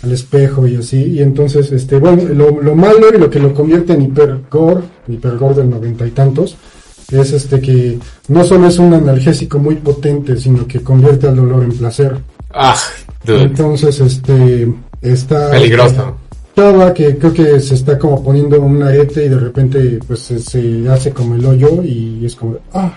al 0.02 0.12
espejo 0.12 0.66
y 0.66 0.76
así. 0.76 0.96
Y 1.02 1.22
entonces, 1.22 1.70
este, 1.70 1.98
bueno, 1.98 2.22
lo, 2.34 2.60
lo 2.60 2.74
malo 2.74 3.06
y 3.14 3.18
lo 3.18 3.30
que 3.30 3.38
lo 3.38 3.54
convierte 3.54 3.92
en 3.92 4.02
hipergore, 4.02 4.80
hipergore 5.08 5.54
del 5.54 5.70
noventa 5.70 6.04
y 6.06 6.10
tantos, 6.10 6.56
es 7.12 7.32
este 7.32 7.60
que 7.60 7.98
no 8.28 8.42
solo 8.44 8.66
es 8.66 8.78
un 8.78 8.92
analgésico 8.92 9.58
muy 9.60 9.76
potente, 9.76 10.36
sino 10.36 10.66
que 10.66 10.80
convierte 10.82 11.28
al 11.28 11.36
dolor 11.36 11.62
en 11.62 11.72
placer. 11.72 12.16
Ah, 12.52 12.76
dude. 13.24 13.42
Entonces, 13.42 14.00
este, 14.00 14.72
está... 15.12 15.50
Peligroso. 15.50 16.16
Chava 16.56 16.94
que 16.94 17.18
creo 17.18 17.32
que 17.32 17.60
se 17.60 17.74
está 17.74 17.98
como 17.98 18.22
poniendo 18.22 18.60
un 18.60 18.80
arete 18.82 19.24
y 19.26 19.28
de 19.28 19.38
repente 19.38 19.98
pues 20.06 20.20
se, 20.20 20.38
se 20.38 20.88
hace 20.88 21.10
como 21.10 21.34
el 21.34 21.44
hoyo 21.44 21.82
y 21.82 22.24
es 22.24 22.36
como, 22.36 22.56
ah, 22.72 22.92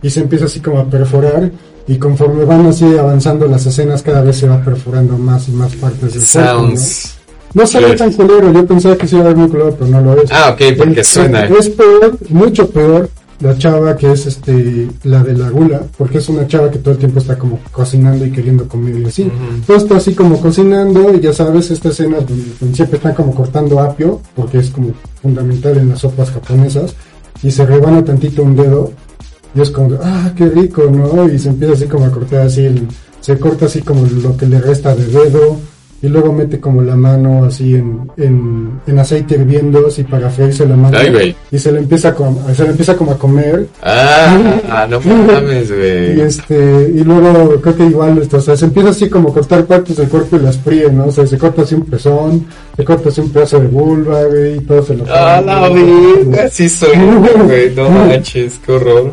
y 0.00 0.08
se 0.08 0.20
empieza 0.20 0.46
así 0.46 0.60
como 0.60 0.78
a 0.80 0.84
perforar 0.86 1.50
y 1.86 1.96
conforme 1.98 2.44
van 2.44 2.66
así 2.66 2.84
avanzando 2.96 3.46
las 3.46 3.66
escenas 3.66 4.02
cada 4.02 4.22
vez 4.22 4.36
se 4.36 4.48
va 4.48 4.62
perforando 4.62 5.18
más 5.18 5.46
y 5.48 5.52
más 5.52 5.74
partes 5.76 6.14
del 6.14 6.22
cuerpo, 6.22 6.62
¿no? 6.62 6.68
Sounds. 6.68 7.16
No 7.54 7.62
good. 7.62 7.96
tan 7.96 8.12
culero, 8.12 8.52
yo 8.52 8.66
pensaba 8.66 8.96
que 8.96 9.06
sí 9.06 9.16
iba 9.16 9.24
a 9.24 9.28
ver 9.28 9.36
muy 9.36 9.48
culero, 9.48 9.74
pero 9.78 9.90
no 9.90 10.00
lo 10.00 10.22
es. 10.22 10.30
Ah, 10.32 10.50
ok, 10.52 10.76
porque 10.76 11.00
El- 11.00 11.04
suena. 11.04 11.44
Es 11.46 11.70
peor, 11.70 12.18
mucho 12.28 12.68
peor 12.70 13.08
la 13.40 13.56
chava 13.58 13.96
que 13.96 14.12
es 14.12 14.26
este 14.26 14.88
la 15.04 15.22
de 15.22 15.34
la 15.36 15.50
gula, 15.50 15.82
porque 15.98 16.18
es 16.18 16.28
una 16.28 16.46
chava 16.46 16.70
que 16.70 16.78
todo 16.78 16.92
el 16.94 16.98
tiempo 16.98 17.18
está 17.18 17.36
como 17.38 17.58
cocinando 17.70 18.24
y 18.24 18.30
queriendo 18.32 18.66
comer 18.66 18.98
y 18.98 19.04
así. 19.04 19.30
Todo 19.66 19.76
está 19.76 19.96
así 19.98 20.14
como 20.14 20.40
cocinando 20.40 21.14
y 21.14 21.20
ya 21.20 21.32
sabes, 21.32 21.70
esta 21.70 21.90
escena 21.90 22.16
donde, 22.18 22.44
donde 22.60 22.74
siempre 22.76 22.96
están 22.96 23.14
como 23.14 23.34
cortando 23.34 23.80
apio, 23.80 24.20
porque 24.34 24.58
es 24.58 24.70
como 24.70 24.92
fundamental 25.20 25.76
en 25.76 25.90
las 25.90 25.98
sopas 26.00 26.30
japonesas, 26.30 26.94
y 27.42 27.50
se 27.50 27.66
rebana 27.66 28.02
tantito 28.04 28.42
un 28.42 28.56
dedo 28.56 28.92
y 29.54 29.60
es 29.60 29.70
como, 29.70 29.96
ah, 30.02 30.32
qué 30.36 30.46
rico, 30.48 30.84
¿no? 30.90 31.28
Y 31.30 31.38
se 31.38 31.48
empieza 31.50 31.74
así 31.74 31.86
como 31.86 32.06
a 32.06 32.10
cortar 32.10 32.40
así, 32.46 32.62
el- 32.64 32.86
se 33.20 33.38
corta 33.38 33.66
así 33.66 33.80
como 33.82 34.06
lo 34.06 34.36
que 34.36 34.46
le 34.46 34.60
resta 34.60 34.94
de 34.94 35.06
dedo 35.06 35.58
y 36.02 36.08
luego 36.08 36.32
mete 36.32 36.60
como 36.60 36.82
la 36.82 36.94
mano 36.94 37.44
así 37.46 37.74
en, 37.74 38.10
en, 38.18 38.70
en 38.86 38.98
aceite 38.98 39.34
hirviendo 39.36 39.86
así 39.86 40.04
para 40.04 40.28
freírse 40.30 40.66
la 40.66 40.76
mano 40.76 40.96
Ay, 40.98 41.10
güey. 41.10 41.36
y 41.50 41.58
se 41.58 41.72
le 41.72 41.78
empieza 41.78 42.14
como, 42.14 42.46
se 42.54 42.62
le 42.64 42.70
empieza 42.70 42.96
como 42.96 43.12
a 43.12 43.18
comer 43.18 43.66
Ah, 43.82 44.38
ah, 44.70 44.86
no 44.88 45.00
mames, 45.00 45.70
y 45.70 45.74
güey. 45.74 46.20
este 46.20 46.92
y 46.94 47.02
luego 47.02 47.60
creo 47.60 47.76
que 47.76 47.86
igual 47.86 48.18
esto, 48.18 48.36
o 48.36 48.40
sea, 48.40 48.56
se 48.56 48.66
empieza 48.66 48.90
así 48.90 49.08
como 49.08 49.30
a 49.30 49.34
cortar 49.34 49.64
partes 49.64 49.96
del 49.96 50.08
cuerpo 50.08 50.36
y 50.36 50.40
las 50.40 50.58
fríe, 50.58 50.90
¿no? 50.92 51.06
O 51.06 51.12
sea, 51.12 51.26
se 51.26 51.38
corta 51.38 51.62
así 51.62 51.74
un 51.74 51.84
pezón, 51.86 52.46
se 52.76 52.84
corta 52.84 53.08
así 53.08 53.20
un 53.20 53.30
pedazo 53.30 53.58
de 53.60 53.66
vulva, 53.68 54.22
güey, 54.24 54.56
y 54.56 54.60
todo 54.60 54.82
se 54.82 54.96
lo 54.96 55.04
Ah, 55.08 55.40
la 55.44 55.68
vida, 55.70 56.48
sí 56.50 56.68
soy, 56.68 56.90
güey, 57.46 57.74
no 57.74 57.88
manches, 58.06 58.60
qué 58.64 58.72
horror. 58.72 59.12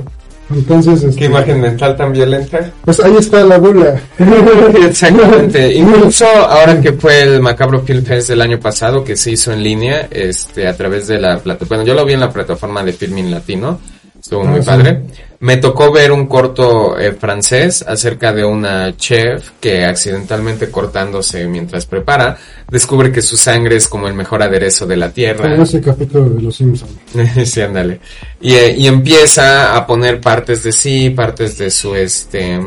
Entonces, 0.54 1.04
este, 1.04 1.20
Qué 1.20 1.26
imagen 1.26 1.60
mental 1.62 1.96
tan 1.96 2.12
violenta. 2.14 2.72
pues 2.86 3.00
ahí 3.00 3.16
está 3.18 3.44
la 3.44 3.58
gula. 3.58 4.00
Exactamente. 4.88 5.74
Incluso 5.76 6.26
ahora 6.26 6.80
que 6.82 6.94
fue 6.94 7.22
el 7.24 7.42
Macabro 7.42 7.82
Film 7.82 8.04
Fest 8.04 8.30
del 8.30 8.42
año 8.42 8.60
pasado, 8.60 9.04
que 9.04 9.16
se 9.16 9.32
hizo 9.32 9.52
en 9.52 9.64
línea, 9.64 10.08
este, 10.12 10.68
a 10.68 10.76
través 10.76 11.08
de 11.08 11.20
la 11.20 11.38
plataforma, 11.40 11.84
bueno, 11.84 11.88
yo 11.88 11.94
lo 12.00 12.06
vi 12.06 12.14
en 12.14 12.20
la 12.20 12.32
plataforma 12.32 12.84
de 12.84 12.94
Filmin 12.94 13.32
Latino, 13.32 13.80
estuvo 14.20 14.44
muy 14.44 14.60
Ah, 14.60 14.64
sí. 14.64 14.68
padre. 14.68 15.02
Me 15.44 15.58
tocó 15.58 15.92
ver 15.92 16.14
un 16.14 16.28
corto 16.28 16.98
eh, 16.98 17.12
francés 17.12 17.84
acerca 17.86 18.32
de 18.32 18.46
una 18.46 18.96
chef 18.96 19.50
que 19.60 19.84
accidentalmente 19.84 20.72
cortándose 20.72 21.46
mientras 21.48 21.86
prepara, 21.86 22.38
descubre 22.70 23.12
que 23.12 23.22
su 23.22 23.36
sangre 23.36 23.76
es 23.76 23.90
como 23.90 24.08
el 24.08 24.14
mejor 24.14 24.42
aderezo 24.42 24.88
de 24.88 24.96
la 24.96 25.12
tierra. 25.12 25.62
Ese 25.62 25.82
capítulo 25.82 26.30
de 26.30 26.44
Los 26.44 26.56
Simpsons. 26.56 26.94
sí, 27.44 27.60
ándale. 27.60 28.00
Y, 28.40 28.54
eh, 28.54 28.74
y 28.78 28.88
empieza 28.88 29.76
a 29.76 29.86
poner 29.86 30.22
partes 30.22 30.64
de 30.64 30.72
sí, 30.72 31.10
partes 31.10 31.58
de 31.58 31.70
su, 31.72 31.94
este, 31.94 32.58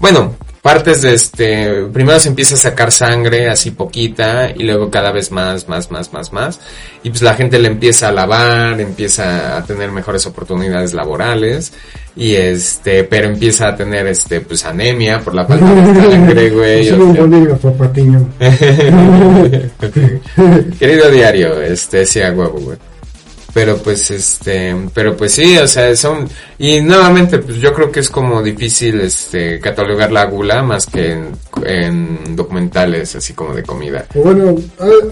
bueno, 0.00 0.34
partes 0.68 1.00
de 1.00 1.14
este, 1.14 1.86
primero 1.94 2.20
se 2.20 2.28
empieza 2.28 2.54
a 2.54 2.58
sacar 2.58 2.92
sangre 2.92 3.48
así 3.48 3.70
poquita 3.70 4.50
y 4.54 4.64
luego 4.64 4.90
cada 4.90 5.12
vez 5.12 5.32
más, 5.32 5.66
más, 5.66 5.90
más, 5.90 6.12
más, 6.12 6.30
más. 6.30 6.60
Y 7.02 7.08
pues 7.08 7.22
la 7.22 7.32
gente 7.32 7.58
le 7.58 7.68
empieza 7.68 8.08
a 8.08 8.12
lavar, 8.12 8.78
empieza 8.78 9.56
a 9.56 9.64
tener 9.64 9.90
mejores 9.90 10.26
oportunidades 10.26 10.92
laborales 10.92 11.72
y 12.14 12.34
este, 12.34 13.04
pero 13.04 13.28
empieza 13.28 13.68
a 13.68 13.76
tener 13.76 14.08
este, 14.08 14.42
pues 14.42 14.66
anemia 14.66 15.20
por 15.20 15.34
la 15.34 15.46
falta 15.46 15.72
de 15.72 16.02
sangre, 16.10 16.50
güey. 16.50 16.86
Querido 20.78 21.10
diario, 21.10 21.62
este, 21.62 22.04
sí, 22.04 22.20
a 22.20 22.30
huevo, 22.30 22.60
güey. 22.60 22.76
Pero 23.54 23.78
pues, 23.78 24.10
este, 24.10 24.76
pero 24.92 25.16
pues 25.16 25.32
sí, 25.32 25.56
o 25.56 25.66
sea, 25.66 25.96
son, 25.96 26.28
y 26.58 26.80
nuevamente, 26.80 27.38
pues 27.38 27.56
yo 27.56 27.72
creo 27.72 27.90
que 27.90 28.00
es 28.00 28.10
como 28.10 28.42
difícil, 28.42 29.00
este, 29.00 29.58
catalogar 29.58 30.12
la 30.12 30.26
gula 30.26 30.62
más 30.62 30.84
que 30.86 31.12
en, 31.12 31.28
en 31.64 32.36
documentales 32.36 33.16
así 33.16 33.32
como 33.32 33.54
de 33.54 33.62
comida. 33.62 34.06
Bueno, 34.14 34.54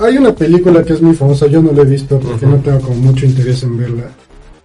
hay- 0.03 0.19
una 0.19 0.35
película 0.35 0.83
que 0.85 0.93
es 0.93 1.01
muy 1.03 1.15
famosa, 1.15 1.47
yo 1.47 1.63
no 1.63 1.73
la 1.73 1.83
he 1.83 1.87
visto 1.87 2.19
porque 2.21 2.47
no 2.47 2.57
tengo 2.57 2.81
como 2.81 2.97
mucho 2.97 3.25
interés 3.27 3.63
en 3.63 3.79
verla. 3.79 4.05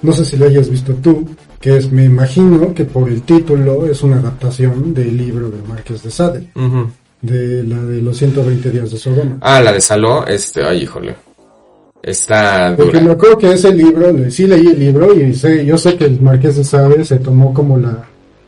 No 0.02 0.12
sé 0.12 0.26
si 0.26 0.36
la 0.38 0.48
hayas 0.48 0.70
visto 0.70 0.94
tú, 0.96 1.28
que 1.60 1.78
es, 1.78 1.92
me 1.92 2.04
imagino 2.06 2.74
que 2.74 2.84
por 2.86 3.08
el 3.08 3.22
título 3.22 3.86
es 3.88 4.02
una 4.04 4.18
adaptación 4.18 4.94
del 4.94 5.16
libro 5.16 5.50
de 5.50 5.62
Márquez 5.68 6.04
de 6.04 6.12
Sade, 6.12 6.48
Ujú. 6.56 6.90
de 7.22 7.64
la 7.64 7.78
de 7.84 8.02
los 8.02 8.18
120 8.18 8.70
días 8.72 8.92
de 8.92 8.98
Sodoma. 8.98 9.38
Ah, 9.42 9.62
la 9.62 9.72
de 9.72 9.80
Saló, 9.82 10.26
este, 10.28 10.64
ay, 10.64 10.84
híjole. 10.84 11.16
Está 12.04 12.74
Porque 12.78 13.00
me 13.00 13.12
acuerdo 13.12 13.38
que 13.38 13.54
ese 13.54 13.72
libro, 13.74 14.12
sí 14.32 14.48
leí 14.48 14.68
el 14.68 14.80
libro 14.80 15.14
y 15.14 15.34
sé, 15.36 15.66
yo 15.66 15.78
sé 15.78 15.96
que 15.98 16.06
el 16.06 16.20
Marqués 16.22 16.58
de 16.58 16.64
Sade 16.64 17.06
se 17.06 17.18
tomó 17.18 17.54
como 17.54 17.78
la 17.78 18.06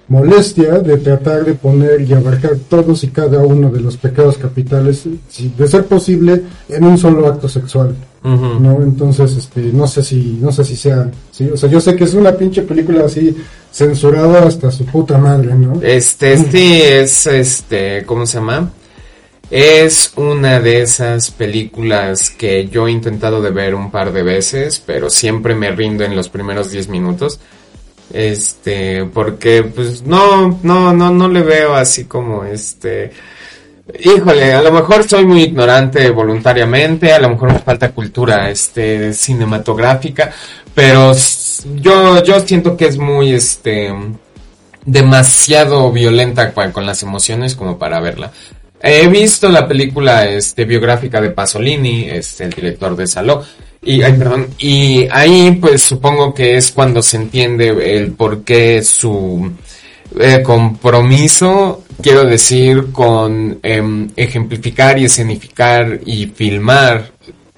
molestia 0.08 0.80
de 0.80 0.98
tratar 0.98 1.46
de 1.46 1.54
poner 1.54 2.02
y 2.02 2.14
abarcar 2.14 2.52
todos 2.70 3.04
y 3.04 3.08
cada 3.08 3.40
uno 3.40 3.70
de 3.70 3.80
los 3.80 3.96
pecados 3.98 4.38
capitales, 4.38 5.04
si- 5.30 5.54
de 5.58 5.68
ser 5.68 5.86
posible, 5.86 6.42
en 6.70 6.84
un 6.84 6.98
solo 6.98 7.28
acto 7.28 7.48
sexual. 7.48 7.96
Ujú. 8.24 8.60
¿no? 8.60 8.82
Entonces, 8.82 9.36
este, 9.36 9.62
no 9.74 9.86
sé 9.86 10.02
si, 10.02 10.38
no 10.42 10.52
sé 10.52 10.64
si 10.64 10.76
sea, 10.78 11.12
sí, 11.32 11.50
o 11.54 11.58
sea, 11.58 11.70
yo 11.70 11.82
sé 11.82 11.94
que 11.96 12.06
es 12.06 12.14
una 12.14 12.32
pinche 12.32 12.62
película 12.62 13.06
así 13.06 13.36
censurada 13.72 14.46
hasta 14.48 14.72
su 14.72 14.86
puta 14.86 15.18
madre, 15.18 15.54
¿no? 15.56 15.82
Este, 15.82 16.38
sí, 16.38 16.80
es, 16.82 17.28
este, 17.28 18.04
¿cómo 18.06 18.26
se 18.26 18.38
llama? 18.38 18.72
Es 19.50 20.14
una 20.16 20.60
de 20.60 20.82
esas 20.82 21.30
películas 21.32 22.30
que 22.32 22.68
yo 22.68 22.88
he 22.88 22.92
intentado 22.92 23.42
de 23.42 23.52
ver 23.52 23.76
un 23.76 23.92
par 23.92 24.12
de 24.12 24.24
veces, 24.24 24.82
pero 24.86 25.10
siempre 25.10 25.54
me 25.54 25.72
rindo 25.72 26.04
en 26.04 26.16
los 26.16 26.30
primeros 26.30 26.72
10 26.72 26.88
minutos. 26.88 27.40
Este, 28.12 29.06
porque 29.06 29.64
pues 29.64 30.04
no, 30.04 30.60
no, 30.64 30.94
no, 30.94 31.10
no 31.12 31.28
le 31.28 31.42
veo 31.42 31.76
así 31.76 32.06
como 32.06 32.44
este... 32.46 33.12
Híjole, 34.00 34.54
a 34.54 34.62
lo 34.62 34.72
mejor 34.72 35.04
soy 35.08 35.26
muy 35.26 35.44
ignorante 35.44 36.10
voluntariamente, 36.10 37.12
a 37.12 37.20
lo 37.20 37.32
mejor 37.32 37.52
me 37.52 37.60
falta 37.60 37.92
cultura 37.92 38.50
este 38.50 39.12
cinematográfica, 39.12 40.32
pero 40.74 41.12
yo 41.76 42.24
yo 42.24 42.40
siento 42.40 42.78
que 42.78 42.86
es 42.86 42.98
muy 42.98 43.34
este 43.34 43.94
demasiado 44.86 45.92
violenta 45.92 46.54
con 46.54 46.86
las 46.86 47.04
emociones 47.04 47.56
como 47.56 47.78
para 47.78 48.00
verla. 48.00 48.32
He 48.86 49.08
visto 49.08 49.48
la 49.48 49.66
película 49.66 50.28
este 50.30 50.66
biográfica 50.66 51.22
de 51.22 51.30
Pasolini, 51.30 52.10
este 52.10 52.44
el 52.44 52.50
director 52.50 52.98
de 52.98 53.08
Saló. 53.08 53.42
Y 53.82 54.02
ay, 54.02 54.12
perdón, 54.14 54.48
y 54.60 55.08
ahí 55.10 55.58
pues 55.60 55.84
supongo 55.84 56.34
que 56.34 56.58
es 56.58 56.72
cuando 56.72 57.02
se 57.02 57.16
entiende 57.16 57.70
el 57.96 58.12
por 58.12 58.44
qué 58.44 58.84
su 58.84 59.54
eh, 60.20 60.44
compromiso, 60.44 61.86
quiero 62.02 62.26
decir, 62.26 62.92
con 62.92 63.58
em, 63.64 64.10
ejemplificar 64.18 65.00
y 65.00 65.06
escenificar 65.06 66.02
y 66.06 66.26
filmar 66.28 67.13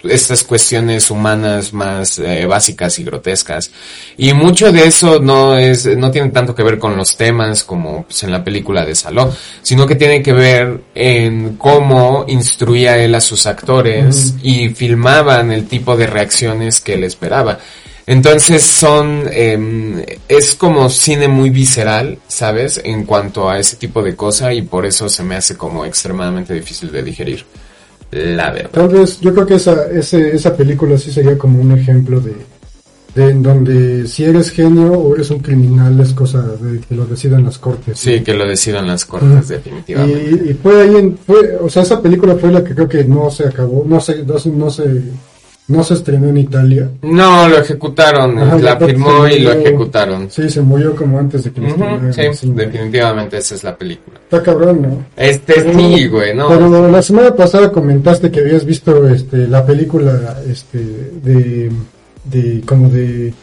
estas 0.10 0.44
cuestiones 0.44 1.10
humanas 1.10 1.74
más 1.74 2.20
eh, 2.20 2.46
básicas 2.46 2.98
y 3.00 3.04
grotescas. 3.04 3.72
Y 4.18 4.34
mucho 4.34 4.72
de 4.72 4.86
eso 4.86 5.20
no 5.20 5.58
es, 5.58 5.86
no 5.98 6.12
tiene 6.12 6.30
tanto 6.30 6.56
que 6.56 6.64
ver 6.64 6.80
con 6.80 6.96
los 6.96 7.18
temas 7.18 7.64
como 7.64 8.04
pues, 8.04 8.24
en 8.24 8.32
la 8.32 8.44
película 8.44 8.86
de 8.86 8.96
Saló, 8.96 9.34
sino 9.62 9.86
que 9.86 9.96
tiene 9.96 10.22
que 10.22 10.34
ver 10.34 10.82
en 10.94 11.58
cómo 11.58 12.26
instruía 12.28 12.98
él 12.98 13.16
a 13.16 13.22
sus 13.22 13.46
actores 13.46 14.36
y 14.42 14.70
filmaban 14.70 15.52
el 15.52 15.68
tipo 15.68 15.96
de 15.96 16.08
reacciones 16.08 16.82
que 16.82 16.94
él 16.94 17.04
esperaba. 17.04 17.60
Entonces 18.08 18.64
son, 18.64 19.28
em, 19.32 20.04
es 20.28 20.54
como 20.54 20.90
cine 20.90 21.28
muy 21.28 21.50
visceral, 21.50 22.20
¿sabes? 22.28 22.80
En 22.84 23.04
cuanto 23.04 23.50
a 23.50 23.58
ese 23.58 23.78
tipo 23.78 24.04
de 24.04 24.16
cosa 24.16 24.54
y 24.54 24.62
por 24.62 24.86
eso 24.86 25.10
se 25.10 25.24
me 25.24 25.36
hace 25.36 25.58
como 25.58 25.86
extremadamente 25.86 26.54
difícil 26.54 26.92
de 26.92 27.02
digerir. 27.02 27.46
La 28.12 28.52
verdad. 28.52 28.70
Tal 28.72 28.90
vez, 28.90 29.20
yo 29.20 29.34
creo 29.34 29.46
que 29.46 29.56
esa, 29.56 29.90
ese, 29.92 30.36
esa 30.36 30.56
película 30.56 30.98
sí 30.98 31.12
sería 31.12 31.38
como 31.38 31.60
un 31.60 31.72
ejemplo 31.72 32.22
de, 32.22 32.34
de 33.16 33.30
en 33.30 33.42
donde 33.42 34.08
si 34.08 34.24
eres 34.24 34.52
genio 34.52 34.92
o 34.94 35.16
eres 35.16 35.30
un 35.32 35.40
criminal 35.40 36.00
es 36.00 36.14
cosa 36.14 36.42
de 36.42 36.80
que 36.80 36.96
lo 36.96 37.06
decidan 37.06 37.44
las 37.44 37.58
cortes. 37.58 37.98
Sí, 37.98 38.22
que 38.22 38.34
lo 38.34 38.46
decidan 38.46 38.88
las 38.88 39.06
cortes, 39.06 39.48
definitivamente. 39.48 40.46
Y, 40.46 40.52
y 40.52 40.54
fue 40.54 40.82
ahí 40.82 40.96
en, 40.96 41.18
fue, 41.18 41.58
o 41.58 41.70
sea, 41.70 41.84
esa 41.84 42.02
película 42.02 42.36
fue 42.36 42.52
la 42.52 42.64
que 42.64 42.76
creo 42.76 42.88
que 42.88 43.04
no 43.04 43.30
se 43.32 43.48
acabó, 43.48 43.84
no 43.88 44.00
se, 44.00 44.24
no 44.24 44.38
se, 44.38 44.50
no 44.50 44.70
se, 44.70 45.02
no 45.68 45.84
se 45.84 45.96
estrenó 45.96 46.30
en 46.30 46.38
Italia. 46.38 46.90
No, 47.02 47.48
lo 47.48 47.58
ejecutaron, 47.58 48.38
Ajá, 48.38 48.58
la 48.60 48.78
firmó 48.78 49.28
y 49.28 49.40
lo 49.40 49.52
ejecutaron. 49.54 50.30
Sí, 50.30 50.50
se 50.50 50.62
murió 50.62 50.96
como 50.96 51.18
antes 51.18 51.44
de 51.44 51.52
que 51.52 51.62
lo 51.62 51.68
estrenaran, 51.68 52.14
sí, 52.14 52.52
definitivamente 52.54 53.38
esa 53.38 53.56
es 53.56 53.64
la 53.64 53.76
película. 53.76 54.20
Está 54.24 54.44
cabrón, 54.44 54.82
¿no? 54.82 55.06
Este 55.16 55.74
sí, 55.74 56.08
güey, 56.08 56.36
no. 56.36 56.50
Pero 56.50 56.88
la 56.90 57.02
semana 57.02 57.36
pasada 57.36 57.72
comentaste 57.72 58.30
que 58.30 58.42
habías 58.42 58.64
visto 58.64 59.08
este 59.10 59.48
la 59.48 59.66
película 59.66 60.38
este 60.48 60.78
de 61.24 61.72
de 62.26 62.62
como 62.66 62.90
de 62.90 63.34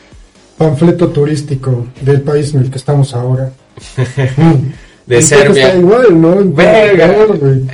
panfleto 0.57 1.09
turístico 1.09 1.86
del 2.03 2.20
país 2.20 2.55
en 2.55 2.62
el 2.62 2.70
que 2.70 2.78
estamos 2.78 3.15
ahora. 3.15 3.51
De 5.07 5.16
que 5.16 5.23
Serbia. 5.23 5.66
Está 5.69 5.79
igual, 5.79 6.20
¿no? 6.20 6.37
Verga. 6.45 7.15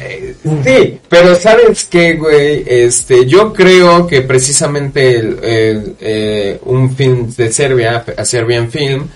Eh, 0.01 0.29
Sí, 0.65 0.99
pero 1.09 1.35
¿sabes 1.35 1.85
qué, 1.91 2.15
güey? 2.15 2.65
Este, 2.67 3.27
yo 3.27 3.53
creo 3.53 4.07
que 4.07 4.23
precisamente 4.23 5.17
el, 5.17 5.39
el, 5.43 5.97
eh, 6.01 6.59
un 6.65 6.95
film 6.95 7.35
de 7.35 7.53
Serbia, 7.53 8.05
a 8.17 8.25
Serbian 8.25 8.71
Film, 8.71 9.09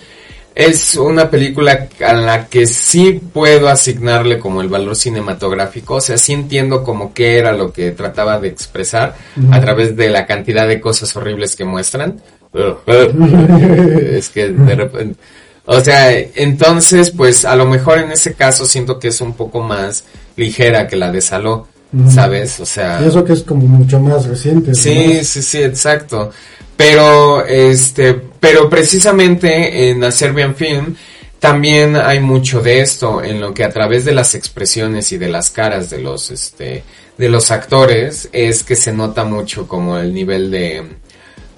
es 0.54 0.96
una 0.96 1.30
película 1.30 1.88
a 2.06 2.12
la 2.12 2.46
que 2.46 2.66
sí 2.66 3.20
puedo 3.32 3.68
asignarle 3.68 4.38
como 4.38 4.60
el 4.60 4.68
valor 4.68 4.96
cinematográfico, 4.96 5.94
o 5.94 6.00
sea, 6.00 6.18
sí 6.18 6.34
entiendo 6.34 6.84
como 6.84 7.14
qué 7.14 7.38
era 7.38 7.52
lo 7.52 7.72
que 7.72 7.92
trataba 7.92 8.38
de 8.38 8.48
expresar 8.48 9.14
a 9.50 9.60
través 9.60 9.96
de 9.96 10.10
la 10.10 10.26
cantidad 10.26 10.68
de 10.68 10.80
cosas 10.80 11.14
horribles 11.16 11.56
que 11.56 11.64
muestran. 11.64 12.20
es 12.86 14.28
que 14.28 14.48
de 14.48 14.74
repente... 14.74 15.18
O 15.64 15.80
sea, 15.80 16.10
entonces, 16.18 17.10
pues 17.10 17.44
a 17.44 17.54
lo 17.54 17.66
mejor 17.66 17.98
en 17.98 18.12
ese 18.12 18.34
caso 18.34 18.66
siento 18.66 18.98
que 18.98 19.08
es 19.08 19.20
un 19.20 19.34
poco 19.34 19.60
más 19.60 20.04
ligera 20.36 20.86
que 20.88 20.96
la 20.96 21.12
de 21.12 21.20
Saló. 21.20 21.68
¿sabes? 22.10 22.58
O 22.60 22.66
sea... 22.66 23.00
Y 23.02 23.08
eso 23.08 23.24
que 23.24 23.34
es 23.34 23.42
como 23.42 23.66
mucho 23.66 24.00
más 24.00 24.26
reciente. 24.26 24.74
Sí, 24.74 25.14
¿no? 25.18 25.24
sí, 25.24 25.42
sí, 25.42 25.62
exacto. 25.62 26.30
Pero, 26.76 27.44
este, 27.44 28.14
pero 28.14 28.68
precisamente 28.68 29.90
en 29.90 30.00
la 30.00 30.10
Serbian 30.10 30.54
Film 30.54 30.96
también 31.38 31.96
hay 31.96 32.20
mucho 32.20 32.60
de 32.60 32.80
esto, 32.80 33.22
en 33.22 33.40
lo 33.40 33.52
que 33.52 33.64
a 33.64 33.70
través 33.70 34.04
de 34.04 34.12
las 34.12 34.34
expresiones 34.34 35.12
y 35.12 35.18
de 35.18 35.28
las 35.28 35.50
caras 35.50 35.90
de 35.90 35.98
los, 35.98 36.30
este, 36.30 36.84
de 37.18 37.28
los 37.28 37.50
actores 37.50 38.28
es 38.32 38.62
que 38.62 38.76
se 38.76 38.92
nota 38.92 39.24
mucho 39.24 39.66
como 39.66 39.98
el 39.98 40.14
nivel 40.14 40.50
de, 40.50 40.84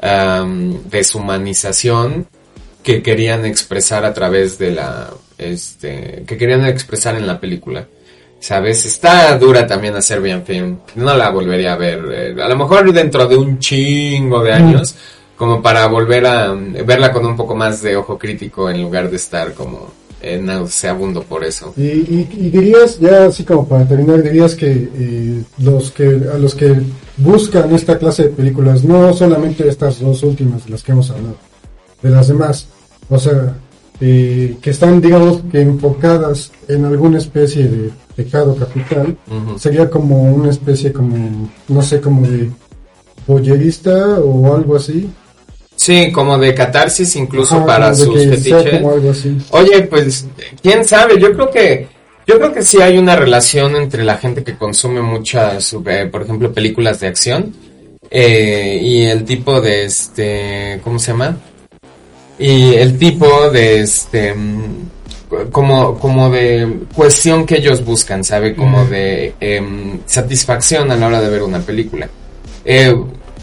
am, 0.01 0.89
deshumanización 0.89 2.27
que 2.85 3.03
querían 3.03 3.45
expresar 3.47 4.05
a 4.05 4.15
través 4.15 4.59
de 4.59 4.71
la, 4.71 5.11
este, 5.39 6.23
que 6.27 6.37
querían 6.37 6.65
expresar 6.67 7.17
en 7.17 7.27
la 7.27 7.41
película. 7.41 7.87
¿Sabes? 8.39 8.85
Está 8.85 9.39
dura 9.39 9.67
también 9.67 9.97
a 9.97 10.03
Serbian 10.03 10.45
Film. 10.45 10.77
No 10.97 11.17
la 11.17 11.31
volvería 11.31 11.73
a 11.73 11.77
ver. 11.77 12.05
eh, 12.13 12.43
a 12.43 12.47
lo 12.47 12.57
mejor 12.57 12.93
dentro 12.93 13.27
de 13.27 13.37
un 13.37 13.59
chingo 13.59 14.45
de 14.45 14.53
años. 14.53 14.95
Como 15.35 15.61
para 15.63 15.87
volver 15.87 16.27
a 16.27 16.53
mm, 16.53 16.85
verla 16.87 17.11
con 17.11 17.25
un 17.25 17.37
poco 17.37 17.55
más 17.57 17.81
de 17.83 17.97
ojo 17.97 18.19
crítico 18.19 18.69
en 18.69 18.83
lugar 18.83 19.11
de 19.11 19.17
estar 19.17 19.55
como 19.55 19.91
eh, 20.21 20.39
nauseabundo 20.39 21.23
por 21.23 21.43
eso. 21.43 21.73
Y, 21.77 21.83
y, 21.83 22.29
y 22.33 22.51
dirías, 22.51 23.01
ya 23.01 23.27
así 23.27 23.45
como 23.45 23.67
para 23.67 23.89
terminar, 23.89 24.23
dirías 24.23 24.55
que 24.55 24.71
eh, 24.95 25.43
los 25.59 25.91
que 25.91 26.07
a 26.33 26.39
los 26.39 26.55
que 26.55 26.75
buscan 27.17 27.75
esta 27.75 27.99
clase 27.99 28.25
de 28.25 28.29
películas, 28.29 28.85
no 28.85 29.13
solamente 29.15 29.67
estas 29.67 30.01
dos 30.01 30.23
últimas 30.23 30.65
de 30.67 30.71
las 30.71 30.83
que 30.83 30.93
hemos 30.93 31.11
hablado, 31.11 31.37
de 32.03 32.11
las 32.11 32.29
demás, 32.29 32.69
o 33.09 33.19
sea, 33.19 33.57
eh, 34.01 34.57
que 34.61 34.71
están, 34.71 35.01
digamos, 35.01 35.43
que 35.51 35.61
enfocadas 35.61 36.51
en 36.69 36.85
alguna 36.85 37.19
especie 37.19 37.69
de 37.69 37.91
pecado 38.17 38.57
capital, 38.57 39.17
sería 39.59 39.89
como 39.91 40.23
una 40.23 40.51
especie 40.51 40.93
como, 40.93 41.49
no 41.69 41.83
sé, 41.83 42.01
como 42.01 42.27
de 42.27 42.51
boyerista 43.27 44.19
o 44.19 44.55
algo 44.55 44.77
así. 44.77 45.09
Sí, 45.77 46.13
como 46.13 46.39
de 46.39 46.55
catarsis 46.55 47.17
incluso 47.17 47.65
para 47.67 47.95
sus 47.95 48.15
fetiches. 48.15 48.81
como 48.81 48.93
algo 48.93 49.11
así. 49.11 49.37
Oye, 49.51 49.83
pues, 49.83 50.27
quién 50.63 50.85
sabe, 50.85 51.21
yo 51.21 51.33
creo 51.33 51.51
que 51.51 51.89
Yo 52.27 52.39
creo 52.39 52.53
que 52.53 52.63
sí 52.63 52.81
hay 52.81 52.97
una 52.97 53.17
relación 53.17 53.77
entre 53.77 54.03
la 54.03 54.17
gente 54.17 54.43
que 54.43 54.57
consume 54.57 55.03
muchas, 55.03 55.75
eh, 55.87 56.09
por 56.11 56.23
ejemplo, 56.23 56.53
películas 56.53 57.01
de 57.01 57.09
acción 57.09 57.55
eh, 58.11 58.79
y 58.83 59.03
el 59.03 59.25
tipo 59.25 59.61
de 59.61 59.85
este, 59.85 60.81
¿cómo 60.83 60.99
se 60.99 61.13
llama? 61.13 61.37
Y 62.39 62.75
el 62.75 62.99
tipo 62.99 63.51
de 63.51 63.81
este, 63.81 64.35
mm, 64.35 64.89
como, 65.51 65.99
como 65.99 66.31
de 66.31 66.81
cuestión 66.95 67.47
que 67.47 67.57
ellos 67.57 67.85
buscan, 67.85 68.25
¿sabe? 68.25 68.55
Como 68.55 68.85
de 68.87 69.35
em, 69.41 70.01
satisfacción 70.07 70.91
a 70.91 70.97
la 70.97 71.07
hora 71.07 71.21
de 71.21 71.29
ver 71.29 71.43
una 71.43 71.61
película. 71.61 72.09
Eh, 72.65 72.95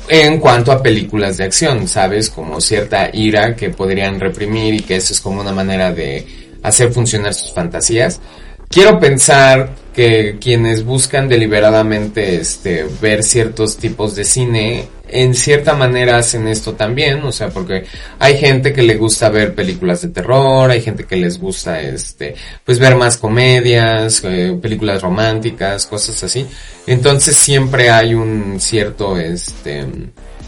en 0.08 0.40
cuanto 0.40 0.72
a 0.72 0.82
películas 0.82 1.38
de 1.38 1.46
acción, 1.46 1.88
¿sabes? 1.88 2.30
Como 2.30 2.60
cierta 2.60 3.10
ira 3.14 3.56
que 3.56 3.70
podrían 3.70 4.20
reprimir 4.20 4.74
y 4.74 4.80
que 4.82 4.98
eso 4.98 5.14
es 5.14 5.22
como 5.22 5.42
una 5.42 5.54
manera 5.54 5.92
de 5.92 6.26
hacer 6.64 6.92
funcionar 6.92 7.34
sus 7.34 7.54
fantasías. 7.54 8.20
Quiero 8.68 9.00
pensar 9.00 9.70
que 9.94 10.38
quienes 10.40 10.86
buscan 10.86 11.28
deliberadamente 11.28 12.36
este, 12.36 12.86
ver 13.02 13.24
ciertos 13.24 13.78
tipos 13.78 14.16
de 14.16 14.24
cine, 14.24 14.88
en 15.10 15.36
cierta 15.36 15.74
manera 15.74 16.18
hacen 16.18 16.48
esto 16.48 16.74
también, 16.74 17.22
o 17.24 17.32
sea, 17.34 17.50
porque 17.50 17.84
hay 18.18 18.38
gente 18.38 18.72
que 18.72 18.84
le 18.84 18.96
gusta 18.96 19.30
ver 19.30 19.54
películas 19.54 20.02
de 20.02 20.08
terror, 20.08 20.72
hay 20.72 20.82
gente 20.82 21.04
que 21.04 21.18
les 21.18 21.38
gusta, 21.38 21.82
este, 21.82 22.36
pues 22.64 22.80
ver 22.80 22.96
más 22.96 23.18
comedias, 23.18 24.22
eh, 24.24 24.58
películas 24.62 25.02
románticas, 25.02 25.86
cosas 25.86 26.24
así. 26.24 26.46
Entonces 26.88 27.36
siempre 27.36 27.90
hay 27.90 28.14
un 28.14 28.62
cierto, 28.62 29.18
este, 29.18 29.86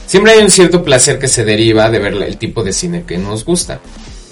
siempre 0.06 0.34
hay 0.34 0.44
un 0.44 0.50
cierto 0.50 0.84
placer 0.84 1.20
que 1.20 1.28
se 1.28 1.44
deriva 1.44 1.90
de 1.90 2.00
ver 2.00 2.14
el 2.14 2.38
tipo 2.38 2.64
de 2.64 2.72
cine 2.72 3.04
que 3.06 3.18
nos 3.18 3.44
gusta. 3.44 3.82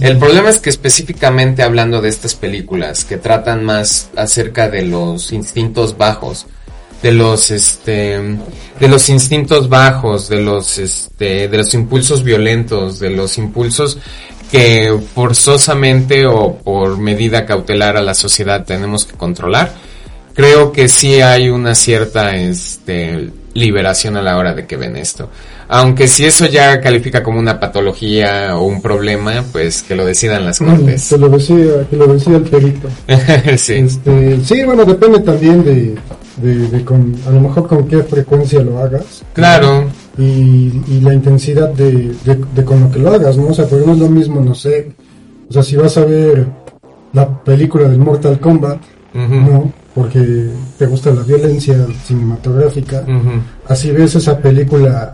El 0.02 0.18
problema 0.18 0.50
es 0.50 0.60
que 0.60 0.72
específicamente 0.72 1.62
hablando 1.62 2.02
de 2.02 2.10
estas 2.10 2.34
películas 2.34 3.06
que 3.06 3.18
tratan 3.18 3.64
más 3.64 4.10
acerca 4.16 4.68
de 4.68 4.84
los 4.84 5.32
instintos 5.32 5.96
bajos, 5.96 6.48
de 7.04 7.12
los 7.12 7.52
este 7.52 8.20
de 8.80 8.88
los 8.88 9.10
instintos 9.10 9.70
bajos, 9.70 10.28
de 10.28 10.42
los 10.42 10.80
este 10.80 11.48
de 11.48 11.56
los 11.56 11.76
impulsos 11.76 12.24
violentos, 12.24 13.00
de 13.00 13.12
los 13.12 13.38
impulsos 13.38 14.00
que 14.50 14.92
forzosamente 15.14 16.26
o 16.26 16.56
por 16.56 16.98
medida 16.98 17.46
cautelar 17.46 17.96
a 17.96 18.02
la 18.02 18.16
sociedad 18.16 18.66
tenemos 18.66 19.06
que 19.06 19.16
controlar. 19.16 19.72
Creo 20.34 20.72
que 20.72 20.88
sí 20.88 21.22
hay 21.22 21.50
una 21.50 21.76
cierta 21.76 22.36
este 22.38 23.30
liberación 23.54 24.18
a 24.18 24.24
la 24.24 24.38
hora 24.38 24.56
de 24.56 24.66
que 24.66 24.78
ven 24.78 24.96
esto. 24.96 25.30
Aunque 25.74 26.10
si 26.10 26.26
eso 26.26 26.48
ya 26.48 26.82
califica 26.82 27.24
como 27.24 27.40
una 27.40 27.58
patología 27.58 28.58
o 28.58 28.66
un 28.66 28.82
problema, 28.82 29.42
pues 29.54 29.84
que 29.84 29.96
lo 29.96 30.06
decidan 30.06 30.44
las 30.44 30.60
cortes. 30.60 31.08
Que 31.08 31.18
lo 31.18 31.30
decía, 31.30 31.88
que 31.90 31.96
lo 31.96 32.08
decía 32.08 32.36
el 32.36 32.44
perito. 32.44 32.90
sí. 33.58 33.76
Este, 33.76 34.44
sí, 34.44 34.66
bueno, 34.66 34.84
depende 34.84 35.22
también 35.22 35.64
de, 35.64 35.96
de, 36.42 36.68
de 36.68 36.84
con, 36.84 37.16
a 37.26 37.32
lo 37.32 37.40
mejor 37.40 37.70
con 37.70 37.88
qué 37.88 38.04
frecuencia 38.04 38.60
lo 38.60 38.80
hagas. 38.80 39.24
Claro. 39.32 39.86
Y, 40.18 40.74
y 40.90 41.00
la 41.02 41.14
intensidad 41.14 41.70
de, 41.70 42.18
con 42.66 42.82
lo 42.82 42.92
que 42.92 43.00
lo 43.00 43.14
hagas, 43.14 43.38
¿no? 43.38 43.48
O 43.48 43.54
sea, 43.54 43.66
porque 43.66 43.86
no 43.86 43.94
es 43.94 44.00
lo 44.00 44.10
mismo, 44.10 44.42
no 44.42 44.54
sé. 44.54 44.92
O 45.50 45.54
sea, 45.54 45.64
si 45.64 45.78
vas 45.78 45.96
a 45.96 46.04
ver 46.04 46.48
la 47.14 47.44
película 47.46 47.88
del 47.88 48.00
Mortal 48.00 48.42
Kombat. 48.42 48.82
¿no? 49.14 49.72
Porque 49.96 50.50
te 50.78 50.86
gusta 50.86 51.12
la 51.12 51.22
violencia 51.22 51.76
cinematográfica. 52.06 53.06
Así 53.70 53.92
ves 53.92 54.16
esa 54.16 54.38
película 54.38 55.14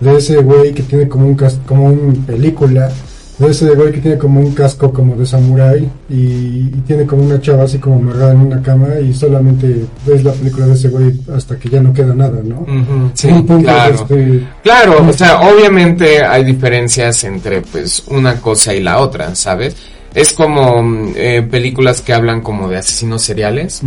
de 0.00 0.16
ese 0.16 0.36
güey 0.36 0.72
que 0.72 0.82
tiene 0.82 1.08
como 1.08 1.26
un 1.26 1.34
cas 1.34 1.58
como 1.66 1.86
un 1.86 2.24
película 2.26 2.90
de 3.38 3.50
ese 3.50 3.70
güey 3.74 3.92
que 3.92 4.00
tiene 4.00 4.18
como 4.18 4.40
un 4.40 4.52
casco 4.52 4.92
como 4.92 5.16
de 5.16 5.26
samurái 5.26 5.88
y, 6.08 6.14
y 6.14 6.82
tiene 6.86 7.06
como 7.06 7.24
una 7.24 7.40
chava 7.40 7.64
así 7.64 7.78
como 7.78 7.96
amarrada 7.96 8.32
en 8.32 8.40
una 8.40 8.62
cama 8.62 8.88
y 9.00 9.12
solamente 9.12 9.84
ves 10.06 10.22
la 10.22 10.32
película 10.32 10.66
de 10.66 10.74
ese 10.74 10.88
güey 10.88 11.12
hasta 11.34 11.56
que 11.56 11.68
ya 11.68 11.80
no 11.80 11.92
queda 11.92 12.14
nada, 12.14 12.40
¿no? 12.44 12.66
Sí, 13.14 13.28
claro. 13.62 13.94
este, 13.94 14.46
Claro, 14.62 15.06
o 15.08 15.12
sea, 15.12 15.40
obviamente 15.40 16.22
hay 16.24 16.44
diferencias 16.44 17.24
entre 17.24 17.62
pues 17.62 18.04
una 18.08 18.36
cosa 18.40 18.74
y 18.74 18.80
la 18.80 18.98
otra, 18.98 19.34
¿sabes? 19.34 19.76
Es 20.14 20.32
como 20.32 20.82
mm, 20.82 21.12
eh, 21.16 21.42
películas 21.50 22.02
que 22.02 22.12
hablan 22.12 22.42
como 22.42 22.68
de 22.68 22.78
asesinos 22.78 23.22
seriales, 23.22 23.80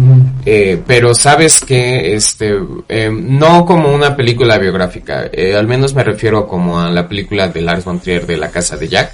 eh, 0.45 0.81
pero 0.85 1.13
sabes 1.13 1.59
que 1.61 2.15
este 2.15 2.55
eh, 2.89 3.11
no 3.11 3.65
como 3.65 3.93
una 3.93 4.15
película 4.15 4.57
biográfica, 4.57 5.29
eh, 5.31 5.55
al 5.55 5.67
menos 5.67 5.93
me 5.93 6.03
refiero 6.03 6.47
como 6.47 6.79
a 6.79 6.89
la 6.89 7.07
película 7.07 7.47
de 7.49 7.61
Lars 7.61 7.85
von 7.85 7.99
Trier 7.99 8.25
de 8.25 8.37
La 8.37 8.49
casa 8.49 8.75
de 8.75 8.87
Jack, 8.87 9.13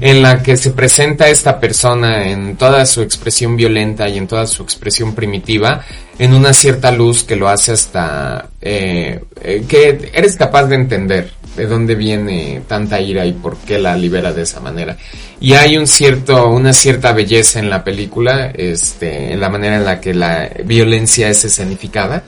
en 0.00 0.22
la 0.22 0.42
que 0.42 0.56
se 0.56 0.72
presenta 0.72 1.28
esta 1.28 1.58
persona 1.58 2.28
en 2.28 2.56
toda 2.56 2.84
su 2.84 3.00
expresión 3.00 3.56
violenta 3.56 4.08
y 4.08 4.18
en 4.18 4.26
toda 4.26 4.46
su 4.46 4.62
expresión 4.62 5.14
primitiva, 5.14 5.84
en 6.18 6.34
una 6.34 6.52
cierta 6.52 6.90
luz 6.90 7.24
que 7.24 7.36
lo 7.36 7.48
hace 7.48 7.72
hasta 7.72 8.48
eh, 8.60 9.20
eh, 9.42 9.64
que 9.66 10.10
eres 10.12 10.36
capaz 10.36 10.66
de 10.66 10.76
entender 10.76 11.30
de 11.56 11.66
dónde 11.66 11.94
viene 11.94 12.62
tanta 12.66 13.00
ira 13.00 13.26
y 13.26 13.32
por 13.32 13.56
qué 13.58 13.78
la 13.78 13.96
libera 13.96 14.32
de 14.32 14.42
esa 14.42 14.60
manera. 14.60 14.96
Y 15.40 15.54
hay 15.54 15.76
un 15.76 15.86
cierto, 15.86 16.48
una 16.48 16.72
cierta 16.72 17.12
belleza 17.12 17.58
en 17.58 17.68
la 17.68 17.84
película, 17.84 18.50
este, 18.54 19.32
en 19.32 19.40
la 19.40 19.48
manera 19.48 19.76
en 19.76 19.84
la 19.84 20.00
que 20.00 20.14
la 20.14 20.48
violencia 20.64 21.28
es 21.28 21.44
escenificada, 21.44 22.22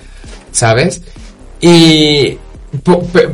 ¿sabes? 0.50 1.02
Y 1.60 2.38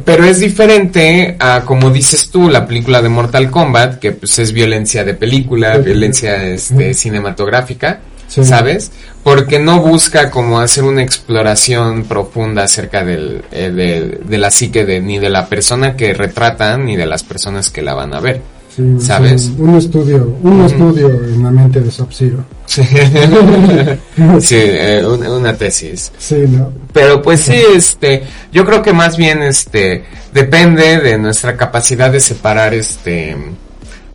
pero 0.05 0.25
es 0.25 0.41
diferente 0.41 1.37
a 1.39 1.63
como 1.65 1.89
dices 1.91 2.29
tú 2.29 2.51
la 2.51 2.67
película 2.67 3.01
de 3.01 3.09
Mortal 3.09 3.51
Kombat 3.51 3.99
que 3.99 4.13
pues 4.13 4.39
es 4.39 4.53
violencia 4.53 5.03
de 5.03 5.15
película 5.15 5.79
violencia 5.79 6.45
este 6.45 6.93
cinematográfica 6.93 8.01
Sí. 8.31 8.45
sabes 8.45 8.93
porque 9.25 9.59
no 9.59 9.81
busca 9.81 10.31
como 10.31 10.61
hacer 10.61 10.85
una 10.85 11.03
exploración 11.03 12.05
profunda 12.05 12.63
acerca 12.63 13.05
del, 13.05 13.43
eh, 13.51 13.71
de, 13.71 14.21
de 14.25 14.39
la 14.39 14.51
psique 14.53 14.85
de, 14.87 15.01
ni 15.01 15.19
de 15.19 15.29
la 15.31 15.49
persona 15.49 15.97
que 15.97 16.15
retratan 16.15 16.85
ni 16.87 16.97
de 16.97 17.07
las 17.07 17.25
personas 17.25 17.71
que 17.71 17.83
la 17.83 17.95
van 17.95 18.15
a 18.15 18.21
ver 18.21 18.41
Sí, 18.77 18.85
¿Sabes? 19.01 19.43
sí, 19.43 19.55
un 19.59 19.75
estudio, 19.75 20.37
un 20.45 20.65
estudio 20.65 21.09
en 21.09 21.43
la 21.43 21.51
mente 21.51 21.81
de 21.81 21.91
Sub-Zero. 21.91 22.45
sí, 22.67 22.83
Sí, 24.41 24.57
eh, 24.57 25.03
un- 25.05 25.27
una 25.27 25.55
tesis 25.57 26.13
Sí, 26.19 26.37
¿no? 26.49 26.73
Pero 26.93 27.21
pues 27.21 27.41
sí, 27.41 27.61
este, 27.75 28.23
yo 28.53 28.65
creo 28.65 28.81
que 28.81 28.93
más 28.93 29.17
bien 29.17 29.43
este 29.43 30.05
depende 30.33 31.01
de 31.01 31.19
nuestra 31.19 31.57
capacidad 31.57 32.11
de 32.13 32.21
separar 32.21 32.73
este 32.75 33.37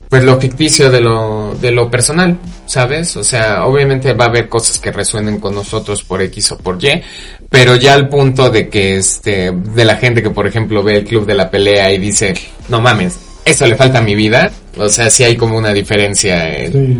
pues 0.09 0.23
lo 0.23 0.39
ficticio 0.39 0.89
de 0.91 1.01
lo 1.01 1.55
de 1.59 1.71
lo 1.71 1.89
personal, 1.89 2.37
¿sabes? 2.65 3.15
O 3.17 3.23
sea, 3.23 3.65
obviamente 3.65 4.13
va 4.13 4.25
a 4.25 4.29
haber 4.29 4.49
cosas 4.49 4.79
que 4.79 4.91
resuenen 4.91 5.39
con 5.39 5.55
nosotros 5.55 6.03
por 6.03 6.21
X 6.21 6.51
o 6.53 6.57
por 6.57 6.83
Y, 6.83 7.01
pero 7.49 7.75
ya 7.75 7.93
al 7.93 8.09
punto 8.09 8.49
de 8.49 8.69
que 8.69 8.97
este 8.97 9.51
de 9.51 9.85
la 9.85 9.95
gente 9.97 10.21
que 10.21 10.29
por 10.29 10.47
ejemplo 10.47 10.83
ve 10.83 10.97
el 10.97 11.05
club 11.05 11.25
de 11.25 11.35
la 11.35 11.49
pelea 11.49 11.91
y 11.91 11.97
dice, 11.97 12.33
"No 12.69 12.81
mames, 12.81 13.17
eso 13.43 13.65
le 13.65 13.75
falta 13.75 13.99
a 13.99 14.01
mi 14.01 14.15
vida." 14.15 14.51
O 14.77 14.89
sea, 14.89 15.09
sí 15.09 15.23
hay 15.23 15.37
como 15.37 15.57
una 15.57 15.71
diferencia 15.71 16.49
eh, 16.49 16.97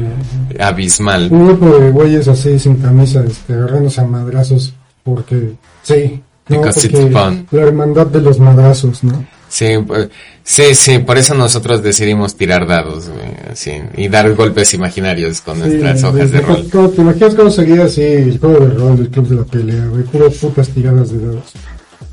abismal. 0.60 1.28
Un 1.30 1.48
grupo 1.48 1.78
de 1.78 1.92
güeyes 1.92 2.28
así 2.28 2.58
sin 2.58 2.76
camisa, 2.76 3.24
este, 3.28 3.54
agarrándose 3.54 4.02
a 4.02 4.06
madrazos 4.06 4.74
porque, 5.04 5.54
sí, 5.84 6.22
no, 6.50 6.62
porque 6.62 7.46
la 7.52 7.62
hermandad 7.62 8.08
de 8.08 8.22
los 8.22 8.40
madrazos, 8.40 9.04
¿no? 9.04 9.24
Sí, 9.56 9.68
pues, 9.88 10.10
sí, 10.44 10.76
sí, 10.76 11.00
por 11.00 11.18
eso 11.18 11.34
nosotros 11.34 11.82
decidimos 11.82 12.36
tirar 12.36 12.68
dados, 12.68 13.06
así, 13.50 13.72
y 13.96 14.10
dar 14.10 14.34
golpes 14.34 14.74
imaginarios 14.74 15.40
con 15.40 15.60
nuestras 15.60 16.02
Sí, 16.02 16.06
hojas 16.06 16.30
de 16.32 16.40
de- 16.40 16.46
rol. 16.46 16.68
¿cómo- 16.70 16.90
¿Te 16.90 17.02
imaginas 17.02 17.36
cómo 17.36 17.50
sería 17.50 17.86
así 17.86 18.02
el 18.02 18.38
juego 18.38 18.66
de 18.66 18.74
rol 18.76 18.98
del 18.98 19.08
club 19.10 19.30
de 19.30 19.36
la 19.36 19.44
pelea, 19.46 19.86
güey? 19.86 20.04
Puras 20.04 20.34
putas 20.34 20.68
tiradas 20.68 21.10
de 21.10 21.20
dados. 21.26 21.54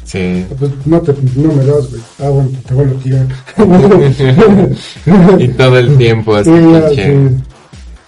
Sí. 0.05 0.47
Pues 0.57 0.71
no, 0.85 1.01
te, 1.01 1.15
no 1.35 1.53
me 1.53 1.65
das, 1.65 1.91
güey. 1.91 2.03
Ah, 2.21 2.29
bueno, 2.29 2.51
te 2.65 2.75
vuelvo 2.75 2.97
a 2.97 3.03
tirar. 3.03 3.27
Y 5.41 5.49
todo 5.49 5.79
el 5.79 5.97
tiempo 5.99 6.37
así, 6.37 6.51
Sí, 6.51 6.95
sí. 6.95 7.03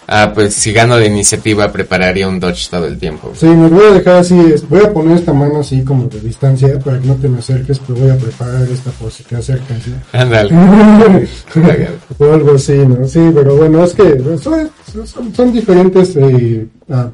Ah, 0.06 0.32
pues 0.34 0.54
si 0.54 0.72
gano 0.72 0.96
de 0.96 1.06
iniciativa 1.06 1.72
prepararía 1.72 2.28
un 2.28 2.38
dodge 2.38 2.68
todo 2.70 2.86
el 2.86 2.98
tiempo. 2.98 3.32
Sí, 3.34 3.46
me 3.46 3.68
voy 3.68 3.86
a 3.86 3.92
dejar 3.92 4.16
así, 4.16 4.34
voy 4.68 4.84
a 4.84 4.92
poner 4.92 5.16
esta 5.16 5.32
mano 5.32 5.60
así 5.60 5.82
como 5.82 6.06
de 6.08 6.20
distancia 6.20 6.78
para 6.78 7.00
que 7.00 7.06
no 7.08 7.14
te 7.14 7.28
me 7.28 7.38
acerques, 7.38 7.78
pero 7.86 7.98
voy 7.98 8.10
a 8.10 8.16
preparar 8.16 8.62
esta 8.62 8.90
por 8.90 9.10
si 9.10 9.22
te 9.24 9.36
acercas, 9.36 9.78
¿no? 9.86 9.96
Ándale. 10.12 10.50
o 12.18 12.24
algo 12.32 12.54
así, 12.54 12.72
¿no? 12.74 13.06
Sí, 13.06 13.20
pero 13.34 13.56
bueno, 13.56 13.84
es 13.84 13.94
que 13.94 14.18
son, 14.40 14.70
son, 15.06 15.34
son 15.34 15.52
diferentes. 15.52 16.16
eh, 16.16 16.66
ah, 16.90 17.08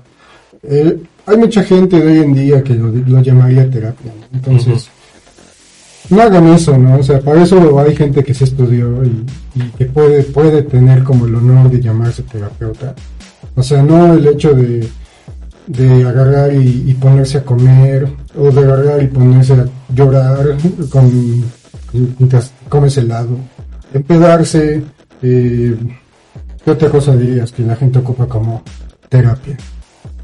eh, 0.62 0.98
hay 1.26 1.36
mucha 1.36 1.62
gente 1.62 2.00
de 2.00 2.06
hoy 2.06 2.18
en 2.24 2.34
día 2.34 2.62
que 2.62 2.74
lo, 2.74 2.88
lo 2.88 3.22
llamaría 3.22 3.70
terapia, 3.70 4.12
¿no? 4.18 4.36
entonces 4.36 4.90
no 6.10 6.22
hagan 6.22 6.48
eso, 6.48 6.76
¿no? 6.76 6.98
O 6.98 7.02
sea, 7.02 7.20
para 7.20 7.42
eso 7.42 7.78
hay 7.78 7.96
gente 7.96 8.22
que 8.22 8.34
se 8.34 8.44
estudió 8.44 9.04
y, 9.04 9.24
que 9.78 9.86
puede 9.86 10.22
puede 10.24 10.62
tener 10.62 11.02
como 11.02 11.26
el 11.26 11.34
honor 11.34 11.70
de 11.70 11.80
llamarse 11.80 12.22
terapeuta. 12.22 12.94
O 13.54 13.62
sea, 13.62 13.82
no 13.82 14.14
el 14.14 14.26
hecho 14.26 14.52
de 14.54 14.88
de 15.66 16.04
agarrar 16.04 16.52
y, 16.52 16.84
y 16.90 16.94
ponerse 16.94 17.38
a 17.38 17.44
comer 17.44 18.08
o 18.36 18.50
de 18.50 18.60
agarrar 18.60 19.02
y 19.02 19.06
ponerse 19.06 19.52
a 19.52 19.66
llorar 19.94 20.56
con 20.90 21.44
mientras 22.18 22.52
comes 22.68 22.96
helado 22.96 23.36
empedarse 23.92 24.82
eh, 25.22 25.76
¿qué 26.64 26.70
otra 26.70 26.88
cosa 26.88 27.16
dirías 27.16 27.52
que 27.52 27.62
la 27.62 27.76
gente 27.76 27.98
ocupa 27.98 28.26
como 28.26 28.62
terapia? 29.08 29.56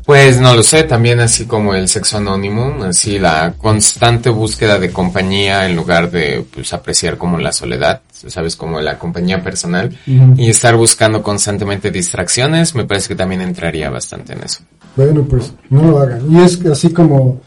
Pues 0.07 0.41
no 0.41 0.55
lo 0.55 0.63
sé, 0.63 0.85
también 0.85 1.19
así 1.19 1.47
como 1.47 1.75
el 1.75 1.89
sexo 1.89 2.19
anónimo, 2.19 2.85
así 2.85 3.19
la 3.19 3.55
constante 3.59 4.31
búsqueda 4.31 4.79
de 4.79 4.93
compañía 4.93 5.67
en 5.67 5.75
lugar 5.75 6.13
de 6.13 6.47
pues 6.49 6.73
apreciar 6.73 7.19
como 7.19 7.39
la 7.39 7.51
soledad, 7.51 8.03
sabes, 8.13 8.55
como 8.55 8.81
la 8.81 9.01
compañía 9.01 9.43
personal 9.43 9.99
y 10.07 10.49
estar 10.49 10.77
buscando 10.77 11.25
constantemente 11.25 11.91
distracciones, 11.91 12.77
me 12.77 12.85
parece 12.85 13.09
que 13.09 13.15
también 13.17 13.41
entraría 13.41 13.91
bastante 13.91 14.35
en 14.35 14.45
eso. 14.45 14.61
Bueno, 14.95 15.25
pues 15.25 15.53
no 15.71 15.83
lo 15.83 15.99
hagan. 15.99 16.23
Y 16.31 16.41
es 16.41 16.65
así 16.67 16.91
como, 16.91 17.41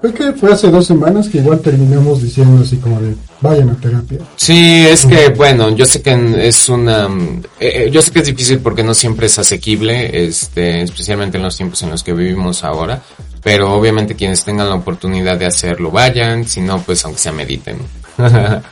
creo 0.00 0.14
que 0.14 0.32
fue 0.32 0.52
hace 0.52 0.70
dos 0.70 0.86
semanas 0.86 1.28
que 1.28 1.38
igual 1.38 1.60
terminamos 1.60 2.22
diciendo 2.22 2.62
así 2.62 2.76
como 2.76 3.00
de, 3.00 3.14
vayan 3.40 3.70
a 3.70 3.74
terapia. 3.76 4.18
Sí, 4.36 4.86
es 4.88 5.06
que, 5.06 5.28
bueno, 5.30 5.74
yo 5.74 5.84
sé 5.84 6.02
que 6.02 6.46
es 6.46 6.68
una, 6.68 7.08
mm, 7.08 7.42
eh, 7.60 7.84
eh, 7.86 7.90
yo 7.90 8.02
sé 8.02 8.10
que 8.10 8.20
es 8.20 8.26
difícil 8.26 8.58
porque 8.60 8.82
no 8.82 8.94
siempre 8.94 9.26
es 9.26 9.38
asequible, 9.38 10.26
este, 10.26 10.82
especialmente 10.82 11.36
en 11.38 11.44
los 11.44 11.56
tiempos 11.56 11.82
en 11.82 11.90
los 11.90 12.02
que 12.02 12.12
vivimos 12.12 12.64
ahora, 12.64 13.02
pero 13.42 13.72
obviamente 13.74 14.14
quienes 14.14 14.44
tengan 14.44 14.68
la 14.68 14.74
oportunidad 14.76 15.38
de 15.38 15.46
hacerlo 15.46 15.90
vayan, 15.90 16.44
si 16.44 16.60
no, 16.60 16.80
pues 16.82 17.04
aunque 17.04 17.20
sea 17.20 17.32
mediten. 17.32 17.78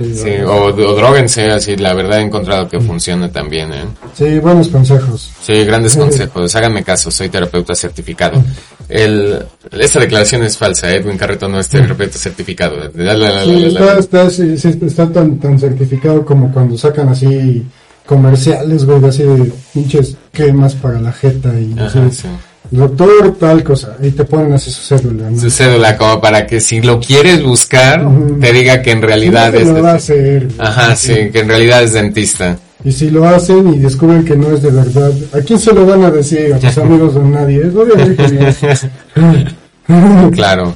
Sí, 0.00 0.14
sí, 0.14 0.30
o, 0.46 0.64
o 0.64 0.72
droguense, 0.72 1.50
así, 1.50 1.76
la 1.76 1.92
verdad 1.92 2.20
he 2.20 2.22
encontrado 2.22 2.66
que 2.66 2.80
funciona 2.80 3.30
también, 3.30 3.70
eh. 3.70 3.84
Sí, 4.14 4.38
buenos 4.38 4.68
consejos. 4.68 5.30
Sí, 5.42 5.62
grandes 5.64 5.94
consejos. 5.94 6.54
Háganme 6.54 6.82
caso, 6.82 7.10
soy 7.10 7.28
terapeuta 7.28 7.74
certificado. 7.74 8.42
El, 8.90 9.44
esta 9.78 10.00
declaración 10.00 10.42
es 10.42 10.56
falsa, 10.58 10.92
Edwin 10.94 11.16
Carreto 11.16 11.48
no 11.48 11.62
certificado. 11.62 12.90
La, 12.94 13.14
la, 13.14 13.44
Sí, 13.44 13.52
la, 13.60 13.68
está, 13.68 13.84
la. 13.94 13.98
está, 13.98 14.30
sí, 14.30 14.58
sí, 14.58 14.78
está 14.84 15.08
tan, 15.10 15.38
tan 15.38 15.58
certificado 15.58 16.24
como 16.24 16.52
cuando 16.52 16.76
sacan 16.76 17.08
así 17.08 17.64
comerciales, 18.06 18.84
güey, 18.84 19.00
de 19.00 19.08
así 19.08 19.22
de 19.22 19.52
pinches 19.72 20.16
cremas 20.32 20.74
para 20.74 21.00
la 21.00 21.12
jeta 21.12 21.48
y 21.58 21.72
así, 21.78 21.98
Ajá, 21.98 22.10
sí. 22.10 22.28
doctor 22.72 23.36
tal 23.38 23.62
cosa, 23.62 23.96
y 24.02 24.10
te 24.10 24.24
ponen 24.24 24.52
así 24.54 24.70
su 24.70 24.82
cédula, 24.82 25.30
¿no? 25.30 25.40
su 25.40 25.48
cédula 25.50 25.96
como 25.96 26.20
para 26.20 26.44
que 26.46 26.60
si 26.60 26.80
lo 26.80 26.98
quieres 26.98 27.42
buscar 27.42 28.04
te 28.40 28.52
diga 28.52 28.82
que 28.82 28.90
en 28.90 29.02
realidad 29.02 29.52
No 29.52 29.58
es 29.60 29.68
lo 29.68 29.82
va 29.82 29.92
a 29.92 29.94
hacer, 29.94 30.46
güey. 30.46 30.56
ajá 30.58 30.96
sí 30.96 31.30
que 31.32 31.38
en 31.40 31.48
realidad 31.48 31.84
es 31.84 31.92
dentista 31.92 32.58
Y 32.84 32.92
si 32.92 33.10
lo 33.10 33.28
hacen 33.28 33.74
y 33.74 33.78
descubren 33.78 34.24
que 34.24 34.36
no 34.36 34.50
es 34.50 34.62
de 34.62 34.70
verdad, 34.70 35.12
¿a 35.32 35.40
quién 35.40 35.58
se 35.58 35.72
lo 35.72 35.84
van 35.84 36.02
a 36.04 36.10
decir? 36.10 36.54
A 36.54 36.58
tus 36.58 36.78
amigos 36.78 37.14
o 37.16 37.20
a 37.20 37.24
nadie. 37.24 37.62
Es 37.66 38.86
claro 40.32 40.72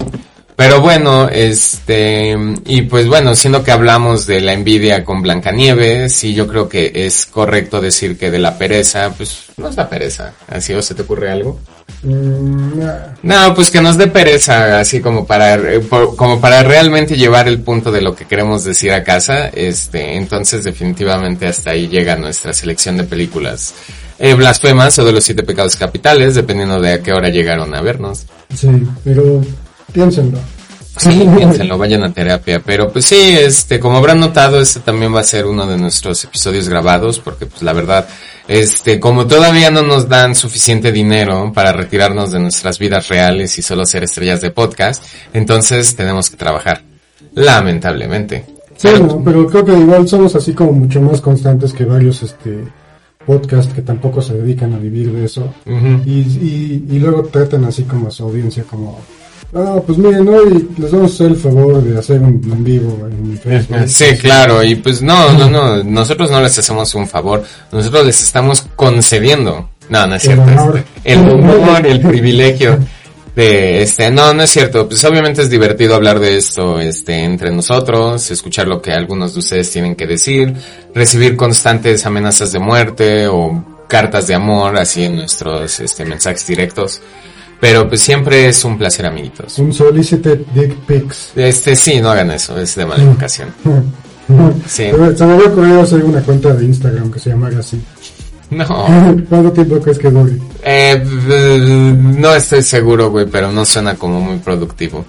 pero 0.56 0.80
bueno 0.80 1.28
este 1.28 2.36
y 2.66 2.82
pues 2.82 3.08
bueno 3.08 3.34
siendo 3.34 3.62
que 3.62 3.72
hablamos 3.72 4.26
de 4.26 4.40
la 4.40 4.52
envidia 4.52 5.04
con 5.04 5.22
Blancanieves 5.22 6.12
sí 6.12 6.34
yo 6.34 6.46
creo 6.46 6.68
que 6.68 6.92
es 6.94 7.26
correcto 7.26 7.80
decir 7.80 8.16
que 8.16 8.30
de 8.30 8.38
la 8.38 8.56
pereza 8.58 9.12
pues 9.16 9.46
no 9.56 9.68
es 9.68 9.76
la 9.76 9.88
pereza 9.88 10.34
así 10.48 10.72
o 10.72 10.82
se 10.82 10.94
te 10.94 11.02
ocurre 11.02 11.30
algo 11.30 11.58
Mm, 12.02 12.78
nah. 12.78 13.14
No, 13.22 13.54
pues 13.54 13.70
que 13.70 13.80
nos 13.80 13.96
dé 13.96 14.08
pereza, 14.08 14.80
así 14.80 15.00
como 15.00 15.26
para, 15.26 15.54
eh, 15.54 15.80
como 16.16 16.40
para 16.40 16.62
realmente 16.62 17.16
llevar 17.16 17.48
el 17.48 17.60
punto 17.60 17.90
de 17.90 18.02
lo 18.02 18.14
que 18.14 18.26
queremos 18.26 18.64
decir 18.64 18.92
a 18.92 19.02
casa, 19.02 19.48
este, 19.48 20.16
entonces 20.16 20.64
definitivamente 20.64 21.46
hasta 21.46 21.70
ahí 21.70 21.88
llega 21.88 22.16
nuestra 22.16 22.52
selección 22.52 22.98
de 22.98 23.04
películas 23.04 23.74
eh, 24.18 24.34
blasfemas 24.34 24.98
o 24.98 25.04
de 25.04 25.12
los 25.12 25.24
siete 25.24 25.42
pecados 25.42 25.76
capitales, 25.76 26.34
dependiendo 26.34 26.80
de 26.80 26.92
a 26.92 27.02
qué 27.02 27.12
hora 27.12 27.30
llegaron 27.30 27.74
a 27.74 27.80
vernos. 27.80 28.26
Sí, 28.54 28.68
pero 29.02 29.42
piénsenlo. 29.94 30.38
Sí, 30.98 31.26
piénsenlo, 31.36 31.78
vayan 31.78 32.02
a 32.02 32.12
terapia. 32.12 32.60
Pero 32.64 32.92
pues 32.92 33.06
sí, 33.06 33.36
este, 33.38 33.80
como 33.80 33.96
habrán 33.96 34.20
notado, 34.20 34.60
este 34.60 34.80
también 34.80 35.14
va 35.14 35.20
a 35.20 35.24
ser 35.24 35.46
uno 35.46 35.66
de 35.66 35.78
nuestros 35.78 36.22
episodios 36.24 36.68
grabados, 36.68 37.20
porque 37.20 37.46
pues 37.46 37.62
la 37.62 37.72
verdad, 37.72 38.06
este, 38.46 39.00
como 39.00 39.26
todavía 39.26 39.70
no 39.70 39.82
nos 39.82 40.08
dan 40.08 40.34
suficiente 40.34 40.92
dinero 40.92 41.52
para 41.54 41.72
retirarnos 41.72 42.32
de 42.32 42.40
nuestras 42.40 42.78
vidas 42.78 43.08
reales 43.08 43.56
y 43.58 43.62
solo 43.62 43.86
ser 43.86 44.04
estrellas 44.04 44.40
de 44.40 44.50
podcast, 44.50 45.02
entonces 45.32 45.96
tenemos 45.96 46.28
que 46.28 46.36
trabajar. 46.36 46.82
Lamentablemente. 47.34 48.44
Sí, 48.76 48.88
no, 49.00 49.22
pero 49.24 49.46
creo 49.46 49.64
que 49.64 49.72
igual 49.72 50.06
somos 50.08 50.34
así 50.34 50.52
como 50.52 50.72
mucho 50.72 51.00
más 51.00 51.20
constantes 51.20 51.72
que 51.72 51.84
varios 51.84 52.22
este 52.22 52.64
podcasts 53.24 53.72
que 53.72 53.82
tampoco 53.82 54.20
se 54.20 54.34
dedican 54.34 54.74
a 54.74 54.78
vivir 54.78 55.10
de 55.12 55.24
eso. 55.24 55.54
Y, 56.04 56.10
y, 56.10 56.84
y 56.90 56.98
luego 56.98 57.22
tratan 57.24 57.64
así 57.64 57.84
como 57.84 58.08
a 58.08 58.10
su 58.10 58.24
audiencia 58.24 58.64
como, 58.64 58.98
ah, 59.54 59.80
pues 59.86 59.98
miren, 59.98 60.28
hoy 60.28 60.68
les 60.78 60.90
vamos 60.92 61.12
a 61.12 61.14
hacer 61.14 61.26
el 61.28 61.36
favor 61.36 61.82
de 61.82 61.98
hacer 61.98 62.20
un 62.20 62.40
en 62.50 62.64
vivo 62.64 62.98
en 63.10 63.38
Facebook. 63.38 63.78
Sí, 63.86 64.04
claro, 64.20 64.62
y 64.62 64.74
pues 64.76 65.02
no, 65.02 65.32
no, 65.32 65.48
no, 65.48 65.82
nosotros 65.82 66.30
no 66.30 66.40
les 66.40 66.58
hacemos 66.58 66.94
un 66.94 67.06
favor, 67.06 67.42
nosotros 67.72 68.06
les 68.06 68.22
estamos 68.22 68.66
concediendo, 68.76 69.70
no, 69.88 70.06
no 70.06 70.14
es 70.14 70.24
El 70.24 70.34
cierto, 70.34 70.50
honor. 70.52 70.84
el 71.04 71.18
honor, 71.20 71.86
el 71.86 72.00
privilegio 72.00 72.78
de 73.34 73.82
este, 73.82 74.10
no, 74.10 74.32
no 74.32 74.42
es 74.44 74.50
cierto, 74.50 74.88
pues 74.88 75.04
obviamente 75.04 75.42
es 75.42 75.50
divertido 75.50 75.94
hablar 75.96 76.20
de 76.20 76.36
esto, 76.36 76.78
este, 76.78 77.24
entre 77.24 77.50
nosotros, 77.50 78.30
escuchar 78.30 78.68
lo 78.68 78.80
que 78.80 78.92
algunos 78.92 79.34
de 79.34 79.40
ustedes 79.40 79.70
tienen 79.70 79.96
que 79.96 80.06
decir, 80.06 80.54
recibir 80.94 81.36
constantes 81.36 82.06
amenazas 82.06 82.52
de 82.52 82.60
muerte 82.60 83.26
o 83.26 83.64
cartas 83.88 84.26
de 84.28 84.34
amor, 84.34 84.76
así 84.78 85.04
en 85.04 85.16
nuestros, 85.16 85.80
este, 85.80 86.04
mensajes 86.04 86.46
directos, 86.46 87.00
pero 87.64 87.88
pues 87.88 88.02
siempre 88.02 88.46
es 88.46 88.62
un 88.66 88.76
placer, 88.76 89.06
amiguitos. 89.06 89.58
Un 89.58 89.72
solicited 89.72 90.40
dick 90.54 90.74
pics. 90.80 91.32
Este, 91.34 91.74
sí, 91.74 91.98
no 91.98 92.10
hagan 92.10 92.30
eso, 92.30 92.60
es 92.60 92.74
de 92.76 92.84
mala 92.84 93.02
educación. 93.02 93.48
Sí. 94.66 94.84
Se 94.84 94.92
me- 95.26 95.34
había 95.34 95.46
ocurrido 95.48 95.80
hacer 95.82 96.02
una 96.04 96.20
cuenta 96.22 96.52
de 96.54 96.64
Instagram 96.64 97.10
que 97.10 97.18
se 97.18 97.30
llamara 97.30 97.58
así. 97.58 97.78
No. 98.50 98.66
¿Cuánto 99.28 99.52
tiempo 99.52 99.78
crees 99.80 99.98
que 99.98 100.10
dure? 100.10 100.32
Eh, 100.62 101.02
eh, 101.30 101.94
no 101.98 102.34
estoy 102.34 102.62
seguro, 102.62 103.10
güey, 103.10 103.26
pero 103.26 103.50
no 103.52 103.64
suena 103.66 103.94
como 103.96 104.20
muy 104.20 104.38
productivo. 104.38 105.04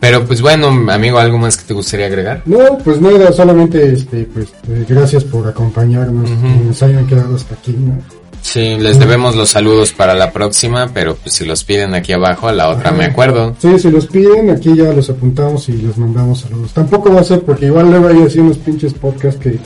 Pero 0.00 0.24
pues 0.24 0.40
bueno, 0.40 0.66
amigo, 0.90 1.18
¿algo 1.18 1.38
más 1.38 1.56
que 1.56 1.64
te 1.64 1.74
gustaría 1.74 2.06
agregar? 2.06 2.42
No, 2.44 2.78
pues 2.78 3.00
nada, 3.00 3.32
solamente 3.32 3.92
este, 3.92 4.24
pues 4.32 4.48
eh, 4.68 4.84
gracias 4.88 5.22
por 5.24 5.46
acompañarnos, 5.48 6.28
que 6.28 6.64
nos 6.64 6.82
hayan 6.82 7.06
quedado 7.06 7.34
hasta 7.36 7.54
aquí. 7.54 7.72
¿no? 7.72 8.21
Sí, 8.42 8.76
les 8.76 8.98
debemos 8.98 9.36
los 9.36 9.50
saludos 9.50 9.92
para 9.92 10.14
la 10.14 10.32
próxima, 10.32 10.90
pero 10.92 11.16
pues 11.16 11.34
si 11.34 11.44
los 11.46 11.64
piden 11.64 11.94
aquí 11.94 12.12
abajo, 12.12 12.48
a 12.48 12.52
la 12.52 12.68
otra 12.68 12.90
me 12.90 13.04
acuerdo. 13.04 13.54
Sí, 13.58 13.78
si 13.78 13.90
los 13.90 14.06
piden, 14.06 14.50
aquí 14.50 14.76
ya 14.76 14.92
los 14.92 15.08
apuntamos 15.08 15.68
y 15.68 15.72
les 15.72 15.96
mandamos 15.96 16.40
saludos. 16.40 16.72
Tampoco 16.72 17.14
va 17.14 17.20
a 17.20 17.24
ser 17.24 17.42
porque 17.42 17.66
igual 17.66 17.90
luego 17.90 18.08
hay 18.08 18.22
así 18.22 18.40
unos 18.40 18.58
pinches 18.58 18.92
podcasts 18.92 19.40
que 19.40 19.58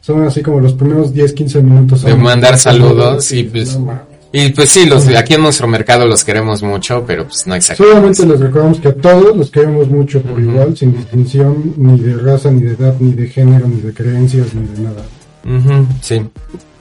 son 0.00 0.24
así 0.24 0.42
como 0.42 0.60
los 0.60 0.72
primeros 0.72 1.12
10, 1.12 1.32
15 1.32 1.62
minutos. 1.62 2.02
De 2.02 2.14
mandar 2.14 2.56
saludos 2.58 3.30
y 3.32 3.44
pues... 3.44 3.76
No. 3.76 4.10
Y 4.32 4.50
pues 4.50 4.70
sí, 4.70 4.86
los 4.86 5.06
de 5.06 5.18
aquí 5.18 5.34
en 5.34 5.42
nuestro 5.42 5.66
mercado 5.66 6.06
los 6.06 6.22
queremos 6.22 6.62
mucho, 6.62 7.02
pero 7.04 7.24
pues 7.24 7.48
no 7.48 7.56
exactamente. 7.56 7.96
Solamente 7.96 8.26
les 8.26 8.38
recordamos 8.38 8.78
que 8.78 8.88
a 8.88 8.94
todos 8.94 9.36
los 9.36 9.50
queremos 9.50 9.88
mucho 9.88 10.22
por 10.22 10.40
igual, 10.40 10.76
sin 10.76 10.96
distinción 10.96 11.74
ni 11.76 11.98
de 11.98 12.14
raza, 12.14 12.48
ni 12.52 12.62
de 12.62 12.74
edad, 12.74 12.94
ni 13.00 13.12
de 13.12 13.26
género, 13.26 13.66
ni 13.66 13.80
de 13.80 13.92
creencias, 13.92 14.54
ni 14.54 14.68
de 14.68 14.82
nada. 14.82 15.02
Ujú, 15.44 15.86
sí, 16.02 16.22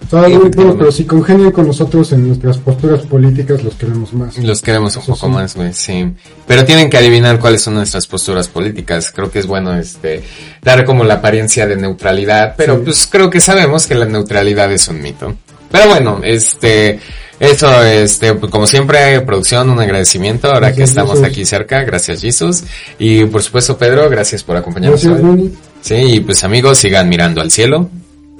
Todo 0.09 0.25
Sí, 0.25 0.33
muy 0.33 0.49
bueno, 0.49 0.75
pero 0.77 0.91
si 0.91 1.03
congenian 1.05 1.51
con 1.51 1.67
nosotros 1.67 2.11
en 2.13 2.27
nuestras 2.27 2.57
posturas 2.57 3.01
políticas, 3.01 3.63
los 3.63 3.75
queremos 3.75 4.11
más. 4.13 4.37
los 4.39 4.61
queremos 4.61 4.95
un 4.95 5.03
Eso 5.03 5.13
poco 5.13 5.27
sí. 5.27 5.31
más, 5.33 5.55
güey, 5.55 5.73
sí. 5.73 6.11
Pero 6.47 6.65
tienen 6.65 6.89
que 6.89 6.97
adivinar 6.97 7.39
cuáles 7.39 7.61
son 7.61 7.75
nuestras 7.75 8.07
posturas 8.07 8.47
políticas. 8.47 9.11
Creo 9.11 9.29
que 9.29 9.39
es 9.39 9.45
bueno, 9.45 9.77
este, 9.77 10.23
dar 10.63 10.83
como 10.83 11.03
la 11.03 11.15
apariencia 11.15 11.67
de 11.67 11.75
neutralidad, 11.75 12.55
pero 12.57 12.75
Sí. 12.77 12.81
pues 12.85 13.07
creo 13.11 13.29
que 13.29 13.39
sabemos 13.39 13.85
que 13.87 13.95
la 13.95 14.05
neutralidad 14.05 14.71
es 14.71 14.87
un 14.87 15.01
mito. 15.01 15.35
Pero 15.71 15.87
bueno, 15.89 16.21
este, 16.23 16.99
eso, 17.39 17.83
este, 17.83 18.33
pues, 18.33 18.51
como 18.51 18.65
siempre, 18.65 19.21
producción, 19.21 19.69
un 19.69 19.79
agradecimiento 19.79 20.51
ahora 20.51 20.73
que 20.73 20.81
estamos 20.83 21.11
Jesus. 21.19 21.27
aquí 21.27 21.45
cerca. 21.45 21.83
Gracias, 21.83 22.21
Jesus. 22.21 22.63
Y 22.97 23.25
por 23.25 23.43
supuesto, 23.43 23.77
Pedro, 23.77 24.09
gracias 24.09 24.43
por 24.43 24.57
acompañarnos 24.57 25.03
Gracias, 25.03 25.23
hoy. 25.23 25.53
Sí, 25.81 25.93
y 25.95 26.19
pues 26.21 26.43
amigos, 26.43 26.79
sigan 26.79 27.07
mirando 27.07 27.41
al 27.41 27.51
cielo, 27.51 27.89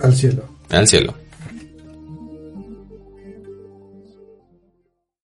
al 0.02 0.16
cielo. 0.16 0.44
al 0.70 0.88
cielo. 0.88 1.14